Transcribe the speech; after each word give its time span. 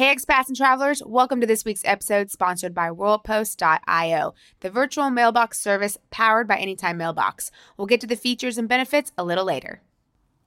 Hey, 0.00 0.16
expats 0.16 0.48
and 0.48 0.56
travelers, 0.56 1.02
welcome 1.04 1.42
to 1.42 1.46
this 1.46 1.62
week's 1.62 1.84
episode 1.84 2.30
sponsored 2.30 2.72
by 2.72 2.88
WorldPost.io, 2.88 4.32
the 4.60 4.70
virtual 4.70 5.10
mailbox 5.10 5.60
service 5.60 5.98
powered 6.10 6.48
by 6.48 6.56
Anytime 6.56 6.96
Mailbox. 6.96 7.50
We'll 7.76 7.86
get 7.86 8.00
to 8.00 8.06
the 8.06 8.16
features 8.16 8.56
and 8.56 8.66
benefits 8.66 9.12
a 9.18 9.24
little 9.24 9.44
later. 9.44 9.82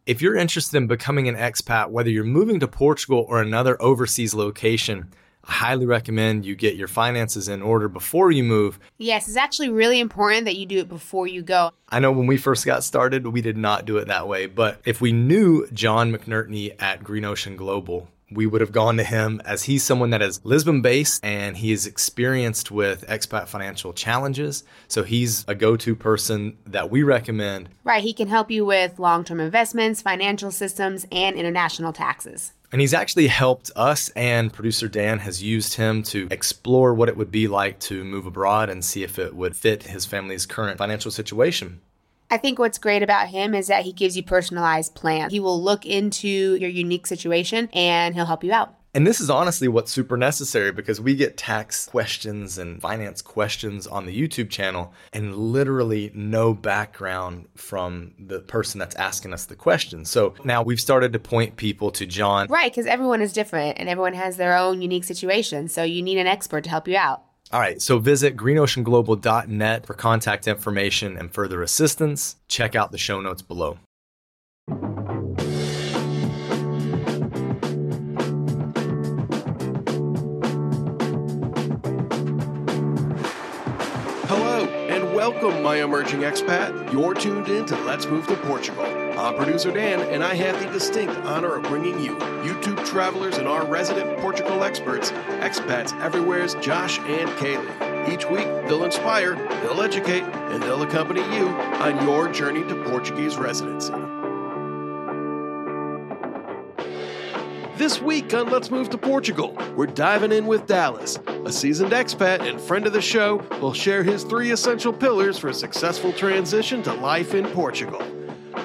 If 0.07 0.23
you're 0.23 0.35
interested 0.35 0.77
in 0.77 0.87
becoming 0.87 1.27
an 1.27 1.35
expat, 1.35 1.91
whether 1.91 2.09
you're 2.09 2.23
moving 2.23 2.59
to 2.61 2.67
Portugal 2.67 3.27
or 3.29 3.43
another 3.43 3.79
overseas 3.79 4.33
location, 4.33 5.13
I 5.43 5.52
highly 5.52 5.85
recommend 5.85 6.45
you 6.45 6.55
get 6.55 6.75
your 6.75 6.88
finances 6.88 7.47
in 7.47 7.61
order 7.61 7.88
before 7.88 8.31
you 8.31 8.43
move. 8.43 8.79
Yes, 8.97 9.27
it's 9.27 9.38
actually 9.38 9.70
really 9.70 9.99
important 9.99 10.45
that 10.45 10.55
you 10.55 10.65
do 10.65 10.79
it 10.79 10.89
before 10.89 11.27
you 11.27 11.43
go. 11.43 11.70
I 11.89 11.99
know 11.99 12.11
when 12.11 12.25
we 12.25 12.38
first 12.38 12.65
got 12.65 12.83
started, 12.83 13.27
we 13.27 13.43
did 13.43 13.57
not 13.57 13.85
do 13.85 13.97
it 13.97 14.07
that 14.07 14.27
way, 14.27 14.47
but 14.47 14.81
if 14.83 14.99
we 14.99 15.11
knew 15.11 15.67
John 15.67 16.11
McNerney 16.11 16.73
at 16.81 17.04
Green 17.04 17.23
Ocean 17.23 17.55
Global, 17.55 18.07
we 18.34 18.45
would 18.45 18.61
have 18.61 18.71
gone 18.71 18.97
to 18.97 19.04
him 19.04 19.41
as 19.45 19.63
he's 19.63 19.84
someone 19.84 20.09
that 20.11 20.21
is 20.21 20.43
Lisbon 20.43 20.82
based 20.82 21.23
and 21.23 21.57
he 21.57 21.71
is 21.71 21.87
experienced 21.87 22.71
with 22.71 23.07
expat 23.07 23.47
financial 23.47 23.93
challenges. 23.93 24.64
So 24.87 25.04
he's 25.04 25.46
a 25.47 25.56
go 25.56 25.78
to 25.78 25.96
person 25.96 26.57
that 26.65 26.89
we 26.89 27.04
recommend. 27.04 27.69
Right. 27.83 28.04
He 28.04 28.14
can 28.14 28.28
help 28.28 28.51
you 28.51 28.65
with 28.65 29.00
long 29.00 29.23
term 29.23 29.39
investments, 29.39 30.01
financial 30.01 30.51
systems, 30.51 31.06
and 31.11 31.36
international 31.36 31.93
taxes. 31.93 32.53
And 32.72 32.81
he's 32.81 32.95
actually 32.95 33.28
helped 33.28 33.69
us, 33.75 34.09
and 34.16 34.52
producer 34.52 34.88
Dan 34.88 35.20
has 35.20 35.44
used 35.44 35.75
him 35.75 36.02
to 36.03 36.28
explore 36.31 36.95
what 36.95 37.08
it 37.08 37.16
would 37.16 37.30
be 37.30 37.47
like 37.47 37.80
to 37.81 38.03
move 38.03 38.25
abroad 38.25 38.72
and 38.72 38.84
see 38.84 39.03
if 39.03 39.20
it 39.20 39.36
would 39.36 39.56
fit 39.56 39.84
his 39.84 40.08
family's 40.08 40.47
current 40.47 40.80
financial 40.80 41.11
situation. 41.11 41.81
I 42.33 42.38
think 42.38 42.58
what's 42.58 42.80
great 42.80 43.03
about 43.03 43.28
him 43.28 43.53
is 43.53 43.67
that 43.67 43.83
he 43.83 43.94
gives 43.94 44.17
you 44.17 44.23
personalized 44.23 44.95
plans. 44.95 45.31
He 45.31 45.39
will 45.39 45.61
look 45.61 45.86
into 45.86 46.56
your 46.56 46.69
unique 46.72 47.06
situation 47.06 47.69
and 47.73 48.16
he'll 48.16 48.25
help 48.25 48.44
you 48.44 48.52
out. 48.52 48.73
And 48.95 49.06
this 49.06 49.22
is 49.22 49.30
honestly 49.30 49.67
what's 49.67 49.92
super 49.92 50.17
necessary 50.17 50.72
because 50.72 51.00
we 51.00 51.14
get 51.14 51.38
tax 51.38 51.86
questions 51.86 52.58
and 52.58 52.81
finance 52.81 53.22
questions 53.22 53.86
on 53.86 54.08
the 54.08 54.20
YouTube 54.20 54.50
channel 54.50 54.94
and 55.14 55.36
literally 55.38 56.09
no 56.16 56.56
background 56.56 57.50
from 57.54 58.16
the 58.17 58.39
person 58.39 58.80
that's 58.80 58.95
asking 58.95 59.31
us 59.31 59.45
the 59.45 59.56
question. 59.56 60.04
So 60.04 60.34
now 60.44 60.64
we've 60.64 60.81
started 60.81 61.14
to 61.14 61.20
point 61.20 61.56
people 61.56 61.92
to 61.92 62.08
John. 62.08 62.48
Right, 62.48 62.72
because 62.72 62.88
everyone 62.88 63.22
is 63.22 63.31
different 63.31 63.78
and 63.78 63.88
everyone 63.88 64.14
has 64.14 64.38
their 64.38 64.58
own 64.58 64.81
unique 64.81 65.04
situation. 65.04 65.67
So 65.67 65.84
you 65.84 66.02
need 66.02 66.17
an 66.17 66.26
expert 66.26 66.64
to 66.64 66.72
help 66.72 66.88
you 66.88 66.98
out. 66.98 67.22
All 67.54 67.59
right, 67.59 67.80
so 67.80 68.00
visit 68.00 68.36
greenoceanglobal.net 68.36 69.86
for 69.86 69.94
contact 69.94 70.48
information 70.48 71.16
and 71.16 71.32
further 71.32 71.62
assistance. 71.62 72.38
Check 72.48 72.76
out 72.76 72.92
the 72.92 72.98
show 72.98 73.22
notes 73.22 73.44
below. 73.44 73.78
Welcome, 85.44 85.63
my 85.63 85.83
emerging 85.83 86.22
expat. 86.22 86.94
You're 86.94 87.13
tuned 87.13 87.49
in 87.49 87.66
to 87.66 87.75
Let's 87.83 88.05
Move 88.05 88.25
to 88.27 88.36
Portugal. 88.38 88.86
I'm 89.19 89.36
producer 89.36 89.72
Dan, 89.72 89.99
and 89.99 90.23
I 90.23 90.36
have 90.36 90.58
the 90.63 90.72
distinct 90.72 91.13
honor 91.25 91.55
of 91.55 91.63
bringing 91.63 91.99
you 91.99 92.16
YouTube 92.45 92.86
travelers 92.86 93.38
and 93.38 93.47
our 93.47 93.66
resident 93.66 94.19
Portugal 94.19 94.64
experts, 94.64 95.11
expats 95.41 95.99
everywhere's 95.99 96.55
Josh 96.55 96.99
and 96.99 97.30
Kaylee. 97.31 98.14
Each 98.14 98.25
week, 98.30 98.45
they'll 98.67 98.86
inspire, 98.86 99.36
they'll 99.64 99.81
educate, 99.81 100.23
and 100.23 100.64
they'll 100.64 100.83
accompany 100.83 101.21
you 101.36 101.49
on 101.49 102.05
your 102.05 102.31
journey 102.31 102.64
to 102.64 102.75
Portuguese 102.89 103.36
residency. 103.36 103.94
This 107.76 108.00
week 108.00 108.36
on 108.36 108.52
Let's 108.52 108.70
Move 108.70 108.92
to 108.92 109.00
Portugal, 109.00 109.58
we're 109.76 109.88
diving 109.88 110.32
in 110.32 110.46
with 110.46 110.68
Dallas. 110.68 111.18
A 111.46 111.52
seasoned 111.52 111.92
expat 111.92 112.48
and 112.48 112.62
friend 112.62 112.86
of 112.86 112.94
the 112.94 113.02
show 113.02 113.38
will 113.60 113.74
share 113.74 114.04
his 114.04 114.24
three 114.24 114.52
essential 114.52 114.94
pillars 114.94 115.40
for 115.40 115.48
a 115.48 115.54
successful 115.56 116.14
transition 116.14 116.84
to 116.84 116.94
life 116.94 117.33
in 117.33 117.48
Portugal. 117.48 118.00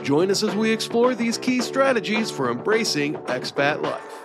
Join 0.03 0.31
us 0.31 0.43
as 0.43 0.55
we 0.55 0.71
explore 0.71 1.15
these 1.15 1.39
key 1.39 1.63
strategies 1.63 2.31
for 2.31 2.51
embracing 2.51 3.15
expat 3.15 3.83
life. 3.83 4.18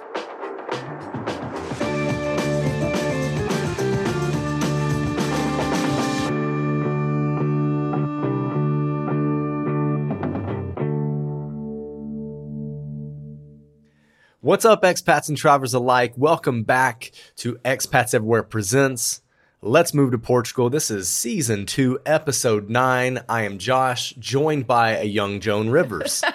What's 14.44 14.66
up, 14.66 14.82
expats 14.82 15.30
and 15.30 15.38
travelers 15.38 15.74
alike? 15.74 16.16
Welcome 16.18 16.64
back 16.64 17.12
to 17.38 17.54
Expats 17.64 18.14
Everywhere 18.14 18.44
Presents. 18.44 19.22
Let's 19.62 19.94
move 19.94 20.12
to 20.12 20.18
Portugal. 20.18 20.70
This 20.70 20.92
is 20.92 21.08
season 21.08 21.66
two, 21.66 21.98
episode 22.06 22.70
nine. 22.70 23.24
I 23.30 23.44
am 23.44 23.58
Josh, 23.58 24.14
joined 24.20 24.68
by 24.68 24.98
a 24.98 25.06
young 25.06 25.40
Joan 25.40 25.70
Rivers. 25.70 26.26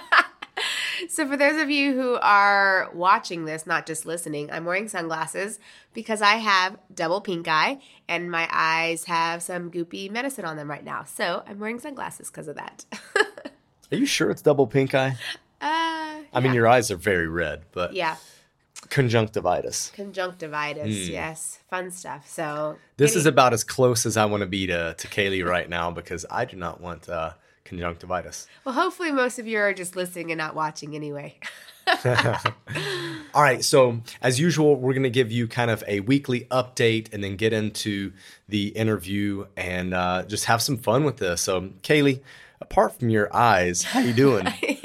So, 1.10 1.26
for 1.28 1.36
those 1.36 1.60
of 1.60 1.70
you 1.70 1.94
who 1.94 2.18
are 2.20 2.90
watching 2.92 3.44
this, 3.44 3.66
not 3.66 3.86
just 3.86 4.04
listening, 4.04 4.50
I'm 4.50 4.64
wearing 4.64 4.88
sunglasses 4.88 5.58
because 5.94 6.20
I 6.20 6.34
have 6.34 6.76
double 6.92 7.20
pink 7.20 7.46
eye 7.48 7.78
and 8.08 8.30
my 8.30 8.48
eyes 8.50 9.04
have 9.04 9.42
some 9.42 9.70
goopy 9.70 10.10
medicine 10.10 10.44
on 10.44 10.56
them 10.56 10.68
right 10.68 10.84
now. 10.84 11.04
So, 11.04 11.44
I'm 11.46 11.60
wearing 11.60 11.78
sunglasses 11.78 12.30
because 12.30 12.48
of 12.48 12.56
that. 12.56 12.84
Are 13.92 13.96
you 13.96 14.06
sure 14.06 14.30
it's 14.30 14.42
double 14.42 14.66
pink 14.66 14.94
eye? 14.94 15.16
Uh, 15.60 16.20
I 16.32 16.40
mean, 16.40 16.54
your 16.54 16.68
eyes 16.68 16.90
are 16.90 16.96
very 16.96 17.26
red, 17.26 17.62
but 17.72 17.94
yeah, 17.94 18.16
conjunctivitis. 18.90 19.92
conjunctivitis. 19.94 21.08
Yes, 21.08 21.58
fun 21.68 21.90
stuff. 21.90 22.28
So. 22.28 22.78
This 22.96 23.16
is 23.16 23.26
about 23.26 23.52
as 23.52 23.64
close 23.64 24.06
as 24.06 24.16
I 24.16 24.24
want 24.24 24.42
to 24.42 24.46
be 24.46 24.66
to, 24.66 24.94
to 24.94 25.08
Kaylee 25.08 25.44
right 25.44 25.68
now 25.68 25.90
because 25.90 26.24
I 26.30 26.44
do 26.44 26.56
not 26.56 26.80
want 26.80 27.08
uh, 27.08 27.32
conjunctivitis. 27.64 28.46
well, 28.64 28.74
hopefully, 28.74 29.12
most 29.12 29.38
of 29.38 29.46
you 29.46 29.58
are 29.58 29.72
just 29.72 29.96
listening 29.96 30.30
and 30.30 30.38
not 30.38 30.54
watching 30.54 30.94
anyway. 30.94 31.38
All 33.34 33.42
right, 33.42 33.64
so 33.64 34.00
as 34.20 34.38
usual, 34.38 34.76
we're 34.76 34.92
going 34.92 35.02
to 35.04 35.10
give 35.10 35.32
you 35.32 35.48
kind 35.48 35.70
of 35.70 35.82
a 35.86 36.00
weekly 36.00 36.42
update 36.50 37.12
and 37.12 37.22
then 37.24 37.36
get 37.36 37.52
into 37.52 38.12
the 38.48 38.68
interview 38.68 39.46
and 39.56 39.94
uh, 39.94 40.24
just 40.24 40.46
have 40.46 40.60
some 40.60 40.76
fun 40.76 41.04
with 41.04 41.16
this. 41.16 41.40
So, 41.40 41.70
Kaylee, 41.82 42.20
apart 42.60 42.98
from 42.98 43.08
your 43.10 43.34
eyes, 43.34 43.84
how 43.84 44.00
you 44.00 44.12
doing? 44.12 44.46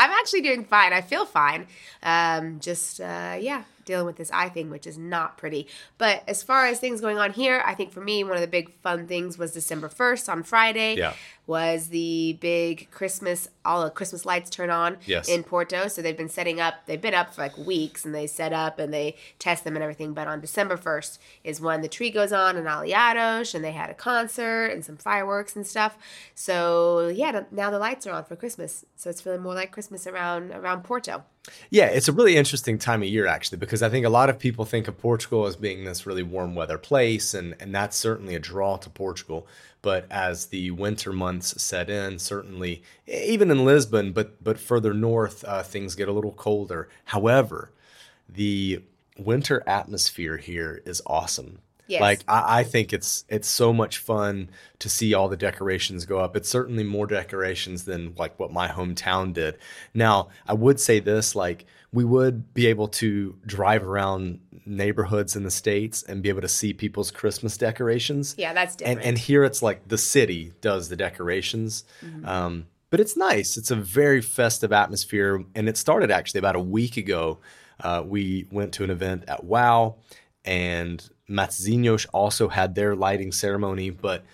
I'm 0.00 0.10
actually 0.12 0.40
doing 0.40 0.64
fine. 0.64 0.94
I 0.94 1.02
feel 1.02 1.26
fine. 1.26 1.66
Um, 2.02 2.58
just 2.60 3.00
uh, 3.00 3.36
yeah, 3.38 3.64
dealing 3.84 4.06
with 4.06 4.16
this 4.16 4.30
eye 4.30 4.48
thing, 4.48 4.70
which 4.70 4.86
is 4.86 4.96
not 4.96 5.36
pretty. 5.36 5.66
But 5.98 6.22
as 6.26 6.42
far 6.42 6.66
as 6.66 6.80
things 6.80 7.02
going 7.02 7.18
on 7.18 7.32
here, 7.32 7.62
I 7.66 7.74
think 7.74 7.92
for 7.92 8.00
me, 8.00 8.24
one 8.24 8.34
of 8.34 8.40
the 8.40 8.46
big 8.46 8.72
fun 8.82 9.06
things 9.06 9.36
was 9.36 9.52
December 9.52 9.88
1st 9.88 10.28
on 10.30 10.42
Friday. 10.42 10.96
Yeah. 10.96 11.12
Was 11.50 11.88
the 11.88 12.38
big 12.40 12.88
Christmas, 12.92 13.48
all 13.64 13.82
the 13.82 13.90
Christmas 13.90 14.24
lights 14.24 14.50
turn 14.50 14.70
on 14.70 14.98
Yes. 15.04 15.28
in 15.28 15.42
Porto. 15.42 15.88
So 15.88 16.00
they've 16.00 16.16
been 16.16 16.28
setting 16.28 16.60
up, 16.60 16.74
they've 16.86 17.00
been 17.00 17.12
up 17.12 17.34
for 17.34 17.40
like 17.42 17.58
weeks 17.58 18.04
and 18.04 18.14
they 18.14 18.28
set 18.28 18.52
up 18.52 18.78
and 18.78 18.94
they 18.94 19.16
test 19.40 19.64
them 19.64 19.74
and 19.74 19.82
everything. 19.82 20.12
But 20.14 20.28
on 20.28 20.40
December 20.40 20.76
1st 20.76 21.18
is 21.42 21.60
when 21.60 21.82
the 21.82 21.88
tree 21.88 22.10
goes 22.10 22.32
on 22.32 22.56
in 22.56 22.66
Aliados 22.66 23.52
and 23.52 23.64
they 23.64 23.72
had 23.72 23.90
a 23.90 23.94
concert 23.94 24.66
and 24.66 24.84
some 24.84 24.96
fireworks 24.96 25.56
and 25.56 25.66
stuff. 25.66 25.98
So 26.36 27.08
yeah, 27.08 27.42
now 27.50 27.70
the 27.70 27.80
lights 27.80 28.06
are 28.06 28.12
on 28.12 28.24
for 28.24 28.36
Christmas. 28.36 28.84
So 28.94 29.10
it's 29.10 29.20
feeling 29.20 29.42
more 29.42 29.54
like 29.54 29.72
Christmas 29.72 30.06
around 30.06 30.52
around 30.52 30.84
Porto. 30.84 31.24
Yeah, 31.70 31.86
it's 31.86 32.06
a 32.06 32.12
really 32.12 32.36
interesting 32.36 32.78
time 32.78 33.02
of 33.02 33.08
year 33.08 33.26
actually 33.26 33.58
because 33.58 33.82
I 33.82 33.88
think 33.88 34.06
a 34.06 34.10
lot 34.10 34.30
of 34.30 34.38
people 34.38 34.64
think 34.64 34.86
of 34.88 34.98
Portugal 34.98 35.46
as 35.46 35.56
being 35.56 35.84
this 35.84 36.06
really 36.06 36.22
warm 36.22 36.54
weather 36.54 36.78
place 36.78 37.34
and 37.34 37.56
and 37.58 37.74
that's 37.74 37.96
certainly 37.96 38.36
a 38.36 38.38
draw 38.38 38.76
to 38.76 38.88
Portugal. 38.90 39.46
But 39.82 40.06
as 40.10 40.46
the 40.46 40.70
winter 40.72 41.12
months 41.12 41.60
set 41.62 41.88
in, 41.88 42.18
certainly 42.18 42.82
even 43.06 43.50
in 43.50 43.64
Lisbon, 43.64 44.12
but 44.12 44.42
but 44.42 44.58
further 44.58 44.92
north, 44.92 45.44
uh, 45.44 45.62
things 45.62 45.94
get 45.94 46.08
a 46.08 46.12
little 46.12 46.32
colder. 46.32 46.88
However, 47.06 47.72
the 48.28 48.82
winter 49.18 49.62
atmosphere 49.66 50.36
here 50.36 50.82
is 50.84 51.02
awesome. 51.06 51.60
Yes. 51.90 52.00
Like 52.00 52.20
I, 52.28 52.60
I 52.60 52.64
think 52.64 52.92
it's 52.92 53.24
it's 53.28 53.48
so 53.48 53.72
much 53.72 53.98
fun 53.98 54.50
to 54.78 54.88
see 54.88 55.12
all 55.12 55.28
the 55.28 55.36
decorations 55.36 56.06
go 56.06 56.18
up. 56.18 56.36
It's 56.36 56.48
certainly 56.48 56.84
more 56.84 57.06
decorations 57.06 57.84
than 57.84 58.14
like 58.16 58.38
what 58.38 58.52
my 58.52 58.68
hometown 58.68 59.32
did. 59.32 59.58
Now, 59.92 60.28
I 60.46 60.54
would 60.54 60.78
say 60.78 61.00
this, 61.00 61.34
like 61.34 61.66
we 61.92 62.04
would 62.04 62.54
be 62.54 62.68
able 62.68 62.86
to 62.88 63.36
drive 63.44 63.82
around 63.82 64.38
neighborhoods 64.64 65.34
in 65.34 65.42
the 65.42 65.50
states 65.50 66.04
and 66.04 66.22
be 66.22 66.28
able 66.28 66.42
to 66.42 66.48
see 66.48 66.72
people's 66.72 67.10
Christmas 67.10 67.56
decorations. 67.56 68.36
Yeah, 68.38 68.52
that's 68.52 68.76
different. 68.76 69.00
And 69.00 69.08
and 69.08 69.18
here 69.18 69.42
it's 69.42 69.60
like 69.60 69.88
the 69.88 69.98
city 69.98 70.52
does 70.60 70.88
the 70.88 70.96
decorations. 70.96 71.84
Um, 72.24 72.66
but 72.90 73.00
it's 73.00 73.16
nice. 73.16 73.56
It's 73.56 73.70
a 73.70 73.76
very 73.76 74.20
festive 74.20 74.72
atmosphere, 74.72 75.44
and 75.54 75.68
it 75.68 75.76
started 75.76 76.10
actually 76.10 76.38
about 76.38 76.56
a 76.56 76.60
week 76.60 76.96
ago. 76.96 77.38
Uh, 77.78 78.02
we 78.04 78.46
went 78.50 78.72
to 78.74 78.84
an 78.84 78.90
event 78.90 79.24
at 79.26 79.44
Wow, 79.44 79.96
and 80.44 81.08
Matosinhos 81.28 82.06
also 82.12 82.48
had 82.48 82.74
their 82.74 82.96
lighting 82.96 83.32
ceremony. 83.32 83.90
But 83.90 84.24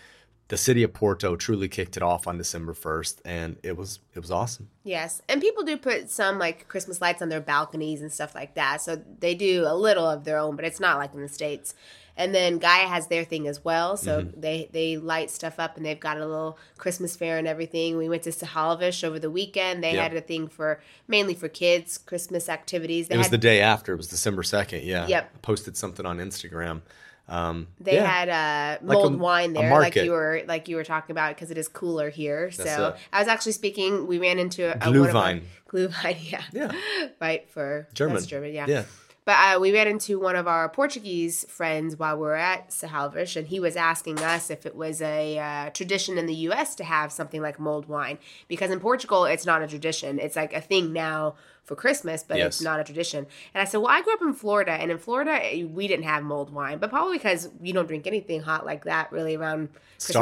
the 0.48 0.56
city 0.56 0.82
of 0.82 0.92
Porto 0.92 1.34
truly 1.36 1.68
kicked 1.68 1.96
it 1.96 2.02
off 2.02 2.26
on 2.28 2.38
December 2.38 2.72
1st 2.72 3.20
and 3.24 3.56
it 3.62 3.76
was 3.76 3.98
it 4.14 4.20
was 4.20 4.30
awesome. 4.30 4.70
Yes. 4.84 5.20
And 5.28 5.40
people 5.40 5.64
do 5.64 5.76
put 5.76 6.10
some 6.10 6.38
like 6.38 6.68
Christmas 6.68 7.00
lights 7.00 7.20
on 7.20 7.28
their 7.28 7.40
balconies 7.40 8.00
and 8.00 8.12
stuff 8.12 8.34
like 8.34 8.54
that. 8.54 8.80
So 8.80 9.02
they 9.18 9.34
do 9.34 9.64
a 9.66 9.74
little 9.74 10.06
of 10.06 10.24
their 10.24 10.38
own, 10.38 10.54
but 10.56 10.64
it's 10.64 10.80
not 10.80 10.98
like 10.98 11.14
in 11.14 11.20
the 11.20 11.28
States. 11.28 11.74
And 12.18 12.34
then 12.34 12.58
Gaia 12.58 12.86
has 12.86 13.08
their 13.08 13.24
thing 13.24 13.46
as 13.46 13.62
well. 13.64 13.96
So 13.96 14.22
Mm-hmm. 14.22 14.40
they, 14.40 14.68
they 14.72 14.96
light 14.96 15.30
stuff 15.30 15.58
up 15.58 15.76
and 15.76 15.84
they've 15.84 16.00
got 16.00 16.16
a 16.16 16.24
little 16.26 16.58
Christmas 16.78 17.14
fair 17.14 17.36
and 17.38 17.46
everything. 17.46 17.96
We 17.98 18.08
went 18.08 18.22
to 18.22 18.32
Serralves 18.32 19.04
over 19.04 19.18
the 19.18 19.30
weekend. 19.30 19.84
They 19.84 19.94
Yeah. 19.94 20.02
had 20.04 20.14
a 20.14 20.20
thing 20.22 20.48
for 20.48 20.80
mainly 21.06 21.34
for 21.34 21.48
kids, 21.48 21.98
Christmas 21.98 22.48
activities. 22.48 23.08
They 23.08 23.14
It 23.16 23.18
was 23.18 23.26
had 23.26 23.32
the 23.32 23.38
day 23.38 23.60
after. 23.60 23.92
It 23.92 23.96
was 23.96 24.08
December 24.08 24.42
2nd. 24.42 24.84
Yeah. 24.84 25.06
Yep. 25.06 25.30
I 25.34 25.38
posted 25.42 25.76
something 25.76 26.06
on 26.06 26.18
Instagram. 26.18 26.80
Um, 27.28 27.66
They 27.80 27.94
yeah. 27.96 28.06
had 28.06 28.28
uh, 28.28 28.78
Like 28.86 28.96
a- 28.96 29.00
mulled 29.00 29.18
wine 29.20 29.50
a 29.50 29.54
there, 29.60 29.70
like 29.78 29.96
you 29.96 30.12
were 30.12 30.42
like 30.46 30.68
you 30.68 30.76
were 30.76 30.84
talking 30.84 31.12
about, 31.12 31.34
because 31.34 31.50
it 31.50 31.58
is 31.58 31.66
cooler 31.68 32.08
here. 32.08 32.50
That's 32.56 32.74
so 32.76 32.88
it. 32.90 32.96
I 33.12 33.18
was 33.18 33.26
actually 33.28 33.52
speaking. 33.52 34.06
We 34.06 34.18
ran 34.20 34.38
into 34.38 34.62
a, 34.64 34.76
a 34.80 34.90
one 34.90 35.08
of 35.08 35.16
our- 35.16 35.32
Glühwein. 35.32 35.42
Glühwein, 35.68 36.16
yeah, 36.30 36.42
Yeah. 36.52 36.72
right 37.20 37.50
for 37.50 37.88
German. 37.94 38.24
German, 38.24 38.52
yeah. 38.54 38.66
Yeah. 38.68 38.84
But 39.26 39.56
uh, 39.56 39.58
we 39.58 39.72
ran 39.72 39.88
into 39.88 40.20
one 40.20 40.36
of 40.36 40.46
our 40.46 40.68
Portuguese 40.68 41.44
friends 41.48 41.98
while 41.98 42.14
we 42.14 42.22
were 42.22 42.36
at 42.36 42.70
Serralves, 42.70 43.36
and 43.36 43.48
he 43.48 43.58
was 43.58 43.74
asking 43.74 44.20
us 44.20 44.50
if 44.50 44.64
it 44.64 44.76
was 44.76 45.02
a 45.02 45.36
uh, 45.36 45.70
tradition 45.70 46.16
in 46.16 46.26
the 46.26 46.34
U.S. 46.34 46.76
to 46.76 46.84
have 46.84 47.10
something 47.10 47.42
like 47.42 47.58
mulled 47.58 47.88
wine. 47.88 48.18
Because 48.46 48.70
in 48.70 48.78
Portugal, 48.78 49.24
it's 49.24 49.44
not 49.44 49.62
a 49.62 49.66
tradition. 49.66 50.20
It's 50.20 50.36
like 50.36 50.52
a 50.52 50.60
thing 50.60 50.92
now 50.92 51.34
for 51.64 51.74
Christmas, 51.74 52.22
but 52.22 52.38
it's 52.46 52.62
not 52.62 52.78
a 52.78 52.84
tradition. 52.84 53.26
And 53.52 53.60
I 53.60 53.64
said, 53.64 53.78
Well, 53.78 53.90
I 53.90 54.00
grew 54.00 54.14
up 54.14 54.22
in 54.22 54.32
Florida, 54.32 54.70
and 54.70 54.92
in 54.92 54.98
Florida, 54.98 55.32
eh, 55.32 55.64
we 55.64 55.88
didn't 55.88 56.04
have 56.04 56.22
mulled 56.22 56.50
wine, 56.50 56.78
but 56.78 56.90
probably 56.90 57.18
because 57.18 57.50
you 57.60 57.72
don't 57.72 57.88
drink 57.88 58.06
anything 58.06 58.42
hot 58.42 58.64
like 58.64 58.84
that 58.84 59.10
really 59.10 59.34
around 59.34 59.70
Christmas 59.98 60.12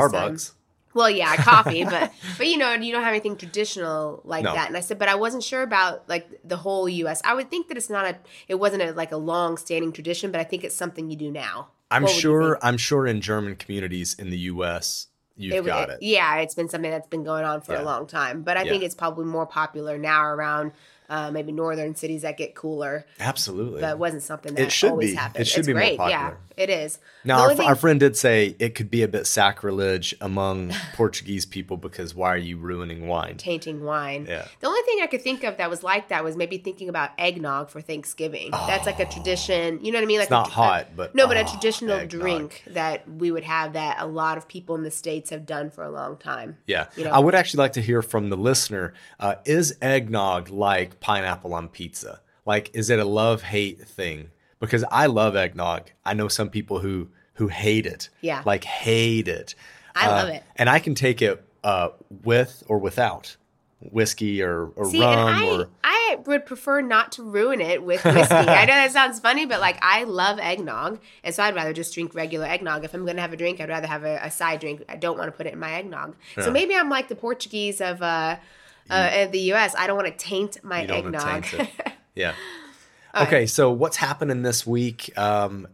time. 0.46 0.54
Well, 0.94 1.10
yeah, 1.10 1.36
coffee, 1.36 1.84
but 1.84 2.12
but 2.38 2.46
you 2.46 2.56
know, 2.56 2.72
you 2.74 2.92
don't 2.92 3.02
have 3.02 3.12
anything 3.12 3.36
traditional 3.36 4.20
like 4.24 4.44
No. 4.44 4.54
that. 4.54 4.68
And 4.68 4.76
I 4.76 4.80
said, 4.80 4.98
but 4.98 5.08
I 5.08 5.16
wasn't 5.16 5.42
sure 5.42 5.62
about 5.62 6.08
like 6.08 6.28
the 6.44 6.56
whole 6.56 6.88
U.S. 6.88 7.20
I 7.24 7.34
would 7.34 7.50
think 7.50 7.68
that 7.68 7.76
it's 7.76 7.90
not 7.90 8.06
a, 8.06 8.16
it 8.48 8.56
wasn't 8.56 8.82
a 8.82 8.92
like 8.92 9.12
a 9.12 9.16
long 9.16 9.56
standing 9.56 9.92
tradition, 9.92 10.30
but 10.30 10.40
I 10.40 10.44
think 10.44 10.64
it's 10.64 10.76
something 10.76 11.10
you 11.10 11.16
do 11.16 11.30
now. 11.30 11.68
I'm 11.90 12.04
What 12.04 12.12
sure? 12.12 12.58
I'm 12.62 12.76
sure 12.76 13.06
in 13.06 13.20
German 13.20 13.56
communities 13.56 14.14
in 14.14 14.30
the 14.30 14.38
US 14.38 15.08
you've 15.36 15.54
It- 15.54 15.64
got 15.66 15.90
it- 15.90 15.94
it. 15.94 16.02
Yeah, 16.02 16.36
it's 16.36 16.54
been 16.54 16.68
something 16.68 16.90
that's 16.90 17.08
been 17.08 17.24
going 17.24 17.44
on 17.44 17.60
for 17.60 17.72
Yeah. 17.74 17.82
a 17.82 17.84
long 17.84 18.06
time, 18.06 18.42
but 18.42 18.56
I 18.56 18.62
think 18.62 18.82
it's 18.84 18.94
probably 18.94 19.24
more 19.24 19.46
popular 19.46 19.98
now 19.98 20.24
around 20.24 20.70
uh, 21.08 21.30
maybe 21.30 21.52
northern 21.52 21.94
cities 21.94 22.22
that 22.22 22.36
get 22.36 22.54
cooler. 22.54 23.04
Absolutely. 23.20 23.80
But 23.80 23.90
it 23.90 23.98
wasn't 23.98 24.22
something 24.22 24.54
that 24.54 24.62
It 24.62 24.72
should 24.72 24.90
always 24.90 25.10
be. 25.10 25.16
happened. 25.16 25.42
It 25.42 25.46
should 25.46 25.58
it's 25.60 25.66
be 25.66 25.72
more 25.74 25.82
great. 25.82 25.98
popular. 25.98 26.38
Yeah, 26.56 26.62
it 26.62 26.70
is. 26.70 26.98
Now, 27.24 27.40
our, 27.40 27.54
thing- 27.54 27.66
our 27.66 27.74
friend 27.74 28.00
did 28.00 28.16
say 28.16 28.56
it 28.58 28.74
could 28.74 28.90
be 28.90 29.02
a 29.02 29.08
bit 29.08 29.26
sacrilege 29.26 30.14
among 30.20 30.72
Portuguese 30.94 31.44
people 31.46 31.76
because 31.76 32.14
why 32.14 32.28
are 32.32 32.36
you 32.38 32.56
ruining 32.56 33.06
wine? 33.06 33.36
tainting 33.36 33.84
wine. 33.84 34.26
Yeah. 34.28 34.46
The 34.60 34.66
only 34.66 34.80
thing 34.82 35.00
I 35.02 35.06
could 35.06 35.22
think 35.22 35.44
of 35.44 35.56
that 35.58 35.68
was 35.70 35.82
like 35.82 36.08
that 36.08 36.24
was 36.24 36.36
maybe 36.36 36.58
thinking 36.58 36.88
about 36.88 37.10
eggnog 37.18 37.70
for 37.70 37.80
Thanksgiving. 37.80 38.50
That's 38.52 38.86
like 38.86 39.00
a 39.00 39.06
tradition. 39.06 39.84
You 39.84 39.92
know 39.92 39.98
what 39.98 40.04
I 40.04 40.06
mean? 40.06 40.18
Like 40.18 40.26
It's 40.26 40.30
not 40.30 40.48
a, 40.48 40.52
hot, 40.52 40.86
but 40.96 41.14
no, 41.14 41.26
but 41.26 41.36
a 41.36 41.40
oh, 41.40 41.46
traditional 41.50 41.96
eggnog. 41.96 42.20
drink 42.20 42.64
that 42.68 43.08
we 43.10 43.30
would 43.30 43.44
have 43.44 43.74
that 43.74 43.96
a 44.00 44.06
lot 44.06 44.38
of 44.38 44.48
people 44.48 44.74
in 44.74 44.82
the 44.82 44.90
states 44.90 45.30
have 45.30 45.44
done 45.46 45.70
for 45.70 45.84
a 45.84 45.90
long 45.90 46.16
time. 46.16 46.56
Yeah. 46.66 46.86
You 46.96 47.04
know? 47.04 47.10
I 47.10 47.18
would 47.18 47.34
actually 47.34 47.58
like 47.58 47.72
to 47.74 47.82
hear 47.82 48.00
from 48.02 48.30
the 48.30 48.36
listener. 48.36 48.94
Uh, 49.20 49.34
is 49.44 49.76
eggnog 49.82 50.48
like 50.50 50.93
pineapple 51.00 51.54
on 51.54 51.68
pizza? 51.68 52.20
Like, 52.46 52.70
is 52.74 52.90
it 52.90 52.98
a 52.98 53.04
love 53.04 53.42
hate 53.42 53.80
thing? 53.86 54.30
Because 54.60 54.84
I 54.90 55.06
love 55.06 55.36
eggnog. 55.36 55.90
I 56.04 56.14
know 56.14 56.28
some 56.28 56.48
people 56.50 56.78
who 56.80 57.08
who 57.34 57.48
hate 57.48 57.86
it. 57.86 58.08
Yeah. 58.20 58.42
Like 58.46 58.64
hate 58.64 59.28
it. 59.28 59.54
I 59.94 60.06
Uh, 60.06 60.10
love 60.10 60.28
it. 60.28 60.42
And 60.56 60.68
I 60.70 60.78
can 60.78 60.94
take 60.94 61.20
it 61.20 61.42
uh, 61.64 61.88
with 62.22 62.62
or 62.68 62.78
without 62.78 63.36
whiskey 63.80 64.40
or, 64.42 64.66
or 64.76 64.86
See, 64.86 65.00
rum 65.00 65.28
and 65.28 65.36
I, 65.36 65.48
or 65.48 65.68
I 65.82 66.16
would 66.26 66.46
prefer 66.46 66.80
not 66.80 67.12
to 67.12 67.22
ruin 67.22 67.60
it 67.60 67.82
with 67.82 68.02
whiskey. 68.04 68.34
I 68.34 68.64
know 68.64 68.72
that 68.74 68.92
sounds 68.92 69.20
funny, 69.20 69.46
but 69.46 69.60
like 69.60 69.78
I 69.82 70.04
love 70.04 70.38
eggnog, 70.38 71.00
and 71.22 71.34
so 71.34 71.42
I'd 71.42 71.54
rather 71.54 71.72
just 71.72 71.92
drink 71.92 72.14
regular 72.14 72.46
eggnog. 72.46 72.84
If 72.84 72.94
I'm 72.94 73.04
going 73.04 73.16
to 73.16 73.22
have 73.22 73.32
a 73.32 73.36
drink, 73.36 73.60
I'd 73.60 73.68
rather 73.68 73.86
have 73.88 74.04
a, 74.04 74.18
a 74.22 74.30
side 74.30 74.60
drink. 74.60 74.84
I 74.88 74.96
don't 74.96 75.18
want 75.18 75.28
to 75.28 75.36
put 75.36 75.46
it 75.46 75.52
in 75.52 75.58
my 75.58 75.72
eggnog. 75.74 76.16
Yeah. 76.36 76.44
So 76.44 76.50
maybe 76.50 76.74
I'm 76.74 76.88
like 76.88 77.08
the 77.08 77.16
Portuguese 77.16 77.80
of 77.80 78.00
uh, 78.00 78.36
uh, 78.90 79.10
of 79.14 79.32
the 79.32 79.40
U.S. 79.40 79.74
I 79.78 79.86
don't 79.86 79.96
want 79.96 80.08
to 80.08 80.16
taint 80.16 80.62
my 80.62 80.82
You 80.82 80.86
don't 80.88 81.06
eggnog. 81.14 81.44
taint 81.44 81.60
it. 81.60 81.92
Yeah. 82.16 82.34
okay, 83.16 83.44
so 83.46 83.72
what's 83.72 83.96
happening 83.96 84.42
this 84.42 84.64
week? 84.64 85.10
Um, 85.18 85.66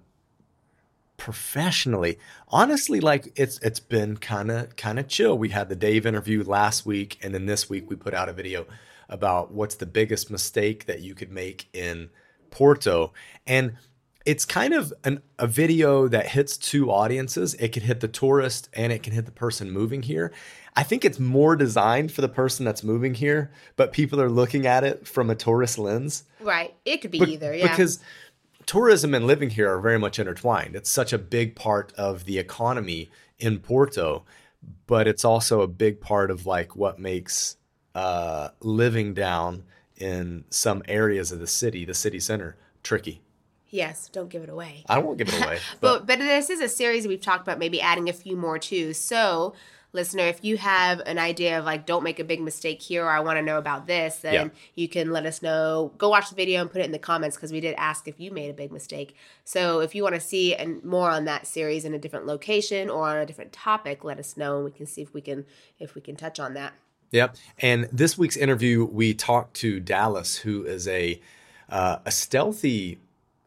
professionally, 1.16 2.18
honestly, 2.48 2.98
like 3.00 3.30
it's 3.36 3.58
it's 3.60 3.80
been 3.80 4.16
kind 4.16 4.50
of 4.50 4.74
kind 4.76 4.98
of 4.98 5.06
chill. 5.06 5.36
We 5.36 5.50
had 5.50 5.68
the 5.68 5.76
Dave 5.76 6.06
interview 6.06 6.42
last 6.42 6.86
week, 6.86 7.18
and 7.22 7.34
then 7.34 7.44
this 7.46 7.68
week 7.68 7.90
we 7.90 7.96
put 7.96 8.14
out 8.14 8.28
a 8.28 8.32
video 8.32 8.64
about 9.08 9.52
what's 9.52 9.74
the 9.74 9.86
biggest 9.86 10.30
mistake 10.30 10.86
that 10.86 11.00
you 11.00 11.14
could 11.14 11.30
make 11.30 11.68
in 11.74 12.08
Porto, 12.50 13.12
and 13.46 13.74
it's 14.26 14.44
kind 14.44 14.72
of 14.74 14.92
an, 15.04 15.22
a 15.38 15.46
video 15.46 16.06
that 16.08 16.28
hits 16.28 16.56
two 16.56 16.90
audiences. 16.90 17.54
It 17.54 17.68
can 17.72 17.82
hit 17.82 18.00
the 18.00 18.08
tourist 18.08 18.68
and 18.74 18.92
it 18.92 19.02
can 19.02 19.12
hit 19.14 19.24
the 19.24 19.32
person 19.32 19.70
moving 19.70 20.02
here. 20.02 20.30
I 20.76 20.82
think 20.82 21.04
it's 21.04 21.18
more 21.18 21.56
designed 21.56 22.12
for 22.12 22.20
the 22.20 22.28
person 22.28 22.64
that's 22.64 22.84
moving 22.84 23.14
here, 23.14 23.50
but 23.76 23.92
people 23.92 24.20
are 24.20 24.30
looking 24.30 24.66
at 24.66 24.84
it 24.84 25.06
from 25.06 25.28
a 25.30 25.34
tourist 25.34 25.78
lens. 25.78 26.24
right? 26.40 26.74
It 26.84 26.98
could 27.02 27.10
be 27.10 27.24
Be- 27.24 27.32
either. 27.32 27.54
Yeah. 27.54 27.68
Because 27.68 27.98
tourism 28.66 29.14
and 29.14 29.26
living 29.26 29.50
here 29.50 29.68
are 29.72 29.80
very 29.80 29.98
much 29.98 30.18
intertwined. 30.18 30.76
It's 30.76 30.90
such 30.90 31.12
a 31.12 31.18
big 31.18 31.56
part 31.56 31.92
of 31.96 32.24
the 32.24 32.38
economy 32.38 33.10
in 33.38 33.58
Porto, 33.58 34.24
but 34.86 35.08
it's 35.08 35.24
also 35.24 35.62
a 35.62 35.66
big 35.66 36.00
part 36.00 36.30
of 36.30 36.46
like 36.46 36.76
what 36.76 36.98
makes 36.98 37.56
uh, 37.94 38.50
living 38.60 39.14
down 39.14 39.64
in 39.96 40.44
some 40.50 40.82
areas 40.86 41.32
of 41.32 41.40
the 41.40 41.46
city, 41.46 41.84
the 41.84 41.94
city 41.94 42.20
center, 42.20 42.56
tricky. 42.82 43.20
yes. 43.68 44.08
Don't 44.12 44.28
give 44.30 44.42
it 44.42 44.48
away. 44.48 44.84
I 44.88 44.98
won't 44.98 45.18
give 45.18 45.28
it 45.28 45.42
away. 45.42 45.58
But 45.80 45.98
But 46.00 46.06
but 46.06 46.18
this 46.20 46.48
is 46.50 46.60
a 46.60 46.68
series 46.68 47.06
we've 47.08 47.20
talked 47.20 47.42
about 47.42 47.58
maybe 47.58 47.80
adding 47.80 48.08
a 48.08 48.12
few 48.12 48.36
more 48.36 48.58
too. 48.58 48.92
So 48.94 49.54
listener, 49.92 50.24
if 50.24 50.44
you 50.44 50.56
have 50.56 51.00
an 51.06 51.18
idea 51.18 51.58
of 51.58 51.64
like 51.64 51.86
don't 51.86 52.02
make 52.04 52.18
a 52.18 52.24
big 52.24 52.40
mistake 52.40 52.80
here 52.80 53.04
or 53.04 53.10
I 53.10 53.20
want 53.20 53.38
to 53.38 53.42
know 53.42 53.58
about 53.58 53.86
this, 53.86 54.16
then 54.16 54.34
Yeah. 54.34 54.48
you 54.74 54.88
can 54.88 55.10
let 55.10 55.26
us 55.26 55.42
know. 55.42 55.92
Go 55.98 56.08
watch 56.08 56.28
the 56.30 56.36
video 56.36 56.60
and 56.60 56.70
put 56.70 56.80
it 56.80 56.84
in 56.84 56.92
the 56.92 56.98
comments 56.98 57.36
because 57.36 57.52
we 57.52 57.60
did 57.60 57.74
ask 57.76 58.06
if 58.06 58.20
you 58.20 58.30
made 58.30 58.50
a 58.50 58.54
big 58.54 58.70
mistake. 58.72 59.16
So 59.44 59.80
if 59.80 59.94
you 59.94 60.02
want 60.02 60.14
to 60.14 60.20
see 60.20 60.54
and 60.54 60.82
more 60.84 61.10
on 61.10 61.24
that 61.24 61.46
series 61.46 61.84
in 61.84 61.94
a 61.94 61.98
different 61.98 62.26
location 62.26 62.88
or 62.88 63.08
on 63.08 63.16
a 63.16 63.26
different 63.26 63.52
topic, 63.52 64.04
let 64.04 64.18
us 64.18 64.36
know 64.36 64.56
and 64.56 64.64
we 64.64 64.70
can 64.70 64.86
see 64.86 65.02
if 65.02 65.12
we 65.12 65.20
can 65.20 65.44
if 65.78 65.94
we 65.94 66.00
can 66.00 66.16
touch 66.16 66.38
on 66.38 66.54
that. 66.54 66.72
Yep. 67.12 67.36
And 67.58 67.88
this 67.92 68.16
week's 68.16 68.36
interview, 68.36 68.84
we 68.84 69.14
talked 69.14 69.54
to 69.54 69.80
Dallas, 69.80 70.36
who 70.36 70.64
is 70.64 70.86
a 70.86 71.20
uh, 71.68 71.98
a 72.04 72.10
stealthy 72.10 72.98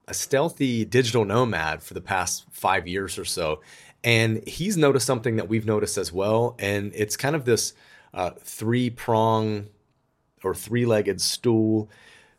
a 0.06 0.14
stealthy 0.14 0.84
digital 0.84 1.24
nomad 1.24 1.82
for 1.82 1.94
the 1.94 2.02
past 2.02 2.46
five 2.52 2.86
years 2.88 3.18
or 3.18 3.24
so, 3.24 3.62
and 4.04 4.46
he's 4.48 4.78
noticed 4.78 5.06
something 5.06 5.38
that 5.38 5.48
we've 5.48 5.66
noticed 5.66 5.98
as 5.98 6.12
well, 6.12 6.56
and 6.60 6.92
it's 6.96 7.16
kind 7.16 7.36
of 7.36 7.46
this 7.46 7.74
uh, 8.14 8.32
three 8.40 8.90
prong 8.90 9.68
or 10.44 10.54
three 10.54 10.86
legged 10.86 11.22
stool. 11.22 11.90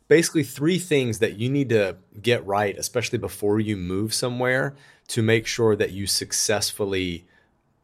Basically, 0.07 0.43
three 0.43 0.77
things 0.77 1.19
that 1.19 1.37
you 1.37 1.49
need 1.49 1.69
to 1.69 1.97
get 2.21 2.45
right, 2.45 2.77
especially 2.77 3.17
before 3.17 3.59
you 3.59 3.75
move 3.75 4.13
somewhere, 4.13 4.75
to 5.07 5.23
make 5.23 5.47
sure 5.47 5.75
that 5.75 5.91
you 5.91 6.05
successfully 6.05 7.25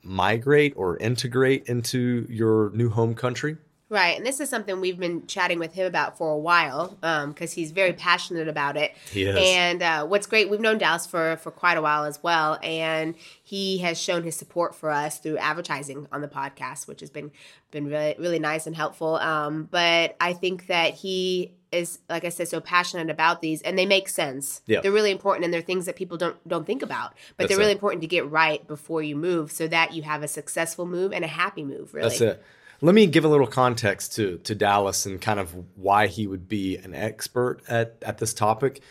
migrate 0.03 0.73
or 0.75 0.97
integrate 0.97 1.65
into 1.67 2.25
your 2.29 2.69
new 2.71 2.89
home 2.89 3.15
country. 3.15 3.57
Right, 3.91 4.15
and 4.15 4.25
this 4.25 4.39
is 4.39 4.49
something 4.49 4.79
we've 4.79 4.97
been 4.97 5.27
chatting 5.27 5.59
with 5.59 5.73
him 5.73 5.85
about 5.85 6.17
for 6.17 6.31
a 6.31 6.37
while 6.37 6.97
because 7.27 7.51
he's 7.51 7.71
very 7.71 7.91
passionate 7.91 8.47
about 8.47 8.77
it. 8.77 8.93
He 9.11 9.23
is. 9.23 9.35
And 9.37 9.83
uh, 9.83 10.05
what's 10.05 10.27
great, 10.27 10.49
we've 10.49 10.61
known 10.61 10.77
Dallas 10.77 11.05
for 11.05 11.35
for 11.35 11.51
quite 11.51 11.77
a 11.77 11.81
while 11.81 12.05
as 12.05 12.23
well, 12.23 12.57
and 12.63 13.15
he 13.43 13.79
has 13.79 14.01
shown 14.01 14.23
his 14.23 14.37
support 14.37 14.73
for 14.73 14.91
us 14.91 15.19
through 15.19 15.39
advertising 15.39 16.07
on 16.09 16.21
the 16.21 16.29
podcast, 16.29 16.87
which 16.87 17.01
has 17.01 17.09
been 17.09 17.31
been 17.71 17.85
really 17.85 18.15
really 18.17 18.39
nice 18.39 18.65
and 18.65 18.77
helpful. 18.77 19.17
Um, 19.17 19.67
but 19.69 20.15
I 20.21 20.31
think 20.31 20.67
that 20.67 20.93
he 20.93 21.51
is, 21.73 21.99
like 22.09 22.23
I 22.23 22.29
said, 22.29 22.47
so 22.47 22.61
passionate 22.61 23.09
about 23.09 23.41
these, 23.41 23.61
and 23.61 23.77
they 23.77 23.85
make 23.85 24.07
sense. 24.07 24.61
Yeah. 24.67 24.79
They're 24.79 24.93
really 24.93 25.11
important, 25.11 25.43
and 25.43 25.53
they're 25.53 25.59
things 25.59 25.85
that 25.87 25.97
people 25.97 26.15
don't 26.15 26.37
don't 26.47 26.65
think 26.65 26.81
about, 26.81 27.11
but 27.11 27.43
That's 27.43 27.49
they're 27.49 27.57
really 27.57 27.71
it. 27.71 27.75
important 27.75 28.01
to 28.03 28.07
get 28.07 28.29
right 28.29 28.65
before 28.65 29.03
you 29.03 29.17
move, 29.17 29.51
so 29.51 29.67
that 29.67 29.93
you 29.93 30.03
have 30.03 30.23
a 30.23 30.29
successful 30.29 30.85
move 30.85 31.11
and 31.11 31.25
a 31.25 31.27
happy 31.27 31.65
move. 31.65 31.93
Really, 31.93 32.07
That's 32.07 32.21
it. 32.21 32.43
Let 32.83 32.95
me 32.95 33.05
give 33.05 33.25
a 33.25 33.29
little 33.29 33.47
context 33.47 34.15
to 34.15 34.37
to 34.39 34.55
Dallas 34.55 35.05
and 35.05 35.21
kind 35.21 35.39
of 35.39 35.55
why 35.75 36.07
he 36.07 36.27
would 36.27 36.47
be 36.47 36.77
an 36.77 36.95
expert 36.95 37.61
at 37.67 37.95
at 38.01 38.17
this 38.17 38.33
topic. 38.33 38.81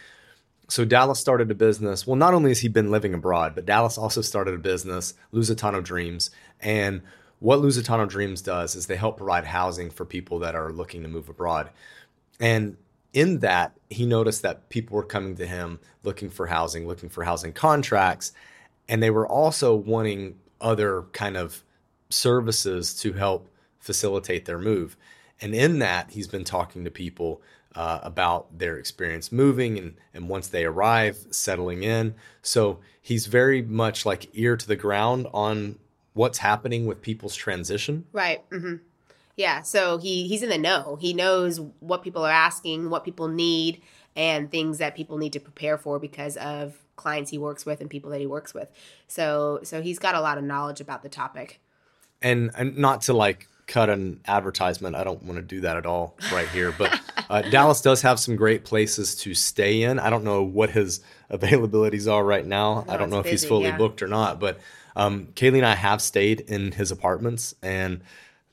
So 0.68 0.84
Dallas 0.84 1.18
started 1.18 1.50
a 1.50 1.54
business. 1.54 2.06
Well, 2.06 2.16
not 2.16 2.32
only 2.32 2.50
has 2.50 2.60
he 2.60 2.68
been 2.68 2.92
living 2.92 3.12
abroad, 3.12 3.56
but 3.56 3.66
Dallas 3.66 3.98
also 3.98 4.20
started 4.20 4.54
a 4.54 4.58
business, 4.58 5.14
Lusitano 5.34 5.82
Dreams. 5.82 6.30
And 6.60 7.02
what 7.40 7.58
Lusitano 7.58 8.08
Dreams 8.08 8.40
does 8.40 8.76
is 8.76 8.86
they 8.86 8.96
help 8.96 9.16
provide 9.16 9.44
housing 9.44 9.90
for 9.90 10.04
people 10.04 10.38
that 10.40 10.54
are 10.54 10.70
looking 10.70 11.02
to 11.02 11.08
move 11.08 11.28
abroad. 11.28 11.70
And 12.38 12.76
in 13.12 13.40
that, 13.40 13.72
he 13.88 14.06
noticed 14.06 14.42
that 14.42 14.68
people 14.68 14.96
were 14.96 15.02
coming 15.02 15.34
to 15.36 15.46
him 15.46 15.80
looking 16.04 16.30
for 16.30 16.46
housing, 16.46 16.86
looking 16.86 17.08
for 17.08 17.24
housing 17.24 17.52
contracts, 17.52 18.32
and 18.88 19.02
they 19.02 19.10
were 19.10 19.26
also 19.26 19.74
wanting 19.74 20.38
other 20.60 21.02
kind 21.12 21.36
of 21.36 21.64
services 22.10 22.94
to 23.00 23.12
help 23.12 23.48
facilitate 23.80 24.44
their 24.44 24.58
move. 24.58 24.96
And 25.40 25.54
in 25.54 25.78
that, 25.80 26.10
he's 26.10 26.28
been 26.28 26.44
talking 26.44 26.84
to 26.84 26.90
people 26.90 27.42
uh, 27.74 28.00
about 28.02 28.58
their 28.58 28.76
experience 28.76 29.32
moving 29.32 29.78
and, 29.78 29.94
and 30.12 30.28
once 30.28 30.48
they 30.48 30.64
arrive, 30.64 31.26
settling 31.30 31.82
in. 31.82 32.14
So 32.42 32.80
he's 33.00 33.26
very 33.26 33.62
much 33.62 34.04
like 34.04 34.28
ear 34.34 34.56
to 34.56 34.66
the 34.66 34.76
ground 34.76 35.26
on 35.32 35.78
what's 36.12 36.38
happening 36.38 36.86
with 36.86 37.00
people's 37.00 37.36
transition. 37.36 38.04
Right. 38.12 38.48
Mm-hmm. 38.50 38.76
Yeah. 39.36 39.62
So 39.62 39.98
he 39.98 40.28
he's 40.28 40.42
in 40.42 40.50
the 40.50 40.58
know. 40.58 40.98
He 41.00 41.14
knows 41.14 41.60
what 41.78 42.02
people 42.02 42.24
are 42.26 42.32
asking, 42.32 42.90
what 42.90 43.04
people 43.04 43.28
need, 43.28 43.80
and 44.14 44.50
things 44.50 44.78
that 44.78 44.94
people 44.94 45.16
need 45.16 45.32
to 45.32 45.40
prepare 45.40 45.78
for 45.78 45.98
because 45.98 46.36
of 46.36 46.76
clients 46.96 47.30
he 47.30 47.38
works 47.38 47.64
with 47.64 47.80
and 47.80 47.88
people 47.88 48.10
that 48.10 48.20
he 48.20 48.26
works 48.26 48.52
with. 48.52 48.68
So 49.06 49.60
so 49.62 49.80
he's 49.80 49.98
got 49.98 50.14
a 50.14 50.20
lot 50.20 50.36
of 50.36 50.44
knowledge 50.44 50.80
about 50.80 51.02
the 51.02 51.08
topic. 51.08 51.60
And, 52.20 52.50
and 52.54 52.76
not 52.76 53.00
to 53.02 53.14
like 53.14 53.48
cut 53.70 53.88
an 53.88 54.20
advertisement. 54.26 54.96
I 54.96 55.04
don't 55.04 55.22
want 55.22 55.36
to 55.36 55.42
do 55.42 55.60
that 55.60 55.76
at 55.76 55.86
all 55.86 56.16
right 56.32 56.48
here. 56.48 56.74
But 56.76 57.00
uh, 57.30 57.42
Dallas 57.42 57.80
does 57.80 58.02
have 58.02 58.18
some 58.18 58.36
great 58.36 58.64
places 58.64 59.14
to 59.16 59.32
stay 59.32 59.82
in. 59.82 59.98
I 59.98 60.10
don't 60.10 60.24
know 60.24 60.42
what 60.42 60.70
his 60.70 61.00
availabilities 61.30 62.10
are 62.10 62.24
right 62.24 62.44
now. 62.44 62.84
No, 62.86 62.92
I 62.92 62.96
don't 62.96 63.10
know 63.10 63.20
if 63.20 63.24
busy, 63.24 63.32
he's 63.32 63.44
fully 63.46 63.66
yeah. 63.66 63.78
booked 63.78 64.02
or 64.02 64.08
not. 64.08 64.40
But 64.40 64.58
um, 64.96 65.28
Kaylee 65.34 65.58
and 65.58 65.66
I 65.66 65.76
have 65.76 66.02
stayed 66.02 66.40
in 66.40 66.72
his 66.72 66.90
apartments, 66.90 67.54
and 67.62 68.00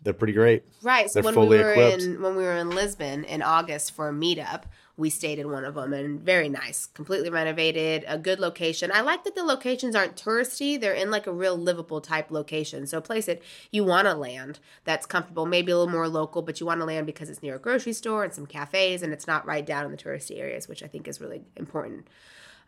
they're 0.04 0.14
pretty 0.14 0.34
great. 0.34 0.64
Right. 0.84 1.10
So 1.10 1.22
They're 1.22 1.34
when 1.34 1.50
we 1.50 1.58
were 1.58 1.72
equipped. 1.72 2.04
in 2.04 2.22
when 2.22 2.36
we 2.36 2.44
were 2.44 2.56
in 2.56 2.70
Lisbon 2.70 3.24
in 3.24 3.42
August 3.42 3.94
for 3.94 4.10
a 4.10 4.14
meetup, 4.14 4.64
we 4.98 5.12
stayed 5.12 5.38
in 5.38 5.52
one 5.52 5.64
of 5.64 5.76
them 5.76 5.94
and 5.94 6.20
very 6.20 6.50
nice, 6.50 6.88
completely 6.88 7.30
renovated, 7.30 8.04
a 8.08 8.18
good 8.18 8.40
location. 8.40 8.92
I 8.92 9.02
like 9.02 9.24
that 9.24 9.36
the 9.36 9.44
locations 9.44 9.96
aren't 9.96 10.16
touristy; 10.16 10.80
they're 10.80 10.94
in 10.94 11.12
like 11.12 11.28
a 11.28 11.32
real 11.32 11.56
livable 11.56 12.02
type 12.02 12.32
location. 12.32 12.88
So 12.88 13.00
place 13.00 13.28
that 13.28 13.42
you 13.72 13.84
want 13.84 14.08
to 14.08 14.16
land 14.16 14.60
that's 14.86 15.06
comfortable, 15.06 15.46
maybe 15.46 15.72
a 15.72 15.78
little 15.78 15.92
more 15.92 16.08
local, 16.10 16.42
but 16.42 16.60
you 16.60 16.66
want 16.66 16.82
to 16.82 16.86
land 16.86 17.06
because 17.06 17.30
it's 17.30 17.44
near 17.44 17.56
a 17.56 17.60
grocery 17.60 17.94
store 17.94 18.24
and 18.24 18.34
some 18.34 18.48
cafes, 18.48 19.04
and 19.04 19.14
it's 19.14 19.28
not 19.28 19.46
right 19.46 19.66
down 19.66 19.86
in 19.86 19.92
the 19.92 19.98
touristy 19.98 20.40
areas, 20.40 20.68
which 20.68 20.82
I 20.82 20.88
think 20.88 21.08
is 21.08 21.22
really 21.22 21.44
important. 21.56 22.08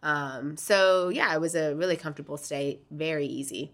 Um, 0.04 0.56
so 0.56 1.10
yeah, 1.10 1.34
it 1.34 1.42
was 1.42 1.56
a 1.56 1.76
really 1.76 1.98
comfortable 1.98 2.38
stay, 2.38 2.80
very 2.92 3.26
easy. 3.26 3.72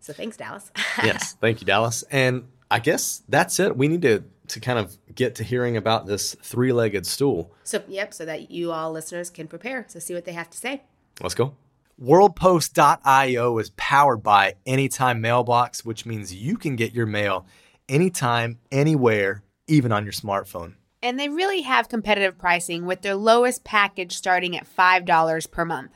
So 0.00 0.12
thanks, 0.12 0.36
Dallas. 0.36 0.70
yes, 1.02 1.34
thank 1.40 1.60
you, 1.60 1.66
Dallas. 1.66 2.04
And 2.10 2.46
I 2.70 2.78
guess 2.78 3.22
that's 3.28 3.58
it. 3.58 3.76
We 3.76 3.88
need 3.88 4.02
to 4.02 4.22
to 4.48 4.60
kind 4.60 4.78
of 4.78 4.96
get 5.14 5.34
to 5.36 5.44
hearing 5.44 5.76
about 5.76 6.06
this 6.06 6.34
three 6.42 6.72
legged 6.72 7.06
stool. 7.06 7.52
So, 7.64 7.82
yep, 7.88 8.14
so 8.14 8.24
that 8.24 8.50
you 8.50 8.72
all 8.72 8.92
listeners 8.92 9.30
can 9.30 9.48
prepare 9.48 9.82
to 9.84 10.00
see 10.00 10.14
what 10.14 10.24
they 10.24 10.32
have 10.32 10.50
to 10.50 10.58
say. 10.58 10.82
Let's 11.20 11.34
go. 11.34 11.54
WorldPost.io 12.00 13.58
is 13.58 13.70
powered 13.70 14.22
by 14.22 14.54
Anytime 14.64 15.20
Mailbox, 15.20 15.84
which 15.84 16.06
means 16.06 16.32
you 16.32 16.56
can 16.56 16.76
get 16.76 16.94
your 16.94 17.06
mail 17.06 17.44
anytime, 17.88 18.58
anywhere, 18.70 19.42
even 19.66 19.90
on 19.90 20.04
your 20.04 20.12
smartphone. 20.12 20.74
And 21.02 21.18
they 21.18 21.28
really 21.28 21.62
have 21.62 21.88
competitive 21.88 22.38
pricing 22.38 22.86
with 22.86 23.02
their 23.02 23.16
lowest 23.16 23.64
package 23.64 24.16
starting 24.16 24.56
at 24.56 24.66
$5 24.66 25.50
per 25.50 25.64
month. 25.64 25.92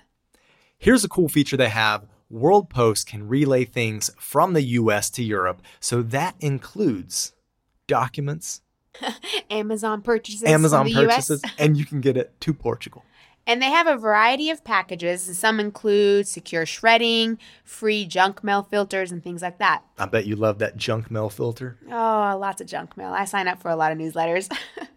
Here's 0.78 1.04
a 1.04 1.09
cool 1.09 1.28
feature 1.28 1.56
they 1.56 1.68
have 1.68 2.06
WorldPost 2.32 3.06
can 3.06 3.28
relay 3.28 3.64
things 3.64 4.11
from 4.18 4.54
the 4.54 4.62
US 4.62 5.11
to 5.11 5.23
Europe, 5.23 5.61
so 5.80 6.02
that 6.02 6.35
includes 6.40 7.32
documents, 7.93 8.63
Amazon 9.51 10.01
purchases. 10.01 10.45
Amazon 10.45 10.91
purchases, 10.91 11.43
and 11.59 11.77
you 11.77 11.85
can 11.85 12.01
get 12.01 12.17
it 12.17 12.41
to 12.41 12.55
Portugal. 12.55 13.05
And 13.47 13.61
they 13.61 13.71
have 13.71 13.87
a 13.87 13.97
variety 13.97 14.51
of 14.51 14.65
packages. 14.65 15.37
Some 15.37 15.61
include 15.61 16.27
secure 16.27 16.65
shredding, 16.65 17.39
free 17.65 18.07
junk 18.07 18.43
mail 18.43 18.63
filters, 18.63 19.13
and 19.13 19.23
things 19.23 19.43
like 19.43 19.59
that. 19.59 19.83
I 19.99 20.07
bet 20.07 20.27
you 20.27 20.37
love 20.37 20.59
that 20.61 20.77
junk 20.77 21.11
mail 21.11 21.29
filter. 21.29 21.77
Oh, 21.91 22.39
lots 22.41 22.61
of 22.61 22.67
junk 22.67 22.97
mail. 22.97 23.13
I 23.13 23.25
sign 23.27 23.49
up 23.49 23.61
for 23.61 23.71
a 23.71 23.77
lot 23.77 23.93
of 23.93 23.99
newsletters. 23.99 24.51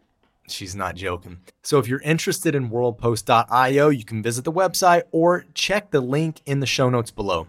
She's 0.48 0.76
not 0.76 0.96
joking. 0.96 1.40
So 1.64 1.80
if 1.80 1.88
you're 1.88 2.02
interested 2.02 2.54
in 2.54 2.70
worldpost.io, 2.70 3.90
you 3.90 4.06
can 4.06 4.22
visit 4.22 4.46
the 4.46 4.52
website 4.52 5.04
or 5.12 5.46
check 5.56 5.90
the 5.90 6.02
link 6.02 6.42
in 6.46 6.60
the 6.60 6.68
show 6.68 6.90
notes 6.90 7.10
below. 7.12 7.48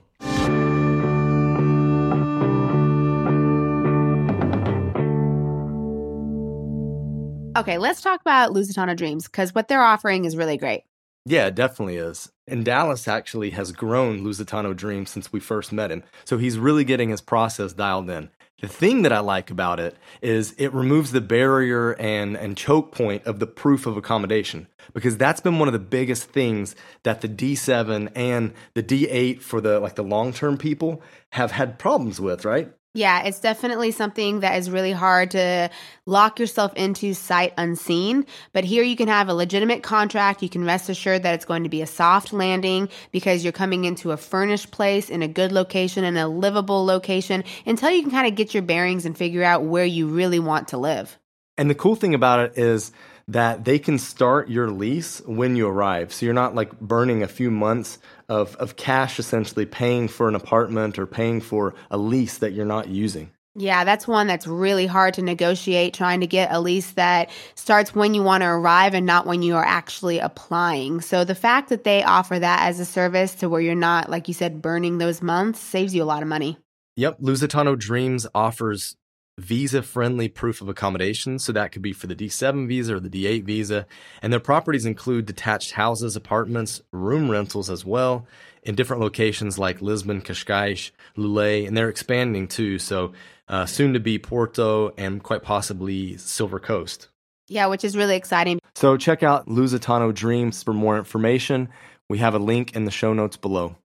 Okay, 7.60 7.78
let's 7.78 8.00
talk 8.00 8.20
about 8.20 8.52
Lusitano 8.52 8.96
Dreams 8.96 9.24
because 9.24 9.54
what 9.54 9.68
they're 9.68 9.82
offering 9.82 10.24
is 10.24 10.36
really 10.36 10.56
great. 10.56 10.84
Yeah, 11.24 11.46
it 11.46 11.56
definitely 11.56 11.96
is. 11.96 12.30
And 12.46 12.64
Dallas 12.64 13.08
actually 13.08 13.50
has 13.50 13.72
grown 13.72 14.24
Lusitano 14.24 14.76
Dreams 14.76 15.10
since 15.10 15.32
we 15.32 15.40
first 15.40 15.72
met 15.72 15.90
him. 15.90 16.04
So 16.24 16.38
he's 16.38 16.58
really 16.58 16.84
getting 16.84 17.08
his 17.08 17.20
process 17.20 17.72
dialed 17.72 18.08
in. 18.08 18.30
The 18.62 18.68
thing 18.68 19.02
that 19.02 19.12
I 19.12 19.18
like 19.18 19.50
about 19.50 19.80
it 19.80 19.96
is 20.22 20.52
it 20.56 20.72
removes 20.72 21.12
the 21.12 21.20
barrier 21.20 21.92
and, 21.94 22.36
and 22.36 22.56
choke 22.56 22.90
point 22.90 23.26
of 23.26 23.38
the 23.38 23.46
proof 23.46 23.84
of 23.84 23.98
accommodation 23.98 24.66
because 24.94 25.18
that's 25.18 25.40
been 25.40 25.58
one 25.58 25.68
of 25.68 25.72
the 25.72 25.78
biggest 25.78 26.30
things 26.30 26.74
that 27.02 27.20
the 27.20 27.28
D7 27.28 28.10
and 28.14 28.54
the 28.72 28.82
D8 28.82 29.42
for 29.42 29.60
the 29.60 29.78
like 29.78 29.96
the 29.96 30.02
long-term 30.02 30.56
people 30.56 31.02
have 31.32 31.50
had 31.50 31.78
problems 31.78 32.18
with, 32.18 32.46
right? 32.46 32.72
Yeah, 32.96 33.24
it's 33.24 33.40
definitely 33.40 33.90
something 33.90 34.40
that 34.40 34.56
is 34.56 34.70
really 34.70 34.92
hard 34.92 35.32
to 35.32 35.68
lock 36.06 36.40
yourself 36.40 36.72
into 36.76 37.12
sight 37.12 37.52
unseen. 37.58 38.24
But 38.54 38.64
here 38.64 38.82
you 38.82 38.96
can 38.96 39.08
have 39.08 39.28
a 39.28 39.34
legitimate 39.34 39.82
contract. 39.82 40.42
You 40.42 40.48
can 40.48 40.64
rest 40.64 40.88
assured 40.88 41.22
that 41.22 41.34
it's 41.34 41.44
going 41.44 41.64
to 41.64 41.68
be 41.68 41.82
a 41.82 41.86
soft 41.86 42.32
landing 42.32 42.88
because 43.12 43.44
you're 43.44 43.52
coming 43.52 43.84
into 43.84 44.12
a 44.12 44.16
furnished 44.16 44.70
place 44.70 45.10
in 45.10 45.20
a 45.20 45.28
good 45.28 45.52
location 45.52 46.04
and 46.04 46.16
a 46.16 46.26
livable 46.26 46.86
location 46.86 47.44
until 47.66 47.90
you 47.90 48.00
can 48.00 48.10
kind 48.10 48.26
of 48.26 48.34
get 48.34 48.54
your 48.54 48.62
bearings 48.62 49.04
and 49.04 49.14
figure 49.14 49.44
out 49.44 49.62
where 49.62 49.84
you 49.84 50.06
really 50.06 50.38
want 50.38 50.68
to 50.68 50.78
live. 50.78 51.18
And 51.58 51.68
the 51.68 51.74
cool 51.74 51.96
thing 51.96 52.14
about 52.14 52.40
it 52.40 52.56
is 52.56 52.92
that 53.28 53.66
they 53.66 53.78
can 53.78 53.98
start 53.98 54.48
your 54.48 54.70
lease 54.70 55.20
when 55.26 55.54
you 55.54 55.68
arrive. 55.68 56.14
So 56.14 56.24
you're 56.24 56.34
not 56.34 56.54
like 56.54 56.80
burning 56.80 57.22
a 57.22 57.28
few 57.28 57.50
months 57.50 57.98
of, 58.28 58.56
of 58.56 58.76
cash 58.76 59.18
essentially 59.18 59.66
paying 59.66 60.08
for 60.08 60.28
an 60.28 60.34
apartment 60.34 60.98
or 60.98 61.06
paying 61.06 61.40
for 61.40 61.74
a 61.90 61.98
lease 61.98 62.38
that 62.38 62.52
you're 62.52 62.66
not 62.66 62.88
using. 62.88 63.30
Yeah, 63.58 63.84
that's 63.84 64.06
one 64.06 64.26
that's 64.26 64.46
really 64.46 64.86
hard 64.86 65.14
to 65.14 65.22
negotiate, 65.22 65.94
trying 65.94 66.20
to 66.20 66.26
get 66.26 66.52
a 66.52 66.60
lease 66.60 66.90
that 66.92 67.30
starts 67.54 67.94
when 67.94 68.12
you 68.12 68.22
want 68.22 68.42
to 68.42 68.48
arrive 68.48 68.92
and 68.92 69.06
not 69.06 69.26
when 69.26 69.40
you 69.40 69.56
are 69.56 69.64
actually 69.64 70.18
applying. 70.18 71.00
So 71.00 71.24
the 71.24 71.34
fact 71.34 71.70
that 71.70 71.82
they 71.82 72.02
offer 72.02 72.38
that 72.38 72.68
as 72.68 72.80
a 72.80 72.84
service 72.84 73.34
to 73.36 73.48
where 73.48 73.62
you're 73.62 73.74
not, 73.74 74.10
like 74.10 74.28
you 74.28 74.34
said, 74.34 74.60
burning 74.60 74.98
those 74.98 75.22
months 75.22 75.58
saves 75.58 75.94
you 75.94 76.02
a 76.02 76.04
lot 76.04 76.20
of 76.20 76.28
money. 76.28 76.58
Yep, 76.96 77.20
Lusitano 77.20 77.78
Dreams 77.78 78.26
offers 78.34 78.96
visa 79.38 79.82
friendly 79.82 80.28
proof 80.28 80.60
of 80.60 80.68
accommodation. 80.68 81.38
So 81.38 81.52
that 81.52 81.72
could 81.72 81.82
be 81.82 81.92
for 81.92 82.06
the 82.06 82.16
D7 82.16 82.66
visa 82.68 82.96
or 82.96 83.00
the 83.00 83.10
D8 83.10 83.44
visa. 83.44 83.86
And 84.22 84.32
their 84.32 84.40
properties 84.40 84.86
include 84.86 85.26
detached 85.26 85.72
houses, 85.72 86.16
apartments, 86.16 86.82
room 86.92 87.30
rentals 87.30 87.68
as 87.70 87.84
well 87.84 88.26
in 88.62 88.74
different 88.74 89.02
locations 89.02 89.58
like 89.58 89.80
Lisbon, 89.80 90.22
Cascais, 90.22 90.90
Loulé, 91.16 91.66
and 91.66 91.76
they're 91.76 91.88
expanding 91.88 92.48
too. 92.48 92.78
So 92.78 93.12
uh, 93.48 93.66
soon 93.66 93.92
to 93.92 94.00
be 94.00 94.18
Porto 94.18 94.92
and 94.96 95.22
quite 95.22 95.42
possibly 95.42 96.16
Silver 96.16 96.58
Coast. 96.58 97.08
Yeah, 97.48 97.66
which 97.66 97.84
is 97.84 97.96
really 97.96 98.16
exciting. 98.16 98.58
So 98.74 98.96
check 98.96 99.22
out 99.22 99.46
Lusitano 99.46 100.12
Dreams 100.12 100.62
for 100.62 100.72
more 100.72 100.98
information. 100.98 101.68
We 102.08 102.18
have 102.18 102.34
a 102.34 102.38
link 102.38 102.74
in 102.74 102.84
the 102.84 102.90
show 102.90 103.12
notes 103.12 103.36
below. 103.36 103.76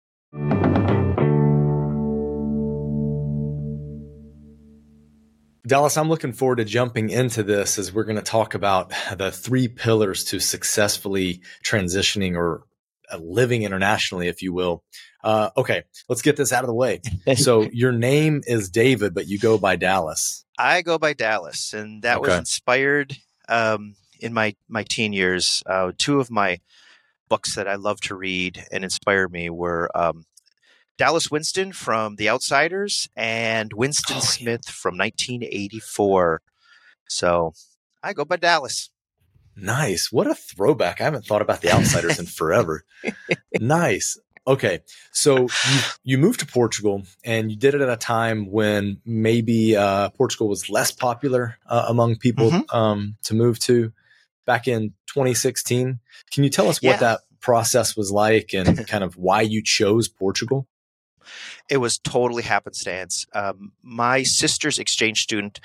Dallas, 5.66 5.98
I'm 5.98 6.10
looking 6.10 6.34
forward 6.34 6.58
to 6.58 6.66
jumping 6.66 7.10
into 7.10 7.44
this 7.44 7.78
as 7.78 7.94
we're 7.94 8.04
going 8.04 8.16
to 8.16 8.24
talk 8.24 8.56
about 8.56 8.92
the 9.16 9.32
three 9.32 9.68
pillars 9.68 10.24
to 10.26 10.40
successfully 10.40 11.42
transitioning 11.64 12.36
or 12.36 12.64
uh, 13.12 13.18
living 13.18 13.64
internationally, 13.64 14.28
if 14.28 14.42
you 14.42 14.54
will. 14.54 14.84
Uh, 15.24 15.52
okay, 15.56 15.84
let's 16.10 16.24
get 16.24 16.36
this 16.36 16.52
out 16.52 16.64
of 16.64 16.68
the 16.68 16.74
way. 16.74 17.02
So, 17.36 17.70
your 17.72 17.92
name 17.92 18.42
is 18.48 18.70
David, 18.70 19.14
but 19.14 19.28
you 19.28 19.38
go 19.38 19.58
by 19.58 19.76
Dallas. 19.76 20.44
I 20.58 20.82
go 20.82 20.98
by 20.98 21.14
Dallas, 21.14 21.74
and 21.74 22.02
that 22.02 22.22
was 22.22 22.34
inspired 22.34 23.16
um, 23.48 23.96
in 24.20 24.34
my 24.34 24.56
my 24.68 24.84
teen 24.84 25.14
years. 25.14 25.62
Uh, 25.66 25.92
two 25.98 26.20
of 26.20 26.32
my 26.32 26.60
books 27.30 27.56
that 27.56 27.68
I 27.68 27.76
love 27.76 28.02
to 28.02 28.16
read 28.16 28.66
and 28.72 28.84
inspired 28.84 29.32
me 29.32 29.50
were 29.50 29.90
um, 29.96 30.26
Dallas 31.02 31.32
Winston 31.32 31.72
from 31.74 32.18
The 32.18 32.30
Outsiders 32.30 33.10
and 33.16 33.74
Winston 33.74 34.18
Oh, 34.18 34.20
yeah. 34.20 34.26
Smith 34.26 34.66
from 34.70 35.00
1984. 35.00 36.44
So 37.10 37.54
I 38.04 38.14
go 38.14 38.24
by 38.24 38.36
Dallas. 38.36 38.92
Nice. 39.56 40.12
What 40.12 40.28
a 40.28 40.36
throwback. 40.36 41.02
I 41.02 41.06
haven't 41.06 41.26
thought 41.26 41.42
about 41.42 41.62
the 41.62 41.72
outsiders 41.74 42.20
in 42.20 42.28
forever. 42.28 42.84
nice. 43.60 44.20
Okay. 44.46 44.82
So 45.12 45.40
you, 45.40 45.80
you 46.04 46.18
moved 46.20 46.40
to 46.42 46.46
Portugal 46.46 47.02
and 47.26 47.50
you 47.52 47.58
did 47.58 47.74
it 47.74 47.82
at 47.82 47.90
a 47.90 47.98
time 47.98 48.52
when 48.52 49.02
maybe 49.04 49.76
uh, 49.76 50.10
Portugal 50.10 50.48
was 50.50 50.70
less 50.70 50.92
popular 50.92 51.58
uh, 51.66 51.86
among 51.88 52.18
people 52.18 52.52
Mhm. 52.52 52.74
um, 52.76 53.16
to 53.24 53.34
move 53.34 53.58
to 53.62 53.92
back 54.46 54.68
in 54.68 54.94
2016. 55.08 56.00
Can 56.32 56.44
you 56.44 56.52
tell 56.52 56.70
us 56.70 56.78
what 56.82 56.92
Yeah. 56.92 56.98
that 56.98 57.20
process 57.40 57.98
was 57.98 58.12
like 58.12 58.54
and 58.54 58.88
kind 58.88 59.04
of 59.04 59.18
why 59.18 59.42
you 59.42 59.64
chose 59.64 60.08
Portugal? 60.08 60.68
It 61.70 61.78
was 61.78 62.00
totally 62.00 62.44
happenstance. 62.44 63.26
Um, 63.34 63.74
my 63.82 64.24
sister's 64.24 64.80
exchange 64.80 65.22
student, 65.22 65.60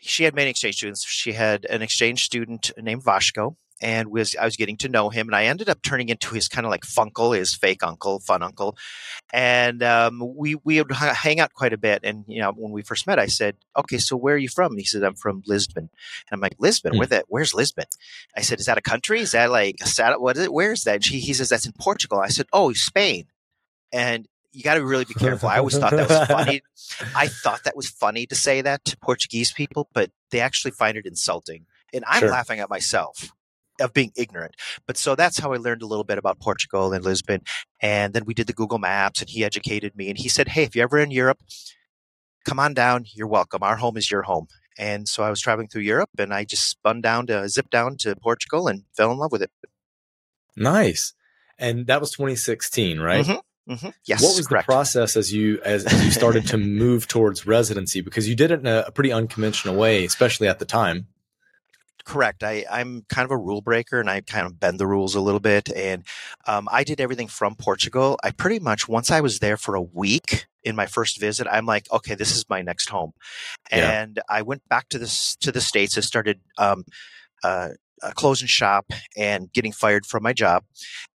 she 0.00 0.24
had 0.24 0.34
many 0.34 0.50
exchange 0.50 0.76
students. 0.76 1.04
She 1.04 1.32
had 1.32 1.64
an 1.66 1.82
exchange 1.82 2.24
student 2.24 2.70
named 2.78 3.04
Vasco, 3.04 3.56
and 3.80 4.08
was 4.08 4.34
I 4.36 4.44
was 4.44 4.56
getting 4.56 4.76
to 4.78 4.88
know 4.88 5.10
him, 5.10 5.28
and 5.28 5.36
I 5.36 5.44
ended 5.44 5.68
up 5.68 5.82
turning 5.82 6.08
into 6.08 6.34
his 6.34 6.48
kind 6.48 6.66
of 6.66 6.70
like 6.70 6.82
funkle, 6.82 7.36
his 7.36 7.54
fake 7.54 7.82
uncle, 7.82 8.20
fun 8.20 8.42
uncle, 8.42 8.76
and 9.32 9.82
um, 9.82 10.22
we 10.36 10.56
we 10.64 10.80
would 10.80 10.92
hang 10.92 11.40
out 11.40 11.52
quite 11.54 11.72
a 11.72 11.78
bit. 11.78 12.00
And 12.04 12.24
you 12.26 12.40
know, 12.40 12.52
when 12.52 12.72
we 12.72 12.82
first 12.82 13.06
met, 13.06 13.18
I 13.18 13.26
said, 13.26 13.56
"Okay, 13.76 13.98
so 13.98 14.16
where 14.16 14.34
are 14.34 14.38
you 14.38 14.48
from?" 14.48 14.72
And 14.72 14.80
he 14.80 14.84
said, 14.84 15.04
"I'm 15.04 15.14
from 15.14 15.42
Lisbon." 15.46 15.84
And 15.84 16.32
I'm 16.32 16.40
like, 16.40 16.56
"Lisbon? 16.58 16.94
Mm. 16.94 16.98
Where 16.98 17.06
that? 17.08 17.24
Where's 17.28 17.54
Lisbon?" 17.54 17.86
I 18.36 18.42
said, 18.42 18.60
"Is 18.60 18.66
that 18.66 18.78
a 18.78 18.82
country? 18.82 19.20
Is 19.20 19.32
that 19.32 19.50
like 19.50 19.76
a 19.82 19.86
sat? 19.86 20.20
What 20.20 20.36
is 20.36 20.44
it? 20.44 20.52
Where's 20.52 20.84
that?" 20.84 21.04
He, 21.04 21.20
he 21.20 21.34
says, 21.34 21.48
"That's 21.48 21.66
in 21.66 21.72
Portugal." 21.78 22.20
I 22.20 22.28
said, 22.28 22.46
"Oh, 22.52 22.72
Spain." 22.72 23.26
And 23.92 24.26
you 24.52 24.62
got 24.62 24.74
to 24.74 24.84
really 24.84 25.04
be 25.04 25.14
careful. 25.14 25.48
I 25.48 25.58
always 25.58 25.78
thought 25.78 25.92
that 25.92 26.08
was 26.08 26.26
funny. 26.28 26.62
I 27.14 27.28
thought 27.28 27.64
that 27.64 27.76
was 27.76 27.88
funny 27.88 28.26
to 28.26 28.34
say 28.34 28.60
that 28.62 28.84
to 28.86 28.96
Portuguese 28.98 29.52
people, 29.52 29.88
but 29.92 30.10
they 30.30 30.40
actually 30.40 30.72
find 30.72 30.96
it 30.96 31.06
insulting. 31.06 31.66
And 31.92 32.04
I'm 32.06 32.20
sure. 32.20 32.30
laughing 32.30 32.60
at 32.60 32.70
myself 32.70 33.30
of 33.80 33.92
being 33.92 34.12
ignorant. 34.16 34.56
But 34.86 34.96
so 34.96 35.14
that's 35.14 35.38
how 35.38 35.52
I 35.52 35.56
learned 35.56 35.82
a 35.82 35.86
little 35.86 36.04
bit 36.04 36.18
about 36.18 36.40
Portugal 36.40 36.92
and 36.92 37.04
Lisbon. 37.04 37.42
And 37.80 38.12
then 38.12 38.24
we 38.24 38.34
did 38.34 38.46
the 38.46 38.52
Google 38.52 38.78
Maps 38.78 39.20
and 39.20 39.30
he 39.30 39.44
educated 39.44 39.96
me 39.96 40.08
and 40.08 40.18
he 40.18 40.28
said, 40.28 40.48
Hey, 40.48 40.64
if 40.64 40.74
you're 40.74 40.84
ever 40.84 40.98
in 40.98 41.10
Europe, 41.10 41.38
come 42.44 42.58
on 42.58 42.74
down. 42.74 43.04
You're 43.14 43.28
welcome. 43.28 43.62
Our 43.62 43.76
home 43.76 43.96
is 43.96 44.10
your 44.10 44.22
home. 44.22 44.48
And 44.78 45.08
so 45.08 45.22
I 45.22 45.30
was 45.30 45.40
traveling 45.40 45.68
through 45.68 45.82
Europe 45.82 46.10
and 46.18 46.32
I 46.32 46.44
just 46.44 46.68
spun 46.68 47.00
down 47.00 47.26
to 47.26 47.48
zip 47.48 47.70
down 47.70 47.96
to 47.98 48.14
Portugal 48.16 48.68
and 48.68 48.84
fell 48.96 49.10
in 49.10 49.18
love 49.18 49.32
with 49.32 49.42
it. 49.42 49.50
Nice. 50.56 51.14
And 51.58 51.86
that 51.88 52.00
was 52.00 52.12
2016, 52.12 53.00
right? 53.00 53.24
Mm-hmm. 53.24 53.38
Mm-hmm. 53.68 53.88
Yes. 54.06 54.22
What 54.22 54.36
was 54.36 54.46
correct. 54.46 54.66
the 54.66 54.72
process 54.72 55.16
as 55.16 55.32
you 55.32 55.60
as, 55.64 55.84
as 55.84 56.04
you 56.04 56.10
started 56.10 56.46
to 56.48 56.56
move 56.58 57.06
towards 57.06 57.46
residency? 57.46 58.00
Because 58.00 58.28
you 58.28 58.34
did 58.34 58.50
it 58.50 58.60
in 58.60 58.66
a, 58.66 58.84
a 58.86 58.90
pretty 58.90 59.12
unconventional 59.12 59.76
way, 59.76 60.04
especially 60.04 60.48
at 60.48 60.58
the 60.58 60.64
time 60.64 61.06
correct. 62.08 62.42
I, 62.42 62.64
I'm 62.70 63.04
kind 63.10 63.26
of 63.26 63.30
a 63.30 63.36
rule 63.36 63.60
breaker 63.60 64.00
and 64.00 64.08
I 64.08 64.22
kind 64.22 64.46
of 64.46 64.58
bend 64.58 64.80
the 64.80 64.86
rules 64.86 65.14
a 65.14 65.20
little 65.20 65.40
bit. 65.40 65.70
And 65.70 66.04
um, 66.46 66.66
I 66.72 66.82
did 66.82 67.02
everything 67.02 67.28
from 67.28 67.54
Portugal. 67.54 68.18
I 68.24 68.30
pretty 68.30 68.58
much, 68.58 68.88
once 68.88 69.10
I 69.10 69.20
was 69.20 69.40
there 69.40 69.58
for 69.58 69.74
a 69.74 69.82
week 69.82 70.46
in 70.64 70.74
my 70.74 70.86
first 70.86 71.20
visit, 71.20 71.46
I'm 71.50 71.66
like, 71.66 71.86
okay, 71.92 72.14
this 72.14 72.34
is 72.34 72.48
my 72.48 72.62
next 72.62 72.88
home. 72.88 73.12
Yeah. 73.70 74.02
And 74.02 74.20
I 74.28 74.40
went 74.40 74.66
back 74.70 74.88
to 74.88 74.98
this, 74.98 75.36
to 75.36 75.52
the 75.52 75.60
States 75.60 75.96
and 75.96 76.04
started, 76.04 76.40
um, 76.56 76.84
uh, 77.44 77.70
uh, 78.02 78.12
closing 78.14 78.48
shop 78.48 78.86
and 79.16 79.52
getting 79.52 79.72
fired 79.72 80.06
from 80.06 80.22
my 80.22 80.32
job, 80.32 80.62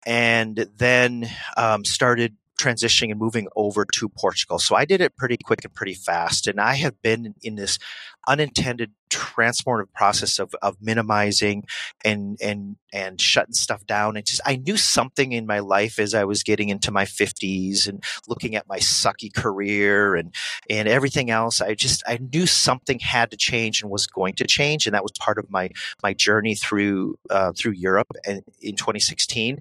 and 0.04 0.68
then 0.78 1.30
um, 1.56 1.86
started 1.86 2.36
transitioning 2.62 3.12
and 3.12 3.20
moving 3.20 3.48
over 3.56 3.86
to 3.86 4.10
Portugal. 4.10 4.60
So 4.60 4.76
I 4.76 4.86
did 4.86 5.02
it 5.02 5.16
pretty 5.18 5.38
quick 5.38 5.64
and 5.64 5.74
pretty 5.74 5.94
fast. 5.94 6.48
And 6.48 6.60
I 6.60 6.76
have 6.76 7.02
been 7.02 7.36
in 7.42 7.56
this 7.56 7.80
unintended 8.28 8.92
transformative 9.10 9.92
process 9.94 10.40
of, 10.40 10.54
of 10.62 10.78
minimizing 10.80 11.66
and, 12.06 12.38
and, 12.42 12.78
and 12.94 13.20
shutting 13.20 13.54
stuff 13.54 13.86
down. 13.86 14.16
And 14.16 14.26
just, 14.26 14.42
I 14.46 14.56
knew 14.56 14.78
something 14.78 15.32
in 15.32 15.46
my 15.46 15.60
life 15.60 16.00
as 16.00 16.14
I 16.14 16.24
was 16.24 16.44
getting 16.44 16.70
into 16.70 16.92
my 16.92 17.06
fifties 17.06 17.88
and 17.88 18.04
looking 18.28 18.56
at 18.56 18.68
my 18.68 18.78
sucky 18.78 19.34
career 19.34 20.16
and, 20.16 20.34
and 20.70 20.88
everything 20.88 21.30
else. 21.30 21.62
I 21.62 21.74
just, 21.74 22.04
I 22.08 22.20
knew 22.32 22.46
something 22.46 23.00
had 23.00 23.32
to 23.32 23.38
change 23.38 23.82
and 23.82 23.92
was 23.92 24.08
going 24.08 24.36
to 24.36 24.48
change. 24.48 24.86
And 24.86 24.94
that 24.94 25.04
was 25.04 25.12
part 25.20 25.38
of 25.38 25.50
my, 25.50 25.70
my 26.04 26.14
journey 26.14 26.56
through, 26.56 27.16
uh, 27.30 27.52
through 27.54 27.74
Europe 27.74 28.12
and 28.26 28.44
in 28.62 28.76
2016 28.76 29.60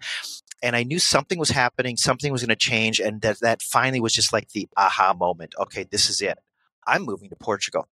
and 0.63 0.77
I 0.77 0.83
knew 0.83 0.99
something 0.99 1.39
was 1.39 1.51
happening, 1.51 1.97
something 1.97 2.33
was 2.33 2.43
going 2.43 2.49
to 2.51 2.57
change, 2.57 3.01
and 3.01 3.21
that 3.23 3.41
that 3.41 3.63
finally 3.63 4.01
was 4.01 4.13
just 4.13 4.33
like 4.33 4.51
the 4.51 4.69
aha 4.77 5.15
moment. 5.15 5.55
Okay, 5.59 5.85
this 5.91 6.09
is 6.09 6.21
it. 6.21 6.39
I'm 6.87 7.03
moving 7.03 7.29
to 7.29 7.37
Portugal, 7.37 7.89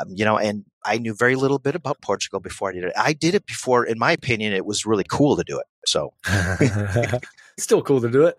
um, 0.00 0.08
you 0.14 0.24
know, 0.24 0.38
and 0.38 0.64
I 0.84 0.98
knew 0.98 1.14
very 1.14 1.34
little 1.34 1.58
bit 1.58 1.74
about 1.74 2.00
Portugal 2.00 2.40
before 2.40 2.70
I 2.70 2.72
did 2.72 2.84
it. 2.84 2.92
I 2.96 3.12
did 3.12 3.34
it 3.34 3.46
before, 3.46 3.84
in 3.84 3.98
my 3.98 4.12
opinion, 4.12 4.52
it 4.52 4.64
was 4.64 4.86
really 4.86 5.04
cool 5.04 5.36
to 5.36 5.44
do 5.44 5.58
it. 5.58 5.66
So, 5.86 6.12
still 7.58 7.82
cool 7.82 8.00
to 8.00 8.10
do 8.10 8.26
it. 8.26 8.38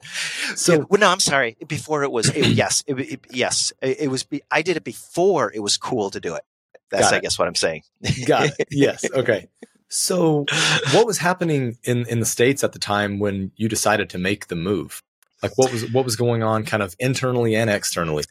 So, 0.55 0.73
yeah, 0.73 0.83
well, 0.89 0.99
no, 0.99 1.09
I'm 1.09 1.19
sorry. 1.19 1.57
Before 1.67 2.03
it 2.03 2.11
was, 2.11 2.29
it, 2.29 2.47
yes, 2.47 2.83
it, 2.87 2.99
it, 2.99 3.19
yes, 3.29 3.73
it, 3.81 4.09
was. 4.09 4.25
I 4.49 4.61
did 4.61 4.77
it 4.77 4.83
before 4.83 5.51
it 5.53 5.59
was 5.59 5.77
cool 5.77 6.09
to 6.11 6.19
do 6.19 6.35
it. 6.35 6.43
That's, 6.91 7.11
I 7.11 7.19
guess, 7.19 7.37
what 7.37 7.47
I'm 7.47 7.55
saying. 7.55 7.83
Got 8.25 8.47
it. 8.57 8.67
Yes. 8.71 9.05
Okay. 9.13 9.47
So, 9.89 10.45
what 10.93 11.05
was 11.05 11.17
happening 11.17 11.77
in 11.83 12.05
in 12.07 12.19
the 12.19 12.25
states 12.25 12.63
at 12.63 12.73
the 12.73 12.79
time 12.79 13.19
when 13.19 13.51
you 13.55 13.67
decided 13.67 14.09
to 14.11 14.17
make 14.17 14.47
the 14.47 14.55
move? 14.55 15.01
Like, 15.41 15.57
what 15.57 15.71
was 15.71 15.91
what 15.91 16.05
was 16.05 16.15
going 16.15 16.43
on, 16.43 16.63
kind 16.63 16.83
of 16.83 16.95
internally 16.99 17.55
and 17.55 17.69
externally? 17.69 18.23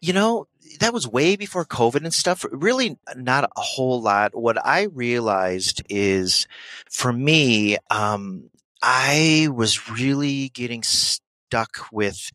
You 0.00 0.12
know, 0.12 0.48
that 0.80 0.92
was 0.92 1.06
way 1.06 1.36
before 1.36 1.64
COVID 1.64 2.02
and 2.02 2.12
stuff. 2.12 2.44
Really, 2.50 2.98
not 3.16 3.44
a 3.44 3.60
whole 3.60 4.02
lot. 4.02 4.34
What 4.34 4.64
I 4.64 4.82
realized 4.84 5.82
is, 5.88 6.48
for 6.90 7.12
me, 7.12 7.76
um, 7.90 8.50
I 8.82 9.48
was 9.52 9.88
really 9.90 10.48
getting 10.50 10.82
stuck 10.82 11.86
with 11.92 12.30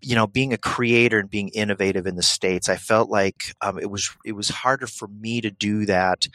you 0.00 0.14
know 0.14 0.26
being 0.26 0.52
a 0.52 0.58
creator 0.58 1.18
and 1.18 1.30
being 1.30 1.48
innovative 1.50 2.06
in 2.06 2.16
the 2.16 2.22
states 2.22 2.68
i 2.68 2.76
felt 2.76 3.08
like 3.08 3.54
um, 3.60 3.78
it 3.78 3.88
was 3.88 4.10
it 4.24 4.32
was 4.32 4.48
harder 4.48 4.88
for 4.88 5.06
me 5.06 5.40
to 5.40 5.50
do 5.50 5.86
that 5.86 6.26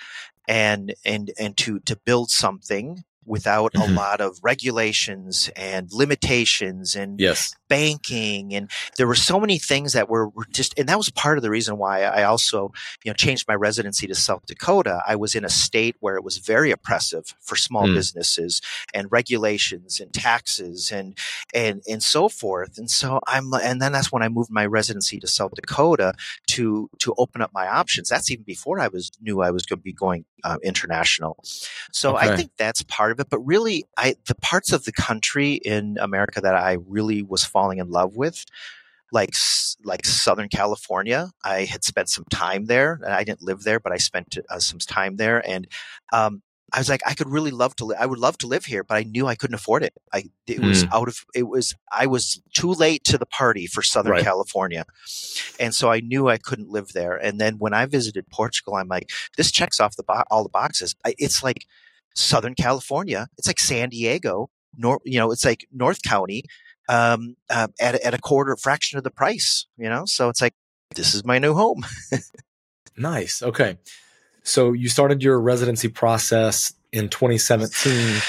and 0.47 0.93
and 1.05 1.31
and 1.39 1.57
to 1.57 1.79
to 1.81 1.95
build 2.05 2.29
something 2.31 3.03
without 3.27 3.73
mm-hmm. 3.73 3.91
a 3.91 3.95
lot 3.95 4.21
of 4.21 4.39
regulations 4.41 5.49
and 5.55 5.91
limitations 5.91 6.95
and 6.95 7.19
yes. 7.19 7.53
banking 7.67 8.55
and 8.55 8.71
there 8.97 9.05
were 9.05 9.15
so 9.15 9.39
many 9.39 9.59
things 9.59 9.93
that 9.93 10.09
were, 10.09 10.29
were, 10.29 10.45
just 10.51 10.77
and 10.79 10.87
that 10.87 10.97
was 10.97 11.09
part 11.11 11.37
of 11.37 11.43
the 11.43 11.49
reason 11.49 11.77
why 11.77 12.03
I 12.03 12.23
also 12.23 12.71
you 13.03 13.11
know 13.11 13.13
changed 13.13 13.47
my 13.47 13.55
residency 13.55 14.07
to 14.07 14.15
South 14.15 14.45
Dakota 14.45 15.01
I 15.05 15.15
was 15.17 15.35
in 15.35 15.43
a 15.43 15.49
state 15.49 15.97
where 15.99 16.15
it 16.15 16.23
was 16.23 16.37
very 16.37 16.71
oppressive 16.71 17.35
for 17.41 17.55
small 17.57 17.85
mm. 17.87 17.93
businesses 17.93 18.61
and 18.93 19.11
regulations 19.11 19.99
and 19.99 20.13
taxes 20.13 20.91
and 20.91 21.17
and 21.53 21.81
and 21.87 22.01
so 22.01 22.29
forth 22.29 22.77
and 22.77 22.89
so 22.89 23.19
I'm 23.27 23.53
and 23.53 23.81
then 23.81 23.91
that's 23.91 24.11
when 24.11 24.23
I 24.23 24.29
moved 24.29 24.49
my 24.49 24.65
residency 24.65 25.19
to 25.19 25.27
South 25.27 25.51
Dakota 25.53 26.13
to 26.47 26.89
to 26.99 27.13
open 27.17 27.41
up 27.41 27.51
my 27.53 27.67
options 27.67 28.07
that's 28.07 28.31
even 28.31 28.43
before 28.43 28.79
I 28.79 28.87
was 28.87 29.11
knew 29.21 29.41
I 29.41 29.51
was 29.51 29.65
going 29.65 29.79
to 29.79 29.83
be 29.83 29.93
going 29.93 30.23
uh, 30.43 30.57
international 30.63 31.43
so 31.91 32.15
okay. 32.15 32.29
I 32.29 32.35
think 32.37 32.51
that's 32.57 32.83
part 32.83 33.11
of 33.11 33.16
of 33.17 33.25
it, 33.25 33.29
but 33.29 33.39
really, 33.39 33.85
I 33.97 34.15
the 34.27 34.35
parts 34.35 34.71
of 34.71 34.85
the 34.85 34.91
country 34.91 35.53
in 35.53 35.97
America 35.99 36.41
that 36.41 36.55
I 36.55 36.77
really 36.87 37.23
was 37.23 37.43
falling 37.43 37.79
in 37.79 37.89
love 37.89 38.15
with, 38.15 38.45
like 39.11 39.33
like 39.83 40.05
Southern 40.05 40.49
California. 40.49 41.31
I 41.43 41.65
had 41.65 41.83
spent 41.83 42.09
some 42.09 42.25
time 42.29 42.65
there. 42.65 42.99
I 43.05 43.23
didn't 43.23 43.43
live 43.43 43.63
there, 43.63 43.79
but 43.79 43.91
I 43.91 43.97
spent 43.97 44.37
uh, 44.49 44.59
some 44.59 44.79
time 44.79 45.17
there, 45.17 45.47
and 45.47 45.67
um, 46.13 46.41
I 46.73 46.79
was 46.79 46.89
like, 46.89 47.01
I 47.05 47.13
could 47.13 47.29
really 47.29 47.51
love 47.51 47.75
to. 47.77 47.85
Li- 47.85 47.95
I 47.97 48.05
would 48.05 48.19
love 48.19 48.37
to 48.39 48.47
live 48.47 48.65
here, 48.65 48.83
but 48.83 48.97
I 48.97 49.03
knew 49.03 49.27
I 49.27 49.35
couldn't 49.35 49.55
afford 49.55 49.83
it. 49.83 49.93
I 50.13 50.25
it 50.47 50.59
was 50.59 50.83
mm. 50.83 50.93
out 50.93 51.07
of 51.07 51.25
it 51.33 51.43
was 51.43 51.73
I 51.91 52.07
was 52.07 52.41
too 52.53 52.71
late 52.71 53.03
to 53.05 53.17
the 53.17 53.25
party 53.25 53.67
for 53.67 53.81
Southern 53.81 54.13
right. 54.13 54.23
California, 54.23 54.85
and 55.59 55.73
so 55.73 55.89
I 55.89 56.01
knew 56.01 56.27
I 56.27 56.37
couldn't 56.37 56.69
live 56.69 56.89
there. 56.93 57.15
And 57.15 57.39
then 57.39 57.57
when 57.57 57.73
I 57.73 57.85
visited 57.85 58.29
Portugal, 58.29 58.75
I'm 58.75 58.89
like, 58.89 59.09
this 59.37 59.51
checks 59.51 59.79
off 59.79 59.95
the 59.95 60.03
bo- 60.03 60.23
all 60.29 60.43
the 60.43 60.49
boxes. 60.49 60.95
I, 61.05 61.15
it's 61.17 61.41
like 61.41 61.65
Southern 62.17 62.55
California. 62.55 63.27
It's 63.37 63.47
like 63.47 63.59
San 63.59 63.89
Diego, 63.89 64.49
nor, 64.77 64.99
you 65.05 65.19
know, 65.19 65.31
it's 65.31 65.45
like 65.45 65.67
North 65.71 66.01
County, 66.01 66.43
um, 66.89 67.35
uh, 67.49 67.67
at, 67.79 67.95
at 67.95 68.13
a 68.13 68.17
quarter 68.17 68.55
fraction 68.55 68.97
of 68.97 69.03
the 69.03 69.11
price, 69.11 69.67
you 69.77 69.89
know? 69.89 70.05
So 70.05 70.29
it's 70.29 70.41
like, 70.41 70.53
this 70.95 71.13
is 71.13 71.25
my 71.25 71.39
new 71.39 71.53
home. 71.53 71.85
nice. 72.97 73.43
Okay. 73.43 73.77
So 74.43 74.73
you 74.73 74.89
started 74.89 75.21
your 75.21 75.39
residency 75.39 75.89
process 75.89 76.73
in 76.91 77.09
2017, 77.09 78.21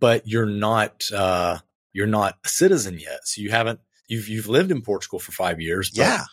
but 0.00 0.26
you're 0.26 0.46
not, 0.46 1.04
uh, 1.12 1.58
you're 1.92 2.06
not 2.06 2.38
a 2.44 2.48
citizen 2.48 2.98
yet. 2.98 3.26
So 3.26 3.42
you 3.42 3.50
haven't, 3.50 3.80
you've, 4.08 4.28
you've 4.28 4.48
lived 4.48 4.70
in 4.70 4.82
Portugal 4.82 5.18
for 5.18 5.32
five 5.32 5.60
years. 5.60 5.90
yeah. 5.94 6.24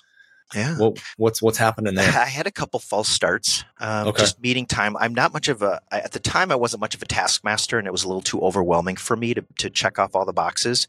Yeah. 0.55 0.77
What, 0.77 1.01
what's 1.17 1.41
what's 1.41 1.57
happening 1.57 1.95
there? 1.95 2.07
I 2.19 2.25
had 2.25 2.47
a 2.47 2.51
couple 2.51 2.79
false 2.79 3.09
starts. 3.09 3.63
Um, 3.79 4.07
okay. 4.09 4.21
Just 4.21 4.41
meeting 4.41 4.65
time. 4.65 4.95
I'm 4.97 5.13
not 5.13 5.33
much 5.33 5.47
of 5.47 5.61
a. 5.61 5.81
At 5.91 6.11
the 6.11 6.19
time, 6.19 6.51
I 6.51 6.55
wasn't 6.55 6.81
much 6.81 6.95
of 6.95 7.01
a 7.01 7.05
taskmaster, 7.05 7.77
and 7.77 7.87
it 7.87 7.91
was 7.91 8.03
a 8.03 8.07
little 8.07 8.21
too 8.21 8.41
overwhelming 8.41 8.95
for 8.95 9.15
me 9.15 9.33
to 9.33 9.43
to 9.59 9.69
check 9.69 9.99
off 9.99 10.15
all 10.15 10.25
the 10.25 10.33
boxes. 10.33 10.87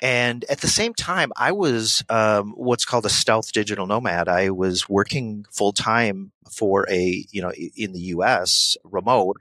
And 0.00 0.44
at 0.48 0.60
the 0.60 0.68
same 0.68 0.94
time, 0.94 1.32
I 1.36 1.52
was 1.52 2.04
um, 2.08 2.52
what's 2.56 2.84
called 2.84 3.06
a 3.06 3.10
stealth 3.10 3.52
digital 3.52 3.86
nomad. 3.86 4.28
I 4.28 4.50
was 4.50 4.88
working 4.88 5.46
full 5.50 5.72
time 5.72 6.32
for 6.50 6.86
a 6.90 7.24
you 7.30 7.42
know 7.42 7.52
in 7.76 7.92
the 7.92 8.00
U.S. 8.00 8.76
remote. 8.84 9.38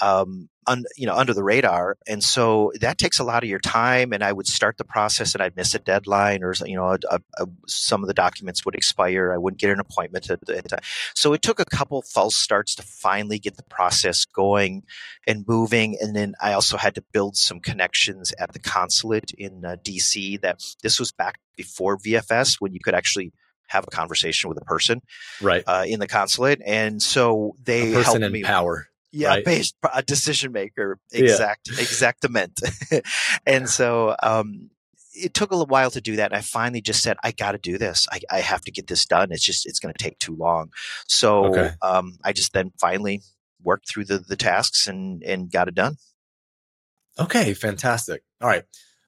Um, 0.00 0.48
un, 0.68 0.84
you 0.96 1.06
know 1.06 1.14
under 1.14 1.34
the 1.34 1.42
radar 1.42 1.96
and 2.06 2.22
so 2.22 2.72
that 2.80 2.98
takes 2.98 3.18
a 3.18 3.24
lot 3.24 3.42
of 3.42 3.48
your 3.48 3.58
time 3.58 4.12
and 4.12 4.22
i 4.22 4.32
would 4.32 4.46
start 4.46 4.76
the 4.76 4.84
process 4.84 5.34
and 5.34 5.42
i'd 5.42 5.56
miss 5.56 5.74
a 5.74 5.78
deadline 5.78 6.44
or 6.44 6.54
you 6.64 6.76
know 6.76 6.90
a, 6.90 6.98
a, 7.10 7.20
a, 7.38 7.46
some 7.66 8.02
of 8.02 8.08
the 8.08 8.14
documents 8.14 8.64
would 8.64 8.74
expire 8.74 9.32
i 9.32 9.38
wouldn't 9.38 9.60
get 9.60 9.70
an 9.70 9.80
appointment 9.80 10.30
at 10.30 10.40
the 10.44 10.62
time. 10.62 10.80
So 11.14 11.32
it 11.32 11.42
took 11.42 11.58
a 11.58 11.64
couple 11.64 12.02
false 12.02 12.36
starts 12.36 12.74
to 12.76 12.82
finally 12.82 13.38
get 13.38 13.56
the 13.56 13.62
process 13.64 14.24
going 14.24 14.84
and 15.26 15.44
moving 15.48 15.96
and 16.00 16.14
then 16.14 16.34
i 16.40 16.52
also 16.52 16.76
had 16.76 16.94
to 16.94 17.04
build 17.12 17.36
some 17.36 17.60
connections 17.60 18.32
at 18.38 18.52
the 18.52 18.58
consulate 18.58 19.32
in 19.36 19.64
uh, 19.64 19.76
dc 19.82 20.40
that 20.42 20.62
this 20.82 20.98
was 20.98 21.12
back 21.12 21.40
before 21.56 21.96
vfs 21.98 22.56
when 22.60 22.72
you 22.72 22.80
could 22.80 22.94
actually 22.94 23.32
have 23.68 23.84
a 23.86 23.90
conversation 23.90 24.48
with 24.48 24.58
a 24.60 24.64
person 24.64 25.02
right. 25.42 25.62
uh, 25.66 25.84
in 25.86 26.00
the 26.00 26.08
consulate 26.08 26.60
and 26.64 27.02
so 27.02 27.54
they 27.62 27.92
a 27.92 27.94
person 27.94 28.22
helped 28.22 28.24
in 28.24 28.32
me 28.32 28.42
power 28.42 28.88
yeah 29.12 29.28
right? 29.28 29.44
based 29.44 29.76
a 29.94 30.02
decision 30.02 30.52
maker 30.52 30.98
exact 31.12 31.68
yeah. 31.72 31.80
exactament. 31.80 32.60
And 33.46 33.68
so 33.68 34.16
um 34.22 34.70
it 35.14 35.34
took 35.34 35.50
a 35.50 35.54
little 35.54 35.66
while 35.66 35.90
to 35.90 36.00
do 36.00 36.14
that 36.16 36.30
and 36.30 36.38
i 36.38 36.40
finally 36.40 36.80
just 36.80 37.02
said 37.02 37.16
i 37.24 37.32
got 37.32 37.52
to 37.52 37.58
do 37.58 37.78
this. 37.78 38.06
I, 38.10 38.20
I, 38.30 38.40
have 38.40 38.60
to 38.62 38.70
get 38.70 38.86
this 38.86 39.04
done. 39.04 39.32
It's 39.32 39.44
just 39.44 39.66
it's 39.66 39.80
going 39.80 39.92
to 39.92 40.02
take 40.02 40.18
too 40.18 40.36
long. 40.36 40.70
So 41.06 41.46
okay. 41.46 41.70
um, 41.82 42.18
i 42.24 42.32
just 42.32 42.52
then 42.52 42.72
finally 42.80 43.22
worked 43.62 43.88
through 43.88 44.04
the 44.04 44.18
the 44.18 44.36
tasks 44.36 44.86
and 44.86 45.22
and 45.22 45.50
got 45.50 45.68
it 45.68 45.74
done. 45.74 45.96
Okay 47.18 47.54
fantastic. 47.54 48.22
All 48.40 48.48
right 48.48 48.64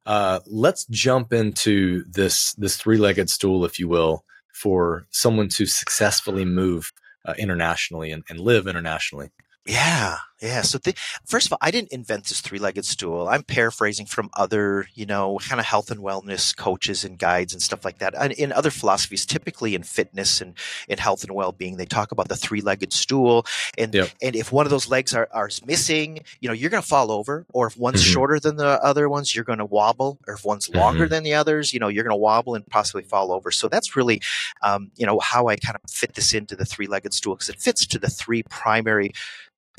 uh, 0.06 0.40
let's 0.46 0.86
jump 0.86 1.32
into 1.32 2.04
this 2.10 2.54
this 2.54 2.76
three-legged 2.76 3.28
stool 3.30 3.64
if 3.64 3.78
you 3.78 3.88
will 3.88 4.24
for 4.52 5.06
someone 5.10 5.48
to 5.48 5.66
successfully 5.66 6.44
move 6.44 6.92
uh, 7.24 7.34
internationally 7.38 8.10
and, 8.10 8.24
and 8.28 8.40
live 8.40 8.66
internationally 8.66 9.30
yeah, 9.70 10.16
yeah. 10.42 10.62
So, 10.62 10.78
the, 10.78 10.94
first 11.24 11.46
of 11.46 11.52
all, 11.52 11.58
I 11.60 11.70
didn't 11.70 11.92
invent 11.92 12.24
this 12.24 12.40
three-legged 12.40 12.84
stool. 12.84 13.28
I'm 13.28 13.44
paraphrasing 13.44 14.06
from 14.06 14.28
other, 14.36 14.88
you 14.94 15.06
know, 15.06 15.38
kind 15.38 15.60
of 15.60 15.66
health 15.66 15.92
and 15.92 16.00
wellness 16.00 16.56
coaches 16.56 17.04
and 17.04 17.16
guides 17.16 17.52
and 17.52 17.62
stuff 17.62 17.84
like 17.84 17.98
that. 17.98 18.14
And 18.18 18.32
in 18.32 18.52
other 18.52 18.70
philosophies, 18.70 19.24
typically 19.24 19.76
in 19.76 19.84
fitness 19.84 20.40
and 20.40 20.54
in 20.88 20.98
health 20.98 21.22
and 21.22 21.32
well-being, 21.32 21.76
they 21.76 21.84
talk 21.84 22.10
about 22.10 22.28
the 22.28 22.36
three-legged 22.36 22.92
stool. 22.92 23.46
And 23.78 23.94
yep. 23.94 24.10
and 24.20 24.34
if 24.34 24.50
one 24.50 24.66
of 24.66 24.70
those 24.70 24.88
legs 24.88 25.14
are, 25.14 25.28
are 25.32 25.50
missing, 25.64 26.24
you 26.40 26.48
know, 26.48 26.54
you're 26.54 26.70
going 26.70 26.82
to 26.82 26.88
fall 26.88 27.12
over. 27.12 27.46
Or 27.52 27.68
if 27.68 27.76
one's 27.76 28.02
mm-hmm. 28.02 28.12
shorter 28.12 28.40
than 28.40 28.56
the 28.56 28.82
other 28.82 29.08
ones, 29.08 29.36
you're 29.36 29.44
going 29.44 29.60
to 29.60 29.64
wobble. 29.64 30.18
Or 30.26 30.34
if 30.34 30.44
one's 30.44 30.68
longer 30.68 31.04
mm-hmm. 31.04 31.10
than 31.10 31.22
the 31.22 31.34
others, 31.34 31.72
you 31.72 31.78
know, 31.78 31.88
you're 31.88 32.04
going 32.04 32.14
to 32.14 32.16
wobble 32.16 32.56
and 32.56 32.66
possibly 32.66 33.04
fall 33.04 33.30
over. 33.30 33.52
So 33.52 33.68
that's 33.68 33.94
really, 33.94 34.20
um, 34.62 34.90
you 34.96 35.06
know, 35.06 35.20
how 35.20 35.46
I 35.46 35.54
kind 35.54 35.76
of 35.76 35.88
fit 35.88 36.14
this 36.14 36.34
into 36.34 36.56
the 36.56 36.64
three-legged 36.64 37.14
stool 37.14 37.36
because 37.36 37.50
it 37.50 37.60
fits 37.60 37.86
to 37.86 38.00
the 38.00 38.08
three 38.08 38.42
primary 38.42 39.12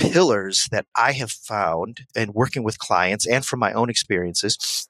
pillars 0.02 0.68
that 0.72 0.86
I 0.96 1.14
have 1.14 1.32
found 1.32 2.02
in 2.16 2.34
working 2.34 2.64
with 2.64 2.80
clients 2.80 3.28
and 3.28 3.46
from 3.46 3.60
my 3.60 3.74
own 3.74 3.90
experiences 3.90 4.88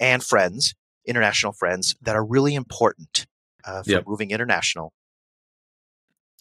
and 0.00 0.22
friends, 0.22 0.74
international 1.06 1.52
friends, 1.52 1.94
that 2.02 2.16
are 2.16 2.24
really 2.24 2.54
important 2.54 3.26
uh, 3.64 3.82
for 3.82 3.90
yep. 3.90 4.04
moving 4.06 4.30
international. 4.30 4.92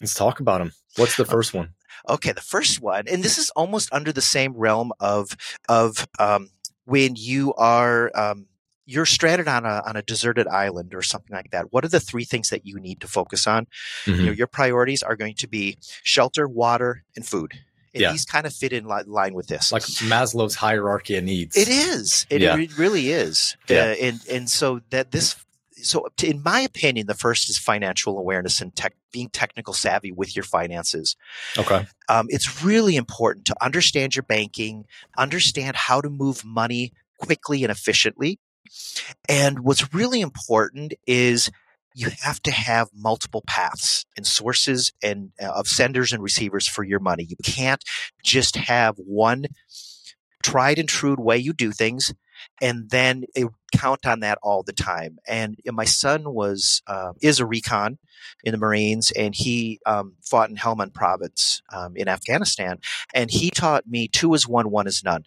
Let's 0.02 0.16
talk 0.16 0.40
about 0.40 0.60
them. 0.60 0.74
What's 0.98 1.18
the 1.18 1.26
first 1.26 1.54
one? 1.54 1.70
Okay, 2.10 2.32
the 2.32 2.42
first 2.42 2.82
one, 2.82 3.08
and 3.08 3.24
this 3.24 3.38
is 3.38 3.50
almost 3.52 3.90
under 3.94 4.12
the 4.12 4.22
same 4.22 4.54
realm 4.54 4.92
of 5.00 5.38
of 5.70 6.08
um, 6.20 6.50
when 6.86 7.16
you 7.16 7.54
are 7.54 8.12
um, 8.16 8.48
you're 8.86 9.06
stranded 9.06 9.48
on 9.48 9.66
a 9.66 9.82
on 9.86 9.96
a 9.96 10.02
deserted 10.02 10.48
island 10.48 10.94
or 10.94 11.02
something 11.02 11.36
like 11.36 11.52
that. 11.52 11.72
What 11.72 11.86
are 11.86 11.90
the 11.90 12.00
three 12.00 12.26
things 12.26 12.50
that 12.50 12.66
you 12.66 12.80
need 12.80 13.00
to 13.02 13.08
focus 13.08 13.48
on? 13.48 13.66
Mm-hmm. 13.66 14.12
You 14.12 14.18
know, 14.18 14.24
mm-hmm. 14.32 14.38
your 14.38 14.48
priorities 14.48 15.04
are 15.04 15.16
going 15.16 15.36
to 15.36 15.48
be 15.48 15.78
shelter, 16.04 16.48
water, 16.48 17.04
and 17.16 17.26
food. 17.26 17.54
And 17.94 18.02
yeah. 18.02 18.12
these 18.12 18.26
kind 18.26 18.48
of 18.48 18.54
fit 18.54 18.74
in 18.74 18.86
li- 18.86 19.04
line 19.06 19.36
with 19.36 19.48
this. 19.48 19.72
Like 19.72 19.84
Maslow's 19.84 20.56
hierarchy 20.56 21.16
of 21.16 21.24
needs. 21.24 21.56
It 21.56 21.68
is. 21.68 22.26
It, 22.30 22.42
yeah. 22.42 22.58
it 22.58 22.78
really 22.78 23.12
is. 23.12 23.56
Yeah. 23.70 23.78
Uh, 23.78 23.96
and, 24.02 24.20
and 24.32 24.50
so 24.50 24.82
that 24.90 25.12
this, 25.12 25.36
so 25.84 26.08
in 26.24 26.42
my 26.42 26.62
opinion, 26.62 27.06
the 27.08 27.14
first 27.14 27.50
is 27.50 27.58
financial 27.58 28.18
awareness 28.18 28.62
and 28.62 28.76
tech, 28.76 28.96
being 29.12 29.30
technical 29.30 29.74
savvy 29.74 30.12
with 30.12 30.36
your 30.36 30.44
finances. 30.44 31.16
Okay. 31.58 31.86
Um, 32.10 32.26
it's 32.30 32.64
really 32.64 32.96
important 32.96 33.46
to 33.46 33.56
understand 33.64 34.16
your 34.16 34.24
banking, 34.24 34.86
understand 35.18 35.76
how 35.76 36.02
to 36.02 36.10
move 36.10 36.44
money 36.44 36.94
quickly 37.20 37.64
and 37.64 37.72
efficiently. 37.72 38.40
And 39.30 39.60
what's 39.60 39.94
really 39.94 40.22
important 40.22 40.94
is 41.06 41.52
you 41.96 42.10
have 42.22 42.42
to 42.44 42.52
have 42.52 42.90
multiple 42.94 43.44
paths 43.48 44.06
and 44.18 44.26
sources 44.26 44.92
and 45.02 45.32
uh, 45.42 45.48
of 45.48 45.68
senders 45.68 46.12
and 46.12 46.24
receivers 46.24 46.68
for 46.68 46.84
your 46.84 47.00
money. 47.00 47.24
You 47.24 47.38
can't 47.44 47.84
just 48.24 48.56
have 48.56 48.96
one 48.98 49.46
tried 50.44 50.80
and 50.80 50.90
true 50.90 51.16
way 51.18 51.38
you 51.38 51.54
do 51.54 51.72
things 51.72 52.14
and 52.62 52.90
then 52.90 53.24
count 53.74 54.06
on 54.06 54.20
that 54.22 54.38
all 54.42 54.64
the 54.64 54.74
time. 54.74 55.18
And 55.28 55.58
my 55.66 55.86
son 55.86 56.34
was 56.34 56.82
uh, 56.88 57.14
is 57.22 57.40
a 57.40 57.46
recon 57.46 57.98
in 58.44 58.52
the 58.52 58.58
Marines, 58.58 59.12
and 59.12 59.34
he 59.36 59.80
um, 59.86 60.14
fought 60.22 60.50
in 60.50 60.58
Helmand 60.58 60.94
Province 60.94 61.62
um, 61.74 61.96
in 61.96 62.08
Afghanistan. 62.08 62.80
And 63.14 63.32
he 63.32 63.50
taught 63.50 63.88
me 63.88 64.08
two 64.08 64.34
is 64.34 64.48
one, 64.48 64.70
one 64.70 64.88
is 64.88 65.04
none. 65.04 65.26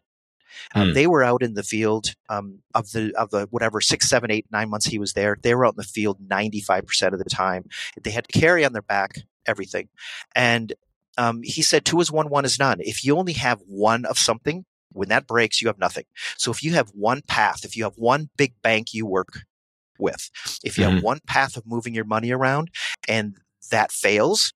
Um, 0.74 0.88
mm. 0.88 0.94
They 0.94 1.06
were 1.06 1.22
out 1.22 1.42
in 1.42 1.54
the 1.54 1.62
field 1.62 2.14
um, 2.28 2.60
of 2.74 2.90
the 2.92 3.12
of 3.16 3.30
the 3.30 3.46
whatever 3.50 3.80
six, 3.80 4.08
seven, 4.08 4.30
eight, 4.30 4.46
nine 4.50 4.70
months 4.70 4.86
he 4.86 4.98
was 4.98 5.12
there. 5.12 5.36
They 5.42 5.54
were 5.54 5.66
out 5.66 5.74
in 5.74 5.78
the 5.78 5.84
field 5.84 6.18
ninety 6.20 6.60
five 6.60 6.86
percent 6.86 7.14
of 7.14 7.18
the 7.18 7.30
time. 7.30 7.64
They 8.00 8.10
had 8.10 8.26
to 8.28 8.38
carry 8.38 8.64
on 8.64 8.72
their 8.72 8.82
back 8.82 9.20
everything, 9.46 9.88
and 10.34 10.72
um, 11.18 11.42
he 11.42 11.62
said 11.62 11.84
two 11.84 12.00
is 12.00 12.10
one, 12.10 12.28
one 12.28 12.44
is 12.44 12.58
none. 12.58 12.78
If 12.80 13.04
you 13.04 13.16
only 13.16 13.32
have 13.34 13.60
one 13.66 14.04
of 14.04 14.18
something, 14.18 14.64
when 14.92 15.08
that 15.08 15.26
breaks, 15.26 15.60
you 15.60 15.68
have 15.68 15.78
nothing. 15.78 16.04
So 16.36 16.50
if 16.50 16.62
you 16.62 16.74
have 16.74 16.90
one 16.90 17.22
path, 17.26 17.64
if 17.64 17.76
you 17.76 17.84
have 17.84 17.96
one 17.96 18.30
big 18.36 18.54
bank 18.62 18.92
you 18.92 19.06
work 19.06 19.40
with, 19.98 20.30
if 20.64 20.76
you 20.76 20.84
mm-hmm. 20.84 20.96
have 20.96 21.02
one 21.02 21.20
path 21.26 21.56
of 21.56 21.66
moving 21.66 21.94
your 21.94 22.04
money 22.04 22.30
around, 22.30 22.70
and 23.08 23.36
that 23.70 23.92
fails, 23.92 24.52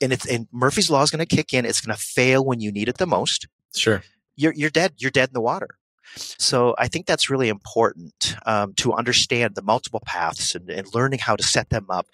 and 0.00 0.12
it's 0.12 0.26
and 0.26 0.48
Murphy's 0.52 0.90
law 0.90 1.02
is 1.02 1.10
going 1.10 1.24
to 1.24 1.36
kick 1.36 1.52
in. 1.52 1.64
It's 1.64 1.80
going 1.80 1.96
to 1.96 2.02
fail 2.02 2.44
when 2.44 2.60
you 2.60 2.72
need 2.72 2.88
it 2.88 2.98
the 2.98 3.06
most. 3.06 3.46
Sure 3.74 4.02
you're 4.36 4.54
you're 4.54 4.70
dead. 4.70 4.94
You're 4.98 5.10
dead 5.10 5.30
in 5.30 5.34
the 5.34 5.40
water. 5.40 5.78
So 6.16 6.74
I 6.78 6.88
think 6.88 7.06
that's 7.06 7.30
really 7.30 7.48
important 7.48 8.36
um, 8.46 8.74
to 8.74 8.92
understand 8.92 9.54
the 9.54 9.62
multiple 9.62 10.02
paths 10.04 10.54
and, 10.54 10.70
and, 10.70 10.94
learning 10.94 11.18
how 11.20 11.34
to 11.34 11.42
set 11.42 11.70
them 11.70 11.86
up, 11.88 12.06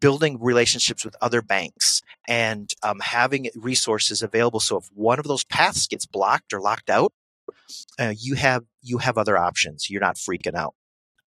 building 0.00 0.38
relationships 0.40 1.04
with 1.04 1.16
other 1.22 1.40
banks, 1.40 2.02
and 2.28 2.70
um, 2.82 3.00
having 3.00 3.48
resources 3.54 4.20
available. 4.20 4.60
So 4.60 4.78
if 4.78 4.88
one 4.92 5.18
of 5.18 5.26
those 5.26 5.44
paths 5.44 5.86
gets 5.86 6.06
blocked 6.06 6.52
or 6.52 6.60
locked 6.60 6.90
out, 6.90 7.12
uh, 7.98 8.14
you 8.16 8.34
have 8.34 8.64
you 8.82 8.98
have 8.98 9.16
other 9.16 9.38
options. 9.38 9.88
You're 9.90 10.00
not 10.00 10.16
freaking 10.16 10.54
out. 10.54 10.74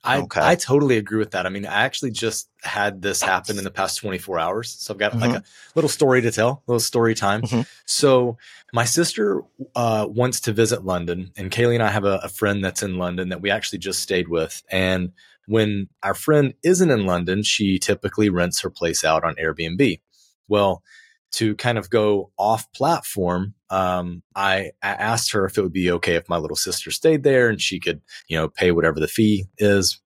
I 0.03 0.19
okay. 0.19 0.41
I 0.41 0.55
totally 0.55 0.97
agree 0.97 1.17
with 1.17 1.31
that. 1.31 1.45
I 1.45 1.49
mean, 1.49 1.65
I 1.65 1.83
actually 1.83 2.11
just 2.11 2.49
had 2.61 3.01
this 3.01 3.21
happen 3.21 3.57
in 3.57 3.63
the 3.63 3.71
past 3.71 3.99
24 3.99 4.39
hours. 4.39 4.75
So 4.79 4.93
I've 4.93 4.99
got 4.99 5.11
mm-hmm. 5.11 5.21
like 5.21 5.35
a 5.35 5.43
little 5.75 5.89
story 5.89 6.21
to 6.21 6.31
tell, 6.31 6.63
a 6.67 6.71
little 6.71 6.79
story 6.79 7.15
time. 7.15 7.41
Mm-hmm. 7.41 7.61
So 7.85 8.37
my 8.73 8.85
sister 8.85 9.41
uh, 9.75 10.05
wants 10.07 10.39
to 10.41 10.53
visit 10.53 10.85
London, 10.85 11.31
and 11.35 11.51
Kaylee 11.51 11.75
and 11.75 11.83
I 11.83 11.89
have 11.89 12.05
a, 12.05 12.19
a 12.23 12.29
friend 12.29 12.63
that's 12.63 12.83
in 12.83 12.97
London 12.97 13.29
that 13.29 13.41
we 13.41 13.49
actually 13.49 13.79
just 13.79 14.01
stayed 14.01 14.27
with. 14.27 14.63
And 14.69 15.11
when 15.47 15.87
our 16.03 16.13
friend 16.13 16.53
isn't 16.63 16.91
in 16.91 17.05
London, 17.05 17.43
she 17.43 17.79
typically 17.79 18.29
rents 18.29 18.61
her 18.61 18.69
place 18.69 19.03
out 19.03 19.23
on 19.23 19.35
Airbnb. 19.35 19.99
Well, 20.47 20.83
to 21.33 21.55
kind 21.55 21.77
of 21.77 21.89
go 21.89 22.31
off 22.37 22.71
platform, 22.73 23.53
um, 23.69 24.23
I, 24.35 24.71
I, 24.81 24.89
asked 24.89 25.31
her 25.33 25.45
if 25.45 25.57
it 25.57 25.61
would 25.61 25.73
be 25.73 25.91
okay 25.91 26.15
if 26.15 26.29
my 26.29 26.37
little 26.37 26.55
sister 26.55 26.89
stayed 26.89 27.23
there 27.23 27.49
and 27.49 27.61
she 27.61 27.79
could, 27.79 28.01
you 28.27 28.37
know, 28.37 28.47
pay 28.47 28.71
whatever 28.71 28.99
the 28.99 29.07
fee 29.07 29.45
is. 29.57 29.99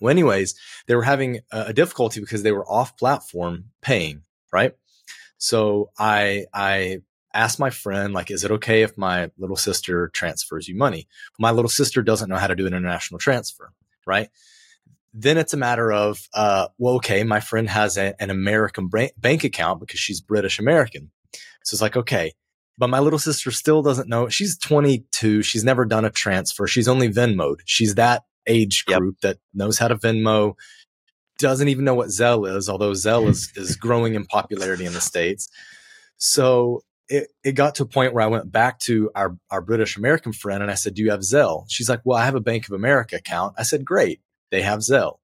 Well, 0.00 0.10
anyways, 0.10 0.54
they 0.86 0.96
were 0.96 1.02
having 1.02 1.40
a, 1.52 1.66
a 1.68 1.72
difficulty 1.72 2.20
because 2.20 2.42
they 2.42 2.52
were 2.52 2.68
off 2.68 2.96
platform 2.96 3.66
paying, 3.80 4.22
right? 4.52 4.74
So 5.38 5.90
I, 5.98 6.46
I 6.52 6.98
asked 7.32 7.60
my 7.60 7.70
friend, 7.70 8.12
like, 8.12 8.30
is 8.30 8.42
it 8.42 8.50
okay 8.50 8.82
if 8.82 8.98
my 8.98 9.30
little 9.38 9.56
sister 9.56 10.08
transfers 10.08 10.68
you 10.68 10.76
money? 10.76 11.06
My 11.38 11.52
little 11.52 11.68
sister 11.68 12.02
doesn't 12.02 12.28
know 12.28 12.36
how 12.36 12.48
to 12.48 12.56
do 12.56 12.66
an 12.66 12.74
international 12.74 13.18
transfer, 13.18 13.72
right? 14.06 14.28
Then 15.12 15.38
it's 15.38 15.54
a 15.54 15.56
matter 15.56 15.92
of, 15.92 16.28
uh, 16.34 16.68
well, 16.78 16.96
okay, 16.96 17.24
my 17.24 17.40
friend 17.40 17.68
has 17.68 17.96
a, 17.96 18.20
an 18.20 18.30
American 18.30 18.88
bank 18.88 19.44
account 19.44 19.80
because 19.80 20.00
she's 20.00 20.20
British 20.20 20.58
American. 20.58 21.10
So 21.64 21.74
it's 21.74 21.82
like, 21.82 21.96
okay, 21.96 22.34
but 22.76 22.90
my 22.90 23.00
little 23.00 23.18
sister 23.18 23.50
still 23.50 23.82
doesn't 23.82 24.08
know. 24.08 24.28
She's 24.28 24.58
22. 24.58 25.42
She's 25.42 25.64
never 25.64 25.84
done 25.84 26.04
a 26.04 26.10
transfer. 26.10 26.66
She's 26.66 26.88
only 26.88 27.08
Venmoed. 27.08 27.60
She's 27.64 27.96
that 27.96 28.24
age 28.46 28.84
group 28.86 29.16
yep. 29.22 29.36
that 29.36 29.38
knows 29.52 29.78
how 29.78 29.88
to 29.88 29.96
Venmo, 29.96 30.54
doesn't 31.38 31.68
even 31.68 31.84
know 31.84 31.94
what 31.94 32.08
Zelle 32.08 32.56
is, 32.56 32.68
although 32.68 32.92
Zelle 32.92 33.28
is, 33.28 33.52
is 33.56 33.76
growing 33.76 34.14
in 34.14 34.26
popularity 34.26 34.86
in 34.86 34.92
the 34.92 35.00
States. 35.00 35.48
So 36.16 36.82
it, 37.08 37.28
it 37.44 37.52
got 37.52 37.76
to 37.76 37.84
a 37.84 37.86
point 37.86 38.12
where 38.12 38.24
I 38.24 38.28
went 38.28 38.50
back 38.50 38.78
to 38.80 39.10
our, 39.14 39.36
our 39.50 39.60
British 39.60 39.96
American 39.96 40.32
friend 40.32 40.62
and 40.62 40.70
I 40.70 40.74
said, 40.74 40.94
Do 40.94 41.02
you 41.02 41.10
have 41.10 41.20
Zelle? 41.20 41.64
She's 41.68 41.88
like, 41.88 42.00
Well, 42.04 42.18
I 42.18 42.24
have 42.24 42.34
a 42.34 42.40
Bank 42.40 42.66
of 42.66 42.72
America 42.72 43.16
account. 43.16 43.54
I 43.58 43.62
said, 43.62 43.84
Great 43.84 44.20
they 44.50 44.62
have 44.62 44.80
Zelle. 44.80 45.18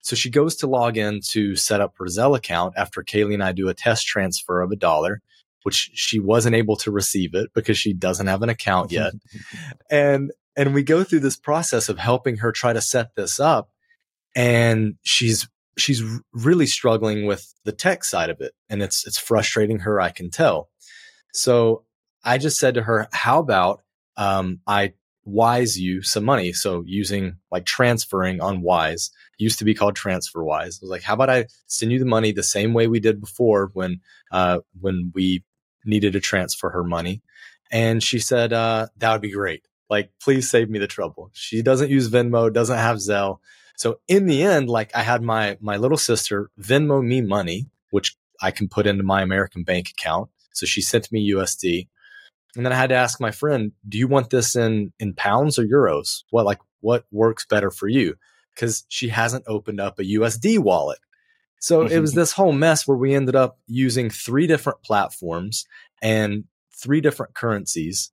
So 0.00 0.14
she 0.14 0.30
goes 0.30 0.56
to 0.56 0.66
log 0.66 0.96
in 0.96 1.20
to 1.30 1.56
set 1.56 1.80
up 1.80 1.94
her 1.98 2.04
Zelle 2.06 2.36
account 2.36 2.74
after 2.76 3.02
Kaylee 3.02 3.34
and 3.34 3.42
I 3.42 3.52
do 3.52 3.68
a 3.68 3.74
test 3.74 4.06
transfer 4.06 4.60
of 4.60 4.70
a 4.70 4.76
dollar. 4.76 5.20
which 5.64 5.90
she 5.94 6.20
wasn't 6.20 6.54
able 6.54 6.76
to 6.76 6.92
receive 6.92 7.34
it 7.34 7.50
because 7.52 7.76
she 7.76 7.92
doesn't 7.92 8.28
have 8.28 8.42
an 8.42 8.48
account 8.48 8.92
yet. 8.92 9.12
and 9.90 10.30
and 10.54 10.74
we 10.74 10.84
go 10.84 11.02
through 11.02 11.18
this 11.20 11.36
process 11.36 11.88
of 11.88 11.98
helping 11.98 12.36
her 12.36 12.52
try 12.52 12.72
to 12.72 12.80
set 12.80 13.16
this 13.16 13.40
up 13.40 13.68
and 14.36 14.94
she's 15.02 15.48
she's 15.76 16.04
really 16.32 16.66
struggling 16.66 17.26
with 17.26 17.52
the 17.64 17.72
tech 17.72 18.04
side 18.04 18.30
of 18.30 18.40
it 18.40 18.52
and 18.68 18.80
it's 18.80 19.04
it's 19.06 19.18
frustrating 19.18 19.80
her 19.80 20.00
I 20.00 20.10
can 20.10 20.30
tell. 20.30 20.68
So 21.32 21.82
I 22.24 22.38
just 22.38 22.58
said 22.60 22.74
to 22.74 22.82
her, 22.82 23.08
how 23.12 23.40
about 23.40 23.82
um, 24.16 24.60
I 24.66 24.94
Wise 25.26 25.78
you 25.78 26.02
some 26.02 26.24
money. 26.24 26.52
So 26.52 26.84
using 26.86 27.36
like 27.50 27.66
transferring 27.66 28.40
on 28.40 28.62
Wise 28.62 29.10
used 29.38 29.58
to 29.58 29.64
be 29.64 29.74
called 29.74 29.96
TransferWise. 29.96 30.62
I 30.62 30.66
was 30.80 30.82
like, 30.82 31.02
how 31.02 31.14
about 31.14 31.30
I 31.30 31.46
send 31.66 31.92
you 31.92 31.98
the 31.98 32.04
money 32.04 32.32
the 32.32 32.44
same 32.44 32.72
way 32.72 32.86
we 32.86 33.00
did 33.00 33.20
before 33.20 33.70
when 33.74 34.00
uh, 34.30 34.60
when 34.80 35.10
we 35.14 35.42
needed 35.84 36.12
to 36.14 36.20
transfer 36.20 36.70
her 36.70 36.84
money? 36.84 37.22
And 37.72 38.02
she 38.02 38.20
said, 38.20 38.52
uh, 38.52 38.86
that 38.98 39.12
would 39.12 39.20
be 39.20 39.32
great. 39.32 39.66
Like, 39.90 40.12
please 40.22 40.48
save 40.48 40.70
me 40.70 40.78
the 40.78 40.86
trouble. 40.86 41.30
She 41.32 41.60
doesn't 41.60 41.90
use 41.90 42.08
Venmo, 42.08 42.52
doesn't 42.52 42.78
have 42.78 42.98
Zelle. 42.98 43.38
So 43.76 44.00
in 44.08 44.26
the 44.26 44.42
end, 44.42 44.68
like 44.68 44.94
I 44.94 45.02
had 45.02 45.22
my 45.22 45.58
my 45.60 45.76
little 45.76 45.98
sister 45.98 46.50
Venmo 46.60 47.04
me 47.04 47.20
money, 47.20 47.68
which 47.90 48.16
I 48.40 48.52
can 48.52 48.68
put 48.68 48.86
into 48.86 49.02
my 49.02 49.22
American 49.22 49.64
bank 49.64 49.90
account. 49.90 50.30
So 50.52 50.66
she 50.66 50.82
sent 50.82 51.12
me 51.12 51.32
USD. 51.32 51.88
And 52.56 52.64
then 52.64 52.72
I 52.72 52.76
had 52.76 52.88
to 52.88 52.96
ask 52.96 53.20
my 53.20 53.30
friend, 53.30 53.72
do 53.86 53.98
you 53.98 54.08
want 54.08 54.30
this 54.30 54.56
in 54.56 54.92
in 54.98 55.14
pounds 55.14 55.58
or 55.58 55.64
euros? 55.64 56.24
What 56.30 56.46
like 56.46 56.60
what 56.80 57.04
works 57.10 57.46
better 57.46 57.70
for 57.70 57.86
you? 57.86 58.16
Cuz 58.56 58.84
she 58.88 59.08
hasn't 59.08 59.44
opened 59.46 59.80
up 59.80 59.98
a 59.98 60.04
USD 60.04 60.58
wallet. 60.58 60.98
So 61.60 61.82
it 61.82 61.98
was 61.98 62.12
this 62.14 62.32
whole 62.32 62.52
mess 62.52 62.88
where 62.88 62.96
we 62.96 63.14
ended 63.14 63.36
up 63.36 63.58
using 63.66 64.10
three 64.10 64.46
different 64.46 64.82
platforms 64.82 65.66
and 66.02 66.44
three 66.74 67.00
different 67.00 67.34
currencies. 67.34 68.10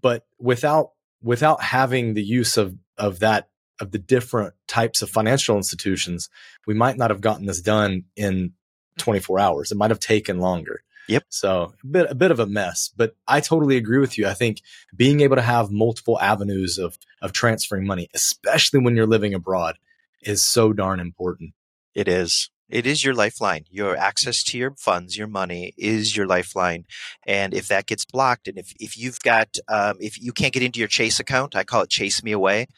But 0.00 0.24
without 0.38 0.92
without 1.22 1.62
having 1.62 2.14
the 2.14 2.24
use 2.24 2.56
of 2.56 2.76
of 2.96 3.18
that 3.18 3.48
of 3.80 3.90
the 3.90 3.98
different 3.98 4.54
types 4.68 5.02
of 5.02 5.10
financial 5.10 5.56
institutions, 5.56 6.28
we 6.66 6.74
might 6.74 6.96
not 6.96 7.10
have 7.10 7.20
gotten 7.20 7.46
this 7.46 7.60
done 7.60 8.04
in 8.14 8.52
24 8.98 9.40
hours. 9.40 9.72
It 9.72 9.78
might 9.78 9.90
have 9.90 10.00
taken 10.00 10.38
longer. 10.38 10.82
Yep. 11.08 11.24
So 11.28 11.74
a 11.82 11.86
bit 11.86 12.10
a 12.10 12.14
bit 12.14 12.30
of 12.30 12.38
a 12.38 12.46
mess, 12.46 12.90
but 12.96 13.16
I 13.26 13.40
totally 13.40 13.76
agree 13.76 13.98
with 13.98 14.16
you. 14.16 14.26
I 14.26 14.34
think 14.34 14.62
being 14.94 15.20
able 15.20 15.36
to 15.36 15.42
have 15.42 15.70
multiple 15.70 16.20
avenues 16.20 16.78
of 16.78 16.98
of 17.20 17.32
transferring 17.32 17.86
money, 17.86 18.08
especially 18.14 18.80
when 18.80 18.96
you're 18.96 19.06
living 19.06 19.34
abroad, 19.34 19.76
is 20.22 20.42
so 20.42 20.72
darn 20.72 21.00
important. 21.00 21.54
It 21.94 22.08
is. 22.08 22.50
It 22.70 22.86
is 22.86 23.04
your 23.04 23.14
lifeline. 23.14 23.64
Your 23.70 23.96
access 23.96 24.42
to 24.44 24.58
your 24.58 24.72
funds, 24.76 25.18
your 25.18 25.26
money 25.26 25.74
is 25.76 26.16
your 26.16 26.26
lifeline. 26.26 26.84
And 27.26 27.52
if 27.52 27.68
that 27.68 27.86
gets 27.86 28.04
blocked, 28.04 28.46
and 28.48 28.56
if, 28.58 28.72
if 28.78 28.96
you've 28.96 29.20
got, 29.20 29.58
um, 29.68 29.96
if 30.00 30.20
you 30.20 30.32
can't 30.32 30.52
get 30.52 30.62
into 30.62 30.78
your 30.78 30.88
Chase 30.88 31.18
account, 31.18 31.56
I 31.56 31.64
call 31.64 31.82
it 31.82 31.90
Chase 31.90 32.22
Me 32.22 32.32
Away, 32.32 32.68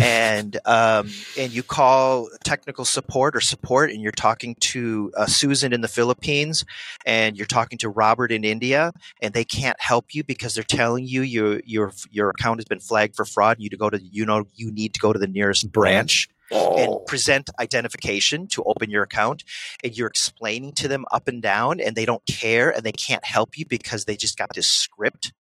and 0.00 0.56
um, 0.64 1.10
and 1.38 1.52
you 1.52 1.62
call 1.62 2.28
technical 2.44 2.84
support 2.84 3.36
or 3.36 3.40
support, 3.40 3.90
and 3.90 4.00
you're 4.00 4.12
talking 4.12 4.54
to 4.60 5.12
uh, 5.16 5.26
Susan 5.26 5.72
in 5.72 5.80
the 5.80 5.88
Philippines, 5.88 6.64
and 7.04 7.36
you're 7.36 7.46
talking 7.46 7.78
to 7.78 7.88
Robert 7.88 8.30
in 8.30 8.44
India, 8.44 8.92
and 9.20 9.34
they 9.34 9.44
can't 9.44 9.80
help 9.80 10.14
you 10.14 10.22
because 10.24 10.54
they're 10.54 10.64
telling 10.64 11.04
you 11.06 11.22
your 11.22 11.60
your 11.64 11.92
your 12.10 12.30
account 12.30 12.60
has 12.60 12.64
been 12.64 12.80
flagged 12.80 13.16
for 13.16 13.24
fraud. 13.24 13.56
You 13.58 13.70
to 13.70 13.76
go 13.76 13.90
to 13.90 14.00
you 14.00 14.24
know 14.24 14.44
you 14.54 14.70
need 14.70 14.94
to 14.94 15.00
go 15.00 15.12
to 15.12 15.18
the 15.18 15.26
nearest 15.26 15.70
branch 15.72 16.28
oh. 16.52 16.76
and 16.78 17.06
present 17.06 17.50
identification 17.58 18.46
to 18.48 18.62
open 18.64 18.90
your 18.90 19.02
account 19.02 19.44
and 19.82 19.96
you're 19.96 20.08
explaining 20.08 20.72
to 20.72 20.88
them 20.88 21.04
up 21.12 21.28
and 21.28 21.42
down 21.42 21.80
and 21.80 21.96
they 21.96 22.04
don't 22.04 22.24
care 22.26 22.70
and 22.70 22.84
they 22.84 22.92
can't 22.92 23.24
help 23.24 23.56
you 23.58 23.64
because 23.66 24.04
they 24.04 24.16
just 24.16 24.36
got 24.36 24.54
this 24.54 24.68
script 24.68 25.32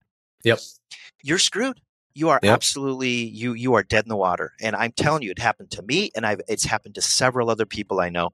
yep 0.42 0.58
you're 1.22 1.38
screwed 1.38 1.80
you 2.14 2.28
are 2.28 2.40
yep. 2.42 2.52
absolutely 2.52 3.10
you 3.10 3.52
you 3.52 3.74
are 3.74 3.82
dead 3.82 4.04
in 4.04 4.08
the 4.08 4.16
water 4.16 4.52
and 4.60 4.74
i'm 4.76 4.92
telling 4.92 5.22
you 5.22 5.30
it 5.30 5.38
happened 5.38 5.70
to 5.70 5.82
me 5.82 6.10
and 6.14 6.26
I've, 6.26 6.40
it's 6.48 6.64
happened 6.64 6.94
to 6.96 7.02
several 7.02 7.50
other 7.50 7.66
people 7.66 8.00
i 8.00 8.08
know 8.08 8.30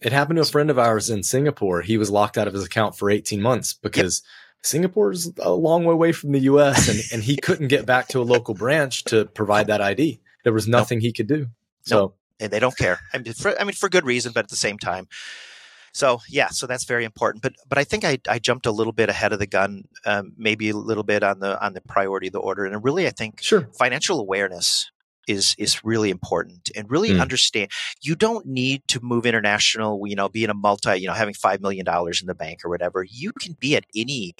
it 0.00 0.12
happened 0.12 0.36
to 0.36 0.42
a 0.42 0.46
friend 0.46 0.70
of 0.70 0.78
ours 0.78 1.10
in 1.10 1.22
singapore 1.22 1.82
he 1.82 1.98
was 1.98 2.10
locked 2.10 2.38
out 2.38 2.48
of 2.48 2.54
his 2.54 2.64
account 2.64 2.96
for 2.96 3.10
18 3.10 3.40
months 3.40 3.74
because 3.74 4.22
yep. 4.24 4.30
Singapore 4.62 5.12
is 5.12 5.32
a 5.38 5.50
long 5.50 5.84
way 5.84 5.92
away 5.94 6.12
from 6.12 6.32
the 6.32 6.40
US 6.40 6.88
and, 6.88 7.00
and 7.12 7.22
he 7.22 7.36
couldn't 7.36 7.68
get 7.68 7.86
back 7.86 8.08
to 8.08 8.20
a 8.20 8.22
local 8.22 8.54
branch 8.54 9.04
to 9.04 9.24
provide 9.24 9.68
that 9.68 9.80
ID. 9.80 10.20
There 10.44 10.52
was 10.52 10.68
nothing 10.68 11.00
he 11.00 11.12
could 11.12 11.26
do. 11.26 11.48
So 11.90 12.14
and 12.40 12.50
they 12.50 12.58
don't 12.58 12.76
care. 12.76 13.00
I 13.12 13.18
mean, 13.18 13.34
for, 13.34 13.58
I 13.60 13.64
mean, 13.64 13.74
for 13.74 13.88
good 13.88 14.06
reason, 14.06 14.32
but 14.32 14.44
at 14.44 14.48
the 14.48 14.56
same 14.56 14.78
time. 14.78 15.06
So 15.92 16.20
yeah, 16.28 16.48
so 16.48 16.66
that's 16.66 16.84
very 16.84 17.04
important. 17.04 17.42
But 17.42 17.54
but 17.68 17.76
I 17.76 17.84
think 17.84 18.04
I, 18.04 18.18
I 18.28 18.38
jumped 18.38 18.66
a 18.66 18.70
little 18.70 18.92
bit 18.92 19.08
ahead 19.08 19.32
of 19.32 19.40
the 19.40 19.46
gun, 19.46 19.84
um, 20.06 20.32
maybe 20.36 20.70
a 20.70 20.76
little 20.76 21.02
bit 21.02 21.22
on 21.22 21.40
the 21.40 21.62
on 21.64 21.74
the 21.74 21.80
priority 21.80 22.28
of 22.28 22.32
the 22.32 22.38
order. 22.38 22.64
And 22.64 22.82
really, 22.82 23.06
I 23.06 23.10
think 23.10 23.42
sure. 23.42 23.68
financial 23.76 24.20
awareness 24.20 24.90
is 25.26 25.54
is 25.58 25.84
really 25.84 26.10
important 26.10 26.70
and 26.74 26.90
really 26.90 27.10
mm. 27.10 27.20
understand 27.20 27.70
you 28.00 28.14
don't 28.14 28.46
need 28.46 28.82
to 28.88 29.00
move 29.02 29.26
international 29.26 30.00
you 30.06 30.16
know 30.16 30.28
being 30.28 30.48
a 30.48 30.54
multi 30.54 30.96
you 30.96 31.06
know 31.06 31.12
having 31.12 31.34
five 31.34 31.60
million 31.60 31.84
dollars 31.84 32.22
in 32.22 32.26
the 32.26 32.34
bank 32.34 32.64
or 32.64 32.70
whatever 32.70 33.04
you 33.04 33.30
can 33.32 33.54
be 33.60 33.76
at 33.76 33.84
any 33.94 34.34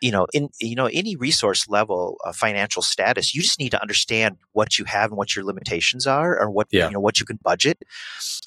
you 0.00 0.10
know, 0.10 0.26
in 0.32 0.48
you 0.60 0.74
know 0.74 0.86
any 0.86 1.16
resource 1.16 1.68
level 1.68 2.16
of 2.24 2.36
financial 2.36 2.82
status, 2.82 3.34
you 3.34 3.42
just 3.42 3.58
need 3.58 3.70
to 3.70 3.80
understand 3.80 4.36
what 4.52 4.78
you 4.78 4.84
have 4.84 5.10
and 5.10 5.18
what 5.18 5.34
your 5.34 5.44
limitations 5.44 6.06
are, 6.06 6.38
or 6.38 6.50
what 6.50 6.68
yeah. 6.70 6.86
you 6.86 6.92
know 6.92 7.00
what 7.00 7.20
you 7.20 7.26
can 7.26 7.38
budget. 7.42 7.82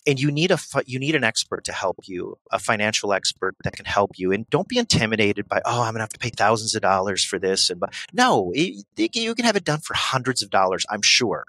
And 0.07 0.19
you 0.19 0.31
need 0.31 0.51
a 0.51 0.57
you 0.85 0.99
need 0.99 1.15
an 1.15 1.23
expert 1.23 1.63
to 1.65 1.73
help 1.73 1.97
you, 2.03 2.37
a 2.51 2.59
financial 2.59 3.13
expert 3.13 3.55
that 3.63 3.73
can 3.73 3.85
help 3.85 4.11
you. 4.17 4.31
And 4.31 4.49
don't 4.49 4.67
be 4.67 4.77
intimidated 4.77 5.47
by 5.47 5.61
oh, 5.65 5.81
I'm 5.81 5.93
going 5.93 5.95
to 5.95 6.01
have 6.01 6.09
to 6.09 6.19
pay 6.19 6.29
thousands 6.29 6.75
of 6.75 6.81
dollars 6.81 7.23
for 7.23 7.39
this. 7.39 7.69
And 7.69 7.79
but 7.79 7.93
no, 8.13 8.51
it, 8.53 8.85
you 8.97 9.35
can 9.35 9.45
have 9.45 9.55
it 9.55 9.65
done 9.65 9.79
for 9.79 9.93
hundreds 9.93 10.41
of 10.41 10.49
dollars, 10.49 10.85
I'm 10.89 11.01
sure. 11.01 11.45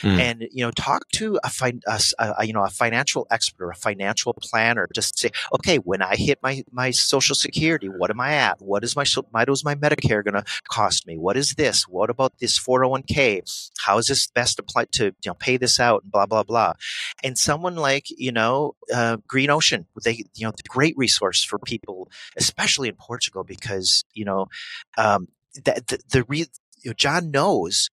Mm. 0.00 0.18
And 0.18 0.48
you 0.52 0.64
know, 0.64 0.70
talk 0.70 1.08
to 1.12 1.38
a, 1.42 1.50
fin- 1.50 1.82
a, 1.86 2.00
a, 2.18 2.46
you 2.46 2.52
know 2.52 2.64
a 2.64 2.70
financial 2.70 3.26
expert 3.30 3.64
or 3.64 3.70
a 3.70 3.76
financial 3.76 4.34
planner. 4.34 4.88
Just 4.94 5.18
say, 5.18 5.30
okay, 5.54 5.76
when 5.78 6.02
I 6.02 6.16
hit 6.16 6.38
my 6.42 6.64
my 6.70 6.90
Social 6.90 7.34
Security, 7.34 7.88
what 7.88 8.10
am 8.10 8.20
I 8.20 8.34
at? 8.34 8.60
What 8.60 8.84
is 8.84 8.96
my 8.96 9.04
what 9.30 9.48
is 9.48 9.64
my 9.64 9.74
Medicare 9.74 10.24
going 10.24 10.34
to 10.34 10.44
cost 10.68 11.06
me? 11.06 11.16
What 11.16 11.36
is 11.36 11.54
this? 11.54 11.88
What 11.88 12.10
about 12.10 12.38
this 12.38 12.58
401k? 12.58 13.70
How 13.84 13.98
is 13.98 14.06
this 14.06 14.26
best 14.26 14.58
applied 14.58 14.92
to 14.92 15.06
you 15.06 15.12
know 15.26 15.34
pay 15.34 15.56
this 15.56 15.80
out? 15.80 16.02
And 16.02 16.12
blah 16.12 16.26
blah 16.26 16.42
blah. 16.42 16.74
And 17.22 17.38
someone 17.38 17.76
like 17.76 18.06
you 18.10 18.32
know 18.32 18.74
uh, 18.92 19.18
Green 19.26 19.50
Ocean, 19.50 19.86
they 20.02 20.24
you 20.34 20.46
know 20.46 20.50
the 20.50 20.62
great 20.68 20.96
resource 20.96 21.44
for 21.44 21.58
people, 21.58 22.10
especially 22.36 22.88
in 22.88 22.96
Portugal, 22.96 23.44
because 23.44 24.04
you 24.12 24.24
know 24.24 24.46
um, 24.98 25.28
the 25.54 25.82
the, 25.86 25.98
the 26.10 26.24
re- 26.24 26.46
you 26.82 26.90
know, 26.90 26.94
John 26.94 27.30
knows 27.30 27.90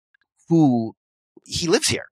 who 0.49 0.95
he 1.49 1.67
lives 1.67 1.89
here. 1.89 2.07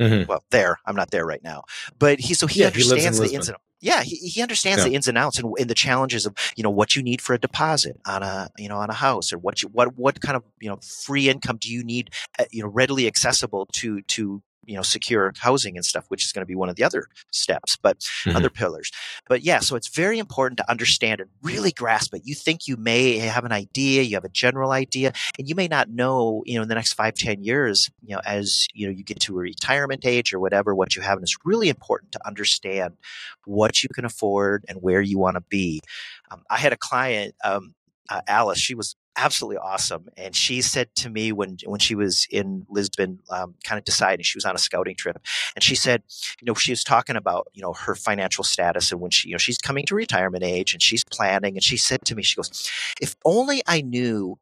Mm-hmm. 0.00 0.28
Well, 0.28 0.42
there, 0.50 0.78
I'm 0.86 0.96
not 0.96 1.10
there 1.10 1.26
right 1.26 1.42
now, 1.44 1.64
but 1.98 2.18
he, 2.18 2.34
so 2.34 2.46
he 2.46 2.60
yeah, 2.60 2.66
understands 2.66 3.18
he 3.18 3.28
the 3.28 3.34
ins 3.34 3.48
and 3.48 3.58
yeah, 3.82 4.02
he, 4.02 4.16
he 4.16 4.40
understands 4.40 4.78
yeah. 4.78 4.88
the 4.88 4.94
ins 4.94 5.08
and 5.08 5.18
outs 5.18 5.38
and, 5.38 5.52
and, 5.58 5.68
the 5.68 5.74
challenges 5.74 6.24
of, 6.24 6.34
you 6.56 6.62
know, 6.62 6.70
what 6.70 6.94
you 6.94 7.02
need 7.02 7.20
for 7.20 7.34
a 7.34 7.38
deposit 7.38 8.00
on 8.06 8.22
a, 8.22 8.48
you 8.56 8.68
know, 8.68 8.78
on 8.78 8.90
a 8.90 8.94
house 8.94 9.32
or 9.32 9.38
what 9.38 9.60
you, 9.60 9.68
what, 9.70 9.96
what 9.98 10.20
kind 10.20 10.36
of, 10.36 10.44
you 10.60 10.70
know, 10.70 10.78
free 11.04 11.28
income 11.28 11.58
do 11.60 11.70
you 11.70 11.82
need, 11.82 12.10
uh, 12.38 12.44
you 12.52 12.62
know, 12.62 12.68
readily 12.68 13.08
accessible 13.08 13.66
to, 13.72 14.00
to 14.02 14.40
you 14.64 14.76
know 14.76 14.82
secure 14.82 15.32
housing 15.38 15.76
and 15.76 15.84
stuff 15.84 16.04
which 16.08 16.24
is 16.24 16.32
going 16.32 16.42
to 16.42 16.46
be 16.46 16.54
one 16.54 16.68
of 16.68 16.76
the 16.76 16.84
other 16.84 17.06
steps 17.30 17.76
but 17.76 17.98
mm-hmm. 17.98 18.36
other 18.36 18.50
pillars. 18.50 18.90
But 19.28 19.42
yeah 19.42 19.60
so 19.60 19.76
it's 19.76 19.88
very 19.88 20.18
important 20.18 20.58
to 20.58 20.70
understand 20.70 21.20
and 21.20 21.30
really 21.42 21.72
grasp 21.72 22.14
it. 22.14 22.22
You 22.24 22.34
think 22.34 22.66
you 22.66 22.76
may 22.76 23.18
have 23.18 23.44
an 23.44 23.52
idea 23.52 24.02
you 24.02 24.16
have 24.16 24.24
a 24.24 24.28
general 24.30 24.72
idea 24.72 25.12
and 25.38 25.48
you 25.48 25.54
may 25.54 25.68
not 25.68 25.90
know 25.90 26.42
you 26.46 26.56
know 26.56 26.62
in 26.62 26.68
the 26.68 26.74
next 26.74 26.94
five 26.94 27.14
ten 27.14 27.42
years 27.42 27.90
you 28.02 28.14
know 28.14 28.20
as 28.24 28.66
you 28.74 28.86
know 28.86 28.92
you 28.92 29.04
get 29.04 29.20
to 29.20 29.38
a 29.38 29.40
retirement 29.40 30.04
age 30.06 30.32
or 30.32 30.40
whatever 30.40 30.74
what 30.74 30.96
you 30.96 31.02
have 31.02 31.16
and 31.16 31.24
it's 31.24 31.36
really 31.44 31.68
important 31.68 32.12
to 32.12 32.26
understand 32.26 32.96
what 33.44 33.82
you 33.82 33.88
can 33.94 34.04
afford 34.04 34.64
and 34.68 34.78
where 34.80 35.00
you 35.00 35.18
want 35.18 35.36
to 35.36 35.42
be. 35.48 35.80
Um, 36.30 36.42
i 36.50 36.56
had 36.56 36.72
a 36.72 36.76
client 36.76 37.34
um, 37.44 37.74
uh, 38.12 38.20
Alice, 38.26 38.58
she 38.58 38.74
was 38.74 38.96
absolutely 39.16 39.58
awesome. 39.58 40.08
And 40.16 40.34
she 40.34 40.62
said 40.62 40.94
to 40.96 41.10
me 41.10 41.32
when 41.32 41.56
when 41.64 41.80
she 41.80 41.94
was 41.94 42.26
in 42.30 42.66
Lisbon, 42.68 43.20
um, 43.30 43.54
kind 43.64 43.78
of 43.78 43.84
deciding 43.84 44.24
she 44.24 44.36
was 44.36 44.44
on 44.44 44.54
a 44.54 44.58
scouting 44.58 44.96
trip, 44.96 45.18
and 45.54 45.62
she 45.62 45.74
said, 45.74 46.02
you 46.40 46.46
know, 46.46 46.54
she 46.54 46.72
was 46.72 46.84
talking 46.84 47.16
about 47.16 47.48
you 47.54 47.62
know 47.62 47.72
her 47.72 47.94
financial 47.94 48.44
status 48.44 48.92
and 48.92 49.00
when 49.00 49.10
she 49.10 49.28
you 49.28 49.34
know 49.34 49.38
she's 49.38 49.58
coming 49.58 49.86
to 49.86 49.94
retirement 49.94 50.44
age 50.44 50.72
and 50.72 50.82
she's 50.82 51.04
planning, 51.04 51.54
and 51.54 51.64
she 51.64 51.76
said 51.76 52.04
to 52.06 52.14
me, 52.14 52.22
she 52.22 52.36
goes, 52.36 52.70
if 53.00 53.16
only 53.24 53.62
I 53.66 53.80
knew 53.80 54.38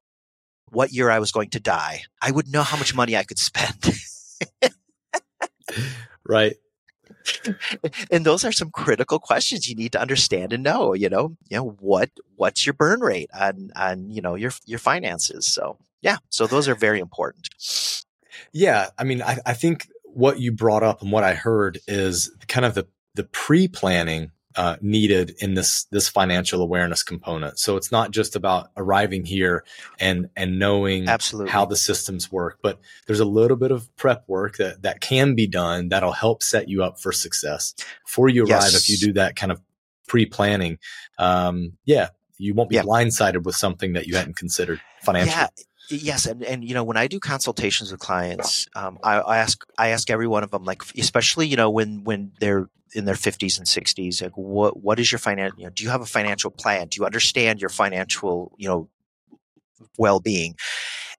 what 0.70 0.92
year 0.92 1.10
I 1.10 1.18
was 1.18 1.32
going 1.32 1.50
to 1.50 1.60
die, 1.60 2.02
I 2.22 2.30
would 2.30 2.48
know 2.48 2.62
how 2.62 2.76
much 2.76 2.94
money 2.94 3.16
I 3.16 3.24
could 3.24 3.38
spend. 3.38 3.94
right 6.24 6.56
and 8.10 8.24
those 8.24 8.44
are 8.44 8.52
some 8.52 8.70
critical 8.70 9.18
questions 9.18 9.68
you 9.68 9.74
need 9.74 9.92
to 9.92 10.00
understand 10.00 10.52
and 10.52 10.62
know 10.62 10.92
you 10.94 11.08
know 11.08 11.36
you 11.48 11.56
know 11.56 11.76
what 11.80 12.10
what's 12.36 12.66
your 12.66 12.74
burn 12.74 13.00
rate 13.00 13.30
on 13.38 13.70
on 13.76 14.10
you 14.10 14.20
know 14.20 14.34
your 14.34 14.52
your 14.66 14.78
finances? 14.78 15.46
So 15.46 15.78
yeah 16.00 16.18
so 16.28 16.46
those 16.46 16.68
are 16.68 16.74
very 16.74 17.00
important. 17.00 17.48
Yeah 18.52 18.88
i 18.98 19.04
mean 19.04 19.22
i, 19.22 19.38
I 19.46 19.54
think 19.54 19.88
what 20.04 20.40
you 20.40 20.52
brought 20.52 20.82
up 20.82 21.02
and 21.02 21.12
what 21.12 21.24
i 21.24 21.34
heard 21.34 21.78
is 21.86 22.34
kind 22.48 22.66
of 22.66 22.74
the 22.74 22.86
the 23.14 23.24
pre-planning 23.24 24.32
uh, 24.56 24.76
needed 24.80 25.34
in 25.38 25.54
this 25.54 25.84
this 25.92 26.08
financial 26.08 26.60
awareness 26.60 27.02
component. 27.02 27.58
So 27.58 27.76
it's 27.76 27.92
not 27.92 28.10
just 28.10 28.34
about 28.34 28.70
arriving 28.76 29.24
here 29.24 29.64
and 30.00 30.28
and 30.36 30.58
knowing 30.58 31.08
Absolutely. 31.08 31.52
how 31.52 31.64
the 31.66 31.76
systems 31.76 32.32
work, 32.32 32.58
but 32.62 32.78
there's 33.06 33.20
a 33.20 33.24
little 33.24 33.56
bit 33.56 33.70
of 33.70 33.94
prep 33.96 34.24
work 34.28 34.56
that 34.56 34.82
that 34.82 35.00
can 35.00 35.34
be 35.34 35.46
done 35.46 35.88
that'll 35.88 36.12
help 36.12 36.42
set 36.42 36.68
you 36.68 36.82
up 36.82 37.00
for 37.00 37.12
success 37.12 37.74
before 38.04 38.28
you 38.28 38.44
arrive. 38.44 38.74
If 38.74 38.88
you 38.88 38.98
do 38.98 39.12
that 39.14 39.36
kind 39.36 39.52
of 39.52 39.60
pre 40.08 40.26
planning, 40.26 40.78
um, 41.18 41.74
yeah, 41.84 42.08
you 42.36 42.54
won't 42.54 42.70
be 42.70 42.76
Yeah. 42.76 42.82
blindsided 42.82 43.44
with 43.44 43.54
something 43.54 43.92
that 43.92 44.06
you 44.08 44.16
hadn't 44.16 44.36
considered 44.36 44.80
financially. 45.02 45.32
Yeah. 45.32 45.48
Yes, 45.90 46.26
and, 46.26 46.42
and 46.44 46.64
you 46.64 46.74
know 46.74 46.84
when 46.84 46.96
I 46.96 47.08
do 47.08 47.18
consultations 47.18 47.90
with 47.90 48.00
clients, 48.00 48.68
um, 48.76 48.98
I, 49.02 49.16
I 49.20 49.38
ask 49.38 49.64
I 49.76 49.88
ask 49.88 50.08
every 50.08 50.28
one 50.28 50.44
of 50.44 50.50
them, 50.50 50.64
like 50.64 50.82
especially 50.96 51.48
you 51.48 51.56
know 51.56 51.70
when 51.70 52.04
when 52.04 52.32
they're 52.38 52.68
in 52.94 53.04
their 53.04 53.16
fifties 53.16 53.58
and 53.58 53.66
sixties, 53.66 54.22
like 54.22 54.32
what 54.36 54.80
what 54.80 55.00
is 55.00 55.10
your 55.10 55.18
financial? 55.18 55.58
You 55.58 55.66
know, 55.66 55.70
do 55.70 55.82
you 55.82 55.90
have 55.90 56.00
a 56.00 56.06
financial 56.06 56.50
plan? 56.50 56.88
Do 56.88 57.00
you 57.00 57.06
understand 57.06 57.60
your 57.60 57.70
financial 57.70 58.52
you 58.56 58.68
know 58.68 58.88
well 59.98 60.20
being? 60.20 60.54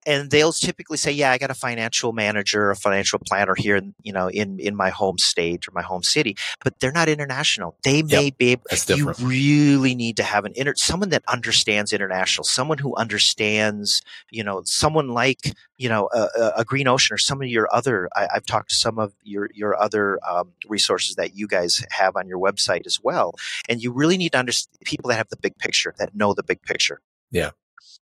And 0.06 0.32
they'll 0.32 0.54
typically 0.54 0.98
say, 0.98 1.12
"Yeah, 1.12 1.32
I 1.32 1.38
got 1.38 1.52
a 1.52 1.56
financial 1.56 2.14
manager, 2.14 2.72
a 2.72 2.76
financial 2.76 3.20
planner 3.20 3.56
here, 3.56 3.76
in, 3.76 3.94
you 4.02 4.14
know, 4.14 4.30
in 4.30 4.60
in 4.60 4.76
my 4.76 4.90
home 4.90 5.18
state 5.18 5.68
or 5.68 5.72
my 5.74 5.82
home 5.82 6.04
city." 6.04 6.36
But 6.64 6.80
they're 6.80 6.92
not 6.92 7.10
international. 7.10 7.78
They 7.84 8.02
may 8.04 8.32
be 8.32 8.50
able, 8.50 8.64
That's 8.70 8.90
you 8.90 9.14
really 9.22 9.96
need 9.96 10.18
to 10.18 10.24
have 10.24 10.46
an 10.46 10.54
inter 10.56 10.74
someone 10.76 11.10
that 11.10 11.24
understands 11.28 11.94
international 11.94 12.44
someone 12.44 12.78
who 12.78 12.96
understands 12.96 14.02
you 14.30 14.44
know 14.44 14.62
someone 14.66 15.10
like 15.10 15.54
you 15.78 15.90
know 15.90 16.10
a, 16.14 16.52
a- 16.58 16.66
green 16.66 16.88
ocean 16.88 17.14
or 17.14 17.18
some 17.18 17.42
of 17.42 17.48
your 17.48 17.68
other 17.74 18.10
I, 18.16 18.28
i've 18.36 18.46
talked 18.46 18.70
to 18.70 18.76
some 18.76 19.00
of 19.00 19.14
your 19.24 19.50
your 19.54 19.80
other 19.80 20.20
um, 20.28 20.52
resources 20.68 21.16
that 21.16 21.36
you 21.36 21.48
guys 21.48 21.84
have 21.90 22.16
on 22.16 22.28
your 22.28 22.40
website 22.40 22.86
as 22.86 23.00
well 23.02 23.34
and 23.68 23.82
you 23.82 23.92
really 23.92 24.18
need 24.18 24.32
to 24.34 24.40
understand 24.40 24.78
people 24.86 25.10
that 25.10 25.16
have 25.16 25.30
the 25.30 25.38
big 25.38 25.58
picture 25.58 25.94
that 25.98 26.16
know 26.16 26.34
the 26.34 26.44
big 26.44 26.62
picture 26.62 27.02
Yeah. 27.32 27.52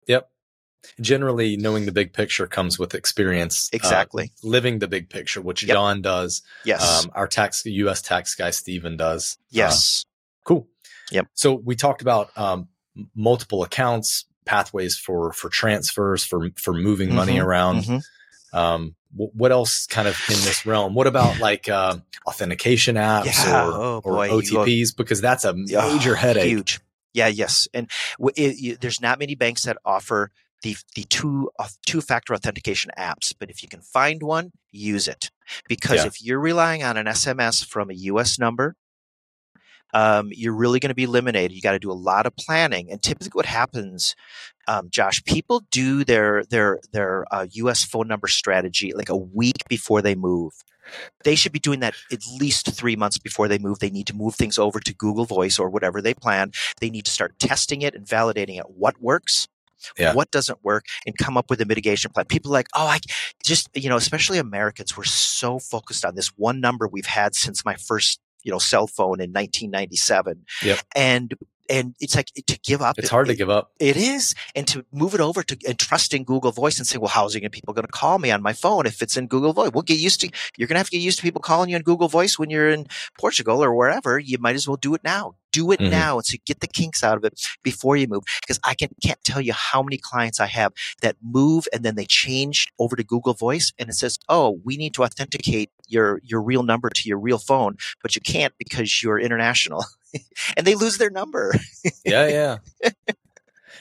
Yep. 0.06 0.30
Generally, 1.00 1.56
knowing 1.58 1.86
the 1.86 1.92
big 1.92 2.12
picture 2.12 2.46
comes 2.46 2.78
with 2.78 2.94
experience. 2.94 3.68
uh, 3.72 3.76
Exactly. 3.76 4.30
living 4.42 4.78
the 4.80 4.88
big 4.88 5.08
picture, 5.10 5.40
which 5.40 5.62
Yep. 5.62 5.74
John 5.74 6.02
does. 6.02 6.42
yes 6.64 7.04
Um, 7.04 7.10
our 7.14 7.26
tax, 7.28 7.64
U.S. 7.64 8.02
tax 8.02 8.34
guy, 8.34 8.50
Steven 8.50 8.96
does. 8.96 9.36
Uh, 9.40 9.44
yes 9.50 10.04
cool. 10.44 10.66
Yep. 11.12 11.28
So 11.34 11.54
we 11.54 11.76
talked 11.76 12.02
about 12.02 12.36
um, 12.36 12.68
multiple 13.14 13.62
accounts, 13.62 14.24
pathways 14.44 14.96
for 14.98 15.32
for 15.32 15.48
transfers, 15.48 16.24
for 16.24 16.50
for 16.56 16.72
moving 16.74 17.14
money 17.14 17.34
Mhm, 17.36 17.44
around. 17.44 17.84
Mhm. 17.84 18.02
Um, 18.52 18.94
wh- 19.14 19.34
what 19.36 19.52
else 19.52 19.86
kind 19.86 20.08
of 20.08 20.16
in 20.28 20.34
this 20.42 20.66
realm? 20.66 20.94
What 20.94 21.06
about 21.06 21.38
like 21.38 21.68
uh, 21.68 21.98
authentication 22.26 22.96
apps 22.96 23.26
Yeah. 23.26 23.66
or, 23.68 23.72
Oh, 23.72 24.00
or 24.04 24.12
OTPs? 24.26 24.96
Because 24.96 25.20
that's 25.20 25.44
a 25.44 25.50
Oh, 25.50 25.92
major 25.94 26.14
headache. 26.16 26.48
Huge. 26.48 26.80
Yeah. 27.14 27.28
Yes. 27.28 27.68
And 27.72 27.88
w- 28.18 28.32
it, 28.36 28.58
you, 28.58 28.76
there's 28.76 29.00
not 29.00 29.18
many 29.18 29.34
banks 29.36 29.62
that 29.64 29.76
offer 29.84 30.30
the 30.62 30.76
the 30.94 31.04
two 31.04 31.50
two 31.86 32.00
factor 32.00 32.34
authentication 32.34 32.90
apps, 32.98 33.34
but 33.38 33.50
if 33.50 33.62
you 33.62 33.68
can 33.68 33.80
find 33.80 34.22
one, 34.22 34.52
use 34.70 35.08
it 35.08 35.30
because 35.68 35.98
Yeah. 35.98 36.06
if 36.06 36.22
you're 36.22 36.40
relying 36.40 36.82
on 36.82 36.96
an 36.96 37.06
SMS 37.06 37.64
from 37.64 37.90
a 37.90 37.94
U.S. 37.94 38.38
number. 38.38 38.76
Um, 39.94 40.30
you're 40.32 40.54
really 40.54 40.80
going 40.80 40.88
to 40.88 40.94
be 40.94 41.02
eliminated. 41.02 41.52
You 41.54 41.60
got 41.60 41.72
to 41.72 41.78
do 41.78 41.90
a 41.90 41.92
lot 41.92 42.24
of 42.24 42.34
planning, 42.36 42.90
and 42.90 43.02
typically, 43.02 43.28
what 43.34 43.44
happens, 43.44 44.16
um, 44.66 44.88
Josh, 44.88 45.22
people 45.24 45.64
do 45.70 46.02
their 46.02 46.44
their 46.44 46.80
their 46.92 47.26
uh, 47.30 47.46
U.S. 47.50 47.84
phone 47.84 48.08
number 48.08 48.26
strategy 48.26 48.94
like 48.94 49.10
a 49.10 49.16
week 49.16 49.58
before 49.68 50.00
they 50.00 50.14
move 50.14 50.54
they 51.24 51.34
should 51.34 51.52
be 51.52 51.58
doing 51.58 51.80
that 51.80 51.94
at 52.10 52.20
least 52.38 52.72
three 52.74 52.96
months 52.96 53.18
before 53.18 53.48
they 53.48 53.58
move. 53.58 53.78
They 53.78 53.90
need 53.90 54.06
to 54.08 54.16
move 54.16 54.34
things 54.34 54.58
over 54.58 54.80
to 54.80 54.94
Google 54.94 55.24
Voice 55.24 55.58
or 55.58 55.70
whatever 55.70 56.00
they 56.02 56.14
plan. 56.14 56.52
They 56.80 56.90
need 56.90 57.04
to 57.06 57.10
start 57.10 57.38
testing 57.38 57.82
it 57.82 57.94
and 57.94 58.06
validating 58.06 58.58
it. 58.58 58.66
What 58.68 59.00
works? 59.00 59.48
Yeah. 59.98 60.14
What 60.14 60.30
doesn't 60.30 60.62
work 60.64 60.86
and 61.06 61.16
come 61.16 61.36
up 61.36 61.50
with 61.50 61.60
a 61.60 61.64
mitigation 61.64 62.10
plan. 62.12 62.26
People 62.26 62.50
like, 62.50 62.68
oh, 62.74 62.86
I 62.86 62.98
just, 63.44 63.68
you 63.74 63.88
know, 63.88 63.96
especially 63.96 64.38
Americans, 64.38 64.96
we're 64.96 65.04
so 65.04 65.58
focused 65.58 66.04
on 66.04 66.14
this 66.14 66.28
one 66.36 66.60
number 66.60 66.88
we've 66.88 67.06
had 67.06 67.34
since 67.34 67.64
my 67.64 67.74
first, 67.74 68.20
you 68.42 68.50
know, 68.50 68.58
cell 68.58 68.86
phone 68.86 69.20
in 69.20 69.30
1997. 69.30 70.44
Yep. 70.62 70.78
And, 70.94 71.34
and 71.70 71.94
it's 72.00 72.14
like 72.14 72.26
to 72.46 72.58
give 72.60 72.82
up. 72.82 72.98
It's 72.98 73.08
hard 73.08 73.28
to 73.28 73.34
give 73.34 73.48
up. 73.48 73.72
it 73.78 73.96
is, 73.96 74.34
and 74.54 74.66
to 74.68 74.84
move 74.92 75.14
it 75.14 75.20
over 75.20 75.42
to 75.42 75.56
and 75.66 75.78
trust 75.78 76.12
in 76.12 76.24
Google 76.24 76.52
Voice 76.52 76.78
and 76.78 76.86
say, 76.86 76.98
well, 76.98 77.08
how's 77.08 77.34
it 77.34 77.52
people 77.52 77.72
going 77.72 77.86
to 77.86 77.92
call 77.92 78.18
me 78.18 78.30
on 78.30 78.42
my 78.42 78.52
phone 78.52 78.84
if 78.84 79.00
it's 79.00 79.16
in 79.16 79.26
Google 79.26 79.52
Voice? 79.52 79.70
We'll 79.72 79.82
get 79.82 79.98
used 79.98 80.20
to. 80.20 80.30
You're 80.56 80.68
going 80.68 80.74
to 80.74 80.80
have 80.80 80.90
to 80.90 80.96
get 80.96 81.02
used 81.02 81.18
to 81.18 81.22
people 81.22 81.40
calling 81.40 81.70
you 81.70 81.76
on 81.76 81.82
Google 81.82 82.08
Voice 82.08 82.38
when 82.38 82.50
you're 82.50 82.68
in 82.68 82.86
Portugal 83.18 83.62
or 83.62 83.74
wherever. 83.74 84.18
You 84.18 84.38
might 84.38 84.54
as 84.56 84.66
well 84.68 84.76
do 84.76 84.94
it 84.94 85.02
now. 85.04 85.36
Do 85.52 85.70
it 85.70 85.80
Mhm. 85.80 85.90
now, 85.90 86.16
and 86.16 86.26
so 86.26 86.36
get 86.46 86.60
the 86.60 86.66
kinks 86.66 87.04
out 87.04 87.16
of 87.16 87.24
it 87.24 87.40
before 87.62 87.96
you 87.96 88.06
move. 88.08 88.22
Because 88.40 88.58
I 88.64 88.74
can 88.74 88.88
can't 89.02 89.22
tell 89.24 89.40
you 89.40 89.52
how 89.52 89.82
many 89.82 89.98
clients 89.98 90.40
I 90.40 90.46
have 90.46 90.72
that 91.02 91.16
move 91.22 91.68
and 91.72 91.84
then 91.84 91.94
they 91.94 92.06
change 92.06 92.66
over 92.78 92.96
to 92.96 93.04
Google 93.04 93.34
Voice, 93.34 93.72
and 93.78 93.88
it 93.88 93.94
says, 93.94 94.18
oh, 94.28 94.60
we 94.64 94.76
need 94.76 94.94
to 94.94 95.04
authenticate 95.04 95.70
your 95.88 96.20
your 96.24 96.42
real 96.42 96.62
number 96.62 96.88
to 96.90 97.08
your 97.08 97.18
real 97.18 97.38
phone, 97.38 97.76
but 98.02 98.14
you 98.14 98.20
can't 98.22 98.54
because 98.58 99.02
you're 99.02 99.18
international, 99.18 99.84
and 100.56 100.66
they 100.66 100.74
lose 100.74 100.98
their 100.98 101.10
number. 101.10 101.54
yeah, 102.04 102.26
yeah. 102.28 102.58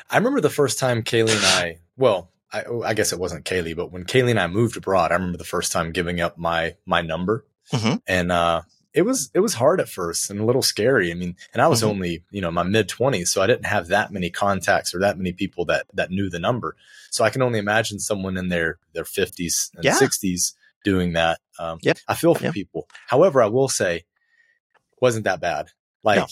I 0.09 0.17
remember 0.17 0.41
the 0.41 0.49
first 0.49 0.77
time 0.79 1.03
Kaylee 1.03 1.35
and 1.35 1.45
I, 1.45 1.77
well, 1.95 2.29
I, 2.51 2.63
I 2.83 2.93
guess 2.93 3.13
it 3.13 3.19
wasn't 3.19 3.45
Kaylee, 3.45 3.75
but 3.75 3.91
when 3.93 4.03
Kaylee 4.03 4.31
and 4.31 4.39
I 4.39 4.47
moved 4.47 4.75
abroad, 4.75 5.11
I 5.11 5.15
remember 5.15 5.37
the 5.37 5.43
first 5.45 5.71
time 5.71 5.91
giving 5.93 6.19
up 6.19 6.37
my 6.37 6.75
my 6.85 7.01
number, 7.01 7.45
Mhm. 7.71 8.01
and 8.07 8.31
uh, 8.31 8.61
it 8.93 9.03
was 9.03 9.31
it 9.33 9.39
was 9.39 9.53
hard 9.53 9.79
at 9.79 9.87
first 9.89 10.29
and 10.29 10.39
a 10.39 10.45
little 10.45 10.61
scary. 10.61 11.11
I 11.11 11.13
mean, 11.15 11.35
and 11.53 11.61
I 11.61 11.67
was 11.67 11.81
Mhm. 11.81 11.87
only 11.87 12.23
you 12.31 12.41
know 12.41 12.51
my 12.51 12.63
mid 12.63 12.89
twenties, 12.89 13.31
so 13.31 13.41
I 13.41 13.47
didn't 13.47 13.65
have 13.65 13.87
that 13.87 14.11
many 14.11 14.29
contacts 14.29 14.93
or 14.93 14.99
that 14.99 15.17
many 15.17 15.31
people 15.33 15.65
that 15.65 15.85
that 15.93 16.11
knew 16.11 16.29
the 16.29 16.39
number. 16.39 16.75
So 17.09 17.23
I 17.23 17.29
can 17.29 17.41
only 17.41 17.59
imagine 17.59 17.99
someone 17.99 18.37
in 18.37 18.49
their 18.49 18.79
their 18.93 19.05
fifties 19.05 19.71
and 19.75 19.83
Yeah. 19.85 19.93
sixties 19.95 20.53
doing 20.83 21.13
that. 21.13 21.39
Um, 21.59 21.79
Yep. 21.83 21.99
I 22.07 22.15
feel 22.15 22.33
for 22.35 22.45
Yep. 22.45 22.53
people. 22.53 22.89
However, 23.07 23.41
I 23.41 23.45
will 23.47 23.69
say, 23.69 24.03
wasn't 25.01 25.25
that 25.25 25.39
bad. 25.41 25.69
Like 26.03 26.19
No. 26.19 26.27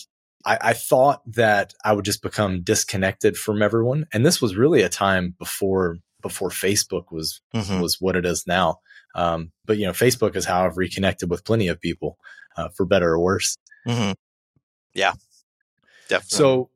I, 0.46 0.58
I 0.62 0.74
thought 0.74 1.22
that 1.34 1.74
I 1.84 1.94
would 1.94 2.06
just 2.06 2.22
become 2.22 2.62
disconnected 2.62 3.38
from 3.38 3.62
everyone, 3.62 4.06
and 4.14 4.26
this 4.26 4.42
was 4.42 4.56
really 4.56 4.82
a 4.82 4.90
time 4.90 5.36
before 5.38 5.98
before 6.22 6.50
Facebook 6.50 7.12
was 7.12 7.40
Mhm. 7.56 7.82
was 7.82 7.98
what 8.02 8.16
it 8.18 8.26
is 8.26 8.46
now. 8.46 8.80
Um, 9.16 9.52
but 9.66 9.78
you 9.78 9.86
know, 9.86 9.94
Facebook 9.94 10.36
is 10.36 10.46
how 10.46 10.66
I've 10.66 10.78
reconnected 10.78 11.30
with 11.30 11.46
plenty 11.46 11.68
of 11.70 11.80
people, 11.80 12.18
uh, 12.60 12.70
for 12.76 12.86
better 12.86 13.12
or 13.14 13.20
worse. 13.20 13.56
Mhm. 13.88 14.16
Yeah, 14.94 15.14
definitely. 16.10 16.38
So, 16.38 16.70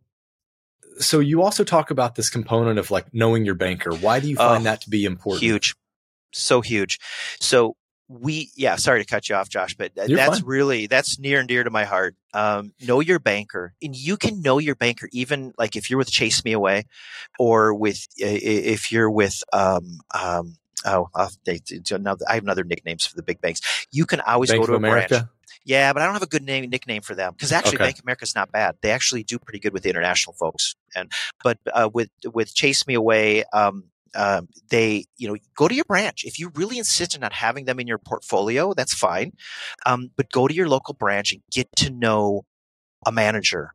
so 1.00 1.20
you 1.20 1.42
also 1.42 1.64
talk 1.64 1.92
about 1.92 2.16
this 2.16 2.30
component 2.30 2.80
of 2.80 2.92
like 2.92 3.14
knowing 3.14 3.46
your 3.46 3.56
banker. 3.56 3.92
Why 3.94 4.20
do 4.20 4.28
you 4.30 4.36
find 4.38 4.62
Oh, 4.62 4.64
that 4.64 4.82
to 4.82 4.90
be 4.90 5.06
important? 5.06 5.44
huge, 5.44 5.76
so 6.32 6.62
huge. 6.62 7.00
So 7.40 7.76
we, 8.08 8.52
yeah, 8.56 8.76
sorry 8.76 9.02
to 9.02 9.08
cut 9.08 9.28
you 9.30 9.36
off, 9.36 9.50
Josh, 9.50 9.76
but 9.76 9.92
You're 10.08 10.18
that's 10.18 10.40
fine. 10.40 10.48
really 10.48 10.88
that's 10.88 11.18
near 11.18 11.40
and 11.40 11.48
dear 11.48 11.64
to 11.64 11.70
my 11.72 11.86
heart. 11.86 12.16
Um, 12.34 12.74
know 12.86 13.00
your 13.00 13.20
banker, 13.20 13.74
and 13.82 13.96
you 13.96 14.18
can 14.18 14.42
know 14.42 14.60
your 14.60 14.76
banker 14.76 15.10
even 15.12 15.54
like 15.58 15.76
if 15.76 15.90
you're 15.90 15.98
with 15.98 16.12
Chase 16.12 16.44
Me 16.46 16.52
Away, 16.52 16.84
or 17.40 17.74
with 17.74 18.06
if 18.18 18.92
you're 18.92 19.10
with 19.12 19.42
um 19.52 20.00
um. 20.14 20.58
Oh, 20.86 21.08
they, 21.46 21.62
another, 21.92 22.26
I 22.30 22.34
have 22.34 22.44
another 22.44 22.66
nicknames 22.66 23.06
for 23.06 23.16
the 23.16 23.24
big 23.24 23.40
banks. 23.40 23.62
You 23.90 24.06
can 24.06 24.20
always 24.20 24.50
Bank 24.52 24.64
go 24.64 24.68
to 24.68 24.74
a 24.74 24.76
America. 24.76 25.08
branch. 25.08 25.28
Yeah, 25.66 25.94
but 25.94 26.02
I 26.02 26.06
don't 26.06 26.14
have 26.14 26.24
a 26.24 26.28
good 26.28 26.44
name 26.44 26.70
nickname 26.70 27.02
for 27.02 27.16
them 27.16 27.34
because 27.34 27.52
actually 27.52 27.76
Okay. 27.76 27.86
Bank 27.86 28.00
of 28.00 28.04
America 28.04 28.24
is 28.24 28.36
not 28.36 28.52
bad. 28.52 28.76
They 28.82 28.92
actually 28.92 29.24
do 29.24 29.40
pretty 29.40 29.60
good 29.60 29.74
with 29.74 29.84
the 29.84 29.90
international 29.90 30.34
folks. 30.34 30.76
And 30.96 31.12
but 31.44 31.58
uh, 31.74 31.90
with 31.94 32.10
with 32.34 32.54
Chase 32.54 32.86
Me 32.86 32.94
Away, 32.94 33.44
um, 33.54 33.86
um, 34.16 34.48
they 34.70 35.06
you 35.18 35.28
know 35.28 35.38
go 35.56 35.68
to 35.68 35.76
your 35.76 35.86
branch 35.86 36.24
if 36.26 36.38
you 36.38 36.52
really 36.56 36.78
insist 36.78 37.16
on 37.16 37.22
not 37.22 37.34
having 37.34 37.66
them 37.66 37.80
in 37.80 37.88
your 37.88 37.98
portfolio. 37.98 38.74
That's 38.74 38.94
fine, 38.94 39.32
um, 39.86 40.12
but 40.16 40.32
go 40.32 40.48
to 40.48 40.54
your 40.54 40.68
local 40.68 40.94
branch 40.94 41.32
and 41.32 41.42
get 41.52 41.68
to 41.78 41.90
know 41.90 42.46
a 43.06 43.12
manager 43.12 43.74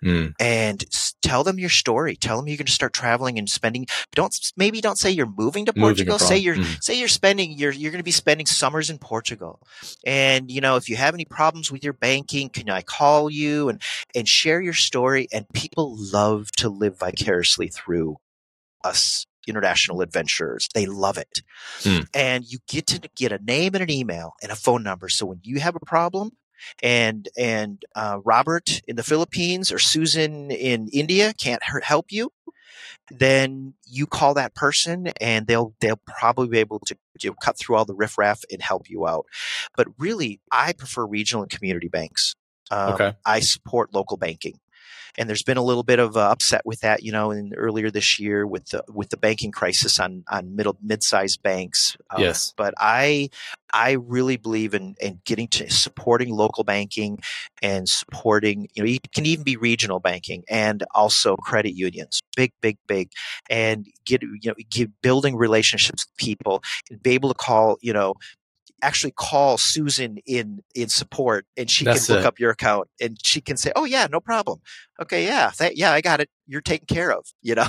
Hmm. 0.00 0.26
and 0.38 0.84
tell 1.22 1.42
them 1.42 1.58
your 1.58 1.70
story. 1.70 2.14
Tell 2.14 2.36
them 2.36 2.46
you're 2.46 2.56
going 2.56 2.66
to 2.66 2.72
start 2.72 2.92
traveling 2.92 3.36
and 3.38 3.50
spending. 3.50 3.86
Don't 4.14 4.32
maybe 4.56 4.80
don't 4.80 4.96
say 4.98 5.10
you're 5.10 5.26
moving 5.26 5.66
to 5.66 5.72
Moving 5.74 6.06
Portugal. 6.06 6.18
Say 6.20 6.38
you're 6.38 6.54
Mhm. 6.54 6.82
say 6.82 6.94
you're 6.98 7.08
spending 7.08 7.52
you're 7.52 7.72
you're 7.72 7.90
going 7.90 7.98
to 7.98 8.04
be 8.04 8.12
spending 8.12 8.46
summers 8.46 8.90
in 8.90 8.98
Portugal. 8.98 9.60
And 10.06 10.50
you 10.50 10.60
know 10.60 10.76
if 10.76 10.88
you 10.88 10.96
have 10.96 11.14
any 11.14 11.24
problems 11.24 11.72
with 11.72 11.82
your 11.82 11.94
banking, 11.94 12.48
can 12.48 12.70
I 12.70 12.82
call 12.82 13.28
you 13.28 13.68
and 13.68 13.82
and 14.14 14.28
share 14.28 14.60
your 14.60 14.72
story? 14.72 15.26
And 15.32 15.48
people 15.52 15.96
love 15.98 16.52
to 16.58 16.68
live 16.68 16.98
vicariously 16.98 17.68
through 17.68 18.18
us 18.84 19.26
international 19.48 20.00
adventurers. 20.02 20.68
They 20.74 20.86
love 20.86 21.18
it. 21.18 21.42
Hmm. 21.82 22.00
And 22.14 22.44
you 22.46 22.58
get 22.68 22.86
to 22.88 23.00
get 23.16 23.32
a 23.32 23.38
name 23.38 23.74
and 23.74 23.82
an 23.82 23.90
email 23.90 24.34
and 24.42 24.52
a 24.52 24.56
phone 24.56 24.82
number. 24.84 25.08
So 25.08 25.26
when 25.26 25.40
you 25.42 25.58
have 25.58 25.74
a 25.74 25.80
problem 25.80 26.32
and 26.82 27.28
and 27.36 27.84
uh, 27.94 28.18
Robert 28.24 28.82
in 28.86 28.96
the 28.96 29.02
Philippines 29.02 29.72
or 29.72 29.78
Susan 29.78 30.50
in 30.50 30.88
India 30.88 31.32
can't 31.34 31.62
help 31.82 32.06
you, 32.10 32.30
then 33.10 33.74
you 33.86 34.06
call 34.06 34.34
that 34.34 34.54
person 34.54 35.08
and 35.20 35.46
they'll 35.46 35.74
they'll 35.80 36.00
probably 36.06 36.48
be 36.48 36.58
able 36.58 36.80
to, 36.80 36.96
to 37.20 37.34
cut 37.42 37.58
through 37.58 37.76
all 37.76 37.84
the 37.84 37.94
riffraff 37.94 38.42
and 38.50 38.62
help 38.62 38.88
you 38.90 39.06
out. 39.06 39.26
But 39.76 39.88
really, 39.98 40.40
I 40.52 40.72
prefer 40.72 41.06
regional 41.06 41.42
and 41.42 41.50
community 41.50 41.88
banks. 41.88 42.34
Um, 42.70 42.94
Okay. 42.94 43.12
I 43.24 43.40
support 43.40 43.94
local 43.94 44.16
banking. 44.16 44.58
And 45.18 45.28
there's 45.28 45.42
been 45.42 45.58
a 45.58 45.64
little 45.64 45.82
bit 45.82 45.98
of 45.98 46.16
uh, 46.16 46.20
upset 46.30 46.62
with 46.64 46.80
that, 46.80 47.02
you 47.02 47.12
know, 47.12 47.30
in 47.32 47.52
earlier 47.54 47.90
this 47.90 48.18
year 48.18 48.46
with 48.46 48.66
the 48.68 48.84
with 48.88 49.10
the 49.10 49.18
banking 49.18 49.52
crisis 49.52 50.00
on 50.00 50.24
on 50.30 50.56
middle 50.56 50.78
mid-sized 50.82 51.42
banks. 51.42 51.96
Um, 52.10 52.20
Yes. 52.22 52.54
but 52.56 52.74
I 52.78 53.30
I 53.72 53.92
really 53.92 54.36
believe 54.36 54.74
in 54.74 54.94
in 55.00 55.20
getting 55.24 55.48
to 55.48 55.68
supporting 55.70 56.30
local 56.34 56.64
banking 56.64 57.18
and 57.62 57.88
supporting, 57.88 58.68
you 58.74 58.82
know, 58.82 58.88
it 58.90 59.12
can 59.12 59.26
even 59.26 59.44
be 59.44 59.56
regional 59.56 60.00
banking 60.00 60.44
and 60.48 60.84
also 60.94 61.36
credit 61.36 61.74
unions, 61.74 62.20
big, 62.36 62.52
big, 62.62 62.78
big, 62.86 63.10
and 63.50 63.86
get 64.06 64.22
you 64.22 64.38
know 64.44 64.54
get 64.70 64.90
building 65.02 65.36
relationships 65.36 66.06
with 66.06 66.16
people 66.16 66.62
and 66.90 67.02
be 67.02 67.10
able 67.12 67.28
to 67.28 67.34
call, 67.34 67.76
you 67.82 67.92
know, 67.92 68.14
actually 68.82 69.12
call 69.12 69.58
Susan 69.58 70.18
in 70.26 70.62
in 70.74 70.88
support 70.88 71.46
and 71.56 71.70
she 71.70 71.84
That's 71.84 72.06
can 72.06 72.14
look 72.14 72.24
it. 72.24 72.26
up 72.26 72.38
your 72.38 72.50
account 72.50 72.88
and 73.00 73.18
she 73.22 73.40
can 73.40 73.56
say, 73.56 73.72
"Oh 73.76 73.84
yeah, 73.84 74.06
no 74.10 74.20
problem. 74.20 74.60
Okay, 75.00 75.24
yeah, 75.24 75.50
that, 75.58 75.76
yeah, 75.76 75.92
I 75.92 76.00
got 76.00 76.20
it. 76.20 76.28
You're 76.46 76.60
taken 76.60 76.86
care 76.86 77.10
of." 77.12 77.26
You 77.42 77.56
know. 77.56 77.68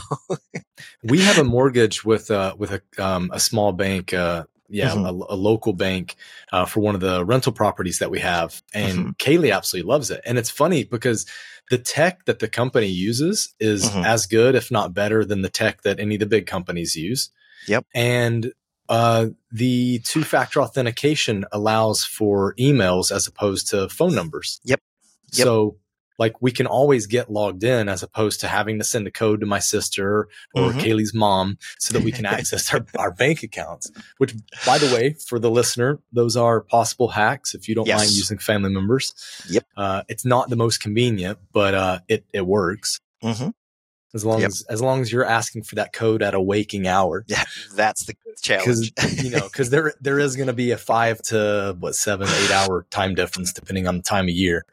We 1.04 1.22
have 1.22 1.38
a 1.38 1.44
mortgage 1.44 2.06
with 2.06 2.32
uh 2.32 2.56
with 2.58 2.72
a 2.72 2.82
um 3.04 3.30
a 3.34 3.40
small 3.40 3.72
bank 3.74 4.14
uh 4.14 4.46
yeah 4.70 4.90
Mhm. 4.96 5.06
a, 5.30 5.34
a 5.34 5.36
local 5.36 5.74
bank 5.74 6.16
uh, 6.52 6.66
for 6.66 6.80
one 6.80 6.94
of 6.96 7.02
the 7.02 7.26
rental 7.26 7.52
properties 7.52 8.00
that 8.00 8.12
we 8.12 8.20
have 8.20 8.62
and 8.74 8.98
Mm-hmm. 9.00 9.10
Kaylee 9.18 9.54
absolutely 9.56 9.90
loves 9.90 10.12
it 10.12 10.22
and 10.26 10.38
it's 10.38 10.50
funny 10.52 10.84
because 10.84 11.26
the 11.72 11.78
tech 11.80 12.26
that 12.26 12.40
the 12.40 12.48
company 12.48 12.88
uses 12.88 13.54
is 13.60 13.90
Mhm. 13.90 14.06
as 14.06 14.26
good 14.28 14.56
if 14.56 14.70
not 14.72 14.94
better 14.94 15.26
than 15.26 15.42
the 15.42 15.50
tech 15.50 15.82
that 15.82 16.00
any 16.00 16.16
of 16.16 16.20
the 16.20 16.26
big 16.28 16.46
companies 16.46 16.96
use 16.96 17.32
Yep. 17.68 17.86
and 17.96 18.54
uh, 18.90 19.28
the 19.52 20.00
two 20.00 20.24
factor 20.24 20.62
authentication 20.62 21.46
allows 21.52 22.04
for 22.04 22.54
emails 22.60 23.12
as 23.16 23.28
opposed 23.28 23.70
to 23.70 23.88
phone 23.90 24.14
numbers 24.16 24.60
Yep. 24.66 24.82
Yep. 25.34 25.46
so 25.46 25.78
like 26.18 26.42
we 26.42 26.52
can 26.52 26.66
always 26.68 27.08
get 27.08 27.32
logged 27.32 27.64
in 27.64 27.88
as 27.88 28.04
opposed 28.04 28.42
to 28.42 28.48
having 28.48 28.78
to 28.80 28.84
send 28.84 29.08
a 29.08 29.12
code 29.12 29.40
to 29.40 29.46
my 29.46 29.60
sister 29.60 30.28
or 30.54 30.74
Mhm. 30.74 30.82
Kaylee's 30.82 31.14
mom 31.14 31.58
so 31.78 31.94
that 31.94 32.04
we 32.04 32.12
can 32.12 32.26
access 32.36 32.74
our, 32.74 32.86
our 32.98 33.12
bank 33.12 33.42
accounts. 33.42 33.90
Which, 34.18 34.34
by 34.66 34.80
the 34.80 34.94
way, 34.94 35.14
for 35.14 35.40
the 35.40 35.50
listener, 35.50 36.00
those 36.12 36.36
are 36.36 36.60
possible 36.60 37.08
hacks 37.08 37.56
if 37.56 37.70
you 37.70 37.76
don't 37.76 37.88
mind 37.88 38.12
using 38.12 38.38
family 38.38 38.70
members. 38.70 39.14
Yep. 39.50 39.66
Uh, 39.78 40.04
it's 40.10 40.26
not 40.26 40.50
the 40.50 40.58
most 40.58 40.82
convenient, 40.82 41.40
but 41.54 41.74
uh, 41.74 42.00
it 42.10 42.26
it 42.34 42.46
works 42.46 43.00
hmm 43.22 43.52
as 44.14 44.26
long 44.26 44.42
Yep. 44.42 44.48
as 44.48 44.66
as 44.70 44.82
long 44.82 45.02
as 45.02 45.12
you're 45.12 45.26
asking 45.26 45.64
for 45.64 45.76
that 45.76 45.94
code 45.94 46.22
at 46.24 46.34
a 46.34 46.42
waking 46.42 46.88
hour. 46.88 47.24
Yeah, 47.28 47.44
that's 47.76 48.06
the 48.06 48.16
Because 48.26 48.42
challenge. 48.42 49.24
you 49.24 49.30
know, 49.32 49.44
because 49.48 49.70
there 49.70 49.94
there 50.02 50.20
is 50.20 50.36
going 50.36 50.48
to 50.48 50.54
be 50.54 50.72
a 50.72 50.78
five 50.78 51.22
to 51.24 51.76
what 51.80 51.96
seven 51.96 52.28
eight 52.28 52.52
hour 52.52 52.86
time 52.90 53.16
difference 53.16 53.54
depending 53.54 53.88
on 53.88 53.98
the 53.98 54.04
time 54.04 54.26
of 54.26 54.32
year. 54.32 54.66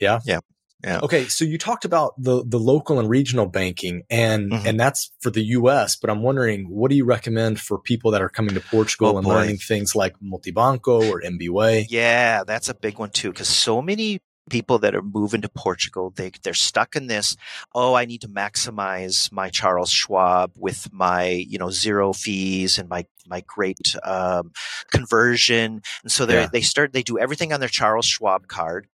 Yeah. 0.00 0.20
Yeah. 0.24 0.40
Yeah. 0.84 0.98
Okay, 1.00 1.26
so 1.28 1.44
you 1.44 1.58
talked 1.58 1.84
about 1.84 2.12
the 2.20 2.42
the 2.44 2.58
local 2.58 2.98
and 2.98 3.08
regional 3.08 3.46
banking, 3.46 4.02
and 4.10 4.50
Mhm. 4.50 4.66
and 4.66 4.80
that's 4.80 5.12
for 5.20 5.30
the 5.30 5.44
U.S. 5.58 5.94
But 5.94 6.10
I'm 6.10 6.22
wondering, 6.22 6.64
what 6.68 6.90
do 6.90 6.96
you 6.96 7.04
recommend 7.04 7.60
for 7.60 7.78
people 7.78 8.10
that 8.10 8.20
are 8.20 8.28
coming 8.28 8.52
to 8.56 8.60
Portugal 8.60 9.10
Oh, 9.14 9.18
and 9.18 9.24
boy. 9.24 9.34
learning 9.34 9.58
things 9.58 9.94
like 9.94 10.16
Multibanco 10.18 11.08
or 11.08 11.22
MBWay? 11.22 11.86
Yeah, 11.88 12.42
that's 12.44 12.68
a 12.68 12.74
big 12.74 12.98
one 12.98 13.10
too. 13.10 13.30
Because 13.30 13.46
so 13.46 13.80
many 13.80 14.20
people 14.52 14.78
that 14.78 14.94
are 14.94 15.02
moving 15.02 15.40
to 15.40 15.48
Portugal, 15.48 16.12
they 16.14 16.30
they're 16.44 16.54
stuck 16.54 16.94
in 16.94 17.08
this. 17.08 17.36
Oh, 17.74 17.94
I 17.94 18.04
need 18.04 18.20
to 18.20 18.28
maximize 18.28 19.32
my 19.32 19.48
Charles 19.50 19.90
Schwab 19.90 20.52
with 20.56 20.92
my 20.92 21.24
you 21.24 21.58
know 21.58 21.70
zero 21.70 22.12
fees 22.12 22.78
and 22.78 22.88
my 22.88 23.06
my 23.26 23.42
great 23.46 23.96
um, 24.04 24.52
conversion, 24.90 25.82
and 26.02 26.12
so 26.12 26.26
they 26.26 26.34
Yeah. 26.34 26.48
they 26.52 26.60
start 26.60 26.92
they 26.92 27.02
do 27.02 27.18
everything 27.18 27.52
on 27.52 27.60
their 27.60 27.68
Charles 27.68 28.06
Schwab 28.06 28.46
card. 28.46 28.86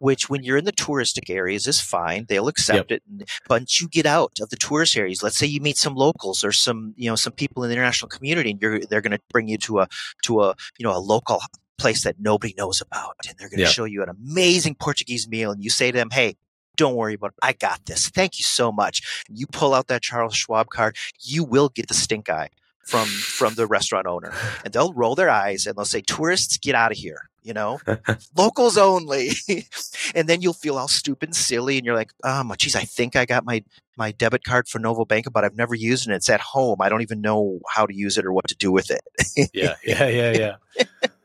Which, 0.00 0.30
when 0.30 0.44
you're 0.44 0.56
in 0.56 0.64
the 0.64 0.70
touristic 0.70 1.28
areas, 1.28 1.66
is 1.66 1.80
fine. 1.80 2.26
They'll 2.28 2.46
accept 2.46 2.92
it. 2.92 3.02
But 3.48 3.62
once 3.62 3.80
you 3.80 3.88
get 3.88 4.06
out 4.06 4.30
of 4.40 4.48
the 4.48 4.56
tourist 4.56 4.96
areas, 4.96 5.24
let's 5.24 5.36
say 5.36 5.46
you 5.48 5.60
meet 5.60 5.76
some 5.76 5.96
locals 5.96 6.44
or 6.44 6.52
some, 6.52 6.94
you 6.96 7.10
know, 7.10 7.16
some 7.16 7.32
people 7.32 7.64
in 7.64 7.68
the 7.68 7.74
international 7.74 8.08
community, 8.08 8.52
and 8.52 8.62
you're 8.62 8.78
they're 8.78 9.00
going 9.00 9.18
to 9.18 9.20
bring 9.32 9.48
you 9.48 9.58
to 9.58 9.80
a 9.80 9.88
to 10.22 10.42
a 10.42 10.54
you 10.78 10.84
know 10.86 10.96
a 10.96 11.02
local 11.02 11.40
place 11.78 12.04
that 12.04 12.16
nobody 12.18 12.54
knows 12.58 12.80
about 12.80 13.16
and 13.28 13.36
they're 13.38 13.48
going 13.48 13.58
to 13.58 13.64
Yeah. 13.64 13.70
show 13.70 13.84
you 13.84 14.02
an 14.02 14.08
amazing 14.08 14.74
Portuguese 14.74 15.28
meal 15.28 15.50
and 15.52 15.62
you 15.62 15.70
say 15.70 15.90
to 15.90 15.96
them, 15.96 16.10
Hey, 16.10 16.36
don't 16.76 16.94
worry 16.94 17.14
about 17.14 17.28
it. 17.28 17.34
I 17.42 17.52
got 17.54 17.86
this. 17.86 18.08
Thank 18.08 18.38
you 18.38 18.44
so 18.44 18.70
much. 18.70 19.24
And 19.28 19.38
you 19.38 19.46
pull 19.46 19.74
out 19.74 19.88
that 19.88 20.02
Charles 20.02 20.36
Schwab 20.36 20.68
card, 20.70 20.96
you 21.20 21.42
will 21.44 21.68
get 21.70 21.88
the 21.88 21.94
stink 21.94 22.28
eye 22.28 22.50
from, 22.84 23.06
from 23.06 23.54
the 23.54 23.66
restaurant 23.66 24.06
owner 24.06 24.32
and 24.64 24.72
they'll 24.72 24.92
roll 24.92 25.14
their 25.14 25.30
eyes 25.30 25.66
and 25.66 25.76
they'll 25.76 25.84
say, 25.84 26.00
tourists, 26.02 26.56
get 26.58 26.74
out 26.74 26.92
of 26.92 26.98
here. 26.98 27.22
You 27.44 27.54
know, 27.54 27.80
locals 28.36 28.76
only. 28.76 29.30
and 30.14 30.28
then 30.28 30.42
you'll 30.42 30.52
feel 30.52 30.76
all 30.76 30.88
stupid 30.88 31.30
and 31.30 31.36
silly. 31.36 31.78
And 31.78 31.86
you're 31.86 31.94
like, 31.94 32.12
oh 32.22 32.42
my 32.44 32.56
geez, 32.56 32.76
I 32.76 32.82
think 32.82 33.16
I 33.16 33.24
got 33.24 33.44
my, 33.44 33.64
my 33.96 34.12
debit 34.12 34.44
card 34.44 34.68
for 34.68 34.78
Novo 34.78 35.06
Banco, 35.06 35.30
but 35.30 35.44
I've 35.44 35.56
never 35.56 35.74
used 35.74 36.08
it. 36.08 36.12
It's 36.12 36.28
at 36.28 36.40
home. 36.40 36.76
I 36.82 36.90
don't 36.90 37.00
even 37.00 37.22
know 37.22 37.60
how 37.72 37.86
to 37.86 37.94
use 37.94 38.18
it 38.18 38.26
or 38.26 38.32
what 38.34 38.48
to 38.48 38.54
do 38.54 38.70
with 38.70 38.90
it. 38.90 39.00
yeah, 39.54 39.76
yeah, 39.84 40.06
yeah, 40.08 40.56
yeah. 40.76 40.84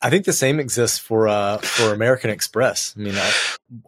I 0.00 0.10
think 0.10 0.24
the 0.24 0.32
same 0.32 0.60
exists 0.60 0.98
for 0.98 1.26
uh, 1.28 1.58
for 1.58 1.92
American 1.92 2.30
Express. 2.30 2.94
I 2.96 3.00
mean, 3.00 3.14
I, 3.16 3.32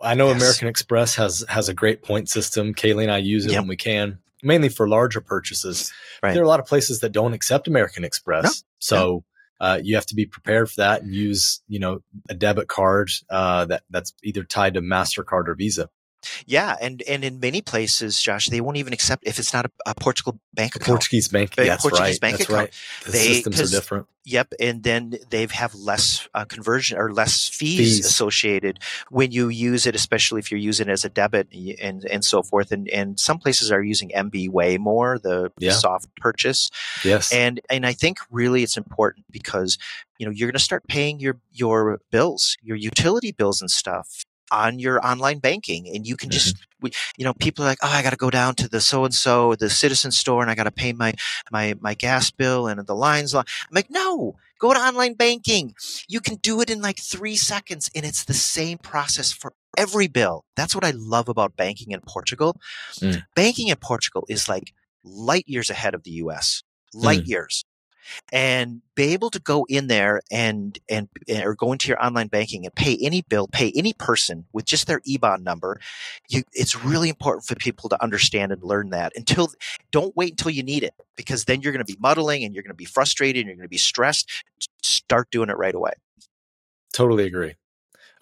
I 0.03 0.15
know 0.15 0.29
Yes. 0.29 0.37
American 0.41 0.69
Express 0.69 1.15
has 1.17 1.45
has 1.49 1.69
a 1.69 1.75
great 1.75 2.03
point 2.03 2.29
system. 2.29 2.75
Kaylee 2.75 3.05
and 3.05 3.13
I 3.13 3.19
use 3.19 3.47
it 3.47 3.53
Yep. 3.53 3.61
when 3.61 3.69
we 3.69 3.77
can, 3.77 4.19
mainly 4.43 4.69
for 4.69 4.89
larger 4.89 5.21
purchases. 5.21 5.93
Right. 6.23 6.33
There 6.35 6.43
are 6.43 6.45
a 6.45 6.49
lot 6.49 6.61
of 6.61 6.67
places 6.67 7.01
that 7.01 7.13
don't 7.13 7.33
accept 7.33 7.69
American 7.69 8.05
Express, 8.05 8.45
No. 8.45 8.51
so 8.81 9.25
uh, 9.61 9.79
you 9.83 9.95
have 9.95 10.07
to 10.07 10.15
be 10.15 10.27
prepared 10.27 10.69
for 10.71 10.77
that 10.79 11.03
and 11.03 11.15
use 11.15 11.63
you 11.69 11.79
know 11.79 12.01
a 12.29 12.35
debit 12.35 12.67
card 12.67 13.11
uh, 13.31 13.67
that 13.67 13.83
that's 13.91 14.13
either 14.25 14.43
tied 14.43 14.75
to 14.75 14.81
Mastercard 14.81 15.47
or 15.49 15.55
Visa. 15.55 15.89
Yeah, 16.47 16.77
and 16.81 17.03
and 17.03 17.25
in 17.25 17.41
many 17.41 17.63
places, 17.63 18.21
Josh, 18.21 18.49
they 18.49 18.61
won't 18.61 18.77
even 18.77 18.93
accept 18.93 19.25
if 19.27 19.39
it's 19.39 19.53
not 19.53 19.67
a, 19.67 19.71
a 19.87 19.95
Portugal 19.95 20.39
bank 20.55 20.77
account. 20.77 20.89
Portuguese 20.89 21.29
bank, 21.29 21.55
yeah, 21.57 21.65
that's 21.65 21.83
Portuguese 21.83 22.15
right. 22.15 22.21
bank 22.21 22.39
that's 22.39 22.51
account. 22.51 22.59
right. 22.61 22.75
The 23.07 23.13
They- 23.13 23.19
systems 23.43 23.61
are 23.61 23.77
different. 23.77 24.07
Yep, 24.27 24.53
and 24.61 24.83
then 24.83 25.15
they 25.31 25.47
have 25.51 25.75
less 25.75 26.29
uh, 26.35 26.45
conversion 26.45 26.99
or 26.99 27.11
less 27.11 27.49
fees, 27.49 27.97
Fees. 27.97 28.07
associated 28.07 28.79
when 29.09 29.33
you 29.33 29.49
use 29.49 29.87
it, 29.87 29.95
especially 29.95 30.41
if 30.41 30.51
you're 30.51 30.61
using 30.61 30.89
it 30.89 30.93
as 30.93 31.07
a 31.07 31.09
debit 31.09 31.49
and 31.81 32.05
and 32.05 32.23
so 32.23 32.43
forth. 32.43 32.71
And 32.71 32.87
and 32.91 33.19
some 33.19 33.39
places 33.39 33.73
are 33.73 33.83
using 33.83 34.11
MB 34.11 34.51
way 34.51 34.77
more, 34.77 35.19
the 35.19 35.51
Yeah. 35.59 35.73
soft 35.73 36.15
purchase. 36.17 36.71
Yes. 37.03 37.33
And 37.33 37.61
and 37.71 37.87
I 37.87 37.95
think 37.95 38.19
really 38.31 38.63
it's 38.63 38.77
important 38.77 39.25
because 39.31 39.79
you 40.19 40.27
know 40.27 40.33
you're 40.33 40.49
going 40.49 40.53
to 40.59 40.59
start 40.63 40.87
paying 40.87 41.19
your 41.19 41.41
your 41.51 42.01
bills, 42.11 42.59
your 42.63 42.77
utility 42.77 43.33
bills 43.33 43.63
and 43.63 43.71
stuff 43.71 44.27
on 44.51 44.79
your 44.79 45.05
online 45.07 45.39
banking, 45.39 45.89
and 45.95 46.07
you 46.07 46.17
can 46.17 46.31
just 46.31 46.57
we, 46.81 46.91
you 47.17 47.25
know 47.25 47.35
people 47.35 47.65
are 47.65 47.69
like, 47.69 47.79
oh, 47.83 47.89
I 47.89 48.03
got 48.03 48.11
to 48.11 48.17
go 48.17 48.31
down 48.31 48.55
to 48.57 48.69
the 48.69 48.81
so 48.81 49.05
and 49.05 49.15
so 49.15 49.55
the 49.55 49.71
Citizen 49.71 50.11
store 50.13 50.43
and 50.43 50.51
I 50.51 50.55
got 50.55 50.65
to 50.65 50.71
pay 50.71 50.93
my 50.93 51.15
my 51.51 51.75
my 51.81 51.95
gas 51.95 52.31
bill 52.31 52.67
and 52.67 52.85
the 52.87 52.95
lines 52.95 53.35
long. 53.35 53.45
I'm 53.69 53.75
like, 53.75 53.91
no. 53.91 54.37
Go 54.59 54.75
to 54.75 54.79
online 54.79 55.15
banking. 55.15 55.75
You 56.07 56.21
can 56.21 56.35
do 56.35 56.61
it 56.61 56.69
in 56.69 56.83
like 56.83 56.99
three 57.01 57.35
seconds, 57.37 57.91
and 57.95 58.05
it's 58.05 58.25
the 58.25 58.35
same 58.35 58.77
process 58.77 59.33
for 59.33 59.55
every 59.79 60.07
bill. 60.07 60.45
That's 60.55 60.75
what 60.75 60.85
I 60.85 60.91
love 60.91 61.31
about 61.31 61.57
banking 61.57 61.93
in 61.93 62.01
Portugal. 62.03 62.61
Mm. 63.01 63.23
Banking 63.35 63.69
in 63.69 63.77
Portugal 63.77 64.27
is 64.29 64.51
like 64.51 64.75
light 65.03 65.45
years 65.49 65.71
ahead 65.71 65.95
of 65.95 66.03
the 66.03 66.11
US, 66.25 66.63
light 66.93 67.21
Mm. 67.25 67.29
years. 67.29 67.65
And 68.33 68.83
be 68.95 69.13
able 69.13 69.31
to 69.31 69.39
go 69.39 69.67
in 69.69 69.87
there 69.87 70.21
and, 70.31 70.79
and, 70.89 71.09
eh, 71.29 71.43
or 71.43 71.55
go 71.55 71.73
into 71.73 71.89
your 71.89 72.05
online 72.05 72.29
banking 72.29 72.65
and 72.67 72.75
pay 72.75 72.99
any 73.01 73.23
bill, 73.23 73.49
pay 73.49 73.73
any 73.75 73.93
person 73.93 74.47
with 74.53 74.65
just 74.65 74.87
their 74.87 75.01
IBAN 75.01 75.43
number. 75.43 75.81
You, 76.29 76.43
it's 76.53 76.85
really 76.85 77.09
important 77.09 77.45
for 77.45 77.55
people 77.55 77.89
to 77.91 78.03
understand 78.03 78.53
and 78.53 78.63
learn 78.63 78.91
that 78.91 79.13
until, 79.17 79.49
don't 79.91 80.17
wait 80.17 80.33
until 80.33 80.51
you 80.51 80.63
need 80.63 80.83
it 80.83 80.95
because 81.17 81.45
then 81.45 81.61
you're 81.61 81.73
going 81.73 81.85
to 81.85 81.93
be 81.93 81.99
muddling 82.01 82.45
and 82.45 82.55
you're 82.55 82.63
going 82.63 82.71
to 82.71 82.75
be 82.75 82.85
frustrated 82.85 83.41
and 83.41 83.47
you're 83.49 83.57
going 83.57 83.65
to 83.65 83.69
be 83.69 83.79
stressed. 83.79 84.31
Start 84.83 85.31
doing 85.31 85.51
it 85.51 85.57
right 85.57 85.75
away. 85.75 85.93
Totally 86.93 87.27
agree. 87.27 87.55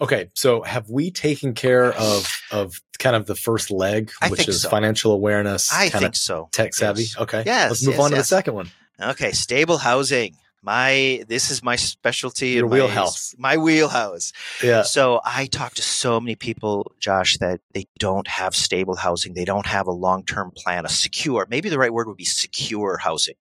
Okay, 0.01 0.29
so 0.35 0.63
have 0.63 0.89
we 0.89 1.11
taken 1.11 1.55
care 1.55 1.93
of 1.93 2.41
of 2.53 2.81
kind 2.99 3.17
of 3.17 3.27
the 3.27 3.35
first 3.35 3.71
leg, 3.71 4.11
I 4.21 4.29
which 4.29 4.49
is 4.49 4.63
so. 4.63 4.69
financial 4.69 5.13
awareness, 5.13 5.73
I 5.73 5.89
kind 5.89 6.03
think 6.03 6.15
of 6.15 6.17
so. 6.17 6.49
tech 6.53 6.75
savvy? 6.75 7.03
Yes. 7.03 7.19
Okay, 7.19 7.43
Yes, 7.45 7.71
let's 7.71 7.87
move 7.87 7.95
yes, 7.95 8.05
on 8.05 8.11
to 8.11 8.17
yes. 8.17 8.29
the 8.29 8.37
second 8.37 8.55
one. 8.55 8.71
Okay, 9.01 9.33
stable 9.33 9.79
housing. 9.79 10.35
My 10.63 11.25
this 11.29 11.51
is 11.51 11.63
my 11.63 11.77
specialty. 11.77 12.51
Your 12.51 12.65
and 12.65 12.71
my- 12.71 12.77
wheelhouse. 12.77 13.35
My 13.39 13.57
wheelhouse. 13.57 14.33
Yeah, 14.63 14.83
So 14.83 15.21
I 15.25 15.47
talk 15.47 15.75
to 15.75 15.83
so 15.83 16.19
many 16.21 16.35
people, 16.35 16.93
Josh, 16.99 17.39
that 17.39 17.61
they 17.75 17.87
don't 17.99 18.27
have 18.27 18.57
stable 18.57 18.97
housing. 18.97 19.35
They 19.35 19.45
don't 19.45 19.67
have 19.67 19.87
a 19.87 19.93
long 19.93 20.25
term 20.25 20.51
plan, 20.51 20.85
a 20.85 20.89
secure. 20.89 21.47
Maybe 21.49 21.69
the 21.69 21.79
right 21.79 21.93
word 21.93 22.09
would 22.09 22.17
be 22.17 22.25
secure 22.25 22.99
housing. 22.99 23.37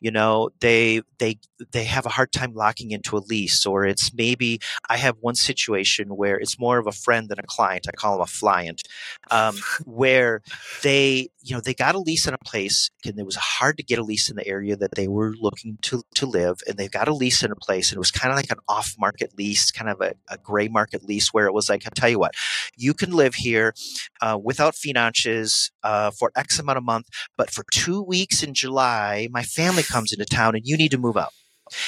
You 0.00 0.10
know, 0.10 0.50
they 0.60 1.02
they 1.18 1.38
they 1.72 1.84
have 1.84 2.06
a 2.06 2.10
hard 2.10 2.32
time 2.32 2.54
locking 2.54 2.90
into 2.90 3.16
a 3.16 3.18
lease, 3.18 3.66
or 3.66 3.84
it's 3.84 4.12
maybe 4.14 4.60
I 4.88 4.96
have 4.96 5.16
one 5.20 5.34
situation 5.34 6.08
where 6.08 6.38
it's 6.38 6.58
more 6.58 6.78
of 6.78 6.86
a 6.86 6.92
friend 6.92 7.28
than 7.28 7.38
a 7.38 7.46
client. 7.46 7.86
I 7.88 7.92
call 7.92 8.14
them 8.14 8.22
a 8.22 8.24
flyant, 8.26 8.82
um, 9.30 9.56
where 9.84 10.42
they 10.82 11.28
you 11.42 11.54
know 11.54 11.60
they 11.60 11.74
got 11.74 11.94
a 11.94 11.98
lease 11.98 12.26
in 12.26 12.34
a 12.34 12.38
place 12.38 12.90
and 13.04 13.18
it 13.18 13.24
was 13.24 13.36
hard 13.36 13.76
to 13.78 13.82
get 13.82 13.98
a 13.98 14.02
lease 14.02 14.28
in 14.28 14.36
the 14.36 14.46
area 14.46 14.76
that 14.76 14.94
they 14.94 15.08
were 15.08 15.34
looking 15.38 15.78
to 15.82 16.02
to 16.14 16.26
live, 16.26 16.60
and 16.66 16.76
they 16.76 16.88
got 16.88 17.08
a 17.08 17.14
lease 17.14 17.42
in 17.42 17.52
a 17.52 17.56
place 17.56 17.90
and 17.90 17.96
it 17.96 18.00
was 18.00 18.10
kind 18.10 18.32
of 18.32 18.36
like 18.36 18.50
an 18.50 18.58
off 18.68 18.94
market 18.98 19.36
lease, 19.36 19.70
kind 19.70 19.90
of 19.90 20.00
a, 20.00 20.14
a 20.28 20.38
gray 20.38 20.68
market 20.68 21.04
lease 21.04 21.32
where 21.32 21.46
it 21.46 21.54
was 21.54 21.68
like 21.68 21.82
I 21.86 21.90
tell 21.94 22.08
you 22.08 22.18
what, 22.18 22.34
you 22.76 22.94
can 22.94 23.12
live 23.12 23.34
here 23.34 23.74
uh, 24.20 24.38
without 24.42 24.74
finances 24.74 25.70
uh, 25.82 26.10
for 26.10 26.32
X 26.36 26.58
amount 26.58 26.78
of 26.78 26.84
month, 26.84 27.08
but 27.36 27.50
for 27.50 27.64
two 27.72 28.02
weeks 28.02 28.42
in 28.42 28.54
July, 28.54 29.28
my 29.32 29.42
family 29.42 29.82
comes 29.82 30.12
into 30.12 30.24
town 30.24 30.54
and 30.54 30.66
you 30.66 30.76
need 30.76 30.90
to 30.92 30.98
move 30.98 31.16
out. 31.16 31.32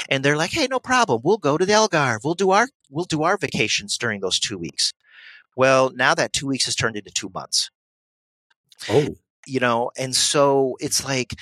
And 0.08 0.24
they're 0.24 0.36
like, 0.36 0.52
hey, 0.52 0.68
no 0.70 0.78
problem. 0.78 1.22
We'll 1.24 1.38
go 1.38 1.58
to 1.58 1.66
the 1.66 1.72
Algarve. 1.72 2.20
We'll 2.24 2.34
do 2.34 2.50
our 2.50 2.68
we'll 2.90 3.04
do 3.04 3.22
our 3.24 3.36
vacations 3.36 3.98
during 3.98 4.20
those 4.20 4.38
two 4.38 4.58
weeks. 4.58 4.92
Well, 5.56 5.90
now 5.94 6.14
that 6.14 6.32
two 6.32 6.46
weeks 6.46 6.66
has 6.66 6.76
turned 6.76 6.96
into 6.96 7.10
two 7.10 7.30
months. 7.34 7.70
Oh, 8.88 9.16
You 9.46 9.60
know, 9.60 9.90
and 9.98 10.14
so 10.14 10.76
it's 10.80 11.04
like 11.04 11.34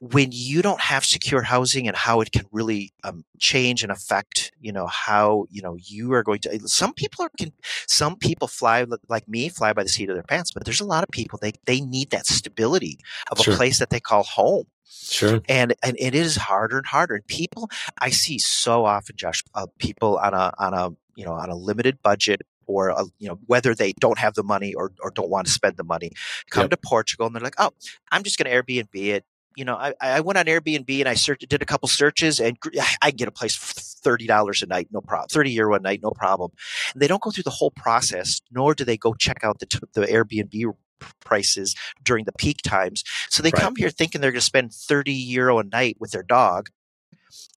when 0.00 0.28
you 0.30 0.62
don't 0.62 0.80
have 0.80 1.04
secure 1.04 1.42
housing 1.42 1.88
and 1.88 1.96
how 1.96 2.20
it 2.20 2.30
can 2.30 2.44
really 2.52 2.92
um, 3.02 3.24
change 3.40 3.82
and 3.82 3.90
affect, 3.90 4.52
you 4.60 4.70
know, 4.72 4.86
how 4.86 5.46
you 5.50 5.60
know 5.60 5.76
you 5.76 6.12
are 6.12 6.22
going 6.22 6.38
to. 6.40 6.60
Some 6.68 6.94
people 6.94 7.24
are 7.24 7.30
can. 7.36 7.52
Some 7.88 8.16
people 8.16 8.46
fly 8.48 8.86
like 9.08 9.28
me, 9.28 9.48
fly 9.48 9.72
by 9.72 9.82
the 9.82 9.88
seat 9.88 10.08
of 10.08 10.14
their 10.16 10.22
pants. 10.22 10.52
But 10.52 10.64
there's 10.64 10.80
a 10.80 10.84
lot 10.86 11.02
of 11.02 11.08
people 11.10 11.38
they 11.42 11.52
they 11.66 11.80
need 11.80 12.10
that 12.10 12.26
stability 12.26 12.98
of 13.30 13.40
Sure. 13.40 13.54
a 13.54 13.56
place 13.56 13.78
that 13.80 13.90
they 13.90 14.00
call 14.00 14.22
home 14.22 14.66
sure. 14.88 15.40
and 15.48 15.74
and 15.82 15.96
it 15.98 16.14
is 16.14 16.36
harder 16.36 16.78
and 16.78 16.86
harder. 16.86 17.14
And 17.16 17.26
people 17.26 17.70
I 18.00 18.10
see 18.10 18.38
so 18.38 18.84
often, 18.84 19.16
Josh, 19.16 19.42
uh, 19.54 19.66
people 19.78 20.18
on 20.18 20.34
a 20.34 20.52
on 20.58 20.74
a 20.74 20.90
you 21.16 21.24
know 21.24 21.32
on 21.32 21.50
a 21.50 21.56
limited 21.56 22.02
budget 22.02 22.42
or 22.66 22.88
a, 22.90 23.04
you 23.18 23.28
know 23.28 23.38
whether 23.46 23.74
they 23.74 23.92
don't 23.94 24.18
have 24.18 24.34
the 24.34 24.42
money 24.42 24.74
or 24.74 24.92
or 25.00 25.10
don't 25.10 25.30
want 25.30 25.46
to 25.46 25.52
spend 25.52 25.76
the 25.76 25.84
money, 25.84 26.12
come 26.50 26.62
Yep. 26.64 26.70
to 26.70 26.76
Portugal 26.76 27.26
and 27.26 27.34
they're 27.34 27.42
like, 27.42 27.54
oh, 27.58 27.70
I'm 28.12 28.22
just 28.22 28.38
going 28.38 28.50
to 28.50 28.62
Airbnb 28.62 28.94
it. 28.94 29.24
You 29.56 29.64
know, 29.64 29.74
I, 29.74 29.92
I 30.00 30.20
went 30.20 30.38
on 30.38 30.44
Airbnb 30.44 31.00
and 31.00 31.08
I 31.08 31.14
searched, 31.14 31.48
did 31.48 31.62
a 31.62 31.66
couple 31.66 31.88
searches, 31.88 32.38
and 32.38 32.56
I 33.02 33.10
can 33.10 33.16
get 33.16 33.26
a 33.28 33.32
place 33.32 33.56
for 33.56 33.74
thirty 33.74 34.26
dollars 34.26 34.62
a 34.62 34.66
night, 34.66 34.86
no 34.92 35.00
problem, 35.00 35.26
thirty 35.30 35.50
euro 35.50 35.74
a 35.74 35.80
night, 35.80 36.00
no 36.00 36.10
problem. 36.12 36.52
And 36.92 37.02
they 37.02 37.08
don't 37.08 37.20
go 37.20 37.32
through 37.32 37.42
the 37.42 37.50
whole 37.50 37.72
process, 37.72 38.40
nor 38.52 38.74
do 38.74 38.84
they 38.84 38.96
go 38.96 39.14
check 39.14 39.38
out 39.42 39.58
the 39.58 39.66
the 39.94 40.06
Airbnb 40.06 40.74
prices 41.20 41.74
during 42.02 42.24
the 42.24 42.32
peak 42.32 42.58
times. 42.62 43.04
So 43.28 43.42
they 43.42 43.50
Right. 43.50 43.62
come 43.62 43.76
here 43.76 43.90
thinking 43.90 44.20
they're 44.20 44.32
going 44.32 44.40
to 44.40 44.44
spend 44.44 44.72
30 44.72 45.12
euro 45.12 45.58
a 45.58 45.64
night 45.64 45.96
with 45.98 46.10
their 46.12 46.22
dog. 46.22 46.68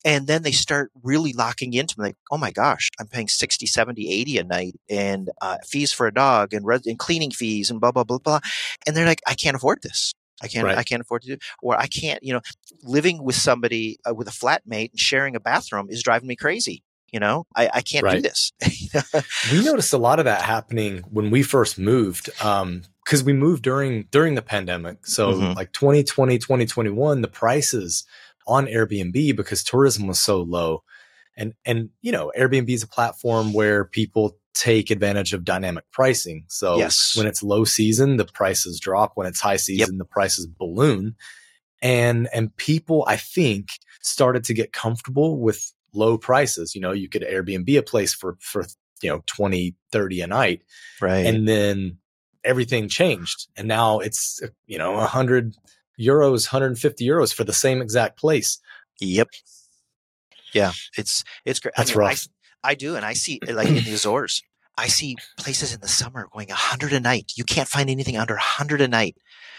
And 0.03 0.27
then 0.27 0.41
they 0.43 0.51
start 0.51 0.91
really 1.03 1.31
locking 1.31 1.73
into 1.73 1.95
them, 1.95 2.05
like, 2.05 2.17
oh 2.31 2.37
my 2.37 2.51
gosh, 2.51 2.89
I'm 2.99 3.07
paying 3.07 3.27
60, 3.27 3.65
70, 3.65 4.09
80 4.11 4.37
a 4.39 4.43
night 4.43 4.79
and 4.89 5.29
uh, 5.41 5.57
fees 5.65 5.93
for 5.93 6.07
a 6.07 6.13
dog 6.13 6.53
and, 6.53 6.65
res- 6.65 6.85
and 6.85 6.97
cleaning 6.97 7.31
fees 7.31 7.69
and 7.69 7.79
blah, 7.79 7.91
blah, 7.91 8.03
blah, 8.03 8.17
blah. 8.17 8.39
And 8.85 8.95
they're 8.95 9.05
like, 9.05 9.21
I 9.27 9.35
can't 9.35 9.55
afford 9.55 9.81
this. 9.83 10.13
I 10.41 10.47
can't, 10.47 10.65
Right. 10.65 10.77
I 10.77 10.83
can't 10.83 11.01
afford 11.01 11.21
to 11.23 11.35
do, 11.35 11.37
or 11.61 11.79
I 11.79 11.85
can't, 11.85 12.21
you 12.23 12.33
know, 12.33 12.41
living 12.83 13.23
with 13.23 13.35
somebody 13.35 13.99
uh, 14.09 14.13
with 14.15 14.27
a 14.27 14.31
flatmate 14.31 14.89
and 14.91 14.99
sharing 14.99 15.35
a 15.35 15.39
bathroom 15.39 15.87
is 15.89 16.01
driving 16.01 16.27
me 16.27 16.35
crazy. 16.35 16.83
You 17.11 17.19
know, 17.19 17.45
I, 17.55 17.69
I 17.75 17.81
can't 17.81 18.05
do 18.07 18.21
this. 18.21 18.51
we 19.51 19.63
noticed 19.63 19.93
a 19.93 19.97
lot 19.97 20.17
of 20.19 20.25
that 20.25 20.41
happening 20.41 21.03
when 21.11 21.29
we 21.29 21.43
first 21.43 21.77
moved 21.77 22.29
um 22.41 22.83
because 23.05 23.23
we 23.23 23.33
moved 23.33 23.63
during 23.63 24.03
during 24.11 24.35
the 24.35 24.41
pandemic. 24.41 25.05
So 25.07 25.33
Mhm. 25.33 25.55
like 25.55 25.71
2020 25.73 26.37
2021 26.37 27.21
the 27.21 27.27
prices 27.27 28.03
on 28.47 28.65
airbnb 28.67 29.35
because 29.35 29.63
tourism 29.63 30.07
was 30.07 30.19
so 30.19 30.41
low. 30.41 30.83
And 31.37 31.53
and 31.65 31.89
you 32.01 32.11
know 32.11 32.31
airbnb 32.37 32.69
is 32.69 32.83
a 32.83 32.87
platform 32.87 33.53
where 33.53 33.85
people 33.85 34.37
take 34.53 34.91
advantage 34.91 35.33
of 35.33 35.45
dynamic 35.45 35.85
pricing. 35.91 36.43
So 36.49 36.77
Yes. 36.77 37.13
when 37.15 37.25
it's 37.25 37.41
low 37.41 37.63
season 37.63 38.17
the 38.17 38.25
prices 38.25 38.79
drop. 38.79 39.13
When 39.15 39.25
it's 39.27 39.39
high 39.39 39.57
season 39.57 39.97
the 39.97 40.05
prices 40.05 40.45
balloon. 40.45 41.15
And 41.81 42.27
and 42.33 42.55
people 42.57 43.03
i 43.07 43.15
think 43.17 43.69
started 44.01 44.43
to 44.45 44.53
get 44.53 44.73
comfortable 44.73 45.39
with 45.39 45.71
low 45.93 46.17
prices. 46.17 46.75
You 46.75 46.81
know 46.81 46.91
you 46.91 47.09
could 47.09 47.23
airbnb 47.23 47.75
a 47.77 47.81
place 47.81 48.13
for 48.13 48.37
for 48.39 48.65
you 49.01 49.09
know 49.09 49.23
20 49.25 49.75
30 49.91 50.21
a 50.21 50.27
night. 50.27 50.61
Right. 50.99 51.25
and 51.25 51.47
then 51.47 51.97
everything 52.43 52.89
changed 52.89 53.47
and 53.55 53.67
now 53.67 53.99
it's 53.99 54.41
uh, 54.43 54.47
you 54.67 54.77
know 54.77 54.93
100 54.93 55.55
euros 55.99 56.51
150 56.51 57.05
euros 57.07 57.33
for 57.33 57.43
the 57.43 57.53
same 57.53 57.81
exact 57.81 58.17
place 58.17 58.59
Yep. 59.01 59.29
Yeah, 60.53 60.71
it's 60.97 61.23
it's 61.45 61.59
great. 61.59 61.73
That's 61.75 61.91
I, 61.91 61.93
mean, 61.95 62.03
I- 62.03 62.09
rough. 62.09 62.27
I, 62.63 62.75
do, 62.75 62.95
and 62.95 63.03
I 63.03 63.13
see 63.13 63.39
like 63.47 63.67
in 63.67 63.83
the 63.83 63.93
Azores, 63.93 64.43
I 64.77 64.87
see 64.87 65.15
places 65.37 65.73
in 65.73 65.81
the 65.81 65.87
summer 65.87 66.27
going 66.31 66.51
a 66.51 66.55
hundred 66.55 66.93
a 66.93 66.99
night. 66.99 67.33
You 67.35 67.43
can't 67.43 67.67
find 67.67 67.89
anything 67.89 68.17
under 68.17 68.35
a 68.35 68.41
hundred 68.41 68.81
a 68.81 68.87
night. 68.87 69.15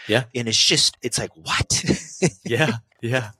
Yeah. 0.07 0.23
and 0.35 0.47
it's 0.47 0.57
just 0.57 0.97
it's 1.01 1.17
like 1.17 1.31
what? 1.35 1.83
yeah 2.45 2.77
yeah 3.01 3.31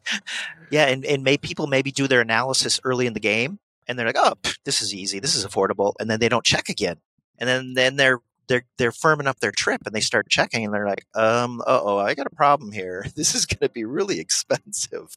yeah, 0.71 0.85
and 0.87 1.05
and 1.05 1.23
may 1.23 1.37
people 1.37 1.67
maybe 1.67 1.91
do 1.91 2.07
their 2.07 2.21
analysis 2.21 2.79
early 2.83 3.05
in 3.07 3.13
the 3.13 3.19
game, 3.19 3.59
and 3.87 3.97
they're 3.97 4.07
like, 4.07 4.17
oh, 4.17 4.33
pff, 4.41 4.57
this 4.65 4.81
is 4.81 4.93
easy, 4.93 5.19
this 5.19 5.35
is 5.35 5.45
affordable, 5.45 5.93
and 5.99 6.09
then 6.09 6.19
they 6.19 6.29
don't 6.29 6.45
check 6.45 6.67
again, 6.69 6.97
and 7.37 7.47
then 7.47 7.73
then 7.75 7.95
they're 7.95 8.19
they're 8.47 8.65
they're 8.77 8.91
firming 8.91 9.27
up 9.27 9.39
their 9.39 9.51
trip 9.51 9.81
and 9.85 9.93
they 9.95 10.01
start 10.01 10.29
checking 10.29 10.65
and 10.65 10.73
they're 10.73 10.87
like, 10.87 11.05
um, 11.15 11.61
uh 11.61 11.79
oh, 11.83 11.97
I 11.97 12.13
got 12.13 12.27
a 12.27 12.35
problem 12.35 12.71
here. 12.71 13.05
This 13.15 13.35
is 13.35 13.45
going 13.45 13.59
to 13.67 13.69
be 13.73 13.85
really 13.85 14.19
expensive. 14.19 15.15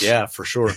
yeah 0.00 0.24
for 0.24 0.42
sure 0.44 0.70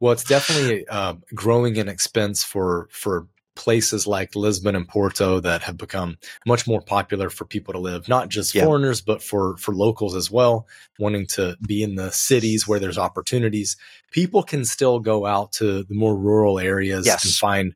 well 0.00 0.12
it's 0.12 0.22
definitely 0.22 0.86
um, 0.88 1.22
growing 1.34 1.74
in 1.76 1.88
expense 1.88 2.44
for 2.44 2.86
for 2.92 3.26
places 3.56 4.06
like 4.06 4.36
lisbon 4.36 4.76
and 4.76 4.86
porto 4.86 5.40
that 5.40 5.62
have 5.62 5.76
become 5.76 6.16
much 6.46 6.64
more 6.66 6.80
popular 6.80 7.28
for 7.28 7.44
people 7.44 7.72
to 7.72 7.80
live 7.80 8.06
not 8.06 8.28
just 8.28 8.54
Yeah. 8.54 8.64
foreigners 8.66 9.00
but 9.00 9.20
for 9.22 9.56
for 9.56 9.74
locals 9.74 10.14
as 10.14 10.30
well 10.30 10.66
wanting 10.98 11.26
to 11.28 11.56
be 11.66 11.82
in 11.82 11.96
the 11.96 12.10
cities 12.12 12.68
where 12.68 12.78
there's 12.78 12.98
opportunities 12.98 13.76
people 14.12 14.42
can 14.44 14.64
still 14.64 15.00
go 15.00 15.26
out 15.26 15.50
to 15.52 15.82
the 15.84 15.94
more 15.94 16.16
rural 16.16 16.60
areas 16.60 17.04
Yes. 17.06 17.24
and 17.24 17.32
find 17.34 17.74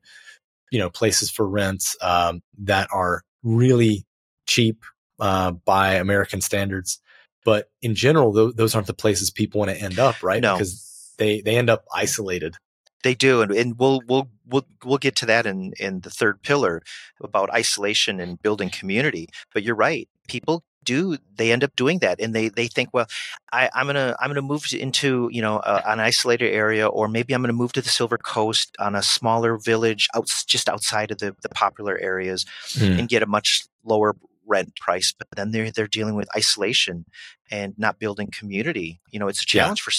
you 0.70 0.78
know 0.78 0.90
places 0.90 1.30
for 1.32 1.48
rents 1.48 1.96
um, 2.02 2.42
that 2.58 2.86
are 2.92 3.22
really 3.42 4.04
cheap 4.46 4.84
uh, 5.20 5.50
by 5.52 5.94
american 5.94 6.40
standards 6.40 6.98
but 7.44 7.68
in 7.82 7.94
general 7.94 8.32
tho- 8.32 8.52
those 8.52 8.74
aren't 8.74 8.86
the 8.86 8.94
places 8.94 9.30
people 9.30 9.58
want 9.60 9.70
to 9.70 9.80
end 9.80 9.98
up 9.98 10.22
right 10.22 10.42
No. 10.42 10.54
because 10.54 11.12
they 11.18 11.40
they 11.40 11.56
end 11.56 11.68
up 11.70 11.84
isolated 11.94 12.54
They 13.02 13.14
do, 13.14 13.40
and, 13.42 13.50
and 13.52 13.78
we'll 13.78 14.00
we'll 14.08 14.28
we'll 14.46 14.66
we'll 14.84 14.98
get 14.98 15.16
to 15.16 15.26
that 15.26 15.46
in 15.46 15.72
in 15.80 16.00
the 16.00 16.10
third 16.10 16.42
pillar 16.42 16.82
about 17.22 17.50
isolation 17.52 18.20
and 18.20 18.40
building 18.42 18.68
community. 18.70 19.28
But 19.54 19.62
you're 19.62 19.74
right, 19.88 20.06
people 20.28 20.64
do 20.84 21.18
they 21.36 21.52
end 21.52 21.62
up 21.64 21.74
doing 21.76 21.98
that, 22.00 22.20
and 22.20 22.34
they 22.34 22.48
they 22.48 22.66
think, 22.66 22.90
well, 22.92 23.06
I, 23.52 23.68
I'm 23.74 23.86
gonna 23.86 24.16
I'm 24.20 24.30
gonna 24.30 24.42
move 24.42 24.64
into 24.72 25.28
you 25.32 25.42
know 25.42 25.56
uh, 25.58 25.82
an 25.86 26.00
isolated 26.00 26.52
area, 26.52 26.86
or 26.88 27.08
maybe 27.08 27.34
I'm 27.34 27.42
gonna 27.42 27.52
move 27.52 27.72
to 27.74 27.82
the 27.82 27.88
Silver 27.88 28.18
Coast 28.18 28.74
on 28.78 28.94
a 28.94 29.02
smaller 29.02 29.56
village 29.58 30.08
out 30.14 30.28
just 30.46 30.68
outside 30.68 31.10
of 31.10 31.18
the 31.18 31.34
the 31.42 31.48
popular 31.50 31.98
areas, 31.98 32.46
Hmm. 32.78 32.98
and 32.98 33.08
get 33.08 33.22
a 33.22 33.26
much 33.26 33.64
lower 33.84 34.16
rent 34.46 34.74
price. 34.76 35.12
But 35.16 35.28
then 35.36 35.50
they're 35.52 35.70
they're 35.70 35.86
dealing 35.86 36.14
with 36.16 36.28
isolation 36.36 37.04
and 37.50 37.74
not 37.78 37.98
building 37.98 38.28
community. 38.32 39.00
You 39.10 39.20
know, 39.20 39.28
it's 39.28 39.42
a 39.42 39.46
Yeah. 39.46 39.62
challenge 39.62 39.82
for 39.82 39.92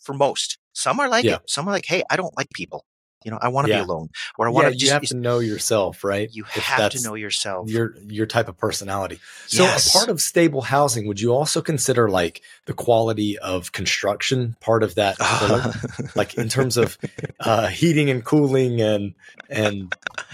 for 0.00 0.14
most. 0.14 0.58
Some 0.72 0.98
are 0.98 1.08
like 1.08 1.24
Yeah. 1.24 1.36
it. 1.36 1.42
Some 1.50 1.68
are 1.68 1.72
like, 1.72 1.86
hey, 1.86 2.02
I 2.10 2.16
don't 2.16 2.36
like 2.36 2.50
people. 2.50 2.84
You 3.24 3.30
know, 3.30 3.38
I 3.40 3.48
want 3.48 3.66
to 3.66 3.72
Yeah. 3.72 3.78
be 3.80 3.84
alone, 3.84 4.08
or 4.38 4.46
I 4.46 4.50
want 4.50 4.66
yeah, 4.66 4.70
to 4.70 4.76
you 4.76 4.90
have 4.90 5.02
to 5.02 5.16
know 5.16 5.38
yourself, 5.38 6.04
right? 6.04 6.28
you 6.32 6.44
If 6.44 6.64
have 6.64 6.90
to 6.92 7.02
know 7.02 7.14
yourself. 7.14 7.70
your 7.70 7.94
your 8.06 8.26
type 8.26 8.48
of 8.48 8.56
personality. 8.58 9.18
So 9.46 9.64
Yes. 9.64 9.88
a 9.88 9.90
part 9.90 10.08
of 10.10 10.20
stable 10.20 10.62
housing, 10.62 11.06
would 11.06 11.20
you 11.20 11.32
also 11.32 11.62
consider 11.62 12.08
like 12.08 12.42
the 12.66 12.74
quality 12.74 13.38
of 13.38 13.72
construction 13.72 14.56
part 14.60 14.82
of 14.82 14.94
that 14.96 15.16
like 16.14 16.34
in 16.34 16.48
terms 16.48 16.76
of 16.76 16.98
uh, 17.40 17.68
heating 17.68 18.10
and 18.10 18.24
cooling 18.24 18.80
and 18.80 19.14
and 19.48 19.88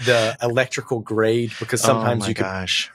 the 0.05 0.37
electrical 0.41 0.99
grade 0.99 1.51
because 1.59 1.81
sometimes 1.81 2.25
oh 2.25 2.29
you 2.29 2.35
can 2.35 2.45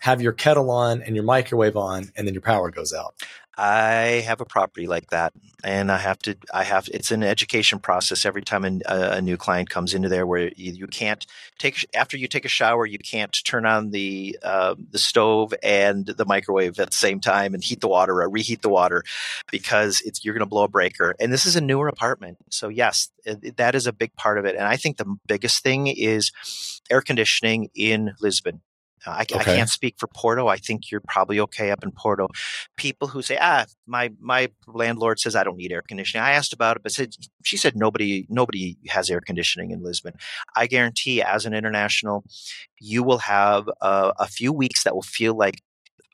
have 0.00 0.22
your 0.22 0.32
kettle 0.32 0.70
on 0.70 1.02
and 1.02 1.14
your 1.14 1.24
microwave 1.24 1.76
on 1.76 2.10
and 2.16 2.26
then 2.26 2.34
your 2.34 2.40
power 2.42 2.70
goes 2.70 2.92
out. 2.92 3.14
I 3.56 4.22
have 4.26 4.40
a 4.40 4.44
property 4.44 4.86
like 4.86 5.10
that, 5.10 5.32
and 5.62 5.90
I 5.92 5.98
have 5.98 6.18
to. 6.20 6.36
I 6.52 6.64
have. 6.64 6.88
It's 6.92 7.10
an 7.10 7.22
education 7.22 7.78
process 7.78 8.24
every 8.24 8.42
time 8.42 8.64
a, 8.64 8.80
a 8.88 9.22
new 9.22 9.36
client 9.36 9.70
comes 9.70 9.94
into 9.94 10.08
there, 10.08 10.26
where 10.26 10.48
you, 10.56 10.72
you 10.72 10.86
can't 10.86 11.24
take 11.58 11.86
after 11.94 12.16
you 12.16 12.26
take 12.26 12.44
a 12.44 12.48
shower, 12.48 12.84
you 12.84 12.98
can't 12.98 13.36
turn 13.44 13.64
on 13.64 13.90
the 13.90 14.38
uh, 14.42 14.74
the 14.90 14.98
stove 14.98 15.54
and 15.62 16.06
the 16.06 16.24
microwave 16.24 16.78
at 16.80 16.90
the 16.90 16.96
same 16.96 17.20
time 17.20 17.54
and 17.54 17.62
heat 17.62 17.80
the 17.80 17.88
water 17.88 18.20
or 18.22 18.28
reheat 18.28 18.62
the 18.62 18.68
water 18.68 19.04
because 19.50 20.00
it's 20.00 20.24
you're 20.24 20.34
going 20.34 20.40
to 20.40 20.46
blow 20.46 20.64
a 20.64 20.68
breaker. 20.68 21.14
And 21.20 21.32
this 21.32 21.46
is 21.46 21.54
a 21.54 21.60
newer 21.60 21.88
apartment, 21.88 22.38
so 22.50 22.68
yes, 22.68 23.10
that 23.56 23.74
is 23.74 23.86
a 23.86 23.92
big 23.92 24.14
part 24.16 24.38
of 24.38 24.44
it. 24.44 24.56
And 24.56 24.64
I 24.64 24.76
think 24.76 24.96
the 24.96 25.16
biggest 25.26 25.62
thing 25.62 25.86
is 25.86 26.32
air 26.90 27.00
conditioning 27.00 27.70
in 27.74 28.14
Lisbon. 28.20 28.62
Uh, 29.06 29.10
I, 29.10 29.22
okay. 29.22 29.38
I, 29.38 29.44
can't 29.44 29.68
speak 29.68 29.96
for 29.98 30.06
Porto. 30.06 30.48
I 30.48 30.56
think 30.56 30.90
you're 30.90 31.02
probably 31.06 31.38
okay 31.40 31.70
up 31.70 31.82
in 31.82 31.90
Porto. 31.90 32.28
People 32.76 33.08
who 33.08 33.22
say, 33.22 33.38
"Ah, 33.40 33.66
my 33.86 34.12
my 34.20 34.50
landlord 34.66 35.18
says 35.20 35.36
I 35.36 35.44
don't 35.44 35.56
need 35.56 35.72
air 35.72 35.82
conditioning." 35.86 36.24
I 36.24 36.32
asked 36.32 36.52
about 36.52 36.76
it, 36.76 36.82
but 36.82 36.92
said 36.92 37.14
she 37.42 37.56
said 37.56 37.76
nobody 37.76 38.26
nobody 38.28 38.76
has 38.88 39.10
air 39.10 39.20
conditioning 39.20 39.70
in 39.70 39.82
Lisbon. 39.82 40.14
I 40.56 40.66
guarantee, 40.66 41.22
as 41.22 41.44
an 41.44 41.54
international, 41.54 42.24
you 42.80 43.02
will 43.02 43.18
have 43.18 43.68
a, 43.80 44.12
a 44.18 44.26
few 44.26 44.52
weeks 44.52 44.84
that 44.84 44.94
will 44.94 45.02
feel 45.02 45.36
like 45.36 45.62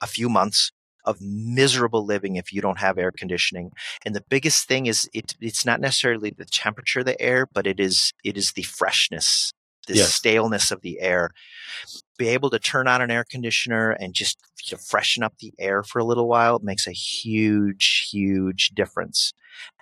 a 0.03 0.07
few 0.07 0.29
months 0.29 0.73
of 1.05 1.21
miserable 1.21 2.05
living 2.05 2.37
if 2.37 2.53
you 2.53 2.61
don't 2.61 2.79
have 2.79 2.99
air 2.99 3.11
conditioning. 3.11 3.71
And 4.05 4.15
the 4.15 4.25
biggest 4.29 4.69
thing 4.69 4.87
is 4.87 5.09
it, 5.13 5.35
it's 5.41 5.65
not 5.65 5.81
necessarily 5.81 6.31
the 6.31 6.45
temperature 6.45 7.01
of 7.01 7.07
the 7.07 7.21
air, 7.21 7.47
but 7.53 7.67
it 7.67 7.81
is 7.81 8.13
it 8.25 8.37
is 8.37 8.53
the 8.53 8.63
freshness, 8.63 9.53
the 9.91 9.99
yes. 9.99 10.15
staleness 10.15 10.71
of 10.71 10.81
the 10.83 11.01
air 11.01 11.31
be 12.19 12.29
able 12.29 12.51
to 12.51 12.59
turn 12.59 12.87
on 12.87 13.01
an 13.01 13.11
air 13.11 13.25
conditioner 13.25 13.93
and 13.93 14.13
just 14.13 14.39
you 14.67 14.77
know, 14.77 14.81
freshen 14.87 15.23
up 15.23 15.35
the 15.39 15.53
air 15.59 15.83
for 15.83 15.99
a 15.99 16.05
little 16.05 16.29
while 16.29 16.57
It 16.57 16.63
makes 16.63 16.87
a 16.87 16.93
huge, 16.93 18.09
huge 18.11 18.71
difference. 18.75 19.33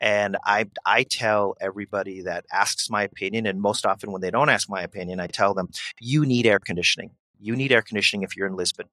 And 0.00 0.36
I, 0.44 0.66
I 0.86 1.02
tell 1.02 1.56
everybody 1.60 2.22
that 2.22 2.44
asks 2.52 2.88
my 2.90 3.02
opinion, 3.02 3.46
and 3.46 3.60
most 3.60 3.84
often 3.84 4.12
when 4.12 4.20
they 4.20 4.30
don't 4.30 4.48
ask 4.48 4.68
my 4.70 4.82
opinion, 4.82 5.20
I 5.20 5.26
tell 5.26 5.54
them, 5.54 5.68
you 6.00 6.24
need 6.24 6.46
air 6.46 6.58
conditioning. 6.58 7.10
You 7.40 7.54
need 7.54 7.72
air 7.72 7.82
conditioning 7.82 8.22
if 8.22 8.36
you're 8.36 8.46
in 8.46 8.56
Lisbon 8.56 8.86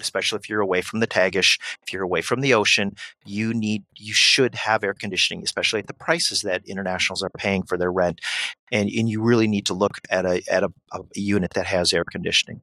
especially 0.00 0.38
if 0.38 0.48
you're 0.48 0.60
away 0.60 0.82
from 0.82 1.00
the 1.00 1.06
Tagus, 1.06 1.58
if 1.82 1.92
you're 1.92 2.02
away 2.02 2.22
from 2.22 2.40
the 2.40 2.54
ocean, 2.54 2.94
you 3.24 3.52
need 3.54 3.84
you 3.96 4.14
should 4.14 4.54
have 4.54 4.84
air 4.84 4.94
conditioning, 4.94 5.42
especially 5.42 5.80
at 5.80 5.86
the 5.86 5.94
prices 5.94 6.42
that 6.42 6.62
internationals 6.66 7.22
are 7.22 7.30
paying 7.36 7.62
for 7.62 7.76
their 7.76 7.92
rent. 7.92 8.20
And 8.70 8.88
and 8.88 9.08
you 9.08 9.22
really 9.22 9.48
need 9.48 9.66
to 9.66 9.74
look 9.74 9.98
at 10.10 10.24
a 10.24 10.42
at 10.50 10.62
a, 10.62 10.72
a 10.92 11.00
unit 11.14 11.54
that 11.54 11.66
has 11.66 11.92
air 11.92 12.04
conditioning. 12.10 12.62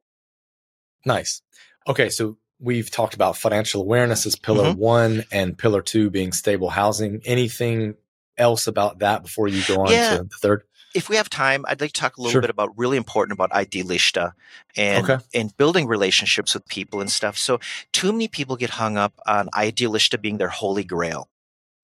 Nice. 1.06 1.42
Okay, 1.88 2.10
so 2.10 2.38
we've 2.60 2.90
talked 2.92 3.14
about 3.14 3.38
financial 3.38 3.82
awareness 3.82 4.26
as 4.26 4.36
pillar 4.36 4.72
mm-hmm. 4.72 4.80
one 4.80 5.24
and 5.32 5.58
pillar 5.58 5.82
two 5.82 6.10
being 6.10 6.32
stable 6.32 6.70
housing. 6.70 7.22
Anything 7.26 7.96
else 8.38 8.68
about 8.68 9.00
that 9.00 9.24
before 9.24 9.48
you 9.48 9.64
go 9.68 9.82
on 9.82 9.92
yeah. 9.92 10.18
to 10.18 10.24
the 10.24 10.30
third? 10.42 10.64
If 10.98 11.10
we 11.10 11.16
have 11.16 11.30
time, 11.30 11.64
I'd 11.68 11.80
like 11.80 11.94
to 11.94 12.02
talk 12.02 12.18
a 12.18 12.22
little 12.22 12.32
sure. 12.32 12.42
bit 12.42 12.50
about 12.50 12.76
really 12.76 12.98
important 12.98 13.34
about 13.34 13.52
Idealista 13.52 14.34
and 14.76 15.10
okay. 15.10 15.24
and 15.34 15.56
building 15.56 15.88
relationships 15.88 16.56
with 16.56 16.68
people 16.68 17.02
and 17.02 17.12
stuff. 17.12 17.38
So 17.38 17.60
too 17.94 18.12
many 18.12 18.28
people 18.28 18.56
get 18.56 18.72
hung 18.72 18.98
up 18.98 19.14
on 19.28 19.48
Idealista 19.50 20.20
being 20.20 20.38
their 20.38 20.50
holy 20.50 20.84
grail 20.84 21.30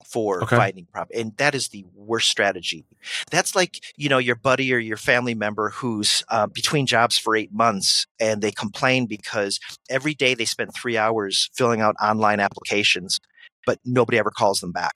for 0.04 0.42
okay. 0.42 0.56
finding 0.56 0.86
prop 0.92 1.08
and 1.14 1.36
that 1.38 1.54
is 1.54 1.68
the 1.68 1.84
worst 1.94 2.28
strategy 2.28 2.84
that's 3.30 3.56
like 3.56 3.82
you 3.96 4.08
know 4.08 4.18
your 4.18 4.36
buddy 4.36 4.72
or 4.72 4.78
your 4.78 4.98
family 4.98 5.34
member 5.34 5.70
who's 5.70 6.22
uh, 6.28 6.46
between 6.46 6.86
jobs 6.86 7.16
for 7.16 7.34
eight 7.34 7.52
months 7.52 8.06
and 8.20 8.42
they 8.42 8.50
complain 8.50 9.06
because 9.06 9.58
every 9.88 10.14
day 10.14 10.34
they 10.34 10.44
spend 10.44 10.72
three 10.74 10.96
hours 10.98 11.50
filling 11.54 11.80
out 11.80 11.96
online 12.02 12.38
applications 12.38 13.18
but 13.66 13.78
nobody 13.84 14.18
ever 14.18 14.30
calls 14.30 14.60
them 14.60 14.72
back 14.72 14.94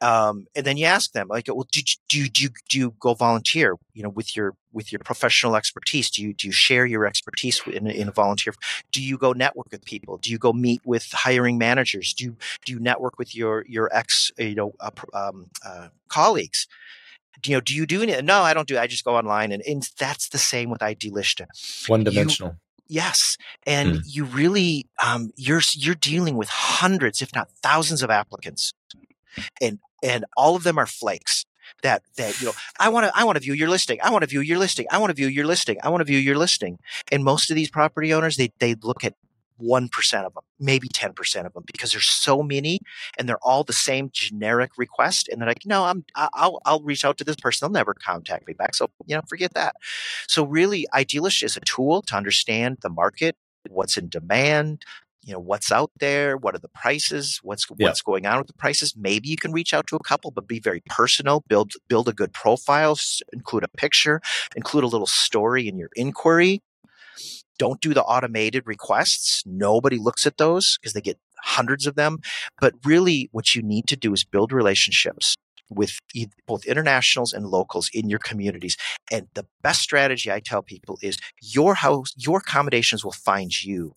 um, 0.00 0.46
and 0.54 0.66
then 0.66 0.76
you 0.76 0.86
ask 0.86 1.12
them 1.12 1.28
like, 1.28 1.46
well, 1.48 1.66
do 1.70 1.80
you, 1.80 1.84
do 2.08 2.18
you, 2.18 2.28
do 2.28 2.42
you, 2.42 2.48
do 2.68 2.78
you 2.78 2.94
go 2.98 3.14
volunteer, 3.14 3.76
you 3.92 4.02
know, 4.02 4.08
with 4.08 4.36
your, 4.36 4.54
with 4.72 4.92
your 4.92 4.98
professional 4.98 5.56
expertise? 5.56 6.10
Do 6.10 6.22
you, 6.22 6.34
do 6.34 6.48
you 6.48 6.52
share 6.52 6.84
your 6.84 7.06
expertise 7.06 7.62
in, 7.66 7.86
in 7.86 8.08
a 8.08 8.12
volunteer? 8.12 8.54
Do 8.92 9.02
you 9.02 9.16
go 9.16 9.32
network 9.32 9.68
with 9.70 9.84
people? 9.84 10.18
Do 10.18 10.30
you 10.30 10.38
go 10.38 10.52
meet 10.52 10.80
with 10.84 11.10
hiring 11.12 11.58
managers? 11.58 12.12
Do 12.12 12.24
you, 12.24 12.36
do 12.64 12.72
you 12.72 12.80
network 12.80 13.18
with 13.18 13.34
your, 13.34 13.64
your 13.68 13.88
ex, 13.96 14.30
you 14.36 14.54
know, 14.54 14.72
uh, 14.80 14.90
um, 15.14 15.46
uh, 15.64 15.88
colleagues? 16.08 16.66
Do 17.40 17.50
you 17.50 17.56
know, 17.56 17.60
do 17.60 17.74
you 17.74 17.86
do 17.86 18.02
any? 18.02 18.20
No, 18.22 18.42
I 18.42 18.54
don't 18.54 18.66
do. 18.66 18.78
I 18.78 18.86
just 18.86 19.04
go 19.04 19.16
online, 19.16 19.52
and, 19.52 19.62
and 19.66 19.86
that's 19.98 20.28
the 20.30 20.38
same 20.38 20.70
with 20.70 20.80
Idealista. 20.80 21.46
One 21.88 22.04
dimensional. 22.04 22.56
Yes, 22.86 23.36
and 23.66 23.96
mm. 23.96 24.02
you 24.06 24.24
really 24.24 24.86
um, 25.04 25.30
you're 25.36 25.60
you're 25.72 25.94
dealing 25.94 26.36
with 26.36 26.48
hundreds, 26.48 27.20
if 27.20 27.34
not 27.34 27.50
thousands, 27.62 28.02
of 28.02 28.10
applicants 28.10 28.72
and 29.60 29.78
and 30.02 30.24
all 30.36 30.56
of 30.56 30.62
them 30.64 30.78
are 30.78 30.86
flakes 30.86 31.44
that 31.82 32.02
that 32.16 32.40
you 32.40 32.46
know 32.46 32.52
i 32.78 32.88
want 32.88 33.06
to 33.06 33.12
i 33.18 33.24
want 33.24 33.36
to 33.36 33.42
view 33.42 33.54
your 33.54 33.68
listing 33.68 33.98
i 34.02 34.10
want 34.10 34.22
to 34.22 34.28
view 34.28 34.40
your 34.40 34.58
listing 34.58 34.86
i 34.90 34.98
want 34.98 35.10
to 35.10 35.14
view 35.14 35.28
your 35.28 35.46
listing 35.46 35.76
i 35.82 35.88
want 35.88 36.00
to 36.00 36.04
view 36.04 36.18
your 36.18 36.36
listing. 36.36 36.78
And 37.10 37.24
most 37.24 37.50
of 37.50 37.56
these 37.56 37.70
property 37.70 38.12
owners 38.12 38.36
they 38.36 38.52
they 38.58 38.74
look 38.74 39.04
at 39.04 39.14
1% 39.62 40.24
of 40.24 40.34
them 40.34 40.42
maybe 40.58 40.88
10% 40.88 41.46
of 41.46 41.52
them 41.52 41.62
because 41.64 41.92
there's 41.92 42.08
so 42.08 42.42
many 42.42 42.80
and 43.16 43.28
they're 43.28 43.38
all 43.42 43.62
the 43.62 43.72
same 43.72 44.10
generic 44.12 44.72
request 44.76 45.28
and 45.28 45.40
they're 45.40 45.48
like 45.48 45.64
no 45.64 45.84
i'm 45.84 46.04
i'll 46.16 46.60
i'll 46.66 46.82
reach 46.82 47.04
out 47.04 47.16
to 47.18 47.24
this 47.24 47.36
person 47.36 47.64
they'll 47.64 47.72
never 47.72 47.94
contact 47.94 48.46
me 48.48 48.52
back 48.52 48.74
so 48.74 48.90
you 49.06 49.14
know 49.14 49.22
forget 49.28 49.54
that. 49.54 49.76
So 50.26 50.44
really 50.44 50.86
Idealista 50.92 51.44
is 51.44 51.56
a 51.56 51.60
tool 51.60 52.02
to 52.02 52.16
understand 52.16 52.78
the 52.82 52.90
market 52.90 53.36
what's 53.70 53.96
in 53.96 54.08
demand 54.08 54.82
you 55.24 55.32
know 55.32 55.40
what's 55.40 55.72
out 55.72 55.90
there 55.98 56.36
what 56.36 56.54
are 56.54 56.58
the 56.58 56.68
prices 56.68 57.40
what's 57.42 57.66
yeah. 57.78 57.88
what's 57.88 58.02
going 58.02 58.26
on 58.26 58.38
with 58.38 58.46
the 58.46 58.54
prices 58.54 58.94
maybe 58.96 59.28
you 59.28 59.36
can 59.36 59.52
reach 59.52 59.72
out 59.72 59.86
to 59.86 59.96
a 59.96 60.02
couple 60.02 60.30
but 60.30 60.46
be 60.46 60.60
very 60.60 60.82
personal 60.86 61.42
build 61.48 61.72
build 61.88 62.08
a 62.08 62.12
good 62.12 62.32
profile 62.32 62.98
include 63.32 63.64
a 63.64 63.68
picture 63.68 64.20
include 64.54 64.84
a 64.84 64.88
little 64.88 65.06
story 65.06 65.66
in 65.66 65.76
your 65.76 65.90
inquiry 65.96 66.62
don't 67.58 67.80
do 67.80 67.94
the 67.94 68.02
automated 68.02 68.66
requests 68.66 69.42
nobody 69.46 69.96
looks 69.96 70.26
at 70.26 70.36
those 70.36 70.78
because 70.78 70.92
they 70.92 71.00
get 71.00 71.18
hundreds 71.42 71.86
of 71.86 71.94
them 71.94 72.18
but 72.60 72.74
really 72.84 73.28
what 73.32 73.54
you 73.54 73.62
need 73.62 73.86
to 73.86 73.96
do 73.96 74.12
is 74.12 74.24
build 74.24 74.52
relationships 74.52 75.36
with 75.70 75.98
both 76.46 76.66
internationals 76.66 77.32
and 77.32 77.46
locals 77.46 77.90
in 77.92 78.08
your 78.08 78.18
communities. 78.18 78.76
And 79.10 79.28
the 79.34 79.46
best 79.62 79.80
strategy 79.80 80.30
I 80.30 80.38
tell 80.38 80.62
people 80.62 80.98
is 81.02 81.18
your 81.40 81.74
house, 81.74 82.12
your 82.16 82.38
accommodations 82.38 83.02
will 83.02 83.12
find 83.12 83.64
you 83.64 83.94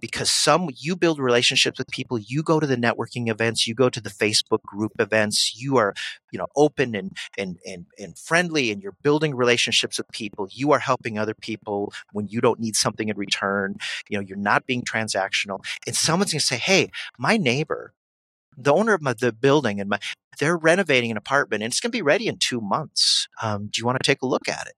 because 0.00 0.30
some 0.30 0.68
you 0.76 0.96
build 0.96 1.18
relationships 1.18 1.78
with 1.78 1.88
people 1.88 2.18
you 2.18 2.42
go 2.42 2.60
to 2.60 2.66
the 2.66 2.76
networking 2.76 3.28
events 3.30 3.66
you 3.66 3.74
go 3.74 3.88
to 3.88 4.00
the 4.00 4.10
facebook 4.10 4.62
group 4.62 4.92
events 4.98 5.60
you 5.60 5.76
are 5.76 5.94
you 6.32 6.38
know 6.38 6.46
open 6.56 6.94
and 6.94 7.16
and 7.36 7.58
and, 7.66 7.86
and 7.98 8.18
friendly 8.18 8.70
and 8.70 8.82
you're 8.82 8.96
building 9.02 9.34
relationships 9.34 9.98
with 9.98 10.08
people 10.12 10.48
you 10.50 10.72
are 10.72 10.78
helping 10.78 11.18
other 11.18 11.34
people 11.34 11.92
when 12.12 12.28
you 12.28 12.40
don't 12.40 12.60
need 12.60 12.76
something 12.76 13.08
in 13.08 13.16
return 13.16 13.76
you 14.08 14.16
know 14.16 14.24
you're 14.26 14.36
not 14.36 14.66
being 14.66 14.82
transactional 14.82 15.60
and 15.86 15.96
someone's 15.96 16.32
going 16.32 16.40
to 16.40 16.46
say 16.46 16.56
hey 16.56 16.90
my 17.18 17.36
neighbor 17.36 17.92
the 18.60 18.74
owner 18.74 18.92
of 18.92 19.02
my, 19.02 19.12
the 19.12 19.32
building 19.32 19.80
and 19.80 19.88
my 19.88 19.98
they're 20.38 20.56
renovating 20.56 21.10
an 21.10 21.16
apartment 21.16 21.62
and 21.62 21.72
it's 21.72 21.80
going 21.80 21.90
to 21.90 21.96
be 21.96 22.02
ready 22.02 22.28
in 22.28 22.36
two 22.38 22.60
months. 22.60 23.28
Um, 23.42 23.66
do 23.66 23.80
you 23.80 23.86
want 23.86 23.98
to 24.00 24.06
take 24.06 24.22
a 24.22 24.26
look 24.26 24.48
at 24.48 24.66
it? 24.66 24.76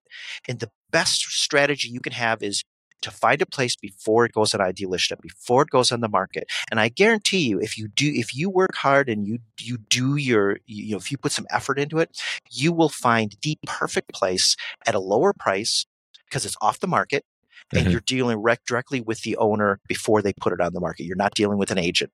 And 0.48 0.58
the 0.58 0.70
best 0.90 1.20
strategy 1.20 1.88
you 1.88 2.00
can 2.00 2.12
have 2.12 2.42
is 2.42 2.64
to 3.02 3.10
find 3.10 3.40
a 3.40 3.46
place 3.46 3.76
before 3.76 4.24
it 4.24 4.32
goes 4.32 4.54
on 4.54 4.60
Idealista, 4.60 5.20
before 5.20 5.62
it 5.62 5.70
goes 5.70 5.92
on 5.92 6.00
the 6.00 6.08
market. 6.08 6.50
And 6.70 6.80
I 6.80 6.88
guarantee 6.88 7.48
you, 7.48 7.60
if 7.60 7.78
you 7.78 7.88
do, 7.88 8.10
if 8.14 8.34
you 8.34 8.50
work 8.50 8.74
hard 8.74 9.08
and 9.08 9.26
you 9.26 9.38
you 9.58 9.78
do 9.78 10.16
your, 10.16 10.58
you 10.66 10.92
know, 10.92 10.98
if 10.98 11.10
you 11.10 11.18
put 11.18 11.32
some 11.32 11.46
effort 11.50 11.78
into 11.78 11.98
it, 11.98 12.20
you 12.50 12.72
will 12.72 12.88
find 12.88 13.36
the 13.42 13.58
perfect 13.66 14.12
place 14.12 14.56
at 14.86 14.94
a 14.94 15.00
lower 15.00 15.32
price 15.32 15.86
because 16.26 16.46
it's 16.46 16.56
off 16.60 16.80
the 16.80 16.86
market, 16.86 17.24
and 17.72 17.82
mm-hmm. 17.82 17.90
you're 17.90 18.00
dealing 18.00 18.38
rec- 18.38 18.64
directly 18.64 19.00
with 19.00 19.22
the 19.22 19.36
owner 19.36 19.80
before 19.88 20.22
they 20.22 20.32
put 20.32 20.52
it 20.52 20.60
on 20.60 20.72
the 20.72 20.80
market. 20.80 21.04
You're 21.04 21.16
not 21.16 21.34
dealing 21.34 21.58
with 21.58 21.70
an 21.70 21.78
agent, 21.78 22.12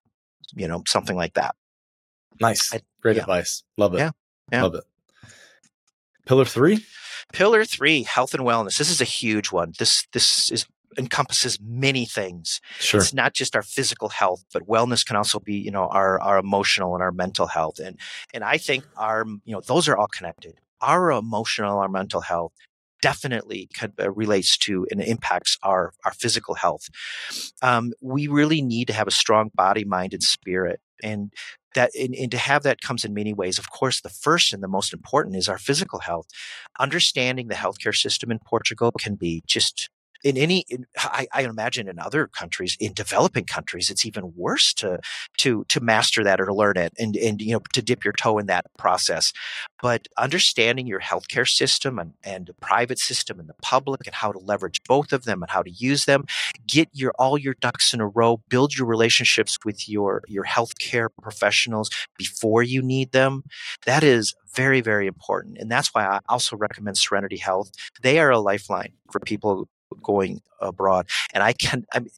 you 0.55 0.69
know, 0.69 0.83
something 0.87 1.17
like 1.17 1.35
that. 1.35 1.55
Nice, 2.41 2.73
I, 2.73 2.81
great 3.01 3.17
yeah. 3.17 3.23
advice. 3.23 3.63
Love 3.77 3.95
it. 3.95 3.99
Yeah. 3.99 4.11
yeah. 4.53 4.63
love 4.63 4.75
it. 4.75 4.85
Pillar 6.27 6.45
three. 6.45 6.85
Pillar 7.33 7.65
three, 7.65 8.03
health 8.03 8.35
and 8.35 8.45
wellness. 8.45 8.79
This 8.79 8.91
is 8.91 9.01
a 9.01 9.05
huge 9.05 9.53
one. 9.53 9.73
This 9.79 10.07
this 10.13 10.51
is 10.51 10.67
encompasses 10.99 11.59
many 11.61 12.05
things. 12.05 12.61
Sure. 12.79 13.01
It's 13.01 13.15
not 13.15 13.35
just 13.35 13.57
our 13.57 13.63
physical 13.63 14.09
health, 14.09 14.45
but 14.53 14.67
wellness 14.67 15.05
can 15.05 15.17
also 15.17 15.39
be, 15.39 15.55
you 15.55 15.71
know, 15.71 15.89
our, 15.89 16.21
our 16.21 16.39
emotional 16.39 16.95
and 16.95 17.03
our 17.03 17.13
mental 17.13 17.47
health. 17.47 17.79
And, 17.79 17.99
and 18.33 18.45
I 18.45 18.59
think 18.59 18.85
our, 18.97 19.25
you 19.45 19.53
know, 19.53 19.61
those 19.61 19.89
are 19.89 19.97
all 19.97 20.09
connected. 20.09 20.55
Our 20.81 21.13
emotional, 21.13 21.79
our 21.79 21.89
mental 21.89 22.21
health 22.21 22.53
definitely 23.03 23.69
uh, 23.83 24.11
relates 24.11 24.57
to 24.57 24.87
and 24.91 25.01
impacts 25.01 25.59
our, 25.63 25.93
our 26.05 26.13
physical 26.13 26.55
health. 26.55 26.89
Um, 27.63 27.93
we 28.01 28.27
really 28.27 28.63
need 28.63 28.87
to 28.89 28.95
have 28.95 29.07
a 29.07 29.13
strong 29.13 29.51
body, 29.55 29.85
mind, 29.85 30.13
and 30.15 30.23
spirit. 30.23 30.81
And 31.03 31.33
that 31.75 31.91
and, 31.95 32.15
and, 32.15 32.31
to 32.31 32.39
have 32.39 32.63
that 32.65 32.81
comes 32.81 33.05
in 33.05 33.15
many 33.15 33.33
ways. 33.33 33.59
Of 33.59 33.71
course, 33.71 34.01
the 34.01 34.09
first 34.09 34.53
and 34.53 34.63
the 34.63 34.69
most 34.69 34.93
important 34.93 35.37
is 35.37 35.49
our 35.49 35.59
physical 35.59 36.01
health. 36.01 36.27
Understanding 36.81 37.49
the 37.49 37.55
healthcare 37.55 37.95
system 37.95 38.31
in 38.31 38.39
Portugal 38.39 38.91
can 38.99 39.15
be 39.15 39.43
just 39.47 39.91
in 40.25 40.37
any 40.37 40.65
in, 40.69 40.87
I, 40.99 41.27
I, 41.33 41.43
imagine 41.43 41.89
in 41.89 41.99
other 41.99 42.27
countries 42.27 42.77
in 42.81 42.93
developing 42.93 43.45
countries 43.45 43.91
it's 43.91 44.05
even 44.05 44.33
worse 44.37 44.73
to 44.75 44.99
to 45.39 45.65
to 45.69 45.81
master 45.81 46.25
that 46.25 46.41
or 46.41 46.47
to 46.47 46.55
learn 46.55 46.77
it 46.77 46.93
and 46.99 47.17
and 47.17 47.41
you 47.41 47.53
know 47.53 47.61
to 47.73 47.83
dip 47.83 48.05
your 48.05 48.13
toe 48.13 48.39
in 48.39 48.47
that 48.47 48.67
process. 48.79 49.33
But 49.81 50.09
understanding 50.19 50.87
your 50.87 51.01
healthcare 51.01 51.49
system 51.49 51.99
and 51.99 52.15
and 52.25 52.47
the 52.47 52.55
private 52.55 52.99
system 52.99 53.39
and 53.41 53.49
the 53.49 53.55
public 53.63 54.07
and 54.07 54.15
how 54.15 54.33
to 54.33 54.39
leverage 54.39 54.83
both 54.85 55.13
of 55.13 55.25
them 55.25 55.43
and 55.43 55.51
how 55.51 55.63
to 55.63 55.71
use 55.71 56.05
them 56.05 56.25
get 56.67 56.89
your 56.93 57.13
all 57.19 57.39
your 57.39 57.55
ducks 57.55 57.93
in 57.93 58.01
a 58.01 58.09
row 58.09 58.41
build 58.49 58.77
your 58.77 58.87
relationships 58.87 59.59
with 59.65 59.89
your 59.89 60.23
your 60.29 60.45
healthcare 60.45 61.09
professionals 61.23 61.91
before 62.19 62.63
you 62.63 62.83
need 62.83 63.13
them 63.13 63.43
that 63.85 64.03
is 64.03 64.35
very 64.55 64.81
very 64.81 65.07
important. 65.07 65.59
And 65.59 65.71
that's 65.71 65.89
why 65.95 66.07
i 66.07 66.21
also 66.29 66.57
recommend 66.57 66.97
serenity 66.99 67.37
health. 67.37 67.71
They 68.03 68.19
are 68.19 68.31
a 68.31 68.39
lifeline 68.39 68.93
for 69.11 69.21
people 69.21 69.69
going 70.03 70.41
abroad. 70.61 71.07
And 71.33 71.43
I 71.43 71.53
can, 71.53 71.87
I 71.93 72.01
mean, 72.01 72.11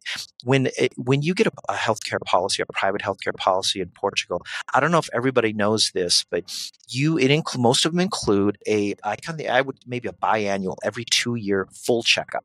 when 0.45 0.69
it, 0.79 0.93
when 0.97 1.23
you 1.23 1.35
get 1.35 1.47
a, 1.47 1.53
a 1.69 1.75
healthcare 1.75 2.21
policy, 2.21 2.63
a 2.63 2.73
private 2.73 3.03
healthcare 3.03 3.35
policy 3.37 3.81
in 3.81 3.89
Portugal, 3.91 4.43
I 4.73 4.81
don't 4.81 4.91
know 4.91 4.99
if 4.99 5.09
everybody 5.13 5.53
knows 5.53 5.91
this, 5.93 6.25
but 6.31 6.45
you 6.89 7.19
it 7.19 7.31
include 7.31 7.63
most 7.63 7.85
of 7.85 7.93
them 7.93 8.01
include 8.01 8.59
a 8.67 8.95
I 9.05 9.17
kind 9.17 9.41
of 9.41 9.47
I 9.47 9.61
would 9.61 9.79
maybe 9.87 10.09
a 10.09 10.13
biannual 10.13 10.77
every 10.83 11.05
two 11.05 11.35
year 11.35 11.69
full 11.73 12.03
checkup. 12.03 12.45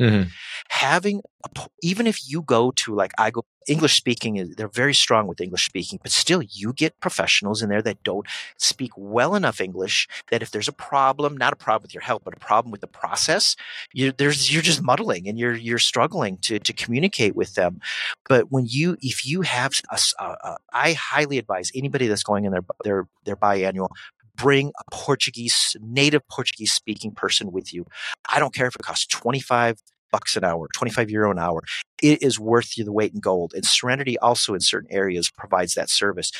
Mhm. 0.00 0.28
Having 0.70 1.20
a, 1.44 1.68
even 1.82 2.06
if 2.08 2.18
you 2.28 2.42
go 2.42 2.72
to 2.72 2.94
like 2.94 3.12
I 3.16 3.30
go 3.30 3.44
English 3.68 3.94
speaking 3.96 4.36
is 4.36 4.56
they're 4.56 4.68
very 4.68 4.92
strong 4.92 5.28
with 5.28 5.40
English 5.40 5.64
speaking, 5.66 6.00
but 6.02 6.10
still 6.10 6.42
you 6.42 6.72
get 6.72 6.98
professionals 7.00 7.62
in 7.62 7.68
there 7.68 7.80
that 7.82 8.02
don't 8.02 8.26
speak 8.58 8.90
well 8.96 9.36
enough 9.36 9.60
English 9.60 10.08
that 10.30 10.42
if 10.42 10.50
there's 10.50 10.66
a 10.68 10.72
problem, 10.72 11.36
not 11.36 11.52
a 11.52 11.56
problem 11.56 11.82
with 11.82 11.94
your 11.94 12.02
health, 12.02 12.22
but 12.24 12.34
a 12.34 12.40
problem 12.40 12.72
with 12.72 12.80
the 12.80 12.88
process, 12.88 13.54
you 13.92 14.10
there's 14.10 14.52
you're 14.52 14.62
just 14.62 14.82
muddling 14.82 15.28
and 15.28 15.38
you're 15.38 15.54
you're 15.54 15.78
struggling 15.78 16.38
to 16.38 16.58
to 16.58 16.72
communicate 16.72 17.36
with 17.36 17.54
them. 17.54 17.80
But 18.28 18.50
when 18.50 18.66
you 18.68 18.96
if 19.00 19.24
you 19.24 19.42
have 19.42 19.72
a, 19.92 19.98
a- 20.18 20.36
a- 20.44 20.56
I 20.72 20.92
highly 20.94 21.38
advise 21.38 21.70
anybody 21.74 22.08
that's 22.08 22.24
going 22.24 22.44
in 22.46 22.52
their 22.52 22.64
their 22.82 23.06
their 23.24 23.36
biannual 23.36 23.90
bring 24.36 24.68
a 24.68 24.90
Portuguese 24.90 25.76
native 25.80 26.26
Portuguese 26.28 26.72
speaking 26.72 27.12
person 27.12 27.52
with 27.52 27.72
you. 27.72 27.86
I 28.28 28.38
don't 28.38 28.54
care 28.54 28.66
if 28.66 28.74
it 28.74 28.82
costs 28.82 29.06
25 29.06 29.82
bucks 30.10 30.36
an 30.36 30.44
hour, 30.44 30.68
25 30.76 31.10
euro 31.10 31.30
an 31.30 31.38
hour. 31.38 31.62
It 32.00 32.22
is 32.22 32.38
worth 32.38 32.78
you 32.78 32.84
the 32.84 32.92
weight 32.92 33.12
in 33.12 33.20
gold. 33.20 33.52
And 33.54 33.64
Serenity 33.64 34.16
also 34.18 34.54
in 34.54 34.60
certain 34.60 34.92
areas 34.92 35.30
provides 35.30 35.74
that 35.74 35.90
service. 35.90 36.30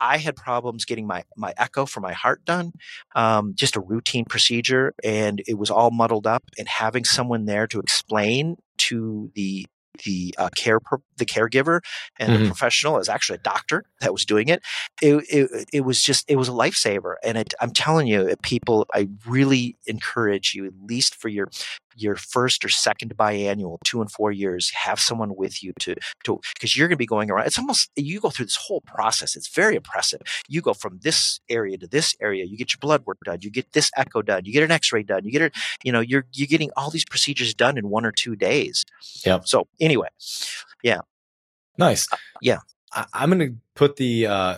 I 0.00 0.16
had 0.16 0.36
problems 0.36 0.84
getting 0.84 1.06
my, 1.06 1.24
my 1.36 1.52
echo 1.58 1.86
for 1.86 2.00
my 2.00 2.12
heart 2.12 2.44
done, 2.44 2.72
um, 3.14 3.52
just 3.54 3.76
a 3.76 3.80
routine 3.80 4.24
procedure, 4.24 4.94
and 5.04 5.42
it 5.46 5.58
was 5.58 5.70
all 5.70 5.90
muddled 5.90 6.26
up. 6.26 6.44
And 6.56 6.66
having 6.68 7.04
someone 7.04 7.44
there 7.44 7.66
to 7.66 7.80
explain 7.80 8.56
to 8.78 9.30
the 9.34 9.66
the 10.04 10.34
uh, 10.38 10.48
care 10.56 10.80
pro- 10.80 11.02
the 11.16 11.24
caregiver 11.26 11.80
and 12.18 12.34
the 12.34 12.40
Mhm. 12.40 12.46
professional 12.46 12.98
is 12.98 13.08
actually 13.08 13.36
a 13.36 13.42
doctor 13.42 13.84
that 14.00 14.12
was 14.12 14.24
doing 14.24 14.48
it. 14.48 14.62
It, 15.02 15.24
it 15.28 15.68
it 15.72 15.80
was 15.82 16.02
just 16.02 16.24
it 16.28 16.36
was 16.36 16.48
a 16.48 16.52
lifesaver, 16.52 17.14
and 17.24 17.38
it, 17.38 17.54
I'm 17.60 17.72
telling 17.72 18.06
you, 18.06 18.34
people, 18.42 18.86
I 18.94 19.08
really 19.26 19.76
encourage 19.86 20.54
you 20.54 20.66
at 20.66 20.72
least 20.82 21.14
for 21.14 21.28
your 21.28 21.48
your 22.00 22.16
first 22.16 22.64
or 22.64 22.68
second 22.68 23.16
biannual, 23.16 23.78
two 23.84 24.00
and 24.00 24.10
four 24.10 24.32
years, 24.32 24.70
have 24.70 25.00
someone 25.00 25.36
with 25.36 25.62
you 25.62 25.72
to 25.80 25.94
to 26.24 26.40
because 26.54 26.76
you're 26.76 26.88
going 26.88 26.96
to 26.96 26.98
be 26.98 27.06
going 27.06 27.30
around. 27.30 27.46
It's 27.46 27.58
almost 27.58 27.90
you 27.96 28.20
go 28.20 28.30
through 28.30 28.46
this 28.46 28.56
whole 28.56 28.80
process. 28.82 29.36
It's 29.36 29.48
very 29.48 29.76
oppressive. 29.76 30.20
You 30.48 30.60
go 30.60 30.74
from 30.74 30.98
this 31.02 31.40
area 31.48 31.76
to 31.78 31.86
this 31.86 32.14
area. 32.20 32.44
You 32.44 32.56
get 32.56 32.72
your 32.72 32.78
blood 32.80 33.04
work 33.06 33.18
done. 33.24 33.38
You 33.40 33.50
get 33.50 33.72
this 33.72 33.90
echo 33.96 34.22
done. 34.22 34.44
You 34.44 34.52
get 34.52 34.62
an 34.62 34.70
X-ray 34.70 35.02
done. 35.02 35.24
You 35.24 35.30
get 35.30 35.42
it. 35.42 35.54
You 35.84 35.92
know, 35.92 36.00
you're 36.00 36.26
you're 36.32 36.46
getting 36.46 36.70
all 36.76 36.90
these 36.90 37.04
procedures 37.04 37.54
done 37.54 37.78
in 37.78 37.88
one 37.90 38.04
or 38.04 38.12
two 38.12 38.36
days. 38.36 38.84
Yeah. 39.24 39.40
So 39.44 39.66
anyway, 39.80 40.08
yeah. 40.82 41.00
Nice. 41.78 42.08
yeah. 42.42 42.58
I, 42.92 43.06
I'm 43.14 43.30
going 43.30 43.52
to 43.52 43.56
put 43.74 43.96
the 43.96 44.26
uh, 44.26 44.56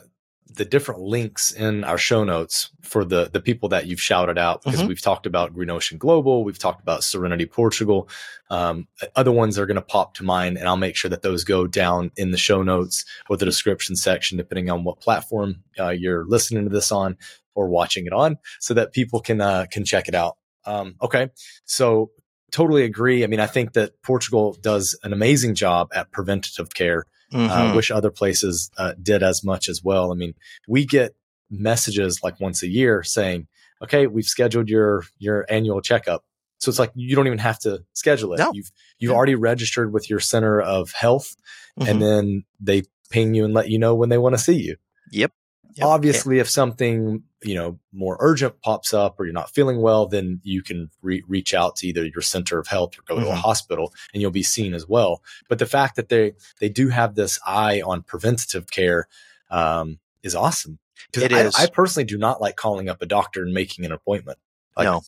the 0.54 0.64
different 0.64 1.00
links 1.00 1.52
in 1.52 1.84
our 1.84 1.98
show 1.98 2.24
notes 2.24 2.70
for 2.82 3.04
the 3.04 3.30
the 3.32 3.40
people 3.40 3.68
that 3.70 3.86
you've 3.86 4.00
shouted 4.00 4.38
out 4.38 4.62
because 4.62 4.80
Mhm. 4.82 4.88
we've 4.88 5.00
talked 5.00 5.26
about 5.26 5.54
Green 5.54 5.70
Ocean 5.70 5.98
Global, 5.98 6.44
we've 6.44 6.58
talked 6.58 6.82
about 6.82 7.04
Serenity 7.04 7.46
Portugal. 7.46 8.08
Um, 8.50 8.86
other 9.16 9.32
ones 9.32 9.58
are 9.58 9.66
going 9.66 9.76
to 9.76 9.82
pop 9.82 10.14
to 10.14 10.24
mind, 10.24 10.58
and 10.58 10.68
I'll 10.68 10.76
make 10.76 10.96
sure 10.96 11.08
that 11.10 11.22
those 11.22 11.44
go 11.44 11.66
down 11.66 12.10
in 12.16 12.30
the 12.30 12.36
show 12.38 12.62
notes 12.62 13.04
or 13.30 13.36
the 13.36 13.44
description 13.46 13.96
section, 13.96 14.36
depending 14.38 14.70
on 14.70 14.84
what 14.84 15.00
platform 15.00 15.62
uh, 15.80 15.88
you're 15.90 16.24
listening 16.26 16.64
to 16.64 16.70
this 16.70 16.92
on 16.92 17.16
or 17.54 17.68
watching 17.68 18.06
it 18.06 18.12
on, 18.12 18.38
so 18.60 18.74
that 18.74 18.92
people 18.92 19.20
can 19.20 19.40
uh, 19.40 19.66
can 19.70 19.84
check 19.84 20.08
it 20.08 20.14
out. 20.14 20.36
Um, 20.64 20.94
okay, 21.02 21.28
so 21.64 22.10
totally 22.50 22.84
agree. 22.84 23.24
I 23.24 23.26
mean, 23.26 23.40
I 23.40 23.46
think 23.46 23.72
that 23.72 23.92
Portugal 24.02 24.56
does 24.60 24.98
an 25.02 25.12
amazing 25.12 25.54
job 25.54 25.88
at 25.94 26.12
preventative 26.12 26.74
care. 26.74 27.06
Mhm. 27.32 27.48
Uh, 27.72 27.74
wish 27.74 27.90
other 27.90 28.10
places 28.10 28.70
uh, 28.76 28.92
did 29.02 29.22
as 29.22 29.42
much 29.42 29.68
as 29.68 29.82
well. 29.82 30.12
I 30.12 30.14
mean, 30.14 30.34
we 30.68 30.84
get 30.84 31.14
messages 31.50 32.20
like 32.22 32.40
once 32.40 32.62
a 32.62 32.68
year 32.68 33.02
saying, 33.02 33.46
"Okay, 33.82 34.06
we've 34.06 34.26
scheduled 34.26 34.68
your 34.68 35.04
your 35.18 35.46
annual 35.48 35.80
checkup." 35.80 36.24
So 36.58 36.68
it's 36.68 36.78
like 36.78 36.92
you 36.94 37.16
don't 37.16 37.26
even 37.26 37.38
have 37.38 37.58
to 37.60 37.84
schedule 37.92 38.34
it. 38.34 38.38
No. 38.38 38.50
You've 38.54 38.70
you've 38.98 39.12
already 39.12 39.34
registered 39.34 39.92
with 39.92 40.08
your 40.08 40.20
center 40.20 40.60
of 40.60 40.92
health, 40.92 41.34
Mhm. 41.80 41.88
and 41.88 42.02
then 42.02 42.44
they 42.60 42.82
ping 43.10 43.34
you 43.34 43.44
and 43.44 43.52
let 43.54 43.68
you 43.68 43.78
know 43.78 43.94
when 43.94 44.08
they 44.10 44.18
want 44.18 44.34
to 44.34 44.38
see 44.42 44.60
you. 44.60 44.76
Yep. 45.10 45.32
Yep. 45.74 45.86
Obviously, 45.86 46.38
if 46.38 46.50
something 46.50 47.22
you 47.42 47.54
know 47.54 47.78
more 47.92 48.16
urgent 48.20 48.60
pops 48.62 48.92
up 48.92 49.18
or 49.18 49.24
you're 49.24 49.32
not 49.32 49.50
feeling 49.54 49.80
well, 49.80 50.06
then 50.06 50.40
you 50.42 50.62
can 50.62 50.90
re- 51.02 51.24
reach 51.28 51.54
out 51.54 51.76
to 51.76 51.86
either 51.86 52.04
your 52.04 52.20
center 52.22 52.58
of 52.58 52.66
health 52.68 52.98
or 52.98 53.02
go 53.06 53.18
to 53.20 53.26
a 53.28 53.32
Mhm. 53.32 53.36
hospital, 53.38 53.92
and 54.12 54.20
you'll 54.20 54.30
be 54.30 54.42
seen 54.42 54.74
as 54.74 54.86
well. 54.86 55.22
But 55.48 55.58
the 55.58 55.66
fact 55.66 55.96
that 55.96 56.08
they 56.08 56.32
they 56.60 56.68
do 56.68 56.88
have 56.90 57.14
this 57.14 57.38
eye 57.46 57.80
on 57.80 58.02
preventative 58.02 58.70
care 58.70 59.08
um, 59.50 59.98
is 60.22 60.34
awesome. 60.34 60.78
'Cause 61.12 61.24
It 61.24 61.32
I, 61.32 61.40
is. 61.42 61.54
I 61.56 61.66
personally 61.66 62.04
do 62.04 62.16
not 62.18 62.40
like 62.40 62.56
calling 62.56 62.88
up 62.88 63.02
a 63.02 63.06
doctor 63.06 63.42
and 63.42 63.52
making 63.52 63.84
an 63.84 63.92
appointment. 63.92 64.38
Like, 64.76 64.84
no, 64.84 65.02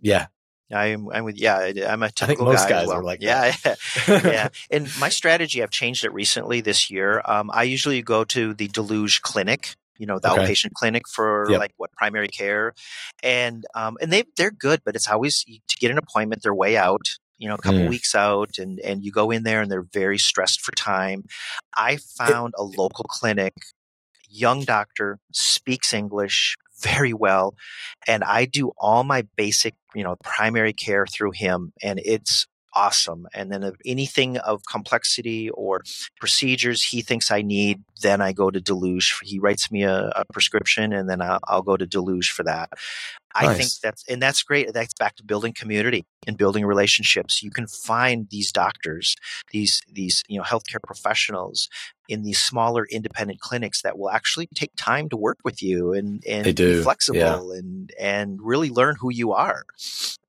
Yeah. 0.00 0.26
I'm, 0.72 1.10
I'm 1.10 1.24
with, 1.24 1.36
yeah, 1.36 1.56
I- 1.58 1.84
I'm 1.88 2.02
a 2.04 2.06
think 2.06 2.14
typical 2.14 2.44
most 2.46 2.68
guy 2.68 2.80
guys 2.80 2.86
well. 2.86 2.98
are 2.98 3.02
like 3.02 3.20
yeah, 3.20 3.52
yeah. 4.08 4.48
And 4.70 4.88
my 5.00 5.08
strategy, 5.08 5.62
I've 5.62 5.70
changed 5.72 6.04
it 6.04 6.12
recently 6.12 6.60
this 6.60 6.90
year. 6.90 7.20
Um, 7.24 7.50
I 7.52 7.64
usually 7.64 8.00
go 8.02 8.22
to 8.24 8.54
the 8.54 8.68
da 8.68 8.80
Luz 8.80 9.18
Clinic, 9.18 9.74
you 10.00 10.06
know, 10.06 10.18
the 10.18 10.28
Okay. 10.28 10.40
outpatient 10.40 10.72
clinic 10.74 11.04
for 11.08 11.52
Yep. 11.52 11.62
like 11.62 11.72
what 11.78 11.92
primary 11.92 12.28
care, 12.28 12.74
and 13.22 13.64
um, 13.74 13.98
and 14.02 14.12
they 14.12 14.24
they're 14.36 14.50
good, 14.50 14.80
but 14.84 14.96
it's 14.96 15.08
always 15.08 15.44
to 15.44 15.76
get 15.80 15.92
an 15.92 15.98
appointment. 15.98 16.42
They're 16.42 16.54
way 16.54 16.76
out. 16.76 17.06
You 17.38 17.48
know, 17.48 17.54
a 17.56 17.58
couple 17.58 17.84
Mm. 17.84 17.88
weeks 17.88 18.14
out, 18.14 18.58
and 18.58 18.80
and 18.80 19.04
you 19.04 19.12
go 19.12 19.30
in 19.30 19.44
there, 19.44 19.62
and 19.62 19.70
they're 19.70 19.86
very 19.92 20.18
stressed 20.18 20.60
for 20.62 20.72
time. 20.72 21.24
I 21.76 21.98
found 21.98 22.54
a 22.58 22.64
local 22.64 23.04
clinic, 23.08 23.54
young 24.28 24.64
doctor, 24.64 25.18
speaks 25.32 25.92
English 25.94 26.56
very 26.82 27.12
well, 27.14 27.54
and 28.06 28.24
I 28.24 28.46
do 28.46 28.72
all 28.78 29.04
my 29.04 29.26
basic, 29.36 29.74
you 29.94 30.04
know, 30.04 30.16
primary 30.24 30.72
care 30.72 31.06
through 31.06 31.32
him, 31.32 31.72
and 31.82 32.00
it's 32.04 32.46
awesome. 32.74 33.26
And 33.34 33.50
then 33.50 33.62
if 33.62 33.74
anything 33.84 34.38
of 34.38 34.62
complexity 34.70 35.50
or 35.50 35.82
procedures 36.18 36.82
he 36.82 37.02
thinks 37.02 37.30
I 37.30 37.42
need, 37.42 37.82
then 38.02 38.20
I 38.20 38.32
go 38.32 38.50
to 38.50 38.60
da 38.60 38.74
Luz. 38.74 39.12
He 39.22 39.38
writes 39.38 39.70
me 39.70 39.82
a, 39.82 40.12
a 40.16 40.24
prescription, 40.32 40.92
and 40.92 41.08
then 41.08 41.20
I'll, 41.20 41.40
I'll 41.48 41.62
go 41.62 41.76
to 41.76 41.86
da 41.86 42.00
Luz 42.00 42.26
for 42.26 42.42
that. 42.44 42.70
I 43.34 43.54
think 43.54 43.70
that's 43.82 44.04
and 44.08 44.20
that's 44.20 44.42
great. 44.42 44.72
That's 44.72 44.94
back 44.94 45.16
to 45.16 45.24
building 45.24 45.52
community 45.52 46.04
and 46.26 46.36
building 46.36 46.66
relationships. 46.66 47.42
You 47.42 47.50
can 47.50 47.66
find 47.68 48.28
these 48.30 48.50
doctors, 48.50 49.16
these 49.52 49.82
these 49.92 50.24
you 50.28 50.38
know 50.38 50.44
healthcare 50.44 50.82
professionals 50.84 51.68
in 52.08 52.24
these 52.24 52.40
smaller 52.40 52.86
independent 52.90 53.38
clinics 53.40 53.82
that 53.82 53.98
will 53.98 54.10
actually 54.10 54.48
take 54.54 54.72
time 54.76 55.08
to 55.10 55.16
work 55.16 55.38
with 55.44 55.62
you 55.62 55.92
and 55.92 56.24
and 56.26 56.44
be 56.76 56.82
flexible 56.82 57.52
and 57.52 57.92
and 58.00 58.40
really 58.42 58.70
learn 58.70 58.96
who 58.98 59.12
you 59.12 59.32
are. 59.32 59.62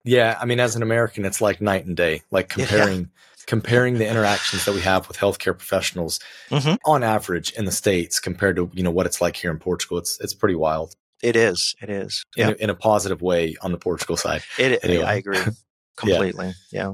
Yeah, 0.04 0.38
I 0.41 0.45
mean, 0.45 0.60
as 0.60 0.76
an 0.76 0.82
American, 0.84 1.26
it's 1.26 1.41
like 1.41 1.62
night 1.62 1.86
and 1.86 1.95
day. 1.95 2.24
Like 2.32 2.56
Yeah. 2.58 2.66
comparing 2.66 3.10
comparing 3.47 3.97
the 3.97 4.08
interactions 4.08 4.66
that 4.66 4.74
we 4.74 4.82
have 4.82 5.08
with 5.08 5.18
healthcare 5.18 5.58
professionals 5.58 6.20
Mhm. 6.52 6.78
on 6.86 7.04
average 7.04 7.52
in 7.54 7.66
the 7.66 7.72
states 7.72 8.20
compared 8.20 8.56
to 8.56 8.70
you 8.74 8.84
know 8.84 8.91
what 8.91 9.06
it's 9.08 9.20
like 9.20 9.36
here 9.36 9.52
in 9.52 9.58
Portugal. 9.60 9.97
It's 9.97 10.20
it's 10.22 10.34
pretty 10.34 10.56
wild 10.56 10.95
It 11.24 11.36
is. 11.36 11.76
It 11.82 11.89
is. 11.89 12.24
in, 12.38 12.47
Yeah. 12.47 12.54
a, 12.54 12.64
in 12.64 12.70
a 12.70 12.76
positive 12.76 13.22
way 13.22 13.56
on 13.62 13.72
the 13.72 13.78
Portugal 13.78 14.16
side. 14.18 14.43
It, 14.58 14.80
Anyway. 14.84 15.04
I 15.04 15.16
agree 15.16 15.39
completely. 15.97 16.54
yeah. 16.72 16.93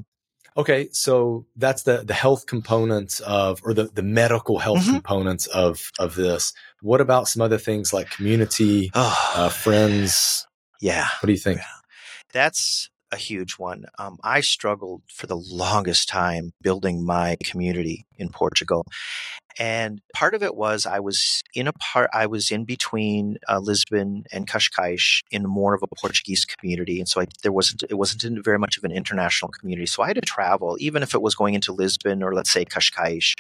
Okay, 0.56 0.90
so 0.92 1.46
that's 1.56 1.84
the 1.84 2.04
the 2.04 2.14
health 2.16 2.46
components 2.48 3.20
of 3.22 3.62
or 3.64 3.74
the 3.74 3.86
the 3.94 4.02
medical 4.04 4.58
health 4.58 4.80
Mhm. 4.80 4.94
components 4.94 5.46
of 5.48 5.92
of 6.00 6.16
this. 6.16 6.52
What 6.82 7.00
about 7.02 7.28
some 7.28 7.42
other 7.42 7.58
things 7.60 7.94
like 7.94 8.10
community, 8.10 8.90
Oh, 8.96 9.32
uh, 9.36 9.50
friends? 9.50 10.48
yeah. 10.82 11.08
What 11.22 11.28
do 11.28 11.34
you 11.34 11.40
think? 11.40 11.60
That's 12.34 12.90
a 13.18 13.20
huge 13.20 13.54
one. 13.58 13.86
Um, 13.98 14.18
I 14.24 14.42
struggled 14.42 15.02
for 15.12 15.26
the 15.28 15.36
longest 15.36 16.08
time 16.08 16.52
building 16.62 17.04
my 17.04 17.36
community 17.44 18.06
in 18.18 18.30
Portugal. 18.30 18.86
And 19.60 20.02
part 20.14 20.36
of 20.36 20.44
it 20.44 20.56
was 20.56 20.86
I 20.86 21.00
was 21.00 21.42
in 21.56 21.68
a 21.68 21.74
part, 21.74 22.12
I 22.14 22.28
was 22.28 22.52
in 22.52 22.64
between 22.64 23.38
uh, 23.50 23.58
Lisbon 23.58 24.24
and 24.32 24.48
Cascais 24.48 25.24
in 25.32 25.44
more 25.44 25.74
of 25.74 25.82
a 25.82 25.88
Portuguese 26.00 26.46
community. 26.46 27.00
And 27.00 27.10
so 27.10 27.22
I, 27.22 27.26
there 27.42 27.52
wasn't, 27.52 27.84
it 27.90 27.96
wasn't 27.96 28.24
in 28.24 28.44
very 28.44 28.60
much 28.60 28.78
of 28.78 28.84
an 28.84 28.92
international 28.92 29.50
community. 29.50 29.88
So 29.88 30.04
I 30.04 30.08
had 30.08 30.16
to 30.18 30.22
travel, 30.22 30.78
even 30.80 31.02
if 31.02 31.16
it 31.16 31.24
was 31.24 31.34
going 31.34 31.56
into 31.56 31.74
Lisbon 31.74 32.22
or 32.22 32.36
let's 32.36 32.52
say 32.52 32.66
Cascais, 32.66 33.34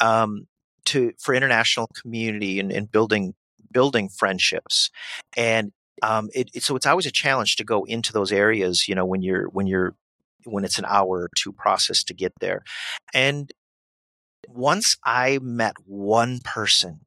um, 0.00 0.46
to, 0.84 1.12
for 1.18 1.34
international 1.34 1.88
community 2.00 2.60
and, 2.60 2.70
and 2.70 2.90
building, 2.90 3.34
building 3.72 4.08
friendships. 4.08 4.90
And 5.36 5.72
um, 6.02 6.28
it, 6.34 6.50
it, 6.54 6.62
so 6.62 6.76
it's 6.76 6.86
always 6.86 7.06
a 7.06 7.10
challenge 7.10 7.56
to 7.56 7.64
go 7.64 7.84
into 7.84 8.12
those 8.12 8.32
areas, 8.32 8.86
you 8.88 8.94
know, 8.94 9.04
when 9.04 9.22
you're 9.22 9.48
when 9.48 9.66
you're 9.66 9.94
when 10.44 10.64
it's 10.64 10.78
an 10.78 10.84
hour 10.86 11.22
or 11.22 11.30
two 11.36 11.52
process 11.52 12.04
to 12.04 12.14
get 12.14 12.32
there. 12.40 12.62
And 13.14 13.52
once 14.48 14.96
I 15.04 15.38
met 15.42 15.74
one 15.86 16.40
person 16.44 17.00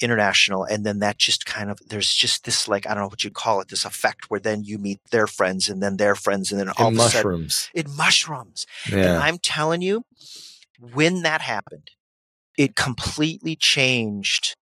international 0.00 0.64
and 0.64 0.84
then 0.84 0.98
that 0.98 1.16
just 1.18 1.46
kind 1.46 1.70
of 1.70 1.78
there's 1.88 2.12
just 2.12 2.44
this 2.44 2.68
like 2.68 2.86
i 2.86 2.92
don't 2.92 3.02
know 3.04 3.08
what 3.08 3.24
you 3.24 3.30
call 3.30 3.62
it 3.62 3.68
this 3.68 3.82
effect 3.84 4.26
where 4.28 4.38
then 4.38 4.62
you 4.62 4.76
meet 4.76 5.00
their 5.10 5.26
friends 5.26 5.70
and 5.70 5.82
then 5.82 5.96
their 5.96 6.14
friends 6.14 6.50
and 6.52 6.60
then 6.60 6.68
all 6.76 6.88
In 6.88 6.94
of 6.94 6.98
a 6.98 7.08
sudden 7.08 7.32
mushrooms. 7.32 7.70
it 7.72 7.88
mushrooms 7.88 8.66
and 8.92 8.94
Yeah. 9.04 9.18
i'm 9.18 9.38
telling 9.38 9.80
you 9.80 10.02
when 10.92 11.22
that 11.22 11.40
happened 11.40 11.90
it 12.58 12.76
completely 12.76 13.56
changed 13.56 14.54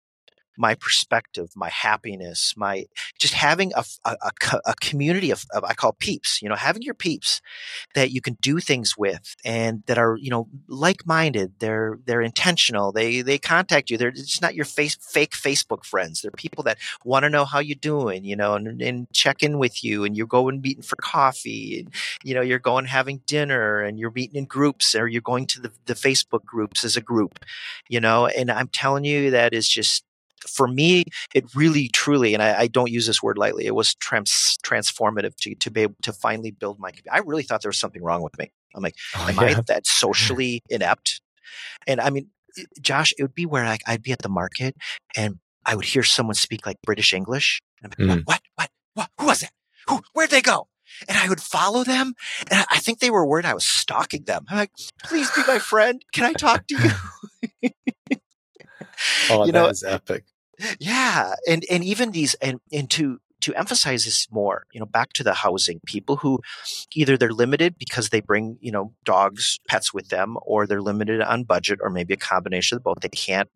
my 0.56 0.74
perspective 0.74 1.50
my 1.56 1.68
happiness 1.68 2.54
my 2.56 2.84
just 3.18 3.34
having 3.34 3.72
a, 3.74 3.84
a, 4.04 4.16
a 4.66 4.74
community 4.80 5.30
of, 5.30 5.44
of 5.52 5.64
i 5.64 5.74
call 5.74 5.92
peeps 5.92 6.40
you 6.42 6.48
know 6.48 6.54
having 6.54 6.82
your 6.82 6.94
peeps 6.94 7.40
that 7.94 8.10
you 8.10 8.20
can 8.20 8.36
do 8.40 8.60
things 8.60 8.96
with 8.96 9.34
and 9.44 9.82
that 9.86 9.98
are 9.98 10.16
you 10.16 10.30
know 10.30 10.48
like-minded 10.68 11.52
they're 11.58 11.98
they're 12.06 12.22
intentional 12.22 12.92
they 12.92 13.22
they 13.22 13.38
contact 13.38 13.90
you 13.90 13.96
they're 13.96 14.10
just 14.10 14.42
not 14.42 14.54
your 14.54 14.64
face 14.64 14.96
fake 14.96 15.32
facebook 15.32 15.84
friends 15.84 16.20
they're 16.20 16.30
people 16.32 16.62
that 16.62 16.78
want 17.04 17.24
to 17.24 17.30
know 17.30 17.44
how 17.44 17.58
you're 17.58 17.74
doing 17.76 18.24
you 18.24 18.36
know 18.36 18.54
and, 18.54 18.80
and 18.80 19.10
check 19.12 19.42
in 19.42 19.58
with 19.58 19.82
you 19.82 20.04
and 20.04 20.16
you're 20.16 20.26
going 20.26 20.60
meeting 20.60 20.82
for 20.82 20.96
coffee 20.96 21.80
and 21.80 21.94
you 22.22 22.34
know 22.34 22.40
you're 22.40 22.58
going 22.58 22.84
having 22.84 23.20
dinner 23.26 23.80
and 23.80 23.98
you're 23.98 24.10
meeting 24.10 24.36
in 24.36 24.44
groups 24.44 24.94
or 24.94 25.06
you're 25.08 25.22
going 25.22 25.46
to 25.46 25.60
the, 25.60 25.72
the 25.86 25.94
facebook 25.94 26.44
groups 26.44 26.84
as 26.84 26.96
a 26.96 27.00
group 27.00 27.44
you 27.88 28.00
know 28.00 28.26
and 28.26 28.50
i'm 28.50 28.68
telling 28.68 29.04
you 29.04 29.30
that 29.30 29.52
is 29.52 29.68
just 29.68 30.04
for 30.48 30.68
me 30.68 31.04
it 31.34 31.44
really 31.54 31.88
truly 31.88 32.34
and 32.34 32.42
I, 32.42 32.60
I 32.60 32.66
don't 32.66 32.90
use 32.90 33.06
this 33.06 33.22
word 33.22 33.38
lightly 33.38 33.66
it 33.66 33.74
was 33.74 33.94
trans- 33.96 34.58
transformative 34.64 35.34
to, 35.36 35.54
to 35.54 35.70
be 35.70 35.82
able 35.82 35.96
to 36.02 36.12
finally 36.12 36.50
build 36.50 36.78
my 36.78 36.92
i 37.10 37.18
really 37.18 37.42
thought 37.42 37.62
there 37.62 37.68
was 37.68 37.78
something 37.78 38.02
wrong 38.02 38.22
with 38.22 38.36
me 38.38 38.52
i'm 38.74 38.82
like 38.82 38.94
Oh, 39.16 39.26
am 39.28 39.34
yeah. 39.36 39.58
I 39.58 39.60
that 39.68 39.86
socially 39.86 40.62
inept? 40.68 41.20
And 41.86 42.00
I 42.00 42.10
mean, 42.10 42.28
Josh, 42.80 43.12
it 43.18 43.22
would 43.22 43.34
be 43.34 43.46
where 43.46 43.64
like 43.64 43.82
I'd 43.86 44.02
be 44.02 44.12
at 44.12 44.20
the 44.20 44.28
market 44.28 44.76
and 45.16 45.38
I 45.66 45.74
would 45.76 45.84
hear 45.84 46.02
someone 46.02 46.34
speak 46.34 46.66
like 46.66 46.76
British 46.82 47.12
English. 47.12 47.60
And 47.82 47.92
I'd 47.92 47.96
be 47.96 48.04
like, 48.04 48.18
mm. 48.20 48.26
what, 48.26 48.40
what, 48.56 48.70
what, 48.94 49.10
who 49.18 49.26
was 49.26 49.40
that? 49.40 49.50
Who, 49.88 50.00
where'd 50.12 50.30
they 50.30 50.42
go? 50.42 50.68
And 51.08 51.16
I 51.18 51.28
would 51.28 51.40
follow 51.40 51.84
them. 51.84 52.14
And 52.50 52.60
I- 52.60 52.66
I 52.72 52.78
think 52.78 52.98
they 53.00 53.10
were 53.10 53.26
worried 53.26 53.46
I 53.46 53.54
was 53.54 53.64
stalking 53.64 54.24
them. 54.24 54.44
I'm 54.48 54.56
like, 54.56 54.70
please 55.04 55.30
be 55.32 55.42
my 55.46 55.58
friend. 55.58 56.02
Can 56.12 56.24
I 56.24 56.32
talk 56.32 56.66
to 56.68 56.76
you? 57.62 57.70
Oh, 59.30 59.40
you 59.46 59.52
that 59.52 59.58
know, 59.58 59.68
is 59.68 59.82
epic. 59.82 60.24
Yeah 60.78 61.34
and 61.48 61.64
and 61.70 61.84
even 61.84 62.10
these 62.12 62.34
and 62.34 62.60
and 62.72 62.90
to 62.90 63.18
to 63.40 63.54
emphasize 63.54 64.06
this 64.06 64.26
more 64.30 64.64
you 64.72 64.80
know 64.80 64.86
back 64.86 65.12
to 65.12 65.22
the 65.22 65.34
housing 65.34 65.78
people 65.84 66.16
who 66.16 66.40
either 66.94 67.18
they're 67.18 67.32
limited 67.32 67.76
because 67.78 68.08
they 68.08 68.20
bring 68.20 68.56
you 68.60 68.72
know 68.72 68.94
dogs 69.04 69.58
pets 69.68 69.92
with 69.92 70.08
them 70.08 70.38
or 70.42 70.66
they're 70.66 70.80
limited 70.80 71.20
on 71.20 71.44
budget 71.44 71.78
or 71.82 71.90
maybe 71.90 72.14
a 72.14 72.16
combination 72.18 72.76
of 72.76 72.82
both. 72.84 73.00
They 73.00 73.08
can't 73.08 73.50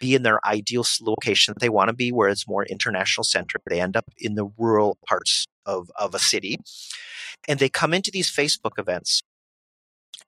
be 0.00 0.14
in 0.14 0.24
their 0.24 0.44
ideal 0.44 0.84
location 1.00 1.54
that 1.54 1.60
they 1.60 1.68
want 1.68 1.88
to 1.88 1.94
be 1.94 2.10
where 2.10 2.28
it's 2.28 2.48
more 2.48 2.64
international 2.64 3.24
centric. 3.24 3.62
They 3.64 3.80
end 3.80 3.96
up 3.96 4.06
in 4.18 4.34
the 4.34 4.50
rural 4.58 4.98
parts 5.06 5.46
of 5.64 5.90
of 5.96 6.14
a 6.14 6.18
city 6.18 6.58
and 7.46 7.60
they 7.60 7.68
come 7.68 7.94
into 7.94 8.10
these 8.10 8.30
facebook 8.30 8.78
events 8.78 9.22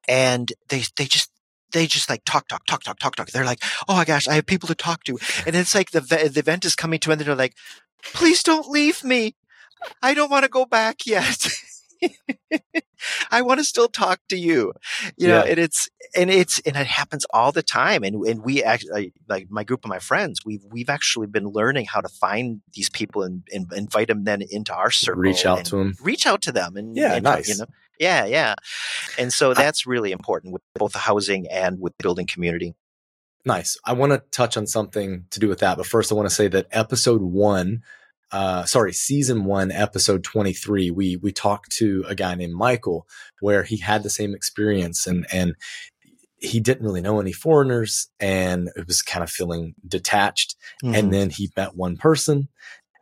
and 0.06 0.52
they 0.68 0.84
they 0.96 1.06
just 1.06 1.30
they 1.72 1.86
just 1.86 2.10
like 2.10 2.24
talk, 2.24 2.48
talk, 2.48 2.66
talk, 2.66 2.82
talk, 2.82 2.98
talk, 2.98 3.16
talk. 3.16 3.30
They're 3.30 3.44
like, 3.44 3.62
oh 3.88 3.96
my 3.96 4.04
gosh, 4.04 4.28
I 4.28 4.34
have 4.34 4.46
people 4.46 4.66
to 4.68 4.74
talk 4.74 5.04
to, 5.04 5.18
and 5.46 5.56
it's 5.56 5.74
like 5.74 5.90
the 5.90 6.00
the 6.00 6.38
event 6.38 6.64
is 6.64 6.74
coming 6.74 7.00
to 7.00 7.10
an 7.10 7.18
end. 7.18 7.28
They're 7.28 7.34
like, 7.34 7.56
please 8.02 8.42
don't 8.42 8.68
leave 8.68 9.04
me. 9.04 9.34
I 10.02 10.14
don't 10.14 10.30
want 10.30 10.44
to 10.44 10.50
go 10.50 10.66
back 10.66 11.06
yet. 11.06 11.48
I 13.30 13.42
want 13.42 13.60
to 13.60 13.64
still 13.64 13.88
talk 13.88 14.20
to 14.28 14.36
you, 14.36 14.72
you 15.16 15.28
know. 15.28 15.44
Yeah. 15.44 15.50
And 15.50 15.58
it's 15.58 15.88
and 16.14 16.30
it's 16.30 16.58
and 16.60 16.76
it 16.76 16.86
happens 16.86 17.26
all 17.32 17.52
the 17.52 17.62
time. 17.62 18.02
And 18.02 18.24
and 18.26 18.42
we 18.42 18.62
actually 18.62 19.08
uh, 19.08 19.10
like 19.28 19.48
my 19.50 19.64
group 19.64 19.84
of 19.84 19.88
my 19.88 19.98
friends. 19.98 20.40
We've 20.44 20.64
we've 20.70 20.90
actually 20.90 21.26
been 21.26 21.46
learning 21.46 21.86
how 21.86 22.00
to 22.00 22.08
find 22.08 22.60
these 22.74 22.90
people 22.90 23.22
and, 23.22 23.42
and 23.52 23.70
invite 23.72 24.08
them 24.08 24.24
then 24.24 24.42
into 24.50 24.74
our 24.74 24.90
circle. 24.90 25.22
Reach 25.22 25.46
out 25.46 25.64
to 25.66 25.76
them. 25.76 25.94
Reach 26.02 26.26
out 26.26 26.42
to 26.42 26.52
them 26.52 26.76
and 26.76 26.96
Yeah, 26.96 27.14
and, 27.14 27.24
nice. 27.24 27.48
You 27.48 27.58
know, 27.58 27.66
yeah, 28.00 28.24
yeah. 28.24 28.54
And 29.18 29.32
so 29.32 29.54
that's 29.54 29.86
really 29.86 30.10
important 30.10 30.52
with 30.52 30.62
both 30.74 30.92
the 30.92 30.98
housing 30.98 31.46
and 31.48 31.78
with 31.80 31.96
building 31.98 32.26
community. 32.26 32.74
Nice. 33.44 33.78
I 33.84 33.92
want 33.92 34.12
to 34.12 34.22
touch 34.32 34.56
on 34.56 34.66
something 34.66 35.26
to 35.30 35.38
do 35.40 35.48
with 35.48 35.60
that, 35.60 35.76
but 35.76 35.86
first 35.86 36.10
I 36.10 36.14
want 36.14 36.28
to 36.28 36.34
say 36.34 36.48
that 36.48 36.66
episode 36.72 37.22
one, 37.22 37.82
uh, 38.32 38.64
sorry, 38.64 38.92
season 38.92 39.44
one, 39.44 39.70
episode 39.70 40.24
twenty 40.24 40.52
three, 40.52 40.90
we 40.90 41.16
we 41.16 41.32
talked 41.32 41.70
to 41.78 42.04
a 42.08 42.14
guy 42.14 42.34
named 42.34 42.54
Michael 42.54 43.06
where 43.40 43.62
he 43.62 43.78
had 43.78 44.02
the 44.02 44.10
same 44.10 44.34
experience 44.34 45.06
and 45.06 45.26
and 45.32 45.54
he 46.36 46.58
didn't 46.60 46.84
really 46.84 47.00
know 47.02 47.20
any 47.20 47.32
foreigners 47.32 48.08
and 48.18 48.70
it 48.76 48.86
was 48.86 49.02
kind 49.02 49.22
of 49.22 49.30
feeling 49.30 49.74
detached. 49.86 50.56
Mhm. 50.82 50.96
And 50.98 51.12
then 51.12 51.28
he 51.30 51.50
met 51.56 51.76
one 51.76 51.96
person 51.96 52.48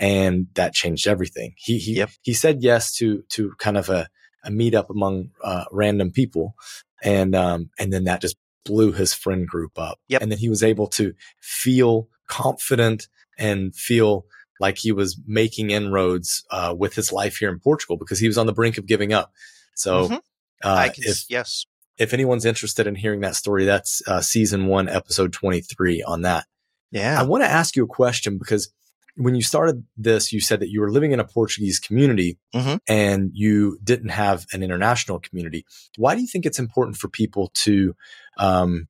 and 0.00 0.46
that 0.54 0.72
changed 0.74 1.06
everything. 1.06 1.54
He 1.56 1.78
he 1.78 1.96
Yep. 1.96 2.10
he 2.22 2.34
said 2.34 2.62
yes 2.62 2.92
to 2.96 3.22
to 3.30 3.52
kind 3.58 3.76
of 3.76 3.88
a, 3.90 4.08
a 4.48 4.50
meetup 4.50 4.90
among 4.90 5.30
uh, 5.44 5.66
random 5.70 6.10
people, 6.10 6.56
and 7.02 7.36
um 7.36 7.70
and 7.78 7.92
then 7.92 8.04
that 8.04 8.20
just 8.20 8.36
blew 8.64 8.92
his 8.92 9.14
friend 9.14 9.46
group 9.46 9.78
up. 9.78 9.98
Yep. 10.08 10.22
And 10.22 10.32
then 10.32 10.38
he 10.38 10.48
was 10.48 10.62
able 10.62 10.88
to 10.88 11.14
feel 11.40 12.08
confident 12.26 13.08
and 13.38 13.74
feel 13.74 14.26
like 14.60 14.78
he 14.78 14.90
was 14.90 15.20
making 15.26 15.70
inroads 15.70 16.44
uh, 16.50 16.74
with 16.76 16.94
his 16.94 17.12
life 17.12 17.36
here 17.36 17.50
in 17.50 17.60
Portugal 17.60 17.96
because 17.96 18.18
he 18.18 18.26
was 18.26 18.36
on 18.36 18.46
the 18.46 18.52
brink 18.52 18.76
of 18.76 18.86
giving 18.86 19.12
up. 19.12 19.32
So. 19.74 20.08
Mhm. 20.08 20.20
Uh, 20.64 20.74
I 20.74 20.88
can, 20.88 21.04
if 21.06 21.24
yes. 21.30 21.66
if 21.98 22.12
anyone's 22.12 22.44
interested 22.44 22.88
in 22.88 22.96
hearing 22.96 23.20
that 23.20 23.36
story, 23.36 23.64
that's 23.64 24.02
uh, 24.08 24.20
season 24.20 24.66
one, 24.66 24.88
episode 24.88 25.32
twenty 25.32 25.60
three 25.60 26.02
on 26.02 26.22
that. 26.22 26.46
Yeah. 26.90 27.16
I 27.16 27.22
want 27.22 27.44
to 27.44 27.48
ask 27.48 27.76
you 27.76 27.84
a 27.84 27.86
question 27.86 28.38
because 28.38 28.72
when 29.18 29.34
you 29.34 29.42
started 29.42 29.84
this, 29.96 30.32
you 30.32 30.40
said 30.40 30.60
that 30.60 30.70
you 30.70 30.80
were 30.80 30.90
living 30.92 31.10
in 31.12 31.18
a 31.20 31.24
Portuguese 31.24 31.78
community 31.80 32.38
Mhm. 32.54 32.80
and 32.88 33.30
you 33.34 33.78
didn't 33.82 34.10
have 34.10 34.46
an 34.52 34.62
international 34.62 35.18
community. 35.18 35.64
Why 35.96 36.14
do 36.14 36.20
you 36.20 36.28
think 36.28 36.46
it's 36.46 36.58
important 36.60 36.96
for 36.96 37.08
people 37.08 37.50
to 37.64 37.94
um, 38.38 38.86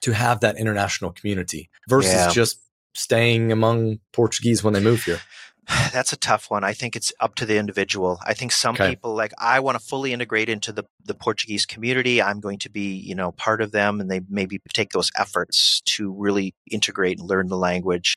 to 0.00 0.12
have 0.12 0.40
that 0.40 0.56
international 0.58 1.12
community 1.12 1.70
versus 1.88 2.12
Yeah. 2.14 2.30
just 2.32 2.60
staying 2.94 3.52
among 3.52 4.00
Portuguese 4.12 4.62
when 4.64 4.74
they 4.74 4.80
move 4.80 5.02
here? 5.04 5.20
That's 5.92 6.12
a 6.12 6.16
tough 6.16 6.50
one. 6.50 6.64
I 6.64 6.72
think 6.72 6.96
it's 6.96 7.12
up 7.20 7.34
to 7.36 7.46
the 7.46 7.58
individual. 7.58 8.18
I 8.24 8.34
think 8.34 8.52
some 8.52 8.74
Okay. 8.74 8.90
people 8.90 9.14
like 9.14 9.32
I 9.38 9.60
want 9.60 9.78
to 9.78 9.84
fully 9.84 10.12
integrate 10.12 10.48
into 10.48 10.72
the 10.72 10.84
the 11.04 11.14
Portuguese 11.14 11.64
community. 11.66 12.20
I'm 12.20 12.40
going 12.40 12.58
to 12.60 12.70
be, 12.70 12.94
you 12.96 13.14
know, 13.14 13.30
part 13.32 13.60
of 13.60 13.70
them 13.70 14.00
and 14.00 14.10
they 14.10 14.20
maybe 14.28 14.60
take 14.74 14.90
those 14.90 15.10
efforts 15.16 15.80
to 15.94 16.12
really 16.12 16.54
integrate 16.70 17.18
and 17.18 17.28
learn 17.28 17.46
the 17.48 17.56
language 17.56 18.14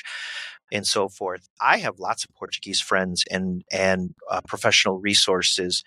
and 0.71 0.85
so 0.87 1.09
forth. 1.09 1.49
I 1.59 1.77
have 1.77 1.99
lots 1.99 2.23
of 2.23 2.33
Portuguese 2.35 2.81
friends 2.81 3.23
and 3.29 3.63
and 3.71 4.13
uh, 4.29 4.41
professional 4.47 4.99
resources, 4.99 5.83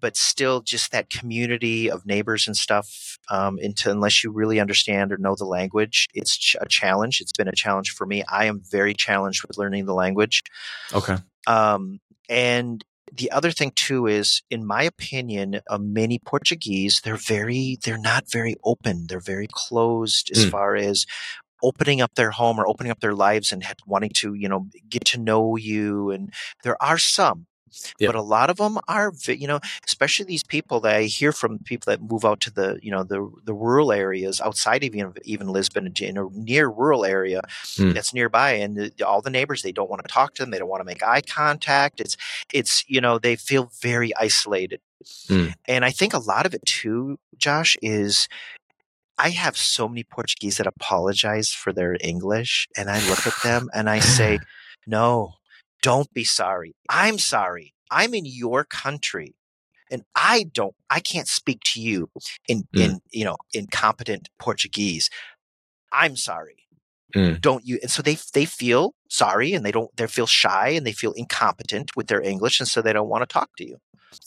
but 0.00 0.16
still 0.16 0.60
just 0.60 0.92
that 0.92 1.10
community 1.10 1.90
of 1.90 2.06
neighbors 2.06 2.46
and 2.46 2.56
stuff. 2.56 3.18
Um, 3.30 3.58
into 3.58 3.90
unless 3.90 4.22
you 4.24 4.30
really 4.30 4.60
understand 4.60 5.12
or 5.12 5.18
know 5.18 5.34
the 5.36 5.44
language, 5.44 6.06
it's 6.14 6.36
ch- 6.36 6.56
a 6.60 6.66
challenge. 6.68 7.20
It's 7.20 7.32
been 7.32 7.48
a 7.48 7.52
challenge 7.52 7.90
for 7.90 8.06
me. 8.06 8.22
I 8.30 8.44
am 8.46 8.60
very 8.70 8.94
challenged 8.94 9.46
with 9.46 9.58
learning 9.58 9.86
the 9.86 9.94
language. 9.94 10.42
Okay. 10.94 11.16
Um, 11.46 12.00
and 12.28 12.84
the 13.10 13.30
other 13.30 13.50
thing 13.50 13.72
too 13.74 14.06
is, 14.06 14.42
in 14.50 14.66
my 14.66 14.82
opinion, 14.82 15.60
uh, 15.68 15.78
many 15.78 16.18
Portuguese 16.18 17.00
they're 17.02 17.16
very 17.16 17.78
they're 17.82 17.96
not 17.98 18.30
very 18.30 18.56
open. 18.64 19.06
They're 19.08 19.18
very 19.18 19.48
closed 19.50 20.30
as 20.30 20.44
Mm. 20.44 20.50
far 20.50 20.76
as 20.76 21.06
opening 21.62 22.00
up 22.00 22.14
their 22.14 22.30
home 22.32 22.58
or 22.60 22.66
opening 22.68 22.90
up 22.92 23.00
their 23.00 23.14
lives 23.14 23.52
and 23.52 23.62
had- 23.64 23.78
wanting 23.86 24.10
to 24.14 24.34
you 24.34 24.48
know 24.48 24.66
get 24.88 25.04
to 25.06 25.18
know 25.18 25.56
you. 25.56 26.10
And 26.10 26.32
there 26.64 26.80
are 26.82 26.98
some. 26.98 27.46
Yep. 28.00 28.08
But 28.08 28.14
a 28.14 28.22
lot 28.22 28.48
of 28.48 28.56
them 28.56 28.78
are, 28.88 29.12
you 29.26 29.46
know, 29.46 29.60
especially 29.86 30.24
these 30.24 30.42
people 30.42 30.80
that 30.80 30.94
I 30.96 31.02
hear 31.02 31.32
from 31.32 31.58
people 31.58 31.90
that 31.92 32.00
move 32.00 32.24
out 32.24 32.40
to 32.40 32.50
the, 32.50 32.78
you 32.82 32.90
know, 32.90 33.04
the 33.04 33.30
the 33.44 33.52
rural 33.52 33.92
areas 33.92 34.40
outside 34.40 34.82
of 34.84 34.94
even, 34.94 35.12
even 35.24 35.48
Lisbon, 35.48 35.92
in 36.00 36.16
a 36.16 36.24
near 36.32 36.66
rural 36.70 37.04
area 37.04 37.42
Mm. 37.76 37.92
that's 37.92 38.14
nearby, 38.14 38.52
and 38.52 38.74
the, 38.74 39.06
all 39.06 39.20
the 39.20 39.28
neighbors 39.28 39.60
they 39.62 39.70
don't 39.72 39.90
want 39.90 40.00
to 40.02 40.08
talk 40.10 40.32
to 40.34 40.42
them, 40.42 40.50
they 40.50 40.58
don't 40.58 40.68
want 40.70 40.80
to 40.80 40.86
make 40.86 41.02
eye 41.02 41.20
contact. 41.20 42.00
It's 42.00 42.16
it's 42.54 42.84
you 42.88 43.02
know 43.02 43.18
they 43.18 43.36
feel 43.36 43.70
very 43.82 44.16
isolated, 44.16 44.80
Mm. 45.28 45.52
and 45.66 45.84
I 45.84 45.90
think 45.90 46.14
a 46.14 46.18
lot 46.18 46.46
of 46.46 46.54
it 46.54 46.64
too, 46.64 47.18
Josh, 47.36 47.76
is 47.82 48.28
I 49.18 49.30
have 49.30 49.56
so 49.56 49.88
many 49.88 50.04
Portuguese 50.04 50.58
that 50.58 50.66
apologize 50.66 51.50
for 51.50 51.72
their 51.72 51.96
English, 52.00 52.68
and 52.76 52.88
I 52.88 53.06
look 53.08 53.26
at 53.26 53.34
them 53.42 53.68
and 53.74 53.90
I 53.90 53.98
say, 53.98 54.38
no, 54.86 55.34
don't 55.82 56.12
be 56.14 56.24
sorry. 56.24 56.74
I'm 56.88 57.18
sorry. 57.18 57.74
I'm 57.90 58.14
in 58.14 58.24
your 58.24 58.64
country. 58.64 59.34
And 59.90 60.02
I 60.14 60.44
don't, 60.52 60.74
I 60.90 61.00
can't 61.00 61.28
speak 61.28 61.60
to 61.72 61.80
you 61.80 62.10
in, 62.46 62.64
Mm. 62.76 62.80
in, 62.80 63.00
you 63.10 63.24
know, 63.24 63.36
incompetent 63.54 64.28
Portuguese. 64.38 65.08
I'm 65.92 66.14
sorry. 66.16 66.66
Mm. 67.14 67.40
Don't 67.40 67.66
you? 67.66 67.78
And 67.82 67.90
so 67.90 68.02
they, 68.02 68.18
they 68.34 68.44
feel 68.44 68.94
sorry 69.08 69.54
and 69.54 69.64
they 69.64 69.72
don't, 69.72 69.94
they 69.96 70.06
feel 70.06 70.26
shy 70.26 70.68
and 70.68 70.86
they 70.86 70.92
feel 70.92 71.12
incompetent 71.12 71.96
with 71.96 72.08
their 72.08 72.20
English. 72.20 72.60
And 72.60 72.68
so 72.68 72.82
they 72.82 72.92
don't 72.92 73.08
want 73.08 73.22
to 73.22 73.32
talk 73.32 73.50
to 73.56 73.66
you. 73.66 73.78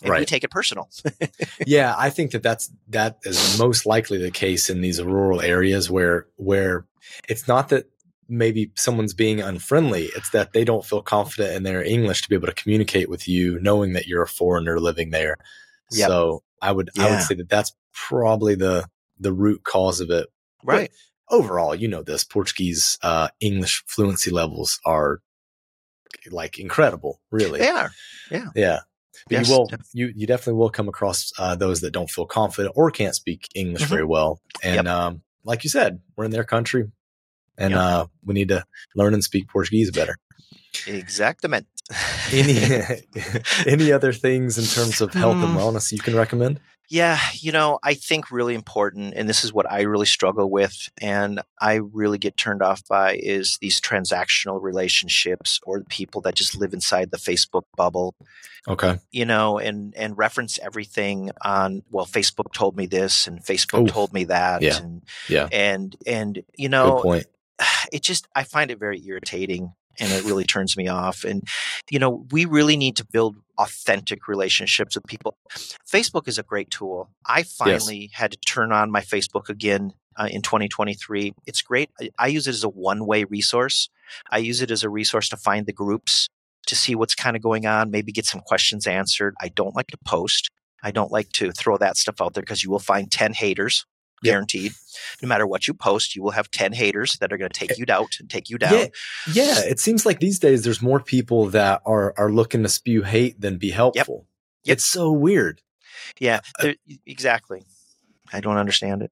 And 0.03 0.13
we 0.13 0.25
take 0.25 0.43
it 0.43 0.51
personal. 0.51 0.89
yeah, 1.67 1.95
I 1.97 2.09
think 2.09 2.31
that 2.31 2.43
that's 2.43 2.71
that 2.89 3.17
is 3.23 3.59
most 3.59 3.85
likely 3.85 4.17
the 4.17 4.31
case 4.31 4.69
in 4.69 4.81
these 4.81 5.01
rural 5.01 5.41
areas 5.41 5.89
where 5.89 6.27
where 6.37 6.85
it's 7.27 7.47
not 7.47 7.69
that 7.69 7.89
maybe 8.27 8.71
someone's 8.75 9.13
being 9.13 9.41
unfriendly. 9.41 10.09
It's 10.15 10.29
that 10.31 10.53
they 10.53 10.63
don't 10.63 10.85
feel 10.85 11.01
confident 11.01 11.53
in 11.53 11.63
their 11.63 11.83
English 11.83 12.21
to 12.21 12.29
be 12.29 12.35
able 12.35 12.47
to 12.47 12.53
communicate 12.53 13.09
with 13.09 13.27
you, 13.27 13.59
knowing 13.59 13.93
that 13.93 14.07
you're 14.07 14.23
a 14.23 14.27
foreigner 14.27 14.79
living 14.79 15.09
there. 15.09 15.37
Yep. 15.91 16.07
So 16.07 16.43
I 16.61 16.71
would 16.71 16.89
yeah. 16.95 17.05
I 17.05 17.11
would 17.11 17.21
say 17.21 17.35
that 17.35 17.49
that's 17.49 17.73
probably 17.93 18.55
the 18.55 18.87
the 19.19 19.33
root 19.33 19.63
cause 19.63 19.99
of 19.99 20.09
it. 20.09 20.27
Right. 20.63 20.89
But 20.89 20.97
overall, 21.31 21.73
you 21.73 21.87
know 21.87 22.03
this 22.03 22.23
Portuguese 22.23 22.99
uh, 23.01 23.29
English 23.39 23.83
fluency 23.87 24.29
levels 24.29 24.79
are 24.85 25.21
like 26.29 26.59
incredible. 26.59 27.19
Really, 27.31 27.59
they 27.59 27.69
are. 27.69 27.91
Yeah. 28.29 28.49
Yeah. 28.55 28.79
But 29.27 29.37
yes, 29.37 29.49
you 29.49 29.55
will 29.55 29.71
you 29.93 30.13
you 30.15 30.27
definitely 30.27 30.59
will 30.59 30.69
come 30.69 30.87
across 30.87 31.31
uh, 31.39 31.55
those 31.55 31.81
that 31.81 31.91
don't 31.91 32.09
feel 32.09 32.25
confident 32.25 32.73
or 32.77 32.91
can't 32.91 33.15
speak 33.15 33.47
English 33.55 33.83
mm-hmm. 33.83 33.93
very 33.93 34.05
well. 34.05 34.41
And 34.63 34.85
yep. 34.85 34.87
um, 34.87 35.21
like 35.43 35.63
you 35.63 35.69
said, 35.69 35.99
we're 36.15 36.25
in 36.25 36.31
their 36.31 36.43
country 36.43 36.91
and 37.57 37.71
yep. 37.71 37.79
uh, 37.79 38.05
we 38.23 38.33
need 38.33 38.49
to 38.49 38.63
learn 38.95 39.13
and 39.13 39.23
speak 39.23 39.47
Portuguese 39.47 39.91
better. 39.91 40.17
Exactamente. 40.87 41.67
any 42.31 43.01
any 43.67 43.91
other 43.91 44.13
things 44.13 44.57
in 44.57 44.65
terms 44.65 45.01
of 45.01 45.13
health 45.13 45.35
and 45.35 45.53
hmm. 45.53 45.57
wellness 45.57 45.91
you 45.91 45.99
can 45.99 46.15
recommend? 46.15 46.59
Yeah, 46.91 47.19
you 47.35 47.53
know, 47.53 47.79
I 47.81 47.93
think 47.93 48.31
really 48.31 48.53
important, 48.53 49.13
and 49.15 49.29
this 49.29 49.45
is 49.45 49.53
what 49.53 49.71
I 49.71 49.83
really 49.83 50.05
struggle 50.05 50.51
with, 50.51 50.89
and 50.99 51.39
I 51.57 51.75
really 51.75 52.17
get 52.17 52.35
turned 52.35 52.61
off 52.61 52.85
by 52.85 53.15
is 53.15 53.57
these 53.61 53.79
transactional 53.79 54.61
relationships 54.61 55.61
or 55.63 55.79
the 55.79 55.85
people 55.85 56.19
that 56.23 56.35
just 56.35 56.57
live 56.57 56.73
inside 56.73 57.09
the 57.09 57.17
Facebook 57.17 57.63
bubble. 57.77 58.13
Okay. 58.67 58.99
You 59.09 59.23
know, 59.23 59.57
and 59.57 59.95
and 59.95 60.17
reference 60.17 60.59
everything 60.59 61.31
on 61.41 61.83
well, 61.91 62.05
Facebook 62.05 62.51
told 62.51 62.75
me 62.75 62.87
this 62.87 63.25
and 63.25 63.41
Facebook 63.41 63.83
Oof. 63.83 63.89
told 63.89 64.11
me 64.11 64.25
that. 64.25 64.61
Yeah. 64.61 64.75
And 64.75 65.01
yeah. 65.29 65.47
and 65.49 65.95
and 66.05 66.43
you 66.57 66.67
know 66.67 66.95
Good 66.95 67.03
point. 67.03 67.25
it 67.93 68.01
just 68.01 68.27
I 68.35 68.43
find 68.43 68.69
it 68.69 68.79
very 68.79 69.01
irritating 69.05 69.71
and 69.99 70.11
it 70.11 70.23
really 70.23 70.43
turns 70.43 70.75
me 70.75 70.87
off. 70.87 71.23
And, 71.23 71.47
you 71.89 71.99
know, 71.99 72.25
we 72.31 72.45
really 72.45 72.77
need 72.77 72.97
to 72.97 73.05
build 73.05 73.35
authentic 73.61 74.27
relationships 74.27 74.95
with 74.95 75.05
people. 75.05 75.37
Facebook 75.87 76.27
is 76.27 76.37
a 76.37 76.43
great 76.43 76.71
tool. 76.71 77.09
I 77.25 77.43
finally 77.43 78.09
yes. 78.11 78.11
had 78.13 78.31
to 78.31 78.37
turn 78.39 78.71
on 78.71 78.91
my 78.91 79.01
Facebook 79.01 79.49
again 79.49 79.93
uh, 80.17 80.27
in 80.31 80.41
2023. 80.41 81.33
It's 81.45 81.61
great. 81.61 81.89
I, 81.99 82.09
I 82.17 82.27
use 82.27 82.47
it 82.47 82.51
as 82.51 82.63
a 82.63 82.69
one 82.69 83.05
way 83.05 83.23
resource. 83.23 83.89
I 84.29 84.39
use 84.39 84.61
it 84.61 84.71
as 84.71 84.83
a 84.83 84.89
resource 84.89 85.29
to 85.29 85.37
find 85.37 85.65
the 85.65 85.73
groups, 85.73 86.27
to 86.67 86.75
see 86.75 86.95
what's 86.95 87.15
kind 87.15 87.35
of 87.35 87.41
going 87.41 87.65
on, 87.65 87.91
maybe 87.91 88.11
get 88.11 88.25
some 88.25 88.41
questions 88.41 88.87
answered. 88.87 89.35
I 89.41 89.49
don't 89.49 89.75
like 89.75 89.87
to 89.87 89.97
post. 90.05 90.49
I 90.83 90.91
don't 90.91 91.11
like 91.11 91.29
to 91.33 91.51
throw 91.51 91.77
that 91.77 91.97
stuff 91.97 92.21
out 92.21 92.33
there 92.33 92.41
because 92.41 92.63
you 92.63 92.71
will 92.71 92.79
find 92.79 93.11
10 93.11 93.33
haters 93.33 93.85
guaranteed. 94.23 94.71
Yep. 94.71 95.21
No 95.21 95.27
matter 95.27 95.47
what 95.47 95.67
you 95.67 95.73
post, 95.73 96.15
you 96.15 96.23
will 96.23 96.31
have 96.31 96.51
10 96.51 96.73
haters 96.73 97.17
that 97.19 97.31
are 97.31 97.37
going 97.37 97.51
to 97.51 97.59
take 97.59 97.77
you 97.77 97.85
out 97.89 98.17
and 98.19 98.29
take 98.29 98.49
you 98.49 98.57
down. 98.57 98.73
Yeah, 98.73 98.87
yeah, 99.33 99.59
it 99.59 99.79
seems 99.79 100.05
like 100.05 100.19
these 100.19 100.39
days 100.39 100.63
there's 100.63 100.81
more 100.81 100.99
people 100.99 101.47
that 101.47 101.81
are 101.85 102.13
are 102.17 102.31
looking 102.31 102.63
to 102.63 102.69
spew 102.69 103.03
hate 103.03 103.39
than 103.39 103.57
be 103.57 103.71
helpful. 103.71 104.25
Yep. 104.63 104.65
Yep. 104.65 104.73
It's 104.73 104.85
so 104.85 105.11
weird. 105.11 105.61
Yeah, 106.19 106.41
uh, 106.59 106.73
exactly. 107.05 107.63
I 108.31 108.41
don't 108.41 108.57
understand 108.57 109.03
it. 109.03 109.11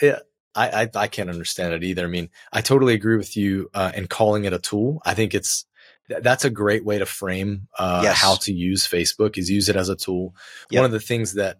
Yeah. 0.00 0.18
I, 0.54 0.82
I, 0.82 0.90
I 0.96 1.06
can't 1.06 1.30
understand 1.30 1.74
it 1.74 1.84
either. 1.84 2.04
I 2.04 2.08
mean, 2.08 2.28
I 2.52 2.60
totally 2.60 2.94
agree 2.94 3.16
with 3.16 3.36
you 3.36 3.70
uh, 3.72 3.92
in 3.94 4.08
calling 4.08 4.46
it 4.46 4.52
a 4.52 4.58
tool. 4.58 5.00
I 5.04 5.14
think 5.14 5.32
it's 5.32 5.64
that's 6.08 6.44
a 6.44 6.50
great 6.50 6.84
way 6.84 6.98
to 6.98 7.06
frame 7.06 7.68
uh, 7.78 8.00
yes. 8.02 8.18
how 8.18 8.34
to 8.34 8.52
use 8.52 8.86
Facebook 8.86 9.38
is 9.38 9.48
use 9.48 9.68
it 9.68 9.76
as 9.76 9.88
a 9.88 9.94
tool. 9.96 10.34
One 10.70 10.84
of 10.84 10.90
the 10.90 11.00
things 11.00 11.34
that 11.34 11.58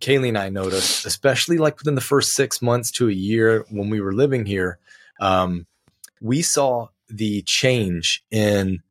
Kaylee 0.00 0.28
and 0.28 0.38
I 0.38 0.48
noticed, 0.48 1.06
especially 1.06 1.58
like 1.58 1.78
within 1.78 1.94
the 1.94 2.00
first 2.00 2.34
six 2.34 2.60
months 2.60 2.90
to 2.92 3.08
a 3.08 3.12
year 3.12 3.64
when 3.70 3.90
we 3.90 4.00
were 4.00 4.12
living 4.12 4.46
here, 4.46 4.78
um, 5.20 5.66
we 6.20 6.42
saw 6.42 6.88
the 7.08 7.42
change 7.42 8.24
in 8.30 8.82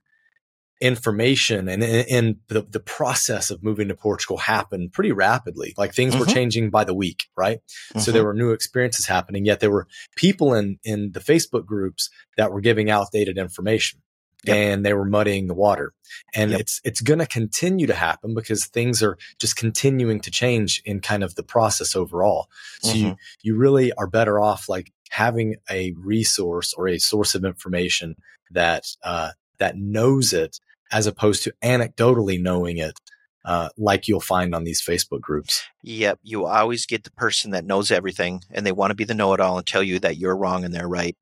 information 0.82 1.68
and 1.68 1.84
in, 1.84 2.40
the, 2.48 2.62
the 2.62 2.80
process 2.80 3.52
of 3.52 3.62
moving 3.64 3.90
to 3.90 3.96
Portugal 3.96 4.38
happen 4.38 4.90
pretty 4.90 5.12
rapidly. 5.12 5.74
Like 5.78 5.94
things 5.94 6.14
mm-hmm. 6.14 6.22
were 6.22 6.34
changing 6.34 6.70
by 6.70 6.86
the 6.86 6.94
week, 6.94 7.26
right? 7.36 7.60
Mm-hmm. 7.60 8.00
So 8.00 8.12
there 8.12 8.24
were 8.24 8.34
new 8.34 8.52
experiences 8.52 9.06
happening, 9.06 9.46
yet 9.46 9.60
there 9.60 9.72
were 9.72 9.88
people 10.16 10.54
in, 10.54 10.80
in 10.84 11.12
the 11.12 11.20
Facebook 11.20 11.66
groups 11.66 12.10
that 12.38 12.52
were 12.52 12.62
giving 12.62 12.90
outdated 12.90 13.38
information 13.38 14.02
yep. 14.44 14.56
and 14.56 14.86
they 14.86 14.94
were 14.94 15.06
muddying 15.06 15.48
the 15.48 15.54
water. 15.54 15.94
And 16.34 16.52
yep. 16.52 16.62
it's 16.62 16.82
it's 16.84 17.02
going 17.02 17.20
to 17.20 17.28
continue 17.28 17.88
to 17.88 17.94
happen 17.94 18.34
because 18.34 18.66
things 18.66 19.04
are 19.04 19.18
just 19.40 19.56
continuing 19.56 20.20
to 20.22 20.32
change 20.32 20.82
in 20.86 21.00
kind 21.02 21.24
of 21.24 21.36
the 21.36 21.44
process 21.44 21.96
overall. 21.96 22.48
So 22.82 22.94
mm-hmm. 22.94 23.08
you 23.08 23.16
you 23.42 23.56
really 23.56 23.92
are 23.94 24.08
better 24.08 24.40
off 24.40 24.70
like 24.70 24.92
having 25.10 25.56
a 25.70 25.94
resource 25.98 26.74
or 26.74 26.88
a 26.88 27.00
source 27.00 27.36
of 27.36 27.46
information 27.46 28.16
that 28.52 28.86
uh, 29.04 29.32
that 29.58 29.78
knows 29.78 30.34
it 30.34 30.60
as 30.92 31.06
opposed 31.06 31.44
to 31.44 31.54
anecdotally 31.64 32.42
knowing 32.42 32.78
it 32.78 33.00
uh, 33.46 33.70
like 33.78 34.08
you'll 34.08 34.20
find 34.20 34.54
on 34.54 34.64
these 34.64 34.82
Facebook 34.82 35.22
groups. 35.22 35.64
Yep. 35.84 36.20
You 36.24 36.46
always 36.46 36.86
get 36.86 37.04
the 37.04 37.12
person 37.12 37.52
that 37.52 37.66
knows 37.66 37.90
everything 37.92 38.44
and 38.52 38.66
they 38.66 38.72
want 38.72 38.92
to 38.92 38.96
be 38.96 39.06
the 39.06 39.14
know 39.14 39.34
it 39.34 39.40
all 39.40 39.58
and 39.58 39.66
tell 39.66 39.84
you 39.84 40.00
that 40.00 40.18
you're 40.18 40.36
wrong 40.36 40.64
and 40.64 40.74
they're 40.74 40.88
right. 40.88 41.18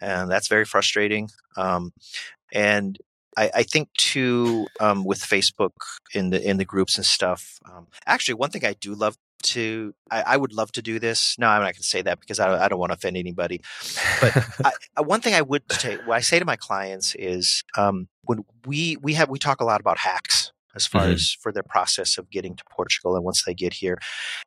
And 0.00 0.30
that's 0.30 0.48
very 0.48 0.64
frustrating. 0.64 1.30
Um, 1.56 1.92
and 2.52 2.98
I, 3.36 3.50
I, 3.56 3.62
think 3.62 3.88
too 3.94 4.66
um, 4.78 5.04
with 5.04 5.20
Facebook 5.20 5.72
in 6.14 6.30
the 6.30 6.48
in 6.48 6.58
the 6.58 6.64
groups 6.64 6.96
and 6.96 7.06
stuff. 7.06 7.58
Um, 7.70 7.86
actually, 8.06 8.34
one 8.34 8.50
thing 8.50 8.64
I 8.64 8.74
do 8.74 8.94
love 8.94 9.16
to 9.42 9.94
I, 10.10 10.22
I, 10.22 10.36
would 10.36 10.52
love 10.52 10.72
to 10.72 10.82
do 10.82 10.98
this. 10.98 11.36
No, 11.38 11.48
I'm 11.48 11.60
not 11.60 11.74
going 11.74 11.74
to 11.74 11.82
say 11.82 12.02
that 12.02 12.20
because 12.20 12.38
I 12.38 12.46
don't, 12.46 12.60
I 12.60 12.68
don't 12.68 12.78
want 12.78 12.90
to 12.90 12.94
offend 12.94 13.16
anybody. 13.16 13.60
But 14.20 14.36
I, 14.96 15.00
one 15.00 15.20
thing 15.20 15.34
I 15.34 15.42
would 15.42 15.70
say, 15.72 15.96
what 16.04 16.16
I 16.16 16.20
say 16.20 16.38
to 16.38 16.44
my 16.44 16.56
clients 16.56 17.14
is 17.14 17.64
um, 17.76 18.08
when 18.24 18.44
we 18.66 18.96
we 19.02 19.14
have 19.14 19.28
we 19.28 19.38
talk 19.38 19.60
a 19.60 19.64
lot 19.64 19.80
about 19.80 19.98
hacks 19.98 20.52
as 20.74 20.86
far 20.86 21.02
mm-hmm. 21.02 21.12
as 21.12 21.36
for 21.40 21.52
their 21.52 21.62
process 21.62 22.16
of 22.18 22.30
getting 22.30 22.56
to 22.56 22.64
Portugal 22.70 23.14
and 23.14 23.24
once 23.24 23.44
they 23.44 23.54
get 23.54 23.74
here, 23.74 23.98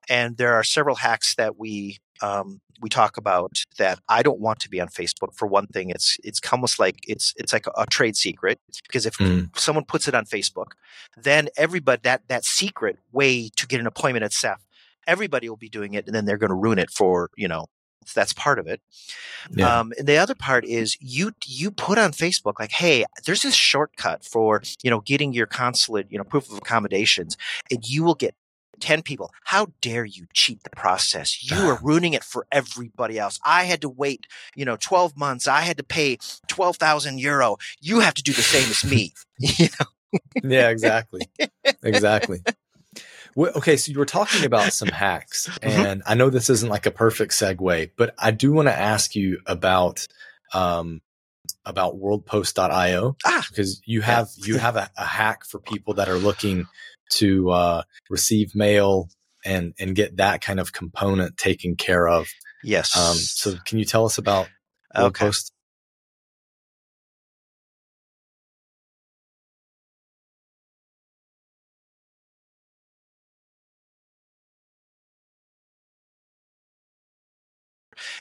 and 0.09 0.37
there 0.37 0.53
are 0.53 0.63
several 0.63 0.95
hacks 0.95 1.35
that 1.35 1.57
we 1.57 1.97
um, 2.21 2.61
we 2.81 2.89
talk 2.89 3.17
about 3.17 3.63
that 3.77 3.99
I 4.09 4.23
don't 4.23 4.39
want 4.39 4.59
to 4.59 4.69
be 4.69 4.81
on 4.81 4.87
Facebook. 4.87 5.33
For 5.33 5.47
one 5.47 5.67
thing, 5.67 5.89
it's 5.89 6.17
it's 6.23 6.41
almost 6.51 6.79
like 6.79 6.97
it's 7.07 7.33
it's 7.37 7.53
like 7.53 7.67
a, 7.67 7.71
a 7.77 7.85
trade 7.85 8.15
secret 8.15 8.59
because 8.87 9.05
if 9.05 9.17
mm. 9.17 9.55
someone 9.57 9.85
puts 9.85 10.07
it 10.07 10.15
on 10.15 10.25
Facebook, 10.25 10.71
then 11.17 11.49
everybody 11.57 12.01
that 12.03 12.23
that 12.27 12.45
secret 12.45 12.97
way 13.11 13.49
to 13.55 13.67
get 13.67 13.79
an 13.79 13.87
appointment 13.87 14.23
at 14.23 14.33
SEF, 14.33 14.65
everybody 15.07 15.49
will 15.49 15.57
be 15.57 15.69
doing 15.69 15.93
it, 15.93 16.05
and 16.05 16.15
then 16.15 16.25
they're 16.25 16.37
going 16.37 16.49
to 16.49 16.55
ruin 16.55 16.79
it 16.79 16.89
for 16.89 17.29
you 17.37 17.47
know. 17.47 17.65
that's 18.13 18.33
part 18.33 18.59
of 18.59 18.67
it. 18.67 18.81
Yeah. 19.51 19.79
Um, 19.79 19.91
and 19.97 20.07
the 20.07 20.17
other 20.17 20.35
part 20.35 20.65
is 20.65 20.97
you 20.99 21.31
you 21.45 21.71
put 21.71 21.97
on 21.97 22.11
Facebook 22.11 22.59
like, 22.59 22.71
hey, 22.71 23.05
there's 23.25 23.41
this 23.41 23.55
shortcut 23.55 24.23
for 24.23 24.61
you 24.83 24.89
know 24.89 25.01
getting 25.01 25.33
your 25.33 25.47
consulate 25.47 26.07
you 26.09 26.17
know 26.17 26.23
proof 26.23 26.51
of 26.51 26.57
accommodations, 26.57 27.37
and 27.71 27.87
you 27.87 28.03
will 28.03 28.15
get 28.15 28.35
10 28.79 29.01
people. 29.01 29.31
How 29.45 29.67
dare 29.81 30.05
you 30.05 30.27
cheat 30.33 30.63
the 30.63 30.69
process? 30.69 31.49
You 31.49 31.57
are 31.69 31.79
ruining 31.81 32.13
it 32.13 32.23
for 32.23 32.47
everybody 32.51 33.17
else. 33.17 33.39
I 33.45 33.63
had 33.63 33.81
to 33.81 33.89
wait, 33.89 34.27
you 34.55 34.65
know, 34.65 34.77
12 34.79 35.17
months. 35.17 35.47
I 35.47 35.61
had 35.61 35.77
to 35.77 35.83
pay 35.83 36.17
12,000 36.47 37.19
euro. 37.19 37.57
You 37.81 37.99
have 37.99 38.13
to 38.15 38.23
do 38.23 38.33
the 38.33 38.41
same 38.41 38.69
as 38.69 38.83
me. 38.83 39.13
you 39.39 39.67
know? 39.79 40.19
yeah, 40.43 40.69
exactly. 40.69 41.21
Exactly. 41.83 42.41
Okay, 43.37 43.75
so 43.75 43.91
you 43.91 43.99
were 43.99 44.05
talking 44.05 44.45
about 44.45 44.71
some 44.71 44.87
hacks, 44.87 45.49
mm-hmm. 45.49 45.69
and 45.69 46.01
mm-hmm. 46.01 46.11
I 46.11 46.15
know 46.15 46.29
this 46.29 46.49
isn't 46.49 46.69
like 46.69 46.85
a 46.85 46.91
perfect 46.91 47.33
segue, 47.33 47.91
but 47.97 48.15
I 48.17 48.31
do 48.31 48.53
want 48.53 48.69
to 48.69 48.73
ask 48.73 49.13
you 49.13 49.41
about 49.45 50.07
um, 50.53 51.01
about 51.65 51.97
worldpost.io 51.97 53.17
ah, 53.25 53.45
because 53.49 53.81
you 53.85 54.01
have 54.01 54.29
you 54.37 54.57
have 54.57 54.75
a, 54.75 54.89
a, 54.97 55.05
hack 55.05 55.43
for 55.45 55.59
people 55.59 55.95
that 55.95 56.07
are 56.07 56.17
looking 56.17 56.67
to 57.11 57.51
uh, 57.51 57.83
receive 58.09 58.55
mail 58.55 59.09
and 59.43 59.73
and 59.79 59.95
get 59.95 60.17
that 60.17 60.41
kind 60.41 60.59
of 60.59 60.73
component 60.73 61.37
taken 61.37 61.75
care 61.75 62.07
of. 62.07 62.27
Yes. 62.63 62.97
Um, 62.97 63.15
so 63.15 63.55
can 63.65 63.79
you 63.79 63.85
tell 63.85 64.05
us 64.05 64.17
about 64.17 64.47
okay. 64.95 65.25
Post? 65.25 65.51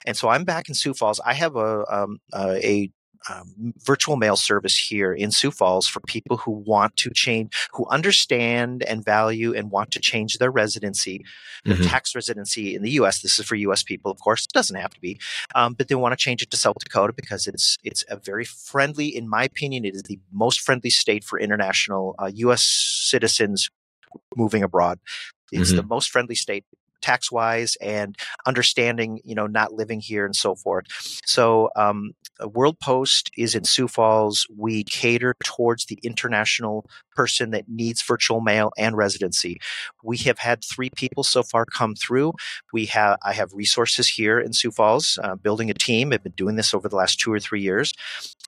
And 0.06 0.16
so 0.16 0.28
I'm 0.28 0.44
back 0.44 0.68
in 0.68 0.74
Sioux 0.74 0.94
Falls. 0.94 1.20
I 1.24 1.34
have 1.34 1.56
a 1.56 1.84
um, 1.92 2.20
uh, 2.32 2.56
a 2.62 2.90
um, 3.30 3.74
virtual 3.84 4.16
mail 4.16 4.36
service 4.36 4.76
here 4.76 5.12
in 5.12 5.30
Sioux 5.30 5.50
Falls 5.50 5.86
for 5.86 6.00
people 6.00 6.36
who 6.36 6.52
want 6.52 6.96
to 6.96 7.10
change, 7.10 7.52
who 7.72 7.86
understand 7.88 8.82
and 8.82 9.04
value 9.04 9.54
and 9.54 9.70
want 9.70 9.90
to 9.92 10.00
change 10.00 10.38
their 10.38 10.50
residency, 10.50 11.24
their 11.64 11.76
mm-hmm. 11.76 11.86
tax 11.86 12.14
residency 12.14 12.74
in 12.74 12.82
the 12.82 12.90
U.S. 12.92 13.20
This 13.20 13.38
is 13.38 13.46
for 13.46 13.54
U.S. 13.56 13.82
people, 13.82 14.10
of 14.10 14.18
course. 14.20 14.44
It 14.44 14.52
doesn't 14.52 14.76
have 14.76 14.92
to 14.94 15.00
be, 15.00 15.18
um, 15.54 15.74
but 15.74 15.88
they 15.88 15.94
want 15.94 16.12
to 16.12 16.22
change 16.22 16.42
it 16.42 16.50
to 16.50 16.56
South 16.56 16.76
Dakota 16.78 17.12
because 17.12 17.46
it's 17.46 17.78
it's 17.82 18.04
a 18.08 18.16
very 18.16 18.44
friendly, 18.44 19.08
in 19.08 19.28
my 19.28 19.44
opinion, 19.44 19.84
it 19.84 19.94
is 19.94 20.02
the 20.02 20.18
most 20.32 20.60
friendly 20.60 20.90
state 20.90 21.24
for 21.24 21.38
international 21.38 22.14
uh, 22.18 22.30
U.S. 22.34 22.62
citizens 22.62 23.70
moving 24.36 24.62
abroad. 24.62 24.98
It's 25.52 25.68
mm-hmm. 25.68 25.76
the 25.76 25.82
most 25.84 26.10
friendly 26.10 26.34
state 26.34 26.64
tax 27.04 27.30
wise 27.30 27.76
and 27.80 28.16
understanding, 28.46 29.20
you 29.24 29.34
know, 29.34 29.46
not 29.46 29.74
living 29.74 30.00
here 30.00 30.24
and 30.24 30.34
so 30.34 30.54
forth. 30.54 30.86
So, 31.26 31.68
um, 31.76 32.12
World 32.42 32.80
Post 32.80 33.30
is 33.36 33.54
in 33.54 33.64
Sioux 33.64 33.86
Falls. 33.86 34.46
We 34.56 34.84
cater 34.84 35.34
towards 35.44 35.86
the 35.86 35.98
international 36.02 36.86
person 37.14 37.50
that 37.50 37.68
needs 37.68 38.02
virtual 38.02 38.40
mail 38.40 38.72
and 38.76 38.96
residency. 38.96 39.60
We 40.02 40.16
have 40.18 40.38
had 40.38 40.64
three 40.64 40.90
people 40.90 41.22
so 41.22 41.42
far 41.42 41.64
come 41.64 41.94
through. 41.94 42.32
We 42.72 42.86
have 42.86 43.18
I 43.22 43.32
have 43.34 43.52
resources 43.52 44.08
here 44.08 44.40
in 44.40 44.52
Sioux 44.52 44.72
Falls, 44.72 45.18
uh, 45.22 45.36
building 45.36 45.70
a 45.70 45.74
team. 45.74 46.12
I've 46.12 46.24
been 46.24 46.32
doing 46.32 46.56
this 46.56 46.74
over 46.74 46.88
the 46.88 46.96
last 46.96 47.20
two 47.20 47.32
or 47.32 47.38
three 47.38 47.60
years. 47.60 47.92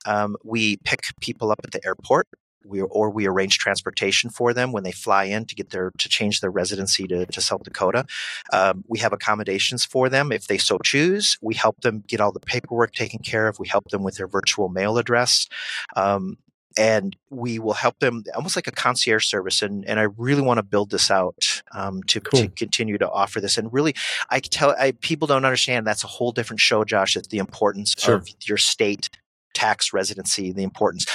Um, 0.04 0.36
we 0.42 0.78
pick 0.78 1.02
people 1.20 1.50
up 1.50 1.60
at 1.62 1.72
the 1.72 1.84
airport 1.84 2.26
we 2.66 2.82
or 2.82 3.10
we 3.10 3.26
arrange 3.26 3.58
transportation 3.58 4.30
for 4.30 4.52
them 4.52 4.72
when 4.72 4.82
they 4.82 4.92
fly 4.92 5.24
in 5.24 5.44
to 5.46 5.54
get 5.54 5.70
their 5.70 5.92
to 5.98 6.08
change 6.08 6.40
their 6.40 6.50
residency 6.50 7.06
to, 7.06 7.26
to 7.26 7.40
South 7.40 7.62
Dakota. 7.62 8.06
Um, 8.52 8.84
we 8.88 8.98
have 8.98 9.12
accommodations 9.12 9.84
for 9.84 10.08
them 10.08 10.32
if 10.32 10.46
they 10.46 10.58
so 10.58 10.78
choose. 10.78 11.38
We 11.40 11.54
help 11.54 11.80
them 11.80 12.04
get 12.06 12.20
all 12.20 12.32
the 12.32 12.40
paperwork 12.40 12.92
taken 12.92 13.20
care 13.20 13.48
of. 13.48 13.58
We 13.58 13.68
help 13.68 13.90
them 13.90 14.02
with 14.02 14.16
their 14.16 14.28
virtual 14.28 14.68
mail 14.68 14.98
address. 14.98 15.48
Um, 15.94 16.38
and 16.78 17.16
we 17.30 17.58
will 17.58 17.72
help 17.72 17.98
them 18.00 18.22
almost 18.34 18.56
like 18.56 18.66
a 18.66 18.72
concierge 18.72 19.26
service. 19.26 19.62
And, 19.62 19.84
and 19.86 19.98
I 19.98 20.04
really 20.18 20.42
want 20.42 20.58
to 20.58 20.62
build 20.62 20.90
this 20.90 21.10
out 21.10 21.62
um, 21.72 22.02
to, 22.04 22.20
cool. 22.20 22.42
to, 22.42 22.48
continue 22.48 22.98
to 22.98 23.10
offer 23.10 23.40
this. 23.40 23.56
And 23.56 23.72
really, 23.72 23.94
I 24.30 24.40
tell 24.40 24.74
I, 24.78 24.92
people 24.92 25.26
don't 25.26 25.44
understand 25.44 25.86
that's 25.86 26.04
a 26.04 26.08
whole 26.08 26.32
different 26.32 26.60
show, 26.60 26.84
Josh. 26.84 27.16
It's 27.16 27.28
the 27.28 27.38
importance 27.38 27.94
sure. 27.96 28.16
of 28.16 28.28
your 28.44 28.58
state 28.58 29.08
tax 29.54 29.92
residency, 29.92 30.52
the 30.52 30.62
importance. 30.62 31.06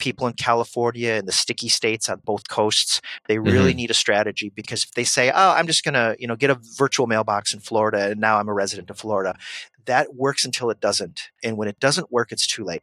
People 0.00 0.26
in 0.26 0.32
California 0.32 1.12
and 1.12 1.28
the 1.28 1.32
sticky 1.32 1.68
states 1.68 2.08
on 2.08 2.20
both 2.24 2.48
coasts, 2.48 3.00
they 3.28 3.38
really 3.38 3.70
mm-hmm. 3.70 3.76
need 3.76 3.90
a 3.90 3.94
strategy 3.94 4.50
because 4.54 4.84
if 4.84 4.92
they 4.92 5.04
say, 5.04 5.30
"Oh, 5.30 5.50
I'm 5.50 5.66
just 5.66 5.84
going 5.84 5.94
to, 5.94 6.16
you 6.18 6.26
know, 6.26 6.36
get 6.36 6.50
a 6.50 6.58
virtual 6.76 7.06
mailbox 7.06 7.54
in 7.54 7.60
Florida 7.60 8.10
and 8.10 8.20
now 8.20 8.38
I'm 8.38 8.48
a 8.48 8.54
resident 8.54 8.90
of 8.90 8.98
Florida," 8.98 9.36
that 9.86 10.14
works 10.14 10.44
until 10.44 10.70
it 10.70 10.80
doesn't. 10.80 11.30
And 11.42 11.56
when 11.56 11.68
it 11.68 11.80
doesn't 11.80 12.12
work, 12.12 12.32
it's 12.32 12.46
too 12.46 12.64
late. 12.64 12.82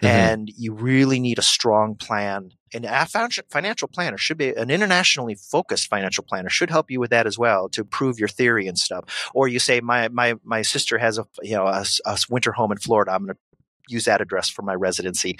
Mm-hmm. 0.00 0.06
And 0.06 0.50
you 0.56 0.72
really 0.72 1.20
need 1.20 1.38
a 1.38 1.42
strong 1.42 1.94
plan. 1.96 2.50
And 2.74 2.84
a 2.84 3.06
financial 3.06 3.88
planner 3.88 4.18
should 4.18 4.38
be 4.38 4.50
an 4.54 4.70
internationally 4.70 5.34
focused 5.34 5.88
financial 5.88 6.24
planner 6.24 6.48
should 6.48 6.70
help 6.70 6.90
you 6.90 7.00
with 7.00 7.10
that 7.10 7.26
as 7.26 7.38
well 7.38 7.68
to 7.70 7.84
prove 7.84 8.18
your 8.18 8.28
theory 8.28 8.66
and 8.66 8.78
stuff. 8.78 9.30
Or 9.34 9.48
you 9.48 9.58
say, 9.58 9.80
my 9.80 10.08
my 10.08 10.34
my 10.44 10.62
sister 10.62 10.98
has 10.98 11.18
a 11.18 11.26
you 11.42 11.56
know 11.56 11.66
a, 11.66 11.84
a 12.04 12.18
winter 12.28 12.52
home 12.52 12.72
in 12.72 12.78
Florida. 12.78 13.12
I'm 13.12 13.24
going 13.24 13.34
to 13.34 13.40
use 13.88 14.04
that 14.04 14.20
address 14.20 14.48
for 14.48 14.62
my 14.62 14.74
residency. 14.74 15.38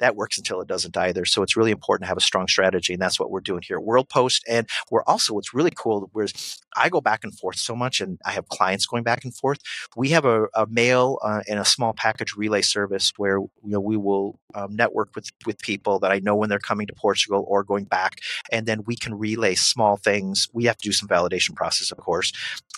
That 0.00 0.16
works 0.16 0.38
until 0.38 0.60
it 0.60 0.68
doesn't 0.68 0.96
either. 0.96 1.24
So 1.24 1.42
it's 1.42 1.56
really 1.56 1.70
important 1.70 2.04
to 2.04 2.08
have 2.08 2.16
a 2.16 2.22
strong 2.22 2.48
strategy, 2.48 2.92
and 2.92 3.02
that's 3.02 3.18
what 3.18 3.30
we're 3.30 3.40
doing 3.40 3.62
here 3.66 3.78
at 3.78 3.84
World 3.84 4.08
Post. 4.08 4.44
And 4.48 4.68
we're 4.90 5.04
also 5.04 5.34
what's 5.34 5.54
really 5.54 5.72
cool. 5.74 6.08
Whereas 6.12 6.60
I 6.76 6.88
go 6.88 7.00
back 7.00 7.24
and 7.24 7.36
forth 7.36 7.56
so 7.56 7.74
much, 7.74 8.00
and 8.00 8.18
I 8.24 8.32
have 8.32 8.48
clients 8.48 8.86
going 8.86 9.02
back 9.02 9.24
and 9.24 9.34
forth. 9.34 9.58
We 9.96 10.10
have 10.10 10.24
a, 10.24 10.46
a 10.54 10.66
mail 10.68 11.18
uh, 11.22 11.42
and 11.48 11.58
a 11.58 11.64
small 11.64 11.92
package 11.92 12.34
relay 12.36 12.62
service 12.62 13.12
where 13.16 13.38
you 13.38 13.50
know 13.64 13.80
we 13.80 13.96
will 13.96 14.38
um, 14.54 14.76
network 14.76 15.10
with 15.14 15.30
with 15.46 15.58
people 15.60 15.98
that 16.00 16.12
I 16.12 16.18
know 16.18 16.36
when 16.36 16.48
they're 16.48 16.58
coming 16.58 16.86
to 16.86 16.94
Portugal 16.94 17.44
or 17.48 17.64
going 17.64 17.84
back, 17.84 18.20
and 18.52 18.66
then 18.66 18.82
we 18.86 18.96
can 18.96 19.14
relay 19.14 19.54
small 19.54 19.96
things. 19.96 20.48
We 20.52 20.64
have 20.64 20.76
to 20.78 20.88
do 20.88 20.92
some 20.92 21.08
validation 21.08 21.54
process, 21.54 21.90
of 21.90 21.98
course, 21.98 22.32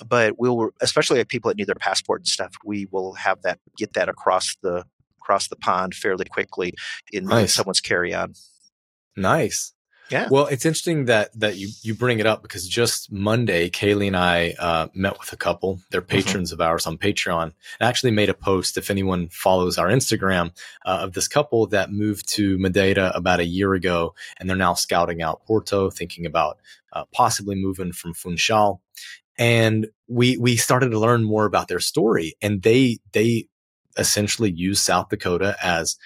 but 0.06 0.38
we'll 0.38 0.70
especially 0.80 1.24
people 1.24 1.48
that 1.50 1.56
need 1.56 1.66
their 1.66 1.74
passport 1.74 2.20
and 2.20 2.28
stuff. 2.28 2.54
We 2.64 2.86
will 2.90 3.14
have 3.14 3.42
that 3.42 3.58
get 3.76 3.94
that 3.94 4.08
across 4.08 4.56
the 4.62 4.84
across 5.28 5.48
the 5.48 5.56
pond 5.56 5.94
fairly 5.94 6.24
quickly 6.24 6.72
in 7.12 7.26
nice. 7.26 7.52
someone's 7.52 7.80
carry 7.80 8.14
on. 8.14 8.32
Nice. 9.16 9.74
Yeah. 10.10 10.28
Well, 10.30 10.46
it's 10.46 10.64
interesting 10.64 11.04
that 11.04 11.38
that 11.38 11.56
you 11.56 11.68
you 11.82 11.94
bring 11.94 12.18
it 12.18 12.24
up 12.24 12.40
because 12.40 12.66
just 12.66 13.12
Monday, 13.12 13.68
Kaylee 13.68 14.06
and 14.06 14.16
I 14.16 14.54
uh, 14.58 14.88
met 14.94 15.18
with 15.18 15.34
a 15.34 15.36
couple. 15.36 15.80
They're 15.90 16.00
mm-hmm. 16.00 16.08
patrons 16.08 16.50
mm-hmm. 16.50 16.62
of 16.62 16.66
ours 16.66 16.86
on 16.86 16.96
Patreon, 16.96 17.42
and 17.42 17.52
actually 17.82 18.12
made 18.12 18.30
a 18.30 18.34
post. 18.34 18.78
If 18.78 18.90
anyone 18.90 19.28
follows 19.28 19.76
our 19.76 19.88
Instagram, 19.88 20.52
uh, 20.86 21.00
of 21.02 21.12
this 21.12 21.28
couple 21.28 21.66
that 21.66 21.92
moved 21.92 22.26
to 22.36 22.56
Madeira 22.56 23.12
about 23.14 23.40
a 23.40 23.44
year 23.44 23.74
ago, 23.74 24.14
and 24.40 24.48
they're 24.48 24.56
now 24.56 24.72
scouting 24.72 25.20
out 25.20 25.44
Porto, 25.44 25.90
thinking 25.90 26.24
about 26.24 26.58
uh, 26.94 27.04
possibly 27.12 27.54
moving 27.54 27.92
from 27.92 28.14
Funchal. 28.14 28.80
And 29.36 29.88
we 30.08 30.38
we 30.38 30.56
started 30.56 30.90
to 30.92 30.98
learn 30.98 31.22
more 31.22 31.44
about 31.44 31.68
their 31.68 31.80
story, 31.80 32.34
and 32.40 32.62
they 32.62 33.00
they 33.12 33.48
essentially 33.98 34.50
use 34.50 34.80
South 34.80 35.08
Dakota 35.08 35.56
as 35.62 35.96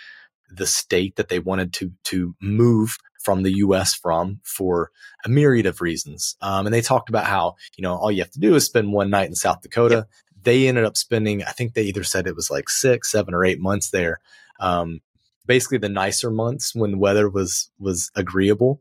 the 0.51 0.67
state 0.67 1.17
that 1.17 1.29
they 1.29 1.39
wanted 1.39 1.73
to 1.75 1.93
to 2.05 2.35
move 2.41 2.97
from 3.23 3.43
the 3.43 3.53
U.S. 3.59 3.95
from 3.95 4.41
for 4.45 4.91
a 5.25 5.29
myriad 5.29 5.67
of 5.67 5.81
reasons. 5.81 6.37
Um, 6.41 6.67
and 6.67 6.75
they 6.75 6.81
talked 6.81 7.09
about 7.09 7.27
how 7.27 7.55
you 7.77 7.83
know 7.83 7.95
all 7.95 8.11
you 8.11 8.23
have 8.23 8.33
to 8.33 8.41
do 8.41 8.55
is 8.55 8.67
spend 8.67 8.93
one 8.93 9.11
night 9.11 9.29
in 9.29 9.35
South 9.35 9.63
Dakota. 9.63 10.07
They 10.43 10.67
ended 10.67 10.85
up 10.85 10.97
spending, 10.97 11.45
I 11.45 11.53
think 11.53 11.75
they 11.75 11.85
either 11.85 12.03
said 12.03 12.27
it 12.27 12.35
was 12.35 12.51
like 12.51 12.69
six, 12.69 13.13
seven, 13.13 13.33
or 13.33 13.45
eight 13.45 13.61
months 13.61 13.91
there. 13.91 14.19
Um, 14.59 15.01
basically, 15.47 15.79
the 15.79 15.89
nicer 15.89 16.33
months 16.33 16.75
when 16.75 16.91
the 16.93 16.99
weather 16.99 17.29
was 17.29 17.71
was 17.79 18.11
agreeable. 18.15 18.81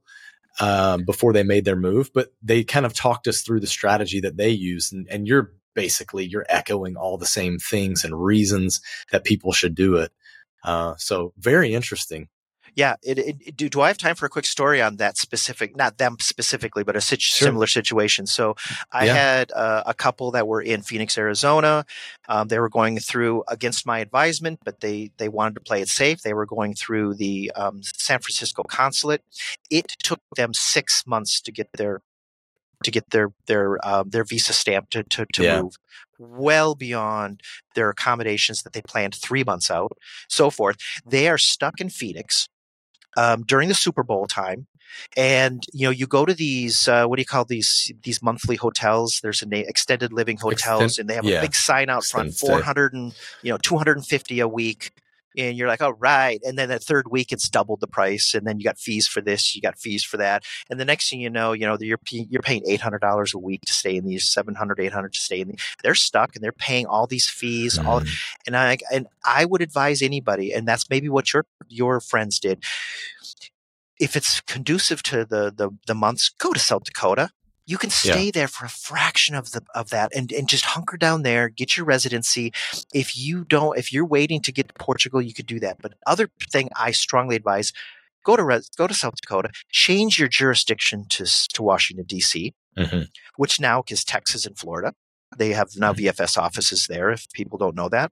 Um, 0.59 1.05
before 1.05 1.31
they 1.31 1.43
made 1.43 1.63
their 1.63 1.77
move, 1.77 2.11
but 2.13 2.33
they 2.43 2.65
kind 2.65 2.85
of 2.85 2.93
talked 2.93 3.25
us 3.25 3.41
through 3.41 3.61
the 3.61 3.67
strategy 3.67 4.19
that 4.19 4.35
they 4.35 4.49
use, 4.49 4.91
and, 4.91 5.07
and 5.09 5.25
you're 5.25 5.53
basically 5.73 6.25
you're 6.25 6.45
echoing 6.49 6.95
all 6.95 7.17
the 7.17 7.25
same 7.25 7.57
things 7.57 8.03
and 8.03 8.23
reasons 8.23 8.81
that 9.11 9.23
people 9.23 9.51
should 9.51 9.75
do 9.75 9.97
it. 9.97 10.11
Uh, 10.63 10.95
so 10.97 11.33
very 11.37 11.73
interesting. 11.73 12.27
Yeah. 12.75 12.95
It, 13.03 13.17
it, 13.17 13.57
do, 13.57 13.67
do 13.67 13.81
I 13.81 13.89
have 13.89 13.97
time 13.97 14.15
for 14.15 14.25
a 14.25 14.29
quick 14.29 14.45
story 14.45 14.81
on 14.81 14.95
that 14.97 15.17
specific, 15.17 15.75
not 15.75 15.97
them 15.97 16.15
specifically, 16.19 16.83
but 16.83 16.95
a 16.95 17.01
situ- 17.01 17.21
sure. 17.21 17.47
similar 17.47 17.67
situation? 17.67 18.25
So 18.25 18.55
I 18.91 19.05
yeah. 19.05 19.13
had 19.13 19.51
uh, 19.51 19.83
a 19.85 19.93
couple 19.93 20.31
that 20.31 20.47
were 20.47 20.61
in 20.61 20.81
Phoenix, 20.81 21.17
Arizona. 21.17 21.85
Um, 22.29 22.47
they 22.47 22.59
were 22.59 22.69
going 22.69 22.99
through 22.99 23.43
against 23.49 23.85
my 23.85 23.99
advisement, 23.99 24.59
but 24.63 24.79
they, 24.79 25.11
they 25.17 25.27
wanted 25.27 25.55
to 25.55 25.61
play 25.61 25.81
it 25.81 25.89
safe. 25.89 26.21
They 26.21 26.33
were 26.33 26.45
going 26.45 26.73
through 26.73 27.15
the 27.15 27.51
um, 27.55 27.81
San 27.83 28.19
Francisco 28.19 28.63
consulate. 28.63 29.21
It 29.69 29.89
took 30.01 30.21
them 30.37 30.53
six 30.53 31.03
months 31.05 31.41
to 31.41 31.51
get 31.51 31.67
their 31.73 32.01
to 32.83 32.91
get 32.91 33.09
their 33.11 33.31
their 33.47 33.85
um, 33.85 34.09
their 34.09 34.23
visa 34.23 34.53
stamp 34.53 34.89
to 34.91 35.03
to, 35.03 35.25
to 35.33 35.43
yeah. 35.43 35.61
move 35.61 35.75
well 36.19 36.75
beyond 36.75 37.41
their 37.75 37.89
accommodations 37.89 38.61
that 38.61 38.73
they 38.73 38.81
planned 38.81 39.15
three 39.15 39.43
months 39.43 39.71
out, 39.71 39.93
so 40.27 40.49
forth. 40.49 40.77
They 41.05 41.27
are 41.27 41.37
stuck 41.37 41.81
in 41.81 41.89
Phoenix 41.89 42.47
um, 43.17 43.43
during 43.43 43.69
the 43.69 43.75
Super 43.75 44.03
Bowl 44.03 44.27
time, 44.27 44.67
and 45.17 45.65
you 45.73 45.87
know 45.87 45.91
you 45.91 46.07
go 46.07 46.25
to 46.25 46.33
these 46.33 46.87
uh, 46.87 47.05
what 47.05 47.17
do 47.17 47.21
you 47.21 47.25
call 47.25 47.45
these 47.45 47.91
these 48.03 48.21
monthly 48.21 48.55
hotels? 48.55 49.19
There's 49.21 49.41
a 49.41 49.47
name, 49.47 49.65
extended 49.67 50.13
living 50.13 50.37
hotels, 50.37 50.83
Extend, 50.83 50.99
and 50.99 51.09
they 51.09 51.15
have 51.15 51.25
yeah. 51.25 51.39
a 51.39 51.41
big 51.41 51.55
sign 51.55 51.89
out 51.89 52.05
front, 52.05 52.33
four 52.33 52.61
hundred 52.61 52.93
and 52.93 53.13
you 53.41 53.51
know 53.51 53.57
two 53.57 53.77
hundred 53.77 53.97
and 53.97 54.05
fifty 54.05 54.39
a 54.39 54.47
week 54.47 54.91
and 55.37 55.57
you're 55.57 55.67
like, 55.67 55.81
all 55.81 55.93
right. 55.93 56.39
And 56.43 56.57
then 56.57 56.69
the 56.69 56.79
third 56.79 57.09
week, 57.09 57.31
it's 57.31 57.49
doubled 57.49 57.79
the 57.79 57.87
price, 57.87 58.33
and 58.33 58.45
then 58.45 58.59
you 58.59 58.63
got 58.63 58.77
fees 58.77 59.07
for 59.07 59.21
this, 59.21 59.55
you 59.55 59.61
got 59.61 59.79
fees 59.79 60.03
for 60.03 60.17
that, 60.17 60.43
and 60.69 60.79
the 60.79 60.85
next 60.85 61.09
thing 61.09 61.21
you 61.21 61.29
know, 61.29 61.53
you 61.53 61.65
know, 61.65 61.77
you're 61.79 61.99
you're 62.09 62.41
paying 62.41 62.63
eight 62.67 62.81
hundred 62.81 63.01
dollars 63.01 63.33
a 63.33 63.39
week 63.39 63.61
to 63.67 63.73
stay 63.73 63.95
in 63.95 64.05
these, 64.05 64.31
700 64.31 64.79
800 64.79 65.13
to 65.13 65.19
stay 65.19 65.41
in 65.41 65.49
these. 65.49 65.61
They're 65.83 65.95
stuck, 65.95 66.35
and 66.35 66.43
they're 66.43 66.51
paying 66.51 66.85
all 66.85 67.07
these 67.07 67.29
fees. 67.29 67.77
Mm. 67.77 67.85
All, 67.85 68.01
and 68.45 68.55
I 68.55 68.77
and 68.91 69.07
I 69.25 69.45
would 69.45 69.61
advise 69.61 70.01
anybody, 70.01 70.51
and 70.51 70.67
that's 70.67 70.89
maybe 70.89 71.09
what 71.09 71.33
your 71.33 71.45
your 71.67 71.99
friends 71.99 72.39
did. 72.39 72.63
If 73.99 74.15
it's 74.15 74.41
conducive 74.41 75.03
to 75.03 75.25
the 75.25 75.53
the, 75.55 75.69
the 75.87 75.95
months, 75.95 76.29
go 76.29 76.53
to 76.53 76.59
South 76.59 76.83
Dakota 76.83 77.31
you 77.71 77.77
can 77.77 77.89
stay 77.89 78.25
yeah. 78.25 78.31
there 78.33 78.47
for 78.49 78.65
a 78.65 78.69
fraction 78.69 79.33
of 79.33 79.51
the 79.51 79.63
of 79.73 79.89
that 79.89 80.11
and, 80.13 80.31
and 80.33 80.49
just 80.49 80.65
hunker 80.65 80.97
down 80.97 81.23
there 81.23 81.47
get 81.47 81.77
your 81.77 81.85
residency 81.85 82.51
if 82.93 83.17
you 83.17 83.45
don't 83.45 83.77
if 83.77 83.93
you're 83.93 84.05
waiting 84.05 84.41
to 84.41 84.51
get 84.51 84.67
to 84.67 84.73
portugal 84.73 85.21
you 85.21 85.33
could 85.33 85.45
do 85.45 85.59
that 85.59 85.77
but 85.81 85.93
other 86.05 86.29
thing 86.51 86.69
i 86.75 86.91
strongly 86.91 87.35
advise 87.35 87.71
go 88.25 88.35
to 88.35 88.43
res, 88.43 88.69
go 88.77 88.87
to 88.87 88.93
south 88.93 89.15
dakota 89.21 89.49
change 89.71 90.19
your 90.19 90.27
jurisdiction 90.27 91.05
to 91.07 91.25
to 91.53 91.63
washington 91.63 92.05
d.c 92.05 92.53
mm-hmm. 92.77 93.03
which 93.37 93.59
now 93.59 93.81
is 93.87 94.03
texas 94.03 94.45
and 94.45 94.57
florida 94.57 94.93
they 95.37 95.51
have 95.51 95.69
now 95.77 95.93
mm-hmm. 95.93 96.07
vfs 96.07 96.37
offices 96.37 96.87
there 96.87 97.09
if 97.09 97.31
people 97.31 97.57
don't 97.57 97.75
know 97.75 97.87
that 97.87 98.11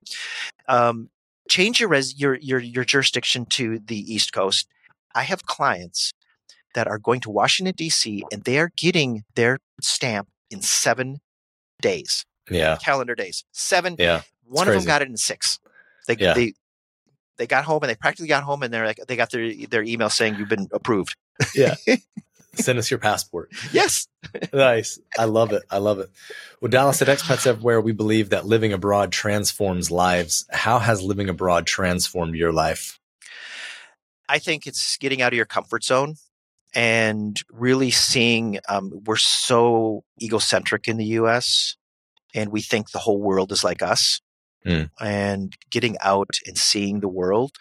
um, 0.70 1.10
change 1.50 1.82
your 1.82 1.90
res 1.90 2.18
your, 2.18 2.36
your 2.36 2.60
your 2.60 2.86
jurisdiction 2.86 3.46
to 3.46 3.80
the 3.80 4.00
east 4.14 4.32
coast 4.32 4.68
i 5.14 5.24
have 5.24 5.46
clients 5.46 6.14
that 6.76 6.88
are 6.88 6.98
going 6.98 7.20
to 7.22 7.30
Washington, 7.30 7.74
D.C., 7.76 8.24
and 8.32 8.44
they 8.44 8.60
are 8.60 8.72
getting 8.78 9.24
their 9.36 9.60
stamp 9.82 10.28
in 10.50 10.62
seven 10.62 11.20
days. 11.82 12.26
Yeah. 12.50 12.78
Calendar 12.78 13.16
days. 13.16 13.44
Seven. 13.52 13.96
Yeah. 13.98 14.22
One 14.46 14.68
of 14.68 14.74
them 14.74 14.86
got 14.86 15.02
it 15.02 15.08
in 15.08 15.18
six. 15.18 15.60
They, 16.08 16.16
yeah. 16.18 16.34
they, 16.34 16.54
they 17.38 17.48
got 17.48 17.66
home 17.66 17.84
and 17.84 17.90
they 17.90 17.96
practically 17.96 18.28
got 18.28 18.44
home 18.44 18.64
and 18.64 18.74
they're 18.74 18.86
like, 18.86 19.00
they 19.08 19.16
got 19.16 19.32
their, 19.32 19.54
their 19.70 19.84
email 19.84 20.10
saying 20.10 20.36
you've 20.36 20.50
been 20.50 20.68
approved. 20.72 21.16
Yeah. 21.54 21.76
Send 22.56 22.80
us 22.80 22.90
your 22.90 23.00
passport. 23.00 23.52
Yes. 23.72 24.08
nice. 24.52 25.00
I 25.18 25.26
love 25.26 25.54
it. 25.54 25.64
I 25.70 25.78
love 25.78 26.00
it. 26.00 26.10
Well, 26.60 26.70
Dallas 26.70 27.02
at 27.02 27.08
Expats 27.08 27.46
Everywhere, 27.46 27.80
we 27.80 27.92
believe 27.92 28.32
that 28.32 28.46
living 28.46 28.74
abroad 28.74 29.12
transforms 29.12 29.92
lives. 29.92 30.46
How 30.50 30.80
has 30.80 31.02
living 31.02 31.30
abroad 31.30 31.68
transformed 31.68 32.36
your 32.36 32.52
life? 32.52 33.00
I 34.28 34.40
think 34.40 34.68
it's 34.68 34.98
getting 34.98 35.22
out 35.22 35.32
of 35.32 35.38
your 35.38 35.46
comfort 35.46 35.84
zone 35.84 36.16
and 36.76 37.42
really 37.52 37.92
seeing 37.92 38.60
um, 38.70 38.92
we're 39.06 39.16
so 39.16 40.04
egocentric 40.22 40.88
in 40.88 40.98
the 40.98 41.06
U.S. 41.06 41.76
and 42.36 42.52
we 42.52 42.62
think 42.62 42.92
the 42.92 43.00
whole 43.00 43.22
world 43.22 43.52
is 43.52 43.64
like 43.64 43.82
us, 43.82 44.22
Mm. 44.66 44.90
and 45.00 45.56
getting 45.72 45.96
out 46.02 46.32
and 46.46 46.58
seeing 46.58 47.00
the 47.00 47.08
world. 47.08 47.52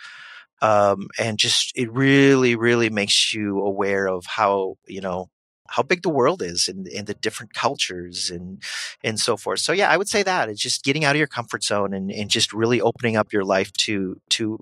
Um, 0.60 1.06
and 1.16 1.38
just 1.38 1.70
it 1.76 1.92
really, 1.92 2.56
really 2.56 2.90
makes 2.90 3.32
you 3.32 3.60
aware 3.60 4.08
of 4.08 4.26
how 4.26 4.74
you 4.88 5.00
know 5.00 5.30
how 5.68 5.84
big 5.84 6.02
the 6.02 6.08
world 6.08 6.42
is 6.42 6.66
and, 6.66 6.88
and 6.88 7.06
the 7.06 7.14
different 7.14 7.54
cultures 7.54 8.30
and 8.30 8.60
and 9.04 9.20
so 9.20 9.36
forth. 9.36 9.60
So 9.60 9.70
yeah, 9.72 9.88
I 9.90 9.96
would 9.96 10.08
say 10.08 10.24
that 10.24 10.48
it's 10.48 10.60
just 10.60 10.82
getting 10.82 11.04
out 11.04 11.14
of 11.14 11.18
your 11.18 11.28
comfort 11.28 11.62
zone 11.62 11.94
and, 11.94 12.10
and 12.10 12.28
just 12.28 12.52
really 12.52 12.80
opening 12.80 13.16
up 13.16 13.32
your 13.32 13.44
life 13.44 13.72
to 13.84 14.20
to 14.30 14.58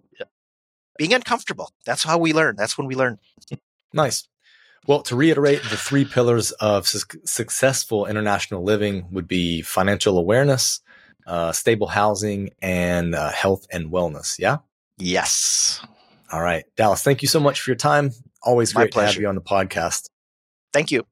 being 0.99 1.15
uncomfortable. 1.15 1.71
That's 1.87 2.05
how 2.05 2.19
we 2.19 2.35
learn. 2.35 2.57
That's 2.57 2.77
when 2.77 2.87
we 2.87 2.95
learn. 2.95 3.19
Nice. 3.95 4.29
Well, 4.87 5.03
to 5.03 5.17
reiterate, 5.17 5.63
the 5.63 5.77
three 5.77 6.05
pillars 6.05 6.53
of 6.53 6.87
su- 6.87 7.21
successful 7.25 8.07
international 8.07 8.63
living 8.63 9.07
would 9.11 9.27
be 9.27 9.63
financial 9.63 10.17
awareness, 10.19 10.81
uh, 11.27 11.51
stable 11.53 11.89
housing, 11.89 12.51
and 12.63 13.15
uh, 13.15 13.31
health 13.33 13.67
and 13.73 13.91
wellness. 13.91 14.39
Yeah. 14.39 14.59
Yes. 14.99 15.85
All 16.33 16.41
right, 16.41 16.65
Dallas. 16.77 17.03
Thank 17.03 17.23
you 17.23 17.29
so 17.29 17.41
much 17.41 17.61
for 17.61 17.71
your 17.71 17.77
time. 17.77 18.11
Always 18.43 18.75
My 18.75 18.83
great 18.83 18.93
to 18.93 18.99
have 19.01 19.07
pleasure. 19.07 19.21
you 19.23 19.29
on 19.29 19.35
the 19.35 19.41
podcast. 19.41 20.09
Thank 20.73 20.91
you. 20.93 21.05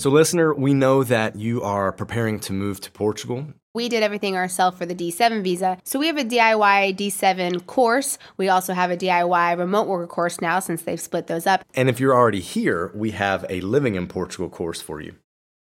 So, 0.00 0.08
listener, 0.08 0.54
we 0.54 0.72
know 0.72 1.04
that 1.04 1.36
you 1.36 1.62
are 1.62 1.92
preparing 1.92 2.40
to 2.40 2.54
move 2.54 2.80
to 2.80 2.90
Portugal. 2.90 3.46
We 3.72 3.88
did 3.88 4.02
everything 4.02 4.36
ourselves 4.36 4.76
for 4.76 4.84
the 4.84 4.96
D7 4.96 5.44
visa. 5.44 5.78
So 5.84 6.00
we 6.00 6.08
have 6.08 6.18
a 6.18 6.24
DIY 6.24 6.96
D7 6.96 7.66
course. 7.66 8.18
We 8.36 8.48
also 8.48 8.74
have 8.74 8.90
a 8.90 8.96
DIY 8.96 9.56
remote 9.56 9.86
worker 9.86 10.08
course 10.08 10.40
now 10.40 10.58
since 10.58 10.82
they've 10.82 11.00
split 11.00 11.28
those 11.28 11.46
up. 11.46 11.64
And 11.74 11.88
if 11.88 12.00
you're 12.00 12.14
already 12.14 12.40
here, 12.40 12.90
we 12.96 13.12
have 13.12 13.46
a 13.48 13.60
living 13.60 13.94
in 13.94 14.08
Portugal 14.08 14.48
course 14.48 14.82
for 14.82 15.00
you. 15.00 15.14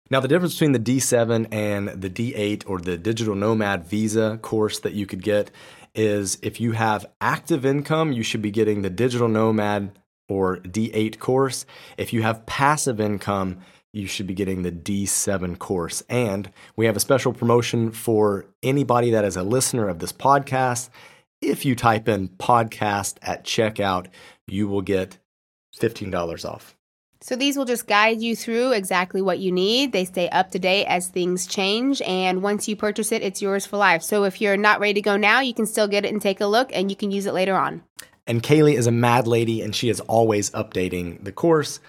Now, 0.10 0.20
the 0.20 0.28
difference 0.28 0.56
between 0.56 0.72
the 0.72 0.80
D7 0.80 1.54
and 1.54 1.90
the 1.90 2.10
D8 2.10 2.64
or 2.68 2.80
the 2.80 2.98
digital 2.98 3.36
nomad 3.36 3.86
visa 3.86 4.40
course 4.42 4.80
that 4.80 4.94
you 4.94 5.06
could 5.06 5.22
get 5.22 5.52
is 5.94 6.40
if 6.42 6.60
you 6.60 6.72
have 6.72 7.06
active 7.22 7.66
income, 7.66 8.12
you 8.12 8.24
should 8.24 8.42
be 8.42 8.52
getting 8.52 8.82
the 8.82 8.90
digital 8.90 9.28
nomad 9.28 9.92
or 10.28 10.58
D8 10.58 11.20
course. 11.20 11.68
If 11.98 12.14
you 12.14 12.24
have 12.24 12.46
passive 12.48 13.00
income, 13.00 13.60
you 13.94 14.08
should 14.08 14.28
be 14.28 14.34
getting 14.34 14.64
the 14.64 14.72
D7 14.72 15.60
course. 15.60 16.04
And 16.10 16.52
we 16.76 16.86
have 16.86 16.96
a 16.96 17.02
special 17.02 17.34
promotion 17.34 17.92
for 17.92 18.46
anybody 18.64 19.12
that 19.12 19.26
is 19.26 19.36
a 19.36 19.44
listener 19.44 19.88
of 19.90 20.00
this 20.00 20.14
podcast. 20.14 20.90
If 21.42 21.66
you 21.66 21.76
type 21.76 22.08
in 22.08 22.30
podcast 22.30 23.18
at 23.22 23.44
checkout, 23.44 24.08
you 24.48 24.68
will 24.68 24.82
get 24.82 25.18
$15 25.78 26.50
off. 26.50 26.76
So 27.24 27.36
these 27.36 27.56
will 27.56 27.66
just 27.66 27.86
guide 27.86 28.20
you 28.20 28.36
through 28.36 28.72
exactly 28.72 29.22
what 29.22 29.38
you 29.38 29.52
need. 29.52 29.92
They 29.92 30.06
stay 30.06 30.28
up 30.30 30.50
to 30.52 30.60
date 30.60 30.86
as 30.86 31.08
things 31.08 31.46
change. 31.46 32.02
And 32.02 32.42
once 32.42 32.68
you 32.68 32.76
purchase 32.76 33.12
it, 33.12 33.22
it's 33.22 33.42
yours 33.42 33.66
for 33.66 33.78
life. 33.78 34.02
So 34.02 34.24
if 34.24 34.42
you're 34.42 34.58
not 34.58 34.80
ready 34.80 34.96
to 34.96 35.02
go 35.02 35.18
now, 35.18 35.40
you 35.40 35.54
can 35.54 35.68
still 35.68 35.88
get 35.88 36.04
it 36.04 36.12
and 36.12 36.22
take 36.22 36.42
a 36.42 36.48
look 36.48 36.72
and 36.74 36.90
you 36.90 36.96
can 36.96 37.12
use 37.12 37.28
it 37.28 37.34
later 37.34 37.56
on. 37.56 37.84
And 38.26 38.42
Kaylee 38.42 38.74
is 38.76 38.88
a 38.88 38.92
mad 38.92 39.28
lady 39.28 39.62
and 39.62 39.76
she 39.76 39.90
is 39.90 40.00
always 40.02 40.50
updating 40.52 41.24
the 41.24 41.32
course 41.32 41.80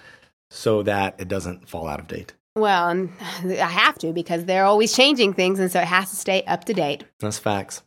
so 0.53 0.83
that 0.83 1.15
it 1.17 1.27
doesn't 1.27 1.67
fall 1.67 1.87
out 1.87 1.99
of 1.99 2.07
date. 2.07 2.33
Well, 2.55 2.89
and 2.89 3.09
I 3.43 3.65
have 3.65 3.97
to 3.99 4.13
because 4.13 4.45
they're 4.45 4.65
always 4.65 4.93
changing 4.93 5.33
things. 5.33 5.59
And 5.59 5.71
so 5.71 5.79
it 5.79 5.87
has 5.87 6.11
to 6.11 6.15
stay 6.15 6.43
up 6.43 6.65
to 6.65 6.73
date. 6.73 7.05
That's 7.19 7.39
facts. 7.39 7.81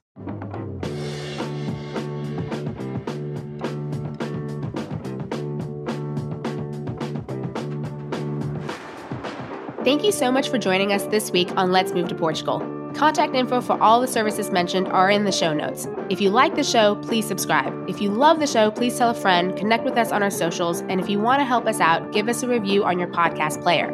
Thank 9.85 10.03
you 10.03 10.11
so 10.11 10.33
much 10.33 10.49
for 10.49 10.59
joining 10.59 10.93
us 10.93 11.05
this 11.05 11.31
week 11.31 11.49
on 11.57 11.71
Let's 11.71 11.93
Move 11.93 12.09
to 12.09 12.17
Portugal. 12.17 12.76
Contact 12.97 13.35
info 13.35 13.61
for 13.61 13.79
all 13.83 14.01
the 14.01 14.07
services 14.07 14.51
mentioned 14.51 14.89
are 14.89 15.11
in 15.11 15.25
the 15.25 15.33
show 15.33 15.53
notes. 15.53 15.87
If 16.09 16.19
you 16.19 16.31
like 16.31 16.55
the 16.55 16.65
show, 16.65 16.97
please 16.97 17.27
subscribe. 17.27 17.91
If 17.91 18.01
you 18.01 18.09
love 18.09 18.41
the 18.41 18.47
show, 18.47 18.71
please 18.71 18.97
tell 18.97 19.11
a 19.11 19.15
friend, 19.15 19.55
connect 19.55 19.85
with 19.85 19.99
us 19.99 20.13
on 20.13 20.23
our 20.23 20.31
socials, 20.31 20.81
and 20.81 20.99
if 20.99 21.11
you 21.11 21.21
want 21.21 21.41
to 21.41 21.45
help 21.45 21.67
us 21.67 21.79
out, 21.79 22.11
give 22.11 22.27
us 22.27 22.43
a 22.43 22.49
review 22.49 22.85
on 22.85 22.99
your 22.99 23.09
podcast 23.09 23.63
player. 23.63 23.91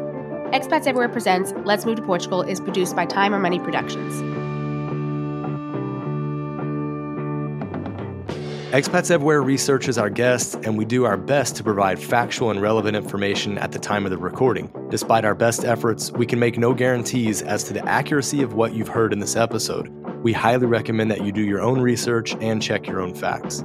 Expats 0.52 0.86
Everywhere 0.86 1.08
Presents 1.08 1.52
Let's 1.64 1.84
Move 1.84 1.96
to 1.96 2.02
Portugal 2.02 2.42
is 2.42 2.60
produced 2.60 2.94
by 2.94 3.04
Time 3.04 3.34
or 3.34 3.40
Money 3.40 3.58
Productions. 3.58 4.41
Expats 8.72 9.10
Everywhere 9.10 9.42
researches 9.42 9.98
our 9.98 10.08
guests, 10.08 10.54
and 10.54 10.78
we 10.78 10.86
do 10.86 11.04
our 11.04 11.18
best 11.18 11.56
to 11.56 11.62
provide 11.62 12.02
factual 12.02 12.50
and 12.50 12.58
relevant 12.58 12.96
information 12.96 13.58
at 13.58 13.70
the 13.70 13.78
time 13.78 14.06
of 14.06 14.10
the 14.10 14.16
recording. 14.16 14.72
Despite 14.88 15.26
our 15.26 15.34
best 15.34 15.66
efforts, 15.66 16.10
we 16.12 16.24
can 16.24 16.38
make 16.38 16.56
no 16.56 16.72
guarantees 16.72 17.42
as 17.42 17.64
to 17.64 17.74
the 17.74 17.86
accuracy 17.86 18.40
of 18.40 18.54
what 18.54 18.72
you've 18.72 18.88
heard 18.88 19.12
in 19.12 19.18
this 19.18 19.36
episode. 19.36 19.88
We 20.22 20.32
highly 20.32 20.64
recommend 20.64 21.10
that 21.10 21.22
you 21.22 21.32
do 21.32 21.42
your 21.42 21.60
own 21.60 21.82
research 21.82 22.34
and 22.36 22.62
check 22.62 22.86
your 22.86 23.02
own 23.02 23.14
facts. 23.14 23.62